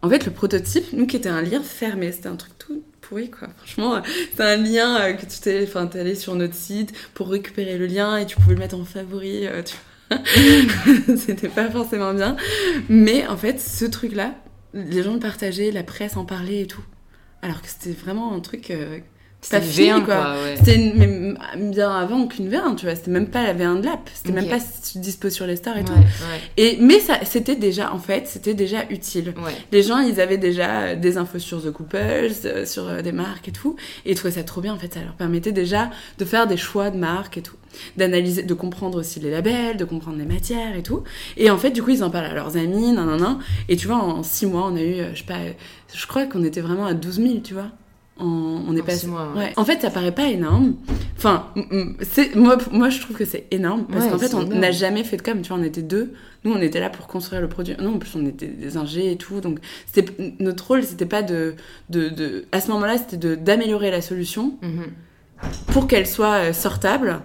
En 0.00 0.08
fait, 0.08 0.24
le 0.24 0.32
prototype, 0.32 0.86
nous 0.94 1.06
qui 1.06 1.16
était 1.16 1.28
un 1.28 1.42
lien 1.42 1.60
fermé, 1.60 2.12
c'était 2.12 2.28
un 2.28 2.36
truc 2.36 2.56
tout 2.58 2.77
Franchement, 3.56 4.02
c'est 4.34 4.42
un 4.42 4.56
lien 4.56 5.00
euh, 5.00 5.12
que 5.14 5.24
tu 5.24 5.40
t'es, 5.40 5.64
enfin, 5.64 5.88
allé 5.94 6.14
sur 6.14 6.34
notre 6.34 6.54
site 6.54 6.92
pour 7.14 7.28
récupérer 7.28 7.78
le 7.78 7.86
lien 7.86 8.18
et 8.18 8.26
tu 8.26 8.36
pouvais 8.36 8.54
le 8.54 8.60
mettre 8.60 8.78
en 8.78 8.84
favori, 8.84 9.46
euh. 9.46 9.62
C'était 11.16 11.48
pas 11.48 11.70
forcément 11.70 12.14
bien. 12.14 12.36
Mais 12.88 13.26
en 13.26 13.36
fait, 13.36 13.60
ce 13.60 13.84
truc-là, 13.84 14.34
les 14.74 15.02
gens 15.02 15.14
le 15.14 15.20
partageaient, 15.20 15.70
la 15.70 15.82
presse 15.82 16.16
en 16.16 16.24
parlait 16.24 16.62
et 16.62 16.66
tout. 16.66 16.84
Alors 17.42 17.62
que 17.62 17.68
c'était 17.68 17.92
vraiment 17.92 18.34
un 18.34 18.40
truc 18.40 18.70
euh, 18.70 18.98
c'était 19.40 19.60
V1, 19.60 20.04
quoi. 20.04 20.34
C'était 20.56 20.78
bien 21.56 21.90
avant 21.90 22.26
qu'une 22.26 22.50
V1, 22.50 22.74
tu 22.74 22.86
vois. 22.86 22.96
C'était 22.96 23.12
même 23.12 23.28
pas 23.28 23.44
la 23.44 23.54
V1 23.54 23.80
de 23.80 23.86
l'app. 23.86 24.10
C'était 24.12 24.32
même 24.32 24.48
pas 24.48 24.58
dispo 24.96 25.30
sur 25.30 25.46
les 25.46 25.56
stars 25.56 25.78
et 25.78 25.84
tout. 25.84 25.92
Et, 26.56 26.76
mais 26.80 26.98
ça, 26.98 27.20
c'était 27.24 27.54
déjà, 27.54 27.92
en 27.92 27.98
fait, 27.98 28.26
c'était 28.26 28.54
déjà 28.54 28.84
utile. 28.90 29.32
Les 29.70 29.82
gens, 29.82 29.98
ils 30.00 30.20
avaient 30.20 30.38
déjà 30.38 30.96
des 30.96 31.18
infos 31.18 31.38
sur 31.38 31.62
The 31.62 31.70
Couples, 31.70 32.32
euh, 32.44 32.66
sur 32.66 32.88
euh, 32.88 33.00
des 33.00 33.12
marques 33.12 33.48
et 33.48 33.52
tout. 33.52 33.76
Et 34.04 34.12
ils 34.12 34.14
trouvaient 34.16 34.34
ça 34.34 34.42
trop 34.42 34.60
bien, 34.60 34.74
en 34.74 34.78
fait. 34.78 34.92
Ça 34.92 35.00
leur 35.00 35.14
permettait 35.14 35.52
déjà 35.52 35.90
de 36.18 36.24
faire 36.24 36.48
des 36.48 36.56
choix 36.56 36.90
de 36.90 36.98
marques 36.98 37.38
et 37.38 37.42
tout. 37.42 37.56
D'analyser, 37.96 38.42
de 38.42 38.54
comprendre 38.54 38.98
aussi 38.98 39.20
les 39.20 39.30
labels, 39.30 39.76
de 39.76 39.84
comprendre 39.84 40.18
les 40.18 40.24
matières 40.24 40.76
et 40.76 40.82
tout. 40.82 41.04
Et 41.36 41.48
en 41.48 41.58
fait, 41.58 41.70
du 41.70 41.82
coup, 41.82 41.90
ils 41.90 42.02
en 42.02 42.10
parlent 42.10 42.26
à 42.26 42.34
leurs 42.34 42.56
amis, 42.56 42.92
nan, 42.92 43.06
nan, 43.06 43.20
nan. 43.20 43.38
Et 43.68 43.76
tu 43.76 43.86
vois, 43.86 43.98
en 43.98 44.24
six 44.24 44.46
mois, 44.46 44.68
on 44.68 44.74
a 44.74 44.82
eu, 44.82 44.94
euh, 44.94 45.14
je 45.14 45.20
sais 45.20 45.24
pas, 45.24 45.38
je 45.94 46.06
crois 46.06 46.26
qu'on 46.26 46.42
était 46.42 46.60
vraiment 46.60 46.86
à 46.86 46.94
12 46.94 47.14
000, 47.14 47.34
tu 47.44 47.54
vois 47.54 47.70
on 48.18 48.76
est 48.76 48.82
pas 48.82 49.06
mois, 49.06 49.32
ouais. 49.36 49.52
En 49.56 49.64
fait, 49.64 49.80
ça 49.80 49.90
paraît 49.90 50.14
pas 50.14 50.28
énorme. 50.28 50.74
Enfin, 51.16 51.46
c'est 52.02 52.34
moi, 52.34 52.58
moi 52.70 52.90
je 52.90 53.00
trouve 53.00 53.16
que 53.16 53.24
c'est 53.24 53.46
énorme 53.50 53.86
parce 53.90 54.06
qu'en 54.08 54.18
fait, 54.18 54.34
on 54.34 54.44
n'a 54.44 54.70
jamais 54.70 55.04
fait 55.04 55.16
de 55.16 55.22
com. 55.22 55.40
Tu 55.42 55.48
vois, 55.48 55.58
on 55.58 55.62
était 55.62 55.82
deux. 55.82 56.12
Nous, 56.44 56.52
on 56.52 56.60
était 56.60 56.80
là 56.80 56.90
pour 56.90 57.06
construire 57.06 57.40
le 57.40 57.48
produit. 57.48 57.74
Non, 57.80 57.94
en 57.94 57.98
plus, 57.98 58.14
on 58.14 58.24
était 58.26 58.46
des 58.46 58.76
ingés 58.76 59.12
et 59.12 59.16
tout. 59.16 59.40
Donc, 59.40 59.58
c'était 59.92 60.12
notre 60.38 60.66
rôle, 60.66 60.82
c'était 60.84 61.06
pas 61.06 61.22
de, 61.22 61.54
de, 61.90 62.08
de, 62.08 62.44
à 62.52 62.60
ce 62.60 62.70
moment-là, 62.70 62.96
c'était 62.98 63.36
d'améliorer 63.36 63.90
la 63.90 64.00
solution. 64.00 64.54
Mhm. 64.62 64.86
pour 65.68 65.86
qu'elle 65.86 66.06
soit 66.06 66.48
euh, 66.48 66.52
sortable 66.52 67.20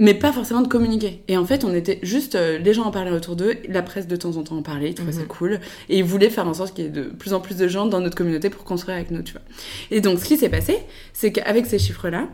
mais 0.00 0.14
pas 0.14 0.32
forcément 0.32 0.62
de 0.62 0.66
communiquer. 0.66 1.22
Et 1.28 1.36
en 1.36 1.44
fait, 1.44 1.62
on 1.62 1.74
était 1.74 2.00
juste, 2.02 2.34
euh, 2.34 2.58
les 2.58 2.72
gens 2.72 2.84
en 2.84 2.90
parlaient 2.90 3.10
autour 3.10 3.36
d'eux, 3.36 3.56
la 3.68 3.82
presse 3.82 4.08
de 4.08 4.16
temps 4.16 4.38
en 4.38 4.42
temps 4.42 4.56
en 4.56 4.62
parlait, 4.62 4.88
ils 4.88 4.94
trouvaient 4.94 5.12
ça 5.12 5.20
mhm. 5.20 5.26
cool, 5.26 5.60
et 5.90 5.98
ils 5.98 6.04
voulaient 6.04 6.30
faire 6.30 6.48
en 6.48 6.54
sorte 6.54 6.74
qu'il 6.74 6.86
y 6.86 6.88
ait 6.88 6.90
de 6.90 7.02
plus 7.02 7.34
en 7.34 7.40
plus 7.40 7.56
de 7.56 7.68
gens 7.68 7.84
dans 7.84 8.00
notre 8.00 8.16
communauté 8.16 8.48
pour 8.48 8.64
construire 8.64 8.96
avec 8.96 9.10
nous, 9.10 9.22
tu 9.22 9.34
vois. 9.34 9.42
Et 9.90 10.00
donc, 10.00 10.18
ce 10.18 10.24
qui 10.24 10.38
s'est 10.38 10.48
passé, 10.48 10.78
c'est 11.12 11.32
qu'avec 11.32 11.66
ces 11.66 11.78
chiffres-là, 11.78 12.28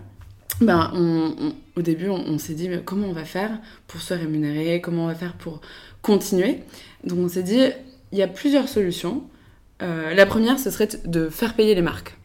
ben, 0.60 0.92
on, 0.94 1.34
au 1.76 1.82
début, 1.82 2.08
on, 2.08 2.38
s'est 2.38 2.54
dit, 2.54 2.68
mais 2.68 2.80
comment 2.82 3.08
on 3.08 3.12
va 3.12 3.24
faire 3.24 3.58
pour 3.88 4.00
se 4.00 4.14
rémunérer, 4.14 4.80
comment 4.80 5.04
on 5.04 5.08
va 5.08 5.16
faire 5.16 5.34
pour 5.34 5.60
continuer? 6.02 6.60
Donc, 7.02 7.18
on 7.18 7.28
s'est 7.28 7.42
dit, 7.42 7.60
il 8.12 8.18
y 8.18 8.22
a 8.22 8.28
plusieurs 8.28 8.68
solutions. 8.68 9.24
Euh, 9.82 10.14
la 10.14 10.24
première, 10.24 10.60
ce 10.60 10.70
serait 10.70 10.88
de 11.04 11.28
faire 11.28 11.54
payer 11.54 11.74
les 11.74 11.82
marques. 11.82 12.16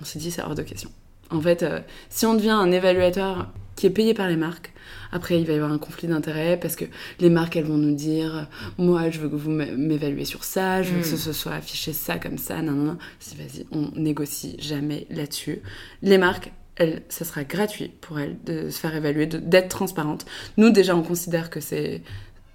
On 0.00 0.04
s'est 0.04 0.18
dit, 0.18 0.30
c'est 0.30 0.42
hors 0.42 0.54
de 0.54 0.62
question. 0.62 0.90
En 1.30 1.40
fait, 1.40 1.62
euh, 1.62 1.80
si 2.08 2.24
on 2.24 2.34
devient 2.34 2.50
un 2.50 2.72
évaluateur 2.72 3.52
qui 3.76 3.86
est 3.86 3.90
payé 3.90 4.14
par 4.14 4.28
les 4.28 4.36
marques. 4.36 4.72
Après, 5.12 5.38
il 5.38 5.46
va 5.46 5.52
y 5.52 5.56
avoir 5.56 5.72
un 5.72 5.78
conflit 5.78 6.08
d'intérêts 6.08 6.58
parce 6.60 6.76
que 6.76 6.84
les 7.20 7.30
marques, 7.30 7.56
elles 7.56 7.64
vont 7.64 7.76
nous 7.76 7.94
dire 7.94 8.48
Moi, 8.78 9.10
je 9.10 9.20
veux 9.20 9.28
que 9.28 9.36
vous 9.36 9.50
m'évaluez 9.50 10.24
sur 10.24 10.44
ça, 10.44 10.82
je 10.82 10.92
veux 10.92 11.00
que 11.00 11.14
hmm. 11.14 11.16
ce 11.16 11.32
soit 11.32 11.52
affiché 11.52 11.92
ça 11.92 12.18
comme 12.18 12.38
ça. 12.38 12.62
Non, 12.62 12.72
non, 12.72 12.84
non. 12.84 12.98
Vas-y, 13.36 13.66
on 13.70 13.90
négocie 13.94 14.56
jamais 14.58 15.06
là-dessus. 15.10 15.60
Les 16.02 16.18
marques, 16.18 16.52
elles, 16.76 17.02
ça 17.08 17.24
sera 17.24 17.44
gratuit 17.44 17.92
pour 18.00 18.18
elles 18.18 18.36
de 18.44 18.70
se 18.70 18.78
faire 18.78 18.94
évaluer, 18.94 19.26
d'être 19.26 19.68
transparentes. 19.68 20.26
Nous, 20.56 20.70
déjà, 20.70 20.96
on 20.96 21.02
considère 21.02 21.50
que 21.50 21.60
c'est 21.60 22.02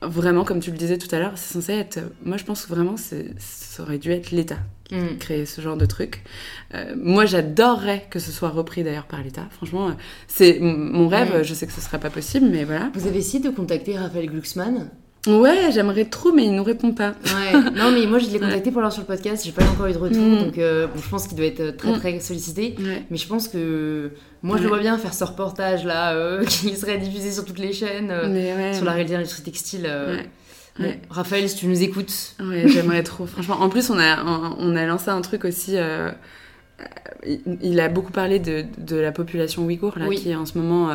vraiment, 0.02 0.44
comme 0.44 0.60
tu 0.60 0.72
le 0.72 0.78
disais 0.78 0.98
tout 0.98 1.14
à 1.14 1.20
l'heure, 1.20 1.34
c'est 1.36 1.54
censé 1.54 1.74
être. 1.74 2.00
Moi, 2.24 2.38
je 2.38 2.44
pense 2.44 2.66
que 2.66 2.74
vraiment, 2.74 2.96
ça 2.98 3.84
aurait 3.84 3.98
dû 3.98 4.12
être 4.12 4.32
l'État 4.32 4.60
qui 4.90 4.96
mm. 4.96 5.18
crée 5.20 5.46
ce 5.46 5.62
genre 5.62 5.78
de 5.78 5.86
truc. 5.86 6.24
Euh, 6.74 6.94
moi, 6.98 7.26
j'adorerais 7.26 8.08
que 8.10 8.20
ce 8.20 8.32
soit 8.32 8.50
repris 8.50 8.84
d'ailleurs 8.84 9.06
par 9.06 9.22
l'État. 9.22 9.48
Franchement, 9.52 9.92
c'est 10.28 10.60
mon 10.60 11.08
rêve. 11.08 11.44
Je 11.44 11.54
sais 11.54 11.68
que 11.68 11.74
ce 11.74 11.82
sera 11.82 11.98
pas 11.98 12.10
possible, 12.10 12.48
mais 12.50 12.64
voilà. 12.64 12.92
Vous 12.94 13.08
avez 13.08 13.20
essayé 13.20 13.40
de 13.40 13.50
contacter 13.50 13.98
Raphaël 13.98 14.28
Glucksmann? 14.28 14.90
Ouais, 15.28 15.70
j'aimerais 15.74 16.06
trop, 16.06 16.32
mais 16.32 16.46
il 16.46 16.56
nous 16.56 16.64
répond 16.64 16.94
pas. 16.94 17.10
Ouais. 17.26 17.72
Non, 17.76 17.92
mais 17.92 18.06
moi, 18.06 18.20
je 18.20 18.30
l'ai 18.30 18.40
contacté 18.40 18.72
pour 18.72 18.82
l'heure 18.82 18.92
sur 18.92 19.02
le 19.02 19.08
podcast. 19.08 19.46
J'ai 19.46 19.52
pas 19.52 19.66
encore 19.66 19.88
eu 19.88 19.94
de 19.94 19.98
retour, 19.98 20.24
mm. 20.24 20.38
donc 20.46 20.58
euh, 20.58 20.88
bon, 20.88 21.00
je 21.02 21.10
pense 21.10 21.28
qu'il 21.28 21.38
doit 21.38 21.46
être 21.46 21.76
très 21.76 21.92
mm. 21.92 22.00
très 22.00 22.20
sollicité. 22.20 22.76
Mais 23.10 23.18
je 23.18 23.28
pense 23.28 23.48
que 23.48 24.12
moi, 24.42 24.58
je 24.58 24.64
le 24.64 24.70
vois 24.70 24.80
bien 24.80 24.98
faire 24.98 25.14
ce 25.14 25.26
reportage 25.26 25.84
là, 25.84 26.14
euh, 26.14 26.44
qui 26.46 26.76
serait 26.76 26.98
diffusé 26.98 27.32
sur 27.32 27.44
toutes 27.44 27.60
les 27.60 27.74
chaînes, 27.74 28.12
euh, 28.12 28.74
sur 28.74 28.86
la 28.86 28.92
réalité 28.92 29.14
de 29.14 29.18
l'industrie 29.18 29.44
textile. 29.44 29.90
Raphaël, 31.10 31.50
si 31.50 31.56
tu 31.58 31.68
nous 31.68 31.82
écoutes. 31.84 32.36
Ouais, 32.40 32.68
j'aimerais 32.68 33.04
trop. 33.04 33.26
Franchement, 33.26 33.58
en 33.60 33.70
plus, 33.70 33.90
on 33.90 34.00
a, 34.00 34.24
on 34.60 34.76
a 34.76 34.86
lancé 34.86 35.10
un 35.10 35.22
truc 35.22 35.46
aussi. 35.46 35.78
il 37.62 37.80
a 37.80 37.90
beaucoup 37.90 38.12
parlé 38.12 38.40
de, 38.40 38.66
de 38.78 38.96
la 38.96 39.12
population 39.12 39.66
ouïghour, 39.66 39.98
là, 39.98 40.08
qui 40.10 40.30
est 40.32 40.36
en 40.36 40.46
ce 40.46 40.58
moment 40.58 40.90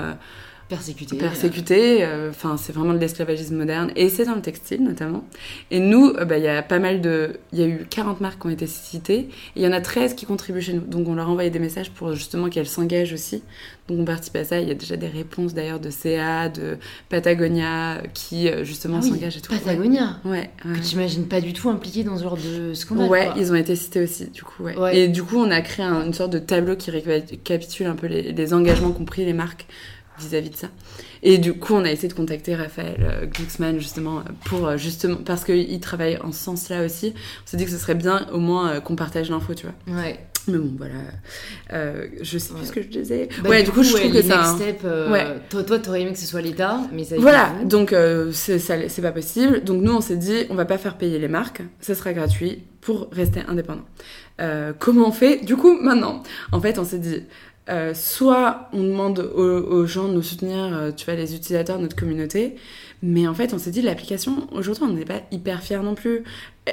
persécuté. 0.68 1.16
Persécuté, 1.16 2.04
euh, 2.04 2.30
enfin 2.30 2.56
c'est 2.56 2.72
vraiment 2.72 2.94
de 2.94 2.98
l'esclavagisme 2.98 3.56
moderne 3.56 3.90
et 3.96 4.08
c'est 4.08 4.24
dans 4.24 4.34
le 4.34 4.40
textile 4.40 4.82
notamment. 4.82 5.24
Et 5.70 5.80
nous, 5.80 6.08
euh, 6.10 6.24
bah, 6.24 6.38
il 6.38 6.44
y 6.44 6.48
a 6.48 6.62
pas 6.62 6.78
mal 6.78 7.00
de, 7.00 7.38
il 7.52 7.58
y 7.58 7.62
a 7.62 7.66
eu 7.66 7.86
40 7.88 8.20
marques 8.20 8.40
qui 8.40 8.46
ont 8.46 8.50
été 8.50 8.66
citées 8.66 9.18
et 9.18 9.28
il 9.56 9.62
y 9.62 9.66
en 9.66 9.72
a 9.72 9.80
13 9.80 10.14
qui 10.14 10.26
contribuent 10.26 10.62
chez 10.62 10.72
nous. 10.72 10.80
Donc 10.80 11.08
on 11.08 11.14
leur 11.14 11.28
a 11.28 11.30
envoyé 11.30 11.50
des 11.50 11.58
messages 11.58 11.90
pour 11.90 12.14
justement 12.14 12.48
qu'elles 12.48 12.66
s'engagent 12.66 13.12
aussi. 13.12 13.42
Donc 13.88 13.98
on 14.00 14.04
participe 14.04 14.36
à 14.36 14.44
ça. 14.44 14.60
Il 14.60 14.68
y 14.68 14.70
a 14.70 14.74
déjà 14.74 14.96
des 14.96 15.08
réponses 15.08 15.52
d'ailleurs 15.52 15.80
de 15.80 15.90
CA, 15.90 16.48
de 16.48 16.78
Patagonia 17.10 18.02
qui 18.14 18.48
euh, 18.48 18.64
justement 18.64 19.00
ah 19.02 19.06
s'engagent 19.06 19.36
et 19.36 19.40
tout. 19.40 19.52
Patagonia. 19.52 20.20
Ouais. 20.24 20.50
Que 20.62 20.78
t'imagines 20.80 21.26
pas 21.26 21.40
du 21.40 21.52
tout 21.52 21.68
impliqué 21.68 22.04
dans 22.04 22.16
ce 22.16 22.22
genre 22.22 22.38
de 22.38 22.72
scandale. 22.72 23.10
Ouais, 23.10 23.28
ils 23.36 23.52
ont 23.52 23.56
été 23.56 23.76
cités 23.76 24.02
aussi 24.02 24.26
du 24.30 24.42
coup. 24.42 24.62
Ouais. 24.62 24.96
Et 24.96 25.08
du 25.08 25.22
coup 25.22 25.36
on 25.36 25.50
a 25.50 25.60
créé 25.60 25.84
une 25.84 26.14
sorte 26.14 26.32
de 26.32 26.38
tableau 26.38 26.76
qui 26.76 26.90
récapitule 26.90 27.86
un 27.86 27.94
peu 27.94 28.06
les, 28.06 28.32
les 28.32 28.54
engagements 28.54 28.92
qu'ont 28.92 29.04
pris 29.04 29.24
les 29.26 29.34
marques 29.34 29.66
vis-à-vis 30.18 30.50
de 30.50 30.56
ça. 30.56 30.68
Et 31.22 31.38
du 31.38 31.54
coup, 31.54 31.74
on 31.74 31.84
a 31.84 31.90
essayé 31.90 32.08
de 32.08 32.14
contacter 32.14 32.54
Raphaël 32.54 32.96
euh, 33.00 33.26
Glucksmann 33.26 33.78
justement 33.78 34.22
pour 34.44 34.66
euh, 34.66 34.76
justement 34.76 35.16
parce 35.16 35.44
qu'il 35.44 35.80
travaille 35.80 36.18
en 36.22 36.32
ce 36.32 36.44
sens-là 36.44 36.84
aussi. 36.84 37.14
On 37.16 37.50
s'est 37.50 37.56
dit 37.56 37.64
que 37.64 37.70
ce 37.70 37.78
serait 37.78 37.94
bien 37.94 38.26
au 38.32 38.38
moins 38.38 38.70
euh, 38.70 38.80
qu'on 38.80 38.94
partage 38.96 39.30
l'info, 39.30 39.54
tu 39.54 39.66
vois. 39.66 40.00
Ouais. 40.02 40.18
Mais 40.46 40.58
bon, 40.58 40.74
voilà. 40.76 40.96
je 42.20 42.36
sais 42.36 42.52
plus 42.52 42.66
ce 42.66 42.72
que 42.72 42.82
je 42.82 42.88
disais. 42.88 43.30
Bah, 43.42 43.48
ouais, 43.48 43.62
du 43.62 43.70
coup, 43.70 43.82
je 43.82 43.94
trouve 43.94 44.12
que 44.12 44.20
ça. 44.20 44.54
Step, 44.54 44.84
ouais. 44.84 45.24
Toi, 45.48 45.62
toi, 45.62 45.78
t'aurais 45.78 46.02
aimé 46.02 46.12
que 46.12 46.18
ce 46.18 46.26
soit 46.26 46.42
l'État, 46.42 46.82
mais 46.92 47.04
ça. 47.04 47.16
Voilà. 47.16 47.50
Donc, 47.64 47.94
c'est 48.32 49.00
pas 49.00 49.12
possible. 49.12 49.64
Donc, 49.64 49.82
nous, 49.82 49.92
on 49.92 50.02
s'est 50.02 50.18
dit, 50.18 50.44
on 50.50 50.54
va 50.54 50.66
pas 50.66 50.76
faire 50.76 50.98
payer 50.98 51.18
les 51.18 51.28
marques. 51.28 51.62
Ça 51.80 51.94
sera 51.94 52.12
gratuit 52.12 52.62
pour 52.82 53.08
rester 53.10 53.40
indépendant. 53.48 53.86
comment 54.78 55.08
on 55.08 55.12
fait? 55.12 55.42
Du 55.42 55.56
coup, 55.56 55.78
maintenant, 55.80 56.22
en 56.52 56.60
fait, 56.60 56.78
on 56.78 56.84
s'est 56.84 56.98
dit, 56.98 57.22
euh, 57.22 57.53
soit 57.94 58.68
on 58.72 58.82
demande 58.82 59.20
aux, 59.20 59.86
gens 59.86 60.08
de 60.08 60.14
nous 60.14 60.22
soutenir, 60.22 60.76
euh, 60.76 60.92
tu 60.92 61.06
vois, 61.06 61.14
les 61.14 61.34
utilisateurs 61.34 61.78
de 61.78 61.82
notre 61.82 61.96
communauté, 61.96 62.56
mais 63.06 63.28
en 63.28 63.34
fait, 63.34 63.52
on 63.52 63.58
s'est 63.58 63.70
dit, 63.70 63.82
l'application, 63.82 64.48
aujourd'hui, 64.50 64.82
on 64.82 64.88
n'est 64.88 65.04
pas 65.04 65.20
hyper 65.30 65.62
fiers 65.62 65.82
non 65.82 65.94
plus. 65.94 66.24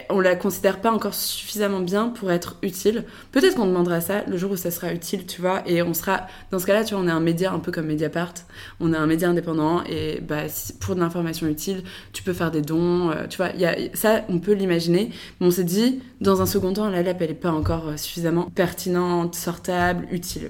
On 0.09 0.21
la 0.21 0.38
considère 0.38 0.79
pas 0.79 0.89
encore 0.89 1.13
suffisamment 1.13 1.82
bien 1.82 2.07
pour 2.07 2.32
être 2.32 2.55
utile. 2.61 3.03
Peut-être 3.34 3.55
qu'on 3.55 3.65
demandera 3.65 3.99
ça 3.99 4.23
le 4.25 4.38
jour 4.38 4.51
où 4.51 4.55
ça 4.55 4.71
sera 4.71 4.93
utile, 4.93 5.25
tu 5.25 5.41
vois, 5.41 5.61
et 5.65 5.82
on 5.82 5.93
sera, 5.93 6.27
dans 6.49 6.59
ce 6.59 6.65
cas-là, 6.65 6.86
tu 6.86 6.93
vois, 6.93 7.03
on 7.03 7.07
est 7.09 7.11
un 7.11 7.19
média 7.19 7.51
un 7.51 7.59
peu 7.59 7.73
comme 7.73 7.88
Mediapart, 7.88 8.34
on 8.79 8.93
est 8.93 8.95
un 8.97 9.07
média 9.07 9.27
indépendant, 9.27 9.84
et 9.84 10.21
bah, 10.21 10.43
pour 10.79 10.95
de 10.95 11.01
l'information 11.01 11.47
utile, 11.47 11.84
tu 12.13 12.23
peux 12.23 12.32
faire 12.32 12.49
des 12.49 12.61
dons, 12.61 13.11
euh, 13.11 13.27
tu 13.27 13.36
vois, 13.36 13.49
ça, 13.93 14.23
on 14.29 14.39
peut 14.39 14.53
l'imaginer, 14.53 15.11
mais 15.41 15.47
on 15.47 15.51
s'est 15.51 15.65
dit, 15.65 16.01
dans 16.21 16.41
un 16.41 16.45
second 16.45 16.71
temps, 16.71 16.89
la 16.89 17.03
LAP, 17.03 17.21
elle 17.23 17.32
est 17.32 17.34
pas 17.34 17.51
encore 17.51 17.89
euh, 17.89 17.97
suffisamment 17.97 18.49
pertinente, 18.55 19.36
sortable, 19.36 20.07
utile. 20.13 20.47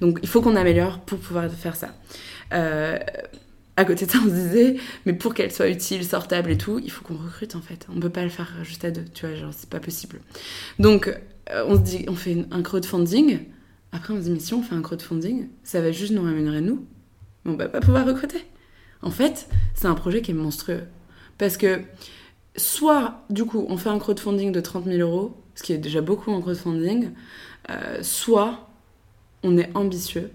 Donc, 0.00 0.20
il 0.22 0.28
faut 0.28 0.40
qu'on 0.40 0.54
améliore 0.54 1.00
pour 1.00 1.18
pouvoir 1.18 1.50
faire 1.50 1.74
ça. 1.74 1.88
Euh, 2.52 2.96
à 3.76 3.84
côté 3.84 4.06
de 4.06 4.10
ça, 4.10 4.18
on 4.24 4.28
se 4.28 4.34
disait, 4.34 4.76
mais 5.04 5.12
pour 5.12 5.34
qu'elle 5.34 5.52
soit 5.52 5.68
utile, 5.68 6.04
sortable 6.04 6.50
et 6.50 6.58
tout, 6.58 6.80
il 6.82 6.90
faut 6.90 7.04
qu'on 7.04 7.16
recrute 7.16 7.56
en 7.56 7.60
fait. 7.60 7.86
On 7.94 8.00
peut 8.00 8.10
pas 8.10 8.22
le 8.22 8.30
faire 8.30 8.50
juste 8.62 8.84
à 8.84 8.90
deux, 8.90 9.04
tu 9.12 9.26
vois, 9.26 9.34
genre 9.36 9.52
c'est 9.54 9.68
pas 9.68 9.80
possible. 9.80 10.20
Donc 10.78 11.08
euh, 11.50 11.64
on 11.66 11.76
se 11.76 11.82
dit, 11.82 12.04
on 12.08 12.14
fait 12.14 12.46
un 12.50 12.62
crowdfunding. 12.62 13.40
Après 13.92 14.14
on 14.14 14.16
se 14.16 14.22
dit, 14.22 14.30
mais 14.30 14.40
si 14.40 14.54
on 14.54 14.62
fait 14.62 14.74
un 14.74 14.82
crowdfunding, 14.82 15.48
ça 15.62 15.80
va 15.80 15.92
juste 15.92 16.12
nous 16.12 16.22
rémunérer 16.22 16.60
nous, 16.60 16.86
mais 17.44 17.52
on 17.52 17.56
va 17.56 17.68
pas 17.68 17.80
pouvoir 17.80 18.06
recruter. 18.06 18.44
En 19.02 19.10
fait, 19.10 19.48
c'est 19.74 19.86
un 19.86 19.94
projet 19.94 20.22
qui 20.22 20.30
est 20.30 20.34
monstrueux. 20.34 20.84
Parce 21.38 21.56
que 21.56 21.80
soit, 22.56 23.24
du 23.28 23.44
coup, 23.44 23.66
on 23.68 23.76
fait 23.76 23.90
un 23.90 23.98
crowdfunding 23.98 24.52
de 24.52 24.60
30 24.60 24.86
000 24.86 24.98
euros, 24.98 25.36
ce 25.54 25.62
qui 25.62 25.72
est 25.72 25.78
déjà 25.78 26.00
beaucoup 26.00 26.30
en 26.32 26.40
crowdfunding, 26.40 27.10
euh, 27.70 28.02
soit 28.02 28.70
on 29.42 29.58
est 29.58 29.70
ambitieux 29.76 30.30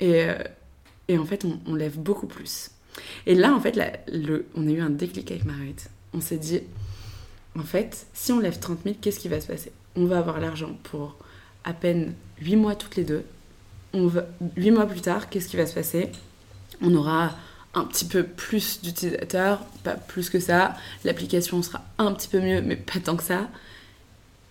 et, 0.00 0.28
euh, 0.28 0.36
et 1.08 1.18
en 1.18 1.24
fait, 1.24 1.44
on, 1.66 1.74
lève 1.74 1.98
beaucoup 1.98 2.26
plus. 2.26 2.70
Et 3.26 3.34
là, 3.34 3.54
en 3.54 3.60
fait, 3.60 3.78
le, 4.08 4.46
on 4.54 4.66
a 4.66 4.70
eu 4.70 4.80
un 4.80 4.90
déclic 4.90 5.30
avec 5.30 5.44
Marguerite. 5.44 5.90
On 6.14 6.20
s'est 6.20 6.38
dit, 6.38 6.60
en 7.58 7.62
fait, 7.62 8.06
si 8.12 8.32
on 8.32 8.38
lève 8.38 8.58
30 8.58 8.80
000, 8.84 8.96
qu'est-ce 9.00 9.18
qui 9.18 9.28
va 9.28 9.40
se 9.40 9.46
passer? 9.46 9.72
On 9.96 10.06
va 10.06 10.18
avoir 10.18 10.40
l'argent 10.40 10.76
pour 10.84 11.16
à 11.64 11.72
peine 11.72 12.14
8 12.40 12.56
mois 12.56 12.74
toutes 12.74 12.96
les 12.96 13.04
deux. 13.04 13.24
On 13.92 14.06
va, 14.06 14.26
8 14.56 14.70
mois 14.70 14.86
plus 14.86 15.00
tard, 15.00 15.28
qu'est-ce 15.28 15.48
qui 15.48 15.56
va 15.56 15.66
se 15.66 15.74
passer? 15.74 16.10
On 16.82 16.94
aura 16.94 17.34
un 17.74 17.84
petit 17.84 18.04
peu 18.04 18.22
plus 18.22 18.80
d'utilisateurs, 18.82 19.60
pas 19.84 19.94
plus 19.94 20.30
que 20.30 20.40
ça. 20.40 20.76
L'application 21.04 21.62
sera 21.62 21.82
un 21.98 22.12
petit 22.12 22.28
peu 22.28 22.40
mieux, 22.40 22.62
mais 22.62 22.76
pas 22.76 23.00
tant 23.00 23.16
que 23.16 23.22
ça. 23.22 23.48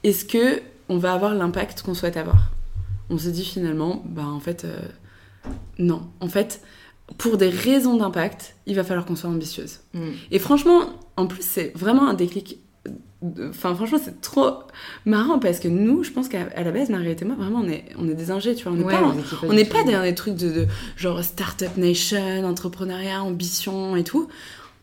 Est-ce 0.04 0.26
que 0.26 0.62
on 0.90 0.98
va 0.98 1.14
avoir 1.14 1.34
l'impact 1.34 1.82
qu'on 1.82 1.96
souhaite 1.96 2.18
avoir? 2.18 2.52
On 3.10 3.18
se 3.18 3.30
dit 3.30 3.46
finalement, 3.46 4.04
bah 4.06 4.26
en 4.26 4.40
fait, 4.40 4.66
euh, 4.66 4.80
non. 5.80 6.08
En 6.20 6.28
fait, 6.28 6.62
pour 7.18 7.38
des 7.38 7.50
raisons 7.50 7.98
d'impact, 7.98 8.56
il 8.66 8.76
va 8.76 8.84
falloir 8.84 9.06
qu'on 9.06 9.16
soit 9.16 9.30
ambitieuse. 9.30 9.80
Mm. 9.94 10.10
Et 10.32 10.40
franchement, 10.40 10.82
en 11.18 11.28
plus, 11.28 11.44
c'est 11.44 11.72
vraiment 11.76 12.08
un 12.08 12.14
déclic 12.14 12.60
Enfin, 13.50 13.74
franchement, 13.74 13.98
c'est 14.04 14.22
trop 14.22 14.52
marrant 15.06 15.40
parce 15.40 15.60
que 15.60 15.68
nous, 15.68 16.04
je 16.04 16.12
pense 16.12 16.28
qu'à 16.28 16.62
la 16.62 16.72
base, 16.72 16.90
Marguerite 16.90 17.22
et 17.24 17.26
moi, 17.26 17.36
vraiment, 17.36 17.62
on 17.64 17.68
est, 17.68 17.86
on 17.98 18.08
est 18.08 18.14
des 18.14 18.30
ingés, 18.30 18.54
tu 18.54 18.66
vois. 18.66 18.74
On 18.74 18.76
n'est 18.76 18.84
pas, 18.84 19.02
dans 19.84 20.04
des 20.04 20.14
trucs 20.14 20.36
de, 20.36 20.52
de, 20.52 20.68
genre 20.96 21.24
Startup 21.24 21.76
Nation, 21.78 22.46
entrepreneuriat, 22.46 23.24
ambition 23.24 23.96
et 23.96 24.04
tout. 24.04 24.28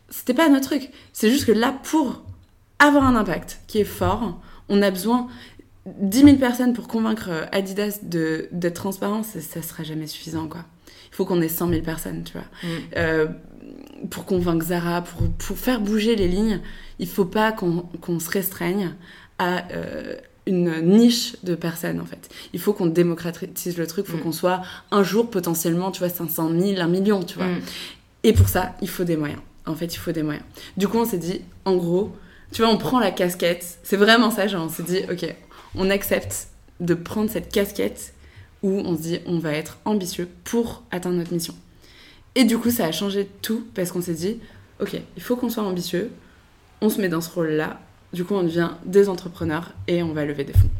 C'était 0.09 0.35
pas 0.35 0.49
notre 0.49 0.66
truc. 0.66 0.91
C'est 1.12 1.31
juste 1.31 1.45
que 1.45 1.53
là, 1.53 1.79
pour 1.85 2.23
avoir 2.79 3.05
un 3.05 3.14
impact 3.14 3.61
qui 3.68 3.79
est 3.79 3.85
fort, 3.85 4.41
on 4.68 4.83
a 4.83 4.91
besoin 4.91 5.29
10 5.87 6.25
000 6.25 6.37
personnes 6.37 6.73
pour 6.73 6.89
convaincre 6.89 7.31
Adidas 7.53 8.01
d'être 8.03 8.75
transparent, 8.75 9.23
ça, 9.23 9.41
ça 9.41 9.62
sera 9.62 9.85
jamais 9.85 10.07
suffisant, 10.07 10.49
quoi. 10.49 10.64
Il 11.13 11.17
faut 11.17 11.25
qu'on 11.27 11.43
ait 11.43 11.49
100 11.49 11.69
000 11.69 11.83
personnes, 11.83 12.25
tu 12.25 12.33
vois. 12.33 12.47
Mm. 12.63 12.67
Euh, 12.97 13.27
pour 14.11 14.25
convaincre 14.25 14.67
Zara, 14.67 15.03
pour, 15.03 15.29
pour, 15.31 15.59
faire 15.59 15.81
bouger 15.81 16.17
les 16.17 16.27
lignes, 16.27 16.61
il 16.99 17.07
faut 17.07 17.25
pas 17.25 17.53
qu'on 17.53 18.19
se 18.19 18.31
restreigne 18.31 18.95
à 19.39 19.71
euh, 19.73 20.17
une 20.47 20.81
niche 20.81 21.37
de 21.45 21.55
personnes 21.55 22.01
en 22.01 22.05
fait. 22.05 22.29
Il 22.53 22.61
faut 22.61 22.73
qu'on 22.73 22.87
démocratise 22.87 23.77
le 23.77 23.87
truc, 23.87 24.07
il 24.09 24.13
faut 24.13 24.19
mm. 24.19 24.23
qu'on 24.23 24.33
soit 24.33 24.63
un 24.91 25.03
jour 25.03 25.31
potentiellement, 25.31 25.91
tu 25.91 26.01
vois, 26.01 26.09
500 26.09 26.51
000, 26.59 26.81
1 26.81 26.89
million, 26.89 27.23
tu 27.23 27.37
vois. 27.37 27.47
Mm. 27.47 27.61
Et 28.25 28.33
pour 28.33 28.49
ça, 28.49 28.75
il 28.81 28.89
faut 28.89 29.05
des 29.05 29.17
moyens. 29.17 29.41
En 29.67 29.75
fait, 29.75 29.95
il 29.95 29.99
faut 29.99 30.13
des 30.13 30.23
moyens. 30.23 30.45
Du 30.77 30.89
coup, 30.89 30.99
on 30.99 31.05
s'est 31.05 31.19
dit, 31.19 31.43
en 31.65 31.77
gros, 31.77 32.13
tu 32.53 32.63
vois, 32.63 32.71
on 32.71 32.79
prend 32.79 32.99
la 32.99 33.11
casquette. 33.11 33.79
C'est 33.83 33.97
vraiment 33.97 34.31
ça, 34.31 34.47
genre, 34.47 34.65
on 34.65 34.69
s'est 34.69 34.83
dit, 34.83 35.01
ok, 35.11 35.35
on 35.77 35.91
accepte 35.91 36.49
de 36.81 36.95
prendre 36.95 37.31
cette 37.31 37.53
casquette 37.53 38.13
où 38.63 38.71
on 38.71 38.97
se 38.97 39.03
dit, 39.03 39.19
on 39.27 39.39
va 39.39 39.53
être 39.53 39.79
ambitieux 39.85 40.29
pour 40.45 40.83
atteindre 40.91 41.17
notre 41.17 41.33
mission. 41.33 41.55
Et 42.35 42.45
du 42.45 42.59
coup, 42.59 42.71
ça 42.71 42.87
a 42.87 42.93
changé 42.93 43.29
tout 43.43 43.67
parce 43.75 43.93
qu'on 43.93 44.01
s'est 44.01 44.15
dit, 44.15 44.39
ok, 44.81 44.97
il 45.17 45.23
faut 45.23 45.37
qu'on 45.37 45.51
soit 45.51 45.63
ambitieux, 45.63 46.11
on 46.81 46.89
se 46.89 47.01
met 47.01 47.09
dans 47.09 47.21
ce 47.21 47.31
rôle-là, 47.31 47.81
du 48.13 48.25
coup, 48.25 48.35
on 48.35 48.43
devient 48.43 48.71
des 48.85 49.09
entrepreneurs 49.09 49.73
et 49.89 50.03
on 50.03 50.13
va 50.13 50.25
lever 50.25 50.45
des 50.45 50.53
fonds. 50.53 50.71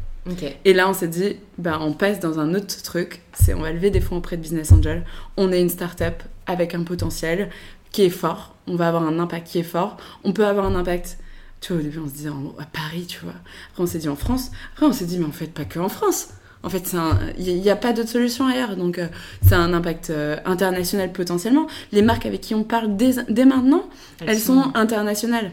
Et 0.63 0.73
là, 0.73 0.89
on 0.89 0.93
s'est 0.93 1.07
dit, 1.09 1.35
bah, 1.57 1.79
on 1.81 1.93
passe 1.93 2.19
dans 2.19 2.39
un 2.39 2.55
autre 2.55 2.81
truc, 2.81 3.21
c'est 3.33 3.53
on 3.53 3.61
va 3.61 3.71
lever 3.71 3.89
des 3.89 3.99
fonds 3.99 4.17
auprès 4.17 4.37
de 4.37 4.41
Business 4.41 4.71
Angel. 4.71 5.03
On 5.35 5.51
est 5.51 5.59
une 5.59 5.69
start-up 5.69 6.23
avec 6.45 6.75
un 6.75 6.83
potentiel 6.83 7.49
qui 7.91 8.03
est 8.03 8.09
fort, 8.09 8.55
on 8.65 8.75
va 8.75 8.87
avoir 8.87 9.03
un 9.03 9.19
impact 9.19 9.47
qui 9.47 9.59
est 9.59 9.63
fort, 9.63 9.97
on 10.23 10.31
peut 10.31 10.45
avoir 10.45 10.65
un 10.65 10.75
impact 10.75 11.17
tu 11.63 11.71
vois, 11.71 11.81
au 11.81 11.83
début, 11.83 11.99
on 11.99 12.07
se 12.07 12.13
disait 12.13 12.29
à 12.59 12.65
Paris, 12.65 13.05
tu 13.07 13.19
vois. 13.21 13.35
Après, 13.71 13.83
on 13.83 13.85
s'est 13.85 13.99
dit 13.99 14.09
en 14.09 14.17
France. 14.17 14.51
Après, 14.73 14.85
on 14.85 14.91
s'est 14.91 15.05
dit, 15.05 15.17
mais 15.17 15.25
en 15.25 15.31
fait, 15.31 15.47
pas 15.47 15.63
que 15.63 15.79
en 15.79 15.87
France. 15.87 16.27
En 16.63 16.69
fait, 16.69 16.95
il 17.37 17.61
n'y 17.61 17.69
a 17.69 17.75
pas 17.75 17.91
d'autre 17.91 18.09
solution 18.09 18.47
ailleurs. 18.47 18.77
Donc, 18.77 18.97
euh, 18.97 19.07
c'est 19.45 19.55
un 19.55 19.73
impact 19.73 20.09
euh, 20.09 20.37
international 20.45 21.11
potentiellement. 21.11 21.67
Les 21.91 22.01
marques 22.01 22.25
avec 22.25 22.39
qui 22.39 22.55
on 22.55 22.63
parle 22.63 22.95
dès, 22.95 23.45
maintenant, 23.45 23.83
elles, 24.25 24.39
sont... 24.39 24.71
internationales. 24.73 25.51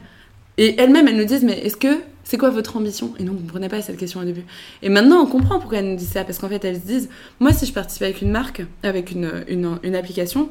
Et 0.57 0.81
elles-mêmes, 0.81 1.09
elles 1.09 1.17
nous 1.17 1.25
disent, 1.25 1.43
mais 1.43 1.59
est-ce 1.59 1.77
que 1.77 1.99
c'est 2.23 2.39
quoi 2.39 2.51
votre 2.51 2.77
ambition? 2.77 3.13
Et 3.19 3.25
nous, 3.25 3.33
on 3.33 3.35
ne 3.35 3.41
comprenait 3.41 3.69
pas 3.69 3.83
cette 3.83 3.97
question 3.97 4.21
au 4.21 4.25
début. 4.25 4.45
Et 4.83 4.89
maintenant, 4.89 5.21
on 5.21 5.27
comprend 5.27 5.59
pourquoi 5.59 5.79
elles 5.79 5.91
nous 5.91 5.97
disent 5.97 6.13
ça. 6.13 6.23
Parce 6.23 6.39
qu'en 6.39 6.49
fait, 6.49 6.65
elles 6.65 6.77
se 6.77 6.87
disent, 6.87 7.09
moi, 7.41 7.53
si 7.53 7.67
je 7.67 7.73
participe 7.73 8.03
avec 8.03 8.23
une 8.23 8.31
marque, 8.31 8.63
avec 8.85 9.11
une, 9.11 9.45
une, 9.49 9.79
une 9.83 9.97
application, 9.97 10.49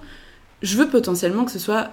je 0.62 0.76
veux 0.76 0.89
potentiellement 0.89 1.45
que 1.45 1.51
ce 1.51 1.60
soit 1.60 1.91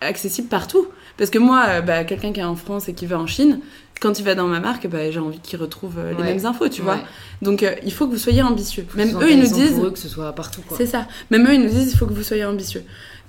accessible 0.00 0.48
partout. 0.48 0.88
Parce 1.18 1.30
que 1.30 1.38
moi, 1.38 1.64
euh, 1.68 1.80
bah, 1.82 2.04
quelqu'un 2.04 2.32
qui 2.32 2.40
est 2.40 2.44
en 2.44 2.56
France 2.56 2.88
et 2.88 2.94
qui 2.94 3.04
va 3.04 3.18
en 3.18 3.26
Chine, 3.26 3.60
quand 4.00 4.18
il 4.20 4.24
va 4.24 4.34
dans 4.36 4.46
ma 4.46 4.60
marque, 4.60 4.86
bah, 4.86 5.10
j'ai 5.10 5.18
envie 5.18 5.40
qu'il 5.40 5.58
retrouve 5.60 5.98
euh, 5.98 6.14
les 6.16 6.22
mêmes 6.22 6.46
infos, 6.46 6.68
tu 6.68 6.80
vois. 6.80 7.00
Donc 7.42 7.62
euh, 7.62 7.74
il 7.84 7.92
faut 7.92 8.06
que 8.06 8.12
vous 8.12 8.18
soyez 8.18 8.42
ambitieux. 8.42 8.86
Même 8.94 9.20
eux, 9.20 9.30
ils 9.30 9.38
nous 9.38 9.52
disent. 9.52 9.74
Pour 9.74 9.86
eux 9.86 9.90
que 9.90 9.98
ce 9.98 10.08
soit 10.08 10.32
partout, 10.32 10.62
C'est 10.76 10.86
ça. 10.86 11.06
Même 11.30 11.46
eux, 11.46 11.54
ils 11.54 11.60
nous 11.60 11.68
disent 11.68 11.92
il 11.92 11.96
faut 11.96 12.06
que 12.06 12.14
vous 12.14 12.22
soyez 12.22 12.44
ambitieux. 12.44 12.84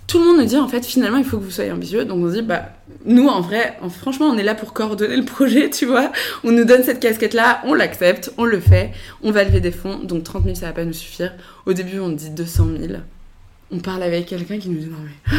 Tout 0.06 0.18
le 0.18 0.26
monde 0.26 0.38
nous 0.38 0.46
dit 0.46 0.58
en 0.58 0.68
fait 0.68 0.84
finalement 0.84 1.20
il 1.20 1.24
faut 1.24 1.38
que 1.38 1.44
vous 1.44 1.52
soyez 1.52 1.72
ambitieux. 1.72 2.04
Donc 2.06 2.24
on 2.24 2.30
se 2.30 2.36
dit 2.36 2.42
bah 2.42 2.70
nous 3.06 3.28
en 3.28 3.42
vrai, 3.42 3.78
franchement 4.00 4.26
on 4.26 4.38
est 4.38 4.44
là 4.44 4.56
pour 4.56 4.74
coordonner 4.74 5.16
le 5.16 5.26
projet, 5.26 5.70
tu 5.72 5.86
vois. 5.86 6.12
On 6.44 6.52
nous 6.52 6.66
donne 6.66 6.84
cette 6.84 7.00
casquette 7.00 7.36
là, 7.36 7.62
on 7.66 7.76
l'accepte, 7.76 8.32
on 8.38 8.46
le 8.46 8.60
fait, 8.60 8.92
on 9.22 9.32
va 9.32 9.44
lever 9.44 9.60
des 9.60 9.72
fonds. 9.72 10.00
Donc 10.00 10.24
30 10.24 10.44
000 10.46 10.56
ça 10.56 10.68
va 10.68 10.74
pas 10.74 10.86
nous 10.86 10.94
suffire. 10.94 11.34
Au 11.68 11.74
début 11.74 12.00
on 12.00 12.10
dit 12.10 12.32
200 12.32 12.68
000. 12.80 12.94
On 13.72 13.80
parle 13.80 14.02
avec 14.02 14.26
quelqu'un 14.26 14.58
qui 14.58 14.70
nous 14.70 14.80
dit 14.80 14.88
non 14.88 14.98
mais 15.04 15.38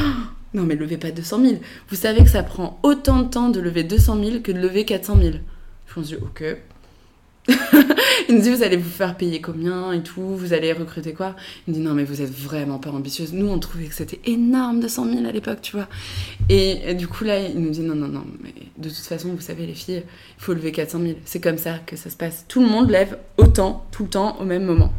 non 0.54 0.64
mais 0.64 0.74
levez 0.74 0.96
pas 0.96 1.10
200 1.10 1.44
000. 1.44 1.56
Vous 1.88 1.96
savez 1.96 2.22
que 2.24 2.30
ça 2.30 2.42
prend 2.42 2.78
autant 2.82 3.22
de 3.22 3.28
temps 3.28 3.48
de 3.50 3.60
lever 3.60 3.84
200 3.84 4.22
000 4.22 4.40
que 4.40 4.52
de 4.52 4.58
lever 4.58 4.84
400 4.84 5.18
000. 5.20 5.34
Je 5.86 6.00
me 6.00 6.04
dit 6.04 6.16
ok. 6.16 6.44
il 8.28 8.34
nous 8.34 8.42
dit 8.42 8.50
vous 8.50 8.62
allez 8.62 8.76
vous 8.76 8.90
faire 8.90 9.16
payer 9.16 9.40
combien 9.40 9.92
et 9.92 10.02
tout, 10.02 10.20
vous 10.20 10.52
allez 10.52 10.72
recruter 10.72 11.14
quoi? 11.14 11.34
Il 11.66 11.72
me 11.72 11.78
dit 11.78 11.82
non 11.82 11.94
mais 11.94 12.04
vous 12.04 12.20
êtes 12.20 12.30
vraiment 12.30 12.78
pas 12.78 12.90
ambitieuse. 12.90 13.32
Nous 13.32 13.48
on 13.48 13.58
trouvait 13.58 13.86
que 13.86 13.94
c'était 13.94 14.20
énorme 14.26 14.80
200 14.80 15.12
000 15.12 15.26
à 15.26 15.32
l'époque, 15.32 15.60
tu 15.62 15.72
vois. 15.72 15.88
Et, 16.48 16.94
du 16.94 17.08
coup 17.08 17.24
là 17.24 17.40
il 17.40 17.58
nous 17.60 17.70
dit 17.70 17.80
non 17.80 17.94
non 17.94 18.08
non 18.08 18.24
mais 18.42 18.52
de 18.76 18.88
toute 18.88 18.98
façon 18.98 19.28
vous 19.28 19.40
savez 19.40 19.66
les 19.66 19.74
filles 19.74 20.02
il 20.38 20.42
faut 20.42 20.52
lever 20.52 20.72
400 20.72 21.00
000. 21.00 21.14
C'est 21.24 21.40
comme 21.40 21.58
ça 21.58 21.78
que 21.86 21.96
ça 21.96 22.10
se 22.10 22.16
passe. 22.16 22.44
Tout 22.48 22.60
le 22.60 22.68
monde 22.68 22.90
lève 22.90 23.18
autant 23.38 23.86
tout 23.90 24.04
le 24.04 24.10
temps 24.10 24.36
au 24.40 24.44
même 24.44 24.64
moment 24.64 24.92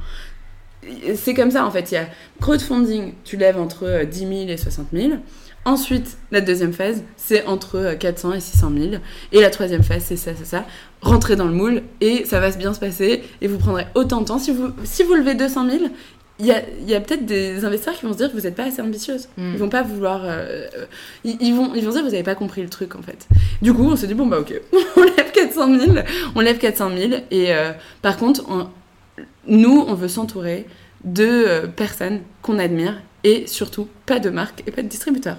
c'est 1.16 1.34
comme 1.34 1.52
ça 1.52 1.66
en 1.66 1.72
fait. 1.72 1.92
Il 1.92 1.96
y 1.96 1.98
a 1.98 2.08
crowdfunding, 2.40 3.14
tu 3.24 3.38
lèves 3.38 3.58
entre 3.58 4.04
10 4.06 4.24
euh, 4.24 4.30
000 4.46 4.50
et 4.50 4.58
60 4.58 4.88
000. 4.94 5.14
Ensuite, 5.64 6.18
la 6.32 6.42
deuxième 6.42 6.74
phase, 6.74 7.04
c'est 7.18 7.46
entre 7.46 7.94
400 8.00 8.32
euh, 8.32 8.34
et 8.34 8.40
600 8.40 8.72
000. 8.76 8.94
Et 9.32 9.42
la 9.42 9.52
troisième 9.52 9.84
phase, 9.84 10.04
c'est 10.04 10.16
ça, 10.16 10.32
c'est 10.36 10.46
ça. 10.46 10.66
Rentrez 11.02 11.36
dans 11.36 11.46
le 11.46 11.54
moule 11.54 11.84
et 12.00 12.26
ça 12.26 12.40
va 12.40 12.50
bien 12.52 12.74
se 12.74 12.80
passer 12.80 13.24
et 13.42 13.48
vous 13.48 13.58
prendrez 13.58 13.86
autant 13.94 14.22
de 14.22 14.26
temps. 14.26 14.40
Si 14.40 14.52
vous, 14.52 14.70
si 14.84 15.04
vous 15.04 15.14
levez 15.14 15.36
200 15.36 15.70
000, 15.70 15.84
il 16.40 16.48
y 16.48 16.52
a, 16.52 16.64
y 16.88 16.96
a 16.96 17.00
peut-être 17.00 17.28
des 17.28 17.64
investisseurs 17.64 17.94
qui 17.94 18.08
vont 18.08 18.14
se 18.14 18.18
dire 18.18 18.32
que 18.32 18.36
vous 18.36 18.42
n'êtes 18.42 18.56
pas 18.56 18.64
assez 18.64 18.82
ambitieuse. 18.82 19.28
Mm. 19.38 19.52
Ils 19.54 19.60
vont 19.60 19.70
pas 19.70 19.84
vouloir. 19.84 20.22
Euh, 20.24 20.68
ils, 21.24 21.54
vont, 21.54 21.76
ils 21.76 21.86
vont 21.86 21.92
se 21.92 21.98
dire 21.98 22.02
que 22.02 22.08
vous 22.08 22.12
n'avez 22.12 22.24
pas 22.24 22.36
compris 22.36 22.64
le 22.64 22.70
truc 22.70 22.96
en 22.96 23.04
fait. 23.04 23.28
Du 23.62 23.72
coup, 23.72 23.84
on 23.84 23.96
s'est 23.96 24.08
dit, 24.08 24.16
bon 24.16 24.26
bah 24.26 24.40
ok, 24.40 24.60
on 24.98 25.04
lève 25.04 25.32
400 25.32 25.80
000. 25.80 25.92
On 26.34 26.40
lève 26.40 26.58
400 26.58 26.90
000. 26.98 27.12
Et 27.30 27.52
par 28.02 28.18
contre, 28.18 28.44
nous, 29.48 29.86
on 29.88 29.94
veut 29.94 30.08
s'entourer 30.08 30.66
de 31.04 31.26
euh, 31.26 31.68
personnes 31.68 32.22
qu'on 32.42 32.60
admire 32.60 33.02
et 33.24 33.46
surtout 33.48 33.88
pas 34.06 34.20
de 34.20 34.30
marque 34.30 34.64
et 34.68 34.72
pas 34.72 34.82
de 34.82 34.88
distributeur. 34.88 35.38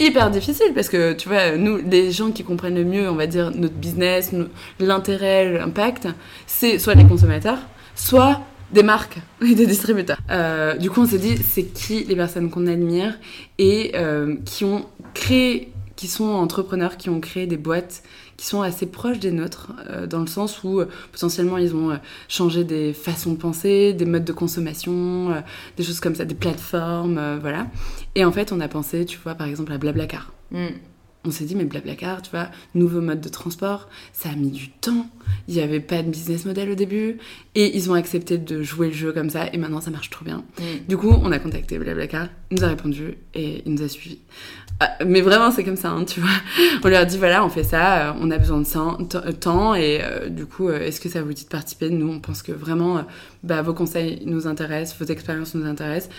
Hyper 0.00 0.30
difficile 0.30 0.72
parce 0.74 0.88
que 0.88 1.12
tu 1.12 1.28
vois, 1.28 1.56
nous, 1.56 1.78
les 1.78 2.10
gens 2.10 2.32
qui 2.32 2.42
comprennent 2.42 2.74
le 2.74 2.84
mieux, 2.84 3.08
on 3.08 3.14
va 3.14 3.26
dire, 3.26 3.52
notre 3.54 3.74
business, 3.74 4.32
l'intérêt, 4.80 5.52
l'impact, 5.52 6.08
c'est 6.46 6.78
soit 6.78 6.94
les 6.94 7.06
consommateurs, 7.06 7.58
soit 7.94 8.40
des 8.72 8.82
marques 8.82 9.18
et 9.46 9.54
des 9.54 9.66
distributeurs. 9.66 10.18
Euh, 10.30 10.76
du 10.76 10.90
coup, 10.90 11.02
on 11.02 11.06
s'est 11.06 11.18
dit, 11.18 11.36
c'est 11.36 11.64
qui 11.64 12.04
les 12.04 12.16
personnes 12.16 12.50
qu'on 12.50 12.66
admire 12.66 13.18
et 13.58 13.92
euh, 13.94 14.36
qui 14.44 14.64
ont 14.64 14.86
créé, 15.14 15.72
qui 15.94 16.08
sont 16.08 16.24
entrepreneurs, 16.24 16.96
qui 16.96 17.08
ont 17.08 17.20
créé 17.20 17.46
des 17.46 17.56
boîtes 17.58 18.02
qui 18.42 18.48
sont 18.48 18.62
assez 18.62 18.86
proches 18.86 19.20
des 19.20 19.30
nôtres, 19.30 19.70
euh, 19.88 20.08
dans 20.08 20.18
le 20.18 20.26
sens 20.26 20.64
où 20.64 20.80
euh, 20.80 20.88
potentiellement 21.12 21.58
ils 21.58 21.76
ont 21.76 21.92
euh, 21.92 21.96
changé 22.26 22.64
des 22.64 22.92
façons 22.92 23.34
de 23.34 23.36
penser, 23.36 23.92
des 23.92 24.04
modes 24.04 24.24
de 24.24 24.32
consommation, 24.32 25.30
des 25.76 25.84
choses 25.84 26.00
comme 26.00 26.16
ça, 26.16 26.24
des 26.24 26.34
plateformes, 26.34 27.38
voilà. 27.40 27.68
Et 28.16 28.24
en 28.24 28.32
fait, 28.32 28.50
on 28.50 28.58
a 28.58 28.66
pensé, 28.66 29.06
tu 29.06 29.16
vois, 29.22 29.36
par 29.36 29.46
exemple 29.46 29.72
à 29.72 29.78
Blablacar. 29.78 30.32
Mm. 30.50 30.66
On 31.24 31.30
s'est 31.30 31.44
dit, 31.44 31.54
mais 31.54 31.64
Blablacar, 31.64 32.20
tu 32.20 32.32
vois, 32.32 32.48
nouveau 32.74 33.00
mode 33.00 33.20
de 33.20 33.28
transport, 33.28 33.88
ça 34.12 34.30
a 34.30 34.34
mis 34.34 34.50
du 34.50 34.70
temps. 34.70 35.06
Il 35.46 35.54
n'y 35.54 35.60
avait 35.60 35.78
pas 35.78 36.02
de 36.02 36.10
business 36.10 36.44
model 36.44 36.68
au 36.68 36.74
début. 36.74 37.18
Et 37.54 37.76
ils 37.76 37.92
ont 37.92 37.94
accepté 37.94 38.38
de 38.38 38.60
jouer 38.64 38.88
le 38.88 38.92
jeu 38.92 39.12
comme 39.12 39.30
ça. 39.30 39.46
Et 39.52 39.56
maintenant, 39.56 39.80
ça 39.80 39.92
marche 39.92 40.10
trop 40.10 40.24
bien. 40.24 40.38
Mm. 40.58 40.88
Du 40.88 40.96
coup, 40.96 41.10
on 41.10 41.30
a 41.30 41.38
contacté 41.38 41.78
Blablacar. 41.78 42.26
Il 42.50 42.56
nous 42.58 42.64
a 42.64 42.68
répondu 42.68 43.18
et 43.34 43.62
il 43.64 43.72
nous 43.72 43.82
a 43.82 43.88
suivis. 43.88 44.18
Ah, 44.80 44.96
mais 45.04 45.20
vraiment, 45.20 45.50
c'est 45.50 45.64
comme 45.64 45.76
ça, 45.76 45.90
hein, 45.90 46.04
tu 46.04 46.20
vois. 46.20 46.30
On 46.84 46.88
leur 46.88 47.06
dit, 47.06 47.18
voilà, 47.18 47.44
on 47.44 47.48
fait 47.48 47.62
ça, 47.62 48.10
euh, 48.10 48.12
on 48.20 48.30
a 48.30 48.38
besoin 48.38 48.60
de 48.60 49.32
temps, 49.32 49.74
et 49.74 50.00
euh, 50.02 50.28
du 50.28 50.46
coup, 50.46 50.68
euh, 50.68 50.80
est-ce 50.80 51.00
que 51.00 51.08
ça 51.08 51.22
vous 51.22 51.32
dit 51.32 51.44
de 51.44 51.48
participer? 51.48 51.90
Nous, 51.90 52.10
on 52.10 52.18
pense 52.18 52.42
que 52.42 52.52
vraiment, 52.52 53.04
bah, 53.44 53.62
vos 53.62 53.74
conseils 53.74 54.22
nous 54.26 54.46
intéressent, 54.46 54.98
vos 54.98 55.06
expériences 55.06 55.54
nous 55.54 55.66
intéressent. 55.66 56.12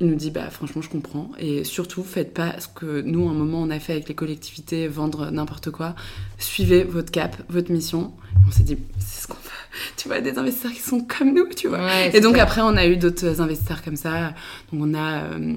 Il 0.00 0.06
nous 0.06 0.14
dit 0.14 0.30
bah 0.30 0.48
franchement 0.50 0.82
je 0.82 0.88
comprends. 0.88 1.30
Et 1.38 1.64
surtout 1.64 2.04
faites 2.04 2.32
pas 2.32 2.58
ce 2.60 2.68
que 2.68 3.00
nous 3.00 3.28
à 3.28 3.32
un 3.32 3.34
moment 3.34 3.62
on 3.62 3.70
a 3.70 3.80
fait 3.80 3.92
avec 3.92 4.08
les 4.08 4.14
collectivités 4.14 4.86
vendre 4.86 5.30
n'importe 5.30 5.70
quoi. 5.70 5.94
Suivez 6.38 6.84
votre 6.84 7.10
cap 7.10 7.36
votre 7.48 7.72
mission. 7.72 8.12
On 8.46 8.50
s'est 8.50 8.62
dit 8.62 8.78
c'est 8.98 9.22
ce 9.22 9.26
qu'on 9.26 9.34
veut. 9.34 9.40
Tu 9.96 10.08
vois 10.08 10.20
des 10.20 10.38
investisseurs 10.38 10.72
qui 10.72 10.80
sont 10.80 11.00
comme 11.00 11.34
nous 11.34 11.48
tu 11.48 11.68
vois. 11.68 12.06
Et 12.06 12.20
donc 12.20 12.38
après 12.38 12.60
on 12.60 12.76
a 12.76 12.86
eu 12.86 12.96
d'autres 12.96 13.40
investisseurs 13.40 13.82
comme 13.82 13.96
ça. 13.96 14.34
Donc 14.72 14.82
on 14.82 14.94
a 14.94 15.24
euh, 15.24 15.54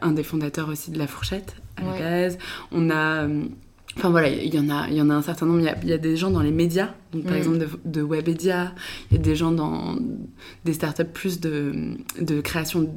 un 0.00 0.12
des 0.12 0.22
fondateurs 0.22 0.68
aussi 0.68 0.90
de 0.90 0.98
la 0.98 1.06
fourchette 1.06 1.56
à 1.76 1.82
la 1.82 1.98
base. 1.98 2.38
On 2.70 2.88
a 2.90 3.24
euh, 3.24 3.44
Enfin 3.96 4.10
voilà, 4.10 4.28
il 4.28 4.54
y 4.54 4.58
en 4.58 4.70
a, 4.70 4.88
il 4.88 4.94
y 4.94 5.02
en 5.02 5.10
a 5.10 5.14
un 5.14 5.22
certain 5.22 5.46
nombre. 5.46 5.60
Il 5.60 5.88
y 5.88 5.92
a, 5.92 5.98
des 5.98 6.16
gens 6.16 6.30
dans 6.30 6.40
les 6.40 6.50
médias, 6.50 6.90
donc 7.12 7.24
par 7.24 7.34
mm. 7.34 7.36
exemple 7.36 7.58
de, 7.58 7.68
de, 7.84 8.02
Webedia. 8.02 8.72
Il 9.10 9.16
y 9.16 9.20
a 9.20 9.22
des 9.22 9.36
gens 9.36 9.52
dans 9.52 9.96
des 10.64 10.72
startups 10.72 11.04
plus 11.04 11.40
de, 11.40 11.94
de 12.20 12.40
création, 12.40 12.88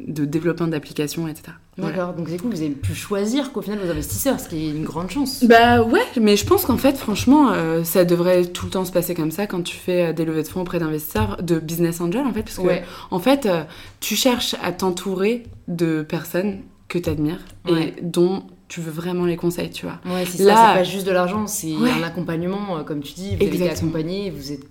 de 0.00 0.24
développement 0.24 0.66
d'applications, 0.66 1.26
etc. 1.26 1.52
D'accord. 1.78 2.12
Donc 2.12 2.28
c'est 2.28 2.36
cool. 2.36 2.50
Vous 2.50 2.60
avez 2.60 2.70
pu 2.70 2.94
choisir 2.94 3.50
qu'au 3.52 3.62
final 3.62 3.78
vos 3.78 3.90
investisseurs, 3.90 4.38
ce 4.38 4.48
qui 4.48 4.66
est 4.66 4.70
une 4.70 4.84
grande 4.84 5.10
chance. 5.10 5.42
Bah 5.44 5.82
ouais, 5.82 6.04
mais 6.20 6.36
je 6.36 6.44
pense 6.44 6.66
qu'en 6.66 6.76
fait, 6.76 6.98
franchement, 6.98 7.50
euh, 7.52 7.82
ça 7.82 8.04
devrait 8.04 8.44
tout 8.44 8.66
le 8.66 8.72
temps 8.72 8.84
se 8.84 8.92
passer 8.92 9.14
comme 9.14 9.30
ça 9.30 9.46
quand 9.46 9.62
tu 9.62 9.76
fais 9.76 10.08
euh, 10.08 10.12
des 10.12 10.26
levées 10.26 10.42
de 10.42 10.48
fonds 10.48 10.60
auprès 10.60 10.78
d'investisseurs, 10.78 11.42
de 11.42 11.58
business 11.58 12.02
angel 12.02 12.26
en 12.26 12.32
fait, 12.32 12.42
parce 12.42 12.58
que 12.58 12.82
en 13.10 13.18
fait, 13.20 13.46
euh, 13.46 13.62
tu 14.00 14.16
cherches 14.16 14.54
à 14.62 14.72
t'entourer 14.72 15.44
de 15.68 16.02
personnes 16.02 16.58
que 16.88 16.98
tu 16.98 17.08
admires 17.08 17.40
et 17.68 17.94
dont 18.02 18.42
tu 18.72 18.80
veux 18.80 18.90
vraiment 18.90 19.26
les 19.26 19.36
conseils, 19.36 19.68
tu 19.68 19.84
vois. 19.84 19.98
Ouais, 20.06 20.24
c'est 20.24 20.44
ça, 20.44 20.72
c'est 20.72 20.78
pas 20.78 20.82
juste 20.82 21.06
de 21.06 21.12
l'argent, 21.12 21.46
c'est 21.46 21.74
un 21.74 22.02
accompagnement, 22.02 22.78
euh, 22.78 22.82
comme 22.84 23.02
tu 23.02 23.12
dis, 23.12 23.36
vous 23.36 23.42
Exactement. 23.42 23.66
êtes 23.66 23.76
accompagné, 23.76 24.30
vous 24.30 24.50
êtes... 24.50 24.62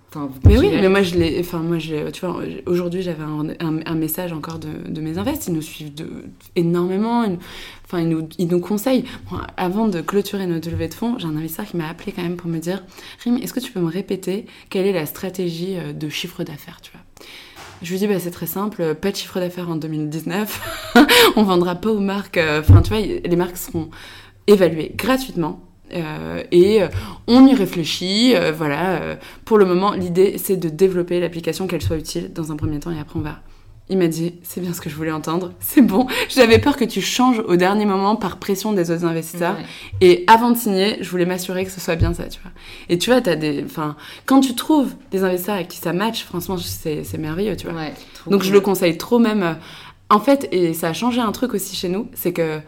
mais 0.43 0.57
oui, 0.57 0.69
mais 0.71 0.89
moi, 0.89 1.03
je 1.03 1.19
l'ai... 1.19 1.39
Enfin, 1.39 1.59
moi, 1.59 1.77
je, 1.77 2.09
tu 2.09 2.25
vois, 2.25 2.39
aujourd'hui, 2.65 3.03
j'avais 3.03 3.21
un, 3.21 3.79
un, 3.85 3.93
message 3.93 4.33
encore 4.33 4.57
de, 4.57 4.89
de, 4.89 5.01
mes 5.01 5.19
invests, 5.19 5.45
ils 5.49 5.53
nous 5.53 5.61
suivent 5.61 5.93
de, 5.93 6.07
énormément, 6.55 7.23
enfin, 7.85 7.99
ils 7.99 8.09
nous, 8.09 8.27
ils 8.39 8.47
nous 8.47 8.59
conseillent. 8.59 9.05
avant 9.55 9.87
de 9.87 10.01
clôturer 10.01 10.47
notre 10.47 10.71
levée 10.71 10.87
de 10.87 10.95
fonds, 10.95 11.19
j'ai 11.19 11.27
un 11.27 11.35
investisseur 11.35 11.67
qui 11.67 11.77
m'a 11.77 11.87
appelé 11.87 12.11
quand 12.11 12.23
même 12.23 12.37
pour 12.37 12.49
me 12.49 12.57
dire, 12.57 12.83
Rim, 13.23 13.37
est-ce 13.37 13.53
que 13.53 13.59
tu 13.59 13.71
peux 13.71 13.81
me 13.81 13.91
répéter 13.91 14.47
quelle 14.71 14.87
est 14.87 14.93
la 14.93 15.05
stratégie 15.05 15.77
euh, 15.77 15.93
de 15.93 16.09
chiffre 16.09 16.43
d'affaires, 16.43 16.81
tu 16.81 16.91
vois? 16.91 17.00
Je 17.81 17.91
lui 17.91 17.97
dis, 17.97 18.07
bah, 18.07 18.19
c'est 18.19 18.31
très 18.31 18.45
simple, 18.45 18.95
pas 18.95 19.11
de 19.11 19.15
chiffre 19.15 19.39
d'affaires 19.39 19.69
en 19.69 19.75
2019, 19.75 20.93
on 21.35 21.43
vendra 21.43 21.75
pas 21.75 21.89
aux 21.89 21.99
marques, 21.99 22.37
euh, 22.37 22.61
enfin, 22.61 22.81
tu 22.81 22.89
vois, 22.89 23.01
les 23.01 23.35
marques 23.35 23.57
seront 23.57 23.89
évaluées 24.47 24.91
gratuitement. 24.95 25.61
Euh, 25.93 26.41
et 26.51 26.81
euh, 26.81 26.87
on 27.27 27.45
y 27.45 27.53
réfléchit, 27.53 28.33
voilà. 28.55 29.17
pour 29.45 29.57
le 29.57 29.65
moment, 29.65 29.91
l'idée, 29.91 30.37
c'est 30.37 30.57
de 30.57 30.69
développer 30.69 31.19
l'application, 31.19 31.67
qu'elle 31.67 31.81
soit 31.81 31.97
utile 31.97 32.31
dans 32.33 32.51
un 32.51 32.55
premier 32.55 32.79
temps, 32.79 32.91
et 32.91 32.99
après, 32.99 33.19
on 33.19 33.23
va 33.23 33.39
il 33.91 33.97
m'a 33.97 34.07
dit, 34.07 34.35
c'est 34.41 34.61
bien 34.61 34.73
ce 34.73 34.79
que 34.79 34.89
je 34.89 34.95
voulais 34.95 35.11
entendre, 35.11 35.51
c'est 35.59 35.81
bon. 35.81 36.07
J'avais 36.29 36.59
peur 36.59 36.77
que 36.77 36.85
tu 36.85 37.01
changes 37.01 37.39
au 37.39 37.57
dernier 37.57 37.85
moment 37.85 38.15
par 38.15 38.37
pression 38.37 38.71
des 38.71 38.89
autres 38.89 39.03
investisseurs. 39.05 39.57
Et 39.99 40.23
avant 40.27 40.49
de 40.49 40.57
signer, 40.57 40.97
je 41.01 41.09
voulais 41.09 41.25
m'assurer 41.25 41.65
que 41.65 41.71
ce 41.71 41.81
soit 41.81 41.97
bien 41.97 42.13
ça, 42.13 42.23
tu 42.23 42.39
vois. 42.41 42.51
Et 42.87 42.97
tu 42.97 43.09
vois, 43.09 43.19
as 43.27 43.35
des, 43.35 43.63
enfin, 43.65 43.97
quand 44.25 44.39
tu 44.39 44.55
trouves 44.55 44.95
des 45.11 45.25
investisseurs 45.25 45.55
avec 45.55 45.67
qui 45.67 45.77
ça 45.77 45.91
match, 45.91 46.23
franchement, 46.23 46.57
c'est 46.57 47.17
merveilleux, 47.17 47.57
tu 47.57 47.67
vois. 47.67 47.81
Donc 48.27 48.43
je 48.43 48.53
le 48.53 48.61
conseille 48.61 48.97
trop 48.97 49.19
même. 49.19 49.57
En 50.09 50.19
fait, 50.19 50.47
et 50.51 50.73
ça 50.73 50.89
a 50.89 50.93
changé 50.93 51.19
un 51.19 51.31
truc 51.33 51.53
aussi 51.53 51.75
chez 51.75 51.89
nous, 51.89 52.07
c'est 52.13 52.33
que 52.33 52.59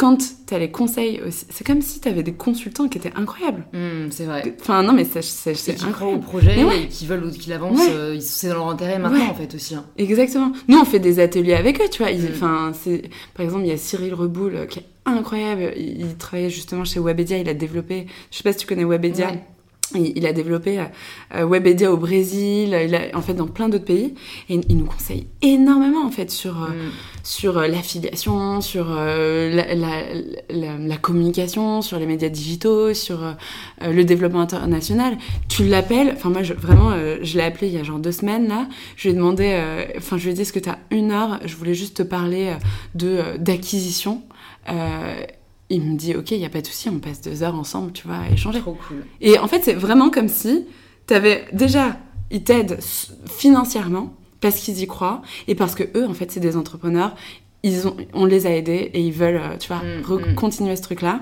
quand 0.00 0.16
tu 0.46 0.54
as 0.54 0.58
les 0.58 0.70
conseils 0.70 1.20
aussi, 1.20 1.44
c'est 1.50 1.66
comme 1.66 1.82
si 1.82 2.00
tu 2.00 2.08
avais 2.08 2.22
des 2.22 2.32
consultants 2.32 2.88
qui 2.88 2.96
étaient 2.96 3.12
incroyables. 3.16 3.66
Hmm, 3.74 4.08
c'est 4.10 4.24
vrai. 4.24 4.56
Enfin, 4.58 4.82
non, 4.82 4.94
mais 4.94 5.04
c'est 5.04 5.82
incroyable. 5.84 6.20
au 6.20 6.22
projet 6.22 6.56
et 6.58 6.88
qui 6.88 7.06
veulent 7.06 7.30
qu'il 7.32 7.52
avance, 7.52 7.78
euh, 7.90 8.18
c'est 8.18 8.48
dans 8.48 8.54
leur 8.54 8.68
intérêt 8.70 8.98
maintenant, 8.98 9.28
en 9.28 9.34
fait, 9.34 9.54
aussi. 9.54 9.74
Hein. 9.74 9.84
Exactement. 9.98 10.52
Nous, 10.68 10.78
on 10.78 10.86
fait 10.86 11.00
des 11.00 11.20
ateliers 11.20 11.52
avec 11.52 11.82
eux, 11.82 11.90
tu 11.90 12.02
vois. 12.02 12.10
Hmm. 12.12 12.28
Enfin, 12.32 12.72
c'est 12.72 13.10
Par 13.34 13.44
exemple, 13.44 13.64
il 13.64 13.68
y 13.68 13.72
a 13.72 13.76
Cyril 13.76 14.14
Reboul 14.14 14.54
euh, 14.54 14.64
qui 14.64 14.78
est 14.78 14.86
incroyable. 15.04 15.74
Il, 15.76 16.16
travaillait 16.16 16.48
justement 16.48 16.86
chez 16.86 16.98
Webedia, 16.98 17.36
il 17.36 17.48
a 17.50 17.54
développé, 17.54 18.06
je 18.30 18.38
sais 18.38 18.42
pas 18.42 18.52
si 18.52 18.60
tu 18.60 18.66
connais 18.66 18.84
Webedia. 18.84 19.32
Il, 19.94 20.24
a 20.26 20.32
développé 20.32 20.80
euh, 21.34 21.46
Webedia 21.46 21.92
au 21.92 21.96
Brésil, 21.96 22.78
il 22.84 22.94
a, 22.94 23.00
en 23.14 23.22
fait 23.22 23.34
dans 23.34 23.46
plein 23.46 23.68
d'autres 23.68 23.84
pays, 23.84 24.14
et 24.48 24.60
il 24.68 24.76
nous 24.76 24.84
conseille 24.84 25.26
énormément 25.42 26.04
en 26.04 26.10
fait 26.10 26.30
sur 26.30 26.62
euh, 26.62 26.68
mm. 26.68 26.90
sur 27.24 27.58
euh, 27.58 27.66
l'affiliation, 27.66 28.60
sur 28.60 28.88
la, 28.90 29.74
la, 29.74 30.02
la, 30.48 30.96
communication, 30.96 31.82
sur 31.82 31.98
les 31.98 32.06
médias 32.06 32.28
digitaux, 32.28 32.94
sur 32.94 33.20
le 33.80 34.04
développement 34.04 34.40
international. 34.40 35.16
Tu 35.48 35.64
l'appelles, 35.64 36.12
enfin 36.14 36.30
moi 36.30 36.42
je, 36.42 36.54
vraiment 36.54 36.92
je 37.22 37.36
l'ai 37.36 37.44
appelé 37.44 37.68
il 37.68 37.74
y 37.74 37.78
a 37.78 37.82
genre 37.82 37.98
deux 37.98 38.12
semaines 38.12 38.48
là, 38.48 38.68
je 38.96 39.08
lui 39.08 39.10
ai 39.10 39.16
demandé, 39.16 39.60
enfin 39.96 40.18
je 40.18 40.24
lui 40.24 40.30
ai 40.30 40.34
dit 40.34 40.42
est-ce 40.42 40.52
que 40.52 40.58
tu 40.58 40.68
as 40.68 40.78
une 40.90 41.10
heure, 41.10 41.40
je 41.44 41.56
voulais 41.56 41.74
juste 41.74 41.96
te 41.98 42.02
parler 42.02 42.54
de 42.94 43.36
d'acquisition 43.38 44.22
il 45.70 45.82
me 45.82 45.96
dit 45.96 46.14
ok 46.14 46.32
il 46.32 46.38
y 46.38 46.44
a 46.44 46.50
pas 46.50 46.60
de 46.60 46.66
souci 46.66 46.88
on 46.88 46.98
passe 46.98 47.20
deux 47.22 47.42
heures 47.42 47.54
ensemble 47.54 47.92
tu 47.92 48.06
vois 48.06 48.16
à 48.16 48.30
échanger 48.30 48.60
trop 48.60 48.76
cool 48.88 49.04
et 49.20 49.38
en 49.38 49.48
fait 49.48 49.64
c'est 49.64 49.74
vraiment 49.74 50.10
comme 50.10 50.28
si 50.28 50.66
tu 51.06 51.14
avais 51.14 51.44
déjà 51.52 51.96
ils 52.30 52.42
t'aident 52.42 52.78
financièrement 53.26 54.14
parce 54.40 54.56
qu'ils 54.56 54.80
y 54.80 54.86
croient 54.86 55.22
et 55.48 55.54
parce 55.54 55.74
que 55.74 55.84
eux 55.96 56.06
en 56.06 56.14
fait 56.14 56.30
c'est 56.30 56.40
des 56.40 56.56
entrepreneurs 56.56 57.14
ils 57.62 57.86
ont 57.86 57.96
on 58.12 58.24
les 58.24 58.46
a 58.46 58.50
aidés 58.50 58.90
et 58.92 59.00
ils 59.00 59.12
veulent 59.12 59.40
euh, 59.42 59.56
tu 59.58 59.68
vois 59.68 59.82
mm, 59.82 60.30
mm. 60.30 60.34
continuer 60.34 60.76
ce 60.76 60.82
truc 60.82 61.02
là 61.02 61.20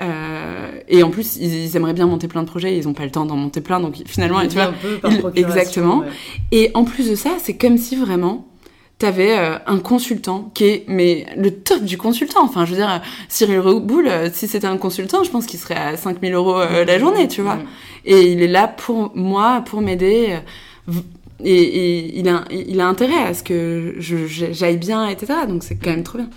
euh, 0.00 0.70
et 0.86 1.02
en 1.02 1.10
plus, 1.10 1.36
ils, 1.36 1.76
aimeraient 1.76 1.92
bien 1.92 2.06
monter 2.06 2.28
plein 2.28 2.42
de 2.42 2.48
projets, 2.48 2.76
ils 2.76 2.86
n'ont 2.86 2.94
pas 2.94 3.04
le 3.04 3.10
temps 3.10 3.24
d'en 3.24 3.36
monter 3.36 3.60
plein, 3.60 3.80
donc 3.80 3.96
finalement, 4.06 4.40
tu 4.46 4.54
vois, 4.54 4.72
exactement. 5.34 6.04
Et 6.52 6.70
en 6.74 6.84
plus 6.84 7.10
de 7.10 7.14
ça, 7.16 7.30
c'est 7.42 7.56
comme 7.56 7.78
si 7.78 7.96
vraiment 7.96 8.46
t'avais 8.98 9.38
euh, 9.38 9.58
un 9.66 9.78
consultant 9.78 10.50
qui 10.54 10.64
est 10.64 10.84
mais 10.88 11.26
le 11.36 11.52
top 11.52 11.82
du 11.84 11.96
consultant. 11.96 12.42
Enfin, 12.42 12.64
je 12.64 12.72
veux 12.72 12.76
dire, 12.76 13.00
Cyril 13.28 13.60
Reboul, 13.60 14.08
euh, 14.08 14.28
si 14.32 14.48
c'était 14.48 14.66
un 14.66 14.76
consultant, 14.76 15.22
je 15.22 15.30
pense 15.30 15.46
qu'il 15.46 15.60
serait 15.60 15.76
à 15.76 15.96
5000 15.96 16.34
euros 16.34 16.60
euh, 16.60 16.84
la 16.84 16.98
journée, 16.98 17.28
tu 17.28 17.40
vois. 17.40 17.56
Mm. 17.56 17.66
Et 18.06 18.32
il 18.32 18.42
est 18.42 18.48
là 18.48 18.66
pour 18.66 19.12
moi, 19.14 19.62
pour 19.64 19.80
m'aider. 19.80 20.38
Et, 21.44 22.18
il, 22.18 22.28
a, 22.28 22.44
il 22.50 22.80
a 22.80 22.88
intérêt 22.88 23.18
à 23.18 23.34
ce 23.34 23.44
que 23.44 23.94
j'aille 23.98 24.78
bien, 24.78 25.06
etc. 25.06 25.34
Donc 25.46 25.62
c'est 25.62 25.76
quand 25.76 25.90
même 25.90 26.02
trop 26.02 26.18
bien. 26.18 26.28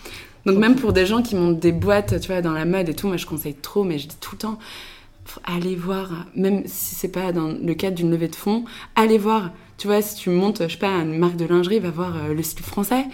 Donc 0.46 0.58
même 0.58 0.76
pour 0.76 0.94
des 0.94 1.06
gens 1.06 1.22
qui 1.22 1.36
montent 1.36 1.60
des 1.60 1.72
boîtes, 1.72 2.20
tu 2.20 2.28
vois, 2.28 2.42
dans 2.42 2.52
la 2.52 2.66
mode 2.66 2.90
et 2.90 2.94
tout, 2.94 3.08
moi 3.08 3.18
je 3.18 3.26
conseille 3.26 3.56
trop, 3.56 3.84
mais 3.84 3.98
je 3.98 4.08
dis 4.08 4.18
tout 4.20 4.32
le 4.34 4.38
temps, 4.40 4.60
allez 5.44 5.76
voir, 5.76 6.26
même 6.36 6.64
si 6.66 6.96
c'est 6.96 7.12
pas 7.12 7.32
dans 7.32 7.48
le 7.48 7.74
cadre 7.74 7.96
d'une 7.96 8.12
levée 8.12 8.28
de 8.28 8.36
fonds, 8.36 8.66
allez 8.96 9.18
voir 9.18 9.52
tu 9.82 9.88
vois, 9.88 10.04
si 10.04 10.14
tu 10.14 10.30
montes, 10.30 10.62
je 10.62 10.74
sais 10.74 10.78
pas, 10.78 10.92
une 10.92 11.18
marque 11.18 11.38
de 11.38 11.46
lingerie, 11.46 11.80
va 11.80 11.90
voir 11.90 12.16
euh, 12.16 12.36
le 12.36 12.44
style 12.44 12.64
français. 12.64 13.06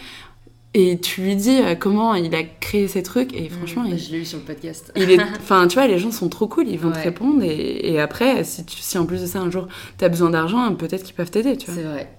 Et 0.73 0.99
tu 0.99 1.21
lui 1.21 1.37
dis 1.37 1.61
euh, 1.61 1.75
comment 1.75 2.13
il 2.13 2.35
a 2.35 2.43
créé 2.43 2.89
ces 2.89 3.03
trucs 3.03 3.33
et 3.33 3.47
franchement, 3.47 3.83
mmh, 3.83 3.97
je 3.97 4.11
l'ai 4.11 4.17
eu 4.19 4.25
sur 4.25 4.39
le 4.39 4.43
podcast. 4.43 4.91
il 4.97 5.09
est, 5.09 5.21
enfin, 5.39 5.65
tu 5.69 5.75
vois, 5.75 5.87
les 5.87 5.97
gens 5.97 6.11
sont 6.11 6.27
trop 6.27 6.49
cool, 6.49 6.67
ils 6.67 6.77
vont 6.77 6.91
te 6.91 6.99
répondre 6.99 7.41
et, 7.41 8.01
après, 8.01 8.43
si, 8.43 8.65
tu, 8.65 8.81
si 8.81 8.97
en 8.97 9.05
plus 9.05 9.21
de 9.21 9.27
ça 9.27 9.39
un 9.39 9.49
jour 9.49 9.69
tu 9.97 10.03
as 10.03 10.09
besoin 10.09 10.29
d'argent, 10.29 10.75
peut-être 10.75 11.03
qu'ils 11.03 11.15
peuvent 11.15 11.31
t'aider, 11.31 11.55
tu 11.55 11.71
vois. 11.71 11.75
C'est 11.81 11.87
vrai. 11.87 12.16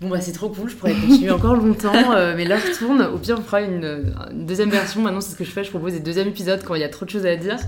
Bon, 0.00 0.08
bah, 0.08 0.20
c'est 0.20 0.32
trop 0.32 0.48
cool, 0.48 0.68
je 0.68 0.74
pourrais 0.74 0.94
continuer 0.94 1.30
encore 1.30 1.54
longtemps, 1.54 2.12
euh, 2.12 2.34
mais 2.36 2.44
là 2.44 2.58
je 2.58 2.76
tourne. 2.78 3.02
Au 3.02 3.18
pire, 3.18 3.36
on 3.38 3.42
fera 3.42 3.62
une, 3.62 4.12
deuxième 4.32 4.70
version. 4.70 5.00
Maintenant, 5.00 5.20
c'est 5.20 5.32
ce 5.32 5.36
que 5.36 5.44
je 5.44 5.50
fais, 5.50 5.62
je 5.62 5.70
propose 5.70 5.92
des 5.92 6.00
deuxièmes 6.00 6.28
épisodes 6.28 6.62
quand 6.64 6.74
il 6.74 6.80
y 6.80 6.84
a 6.84 6.88
trop 6.88 7.04
de 7.04 7.10
choses 7.10 7.26
à 7.26 7.36
dire. 7.36 7.58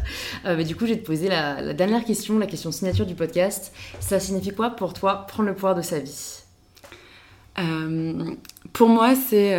Euh, 0.45 0.57
mais 0.57 0.65
du 0.65 0.75
coup, 0.75 0.87
je 0.87 0.93
vais 0.93 0.99
te 0.99 1.07
poser 1.07 1.29
la, 1.29 1.73
dernière 1.73 2.05
question, 2.05 2.39
la 2.39 2.47
question 2.47 2.73
signature 2.73 3.07
du 3.07 3.15
podcast. 3.15 3.73
Ça 4.01 4.19
signifie 4.19 4.53
quoi 4.53 4.71
pour 4.71 4.93
toi 4.93 5.27
prendre 5.29 5.49
le 5.49 5.55
pouvoir 5.55 5.75
de 5.75 5.83
sa 5.83 6.01
vie? 6.01 6.43
Euh, 7.59 8.35
Pour 8.73 8.89
moi, 8.89 9.15
c'est 9.15 9.59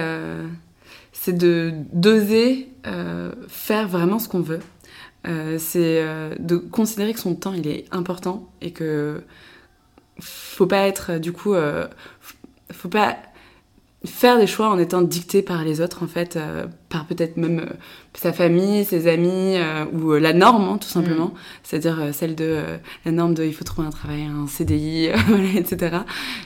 c'est 1.13 1.33
de 1.33 1.73
d'oser 1.93 2.69
faire 3.47 3.87
vraiment 3.87 4.19
ce 4.19 4.27
qu'on 4.27 4.41
veut. 4.41 4.59
c'est 5.57 6.03
de 6.37 6.57
considérer 6.57 7.13
que 7.13 7.19
son 7.19 7.33
temps 7.33 7.53
il 7.53 7.67
est 7.67 7.85
important 7.91 8.49
et 8.61 8.71
que 8.71 9.23
faut 10.19 10.67
pas 10.67 10.87
être 10.87 11.17
du 11.17 11.31
coup 11.31 11.55
faut 12.71 12.89
pas 12.89 13.17
faire 14.05 14.37
des 14.37 14.47
choix 14.47 14.69
en 14.69 14.77
étant 14.77 15.01
dicté 15.01 15.41
par 15.41 15.63
les 15.63 15.81
autres 15.81 16.03
en 16.03 16.07
fait 16.07 16.35
euh, 16.35 16.67
par 16.89 17.05
peut-être 17.05 17.37
même 17.37 17.59
euh, 17.59 17.73
sa 18.13 18.31
famille 18.31 18.85
ses 18.85 19.07
amis 19.07 19.55
euh, 19.57 19.85
ou 19.91 20.13
la 20.13 20.33
norme 20.33 20.69
hein, 20.69 20.77
tout 20.77 20.87
simplement. 20.87 21.27
Mm. 21.27 21.33
c'est-à-dire 21.63 22.13
celle 22.13 22.35
de 22.35 22.61
la 23.05 23.11
norme 23.11 23.33
de 23.33 23.43
il 23.43 23.53
faut 23.53 23.63
trouver 23.63 23.87
un 23.87 23.91
travail 23.91 24.23
un 24.23 24.47
CDI 24.47 25.05
etc 25.55 25.97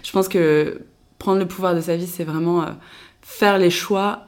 je 0.03 0.11
pense 0.11 0.27
que 0.27 0.81
prendre 1.19 1.39
le 1.39 1.47
pouvoir 1.47 1.75
de 1.75 1.81
sa 1.81 1.95
vie 1.95 2.07
c'est 2.07 2.23
vraiment 2.23 2.65
faire 3.21 3.57
les 3.57 3.69
choix 3.69 4.27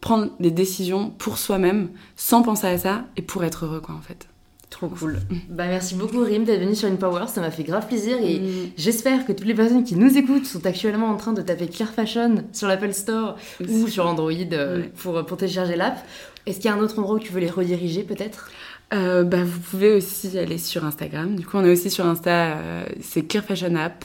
prendre 0.00 0.30
les 0.40 0.50
décisions 0.50 1.10
pour 1.10 1.38
soi-même 1.38 1.90
sans 2.16 2.42
penser 2.42 2.66
à 2.66 2.78
ça 2.78 3.04
et 3.16 3.22
pour 3.22 3.44
être 3.44 3.64
heureux 3.64 3.80
quoi 3.80 3.94
en 3.94 4.02
fait 4.02 4.28
Trop 4.76 4.88
cool. 4.88 5.20
Bah, 5.48 5.64
merci 5.68 5.94
beaucoup 5.94 6.20
Rim 6.20 6.44
d'être 6.44 6.60
venu 6.60 6.74
sur 6.74 6.86
InPower, 6.86 7.28
ça 7.28 7.40
m'a 7.40 7.50
fait 7.50 7.62
grave 7.62 7.86
plaisir 7.86 8.18
et 8.22 8.40
mm. 8.40 8.72
j'espère 8.76 9.24
que 9.24 9.32
toutes 9.32 9.46
les 9.46 9.54
personnes 9.54 9.84
qui 9.84 9.96
nous 9.96 10.18
écoutent 10.18 10.44
sont 10.44 10.66
actuellement 10.66 11.08
en 11.08 11.16
train 11.16 11.32
de 11.32 11.40
taper 11.40 11.66
Clear 11.66 11.88
Fashion 11.88 12.44
sur 12.52 12.68
l'Apple 12.68 12.92
Store 12.92 13.36
ou 13.66 13.88
sur 13.88 14.06
Android 14.06 14.32
euh, 14.52 14.82
pour, 14.98 15.24
pour 15.24 15.38
télécharger 15.38 15.76
l'app. 15.76 15.96
Est-ce 16.44 16.56
qu'il 16.56 16.66
y 16.66 16.68
a 16.68 16.74
un 16.74 16.80
autre 16.80 16.98
endroit 16.98 17.14
où 17.14 17.18
tu 17.18 17.32
veux 17.32 17.40
les 17.40 17.48
rediriger 17.48 18.02
peut-être? 18.02 18.50
Euh, 18.92 19.24
bah, 19.24 19.44
vous 19.44 19.60
pouvez 19.60 19.94
aussi 19.94 20.38
aller 20.38 20.58
sur 20.58 20.84
Instagram. 20.84 21.36
Du 21.36 21.46
coup, 21.46 21.56
on 21.56 21.64
est 21.64 21.72
aussi 21.72 21.88
sur 21.88 22.04
Insta, 22.04 22.58
euh, 22.58 22.84
c'est 23.00 23.22
Clear 23.22 23.44
Fashion 23.44 23.74
App. 23.76 24.04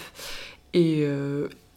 Et 0.73 1.05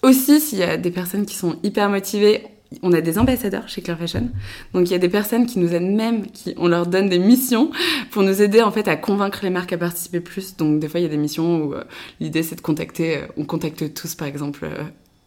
aussi, 0.05 0.41
s'il 0.41 0.59
y 0.59 0.63
a 0.63 0.77
des 0.77 0.93
personnes 0.93 1.27
qui 1.27 1.35
sont 1.35 1.57
hyper 1.65 1.91
motivées, 1.91 2.47
on 2.83 2.93
a 2.93 3.01
des 3.01 3.19
ambassadeurs 3.19 3.69
chez 3.69 3.83
Clear 3.83 3.99
Fashion. 3.99 4.29
Donc 4.73 4.89
il 4.89 4.93
y 4.93 4.95
a 4.95 4.99
des 4.99 5.09
personnes 5.09 5.47
qui 5.47 5.59
nous 5.59 5.75
aident 5.75 5.95
même, 5.95 6.27
qui 6.27 6.55
on 6.57 6.69
leur 6.69 6.87
donne 6.87 7.09
des 7.09 7.19
missions 7.19 7.71
pour 8.11 8.23
nous 8.23 8.43
aider 8.43 8.63
en 8.63 8.71
fait 8.71 8.89
à 8.89 8.97
convaincre 8.97 9.41
les 9.43 9.51
marques 9.51 9.73
à 9.73 9.79
participer 9.79 10.21
plus. 10.21 10.57
Donc 10.57 10.81
des 10.81 10.89
fois 10.89 11.01
il 11.01 11.05
y 11.05 11.07
a 11.07 11.11
des 11.11 11.17
missions 11.17 11.65
où 11.65 11.75
l'idée 12.21 12.43
c'est 12.43 12.57
de 12.57 12.61
contacter, 12.61 13.21
on 13.37 13.45
contacte 13.45 13.95
tous 13.95 14.15
par 14.15 14.29
exemple 14.29 14.69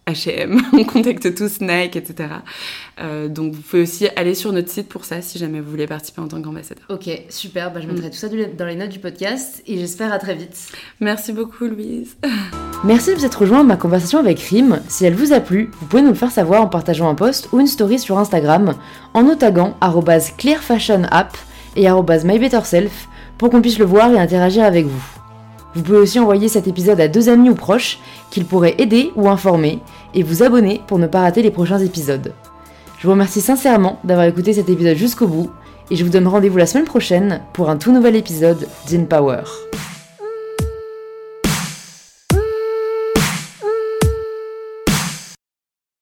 H&M, 0.07 0.61
on 0.73 0.83
contacte 0.83 1.35
tous 1.35 1.61
Nike, 1.61 1.95
etc. 1.95 2.29
Euh, 2.99 3.27
donc 3.27 3.53
vous 3.53 3.61
pouvez 3.61 3.83
aussi 3.83 4.07
aller 4.15 4.33
sur 4.33 4.51
notre 4.53 4.69
site 4.69 4.87
pour 4.87 5.05
ça 5.05 5.21
si 5.21 5.37
jamais 5.37 5.59
vous 5.59 5.69
voulez 5.69 5.87
participer 5.87 6.21
en 6.21 6.27
tant 6.27 6.41
qu'ambassadeur. 6.41 6.85
Ok, 6.89 7.09
super, 7.29 7.71
bah, 7.71 7.81
je 7.81 7.87
mettrai 7.87 8.07
mm. 8.07 8.11
tout 8.11 8.17
ça 8.17 8.27
dans 8.29 8.65
les 8.65 8.75
notes 8.75 8.89
du 8.89 8.99
podcast 8.99 9.61
et 9.67 9.77
j'espère 9.77 10.13
à 10.13 10.19
très 10.19 10.35
vite. 10.35 10.71
Merci 10.99 11.33
beaucoup 11.33 11.65
Louise. 11.65 12.17
Merci 12.83 13.11
de 13.11 13.15
vous 13.15 13.25
être 13.25 13.41
rejoint 13.41 13.61
à 13.61 13.63
ma 13.63 13.75
conversation 13.75 14.19
avec 14.19 14.39
Rim. 14.39 14.79
Si 14.87 15.03
elle 15.05 15.15
vous 15.15 15.33
a 15.33 15.39
plu, 15.39 15.69
vous 15.79 15.87
pouvez 15.87 16.01
nous 16.01 16.09
le 16.09 16.15
faire 16.15 16.31
savoir 16.31 16.61
en 16.61 16.67
partageant 16.67 17.09
un 17.09 17.15
post 17.15 17.49
ou 17.51 17.59
une 17.59 17.67
story 17.67 17.99
sur 17.99 18.17
Instagram 18.17 18.75
en 19.13 19.23
nous 19.23 19.35
taguant 19.35 19.75
clearfashionapp 20.37 21.35
et 21.75 21.87
mybetterself 21.89 23.07
pour 23.37 23.49
qu'on 23.49 23.61
puisse 23.61 23.79
le 23.79 23.85
voir 23.85 24.11
et 24.11 24.19
interagir 24.19 24.63
avec 24.63 24.85
vous. 24.85 25.26
Vous 25.77 25.83
pouvez 25.83 25.99
aussi 25.99 26.19
envoyer 26.19 26.47
cet 26.47 26.67
épisode 26.67 26.99
à 26.99 27.07
deux 27.07 27.29
amis 27.29 27.51
ou 27.51 27.53
proches 27.53 27.99
qu'ils 28.31 28.45
pourraient 28.45 28.73
aider 28.79 29.11
ou 29.15 29.29
informer 29.29 29.77
et 30.15 30.23
vous 30.23 30.41
abonner 30.41 30.81
pour 30.87 30.97
ne 30.97 31.05
pas 31.05 31.21
rater 31.21 31.43
les 31.43 31.51
prochains 31.51 31.77
épisodes. 31.77 32.33
Je 32.97 33.05
vous 33.05 33.11
remercie 33.11 33.41
sincèrement 33.41 33.99
d'avoir 34.03 34.25
écouté 34.25 34.53
cet 34.53 34.69
épisode 34.69 34.97
jusqu'au 34.97 35.27
bout 35.27 35.51
et 35.91 35.95
je 35.95 36.03
vous 36.03 36.09
donne 36.09 36.27
rendez-vous 36.27 36.57
la 36.57 36.65
semaine 36.65 36.85
prochaine 36.85 37.41
pour 37.53 37.69
un 37.69 37.77
tout 37.77 37.91
nouvel 37.91 38.15
épisode 38.15 38.67
d'InPower. 38.89 39.43
Power. 39.43 39.96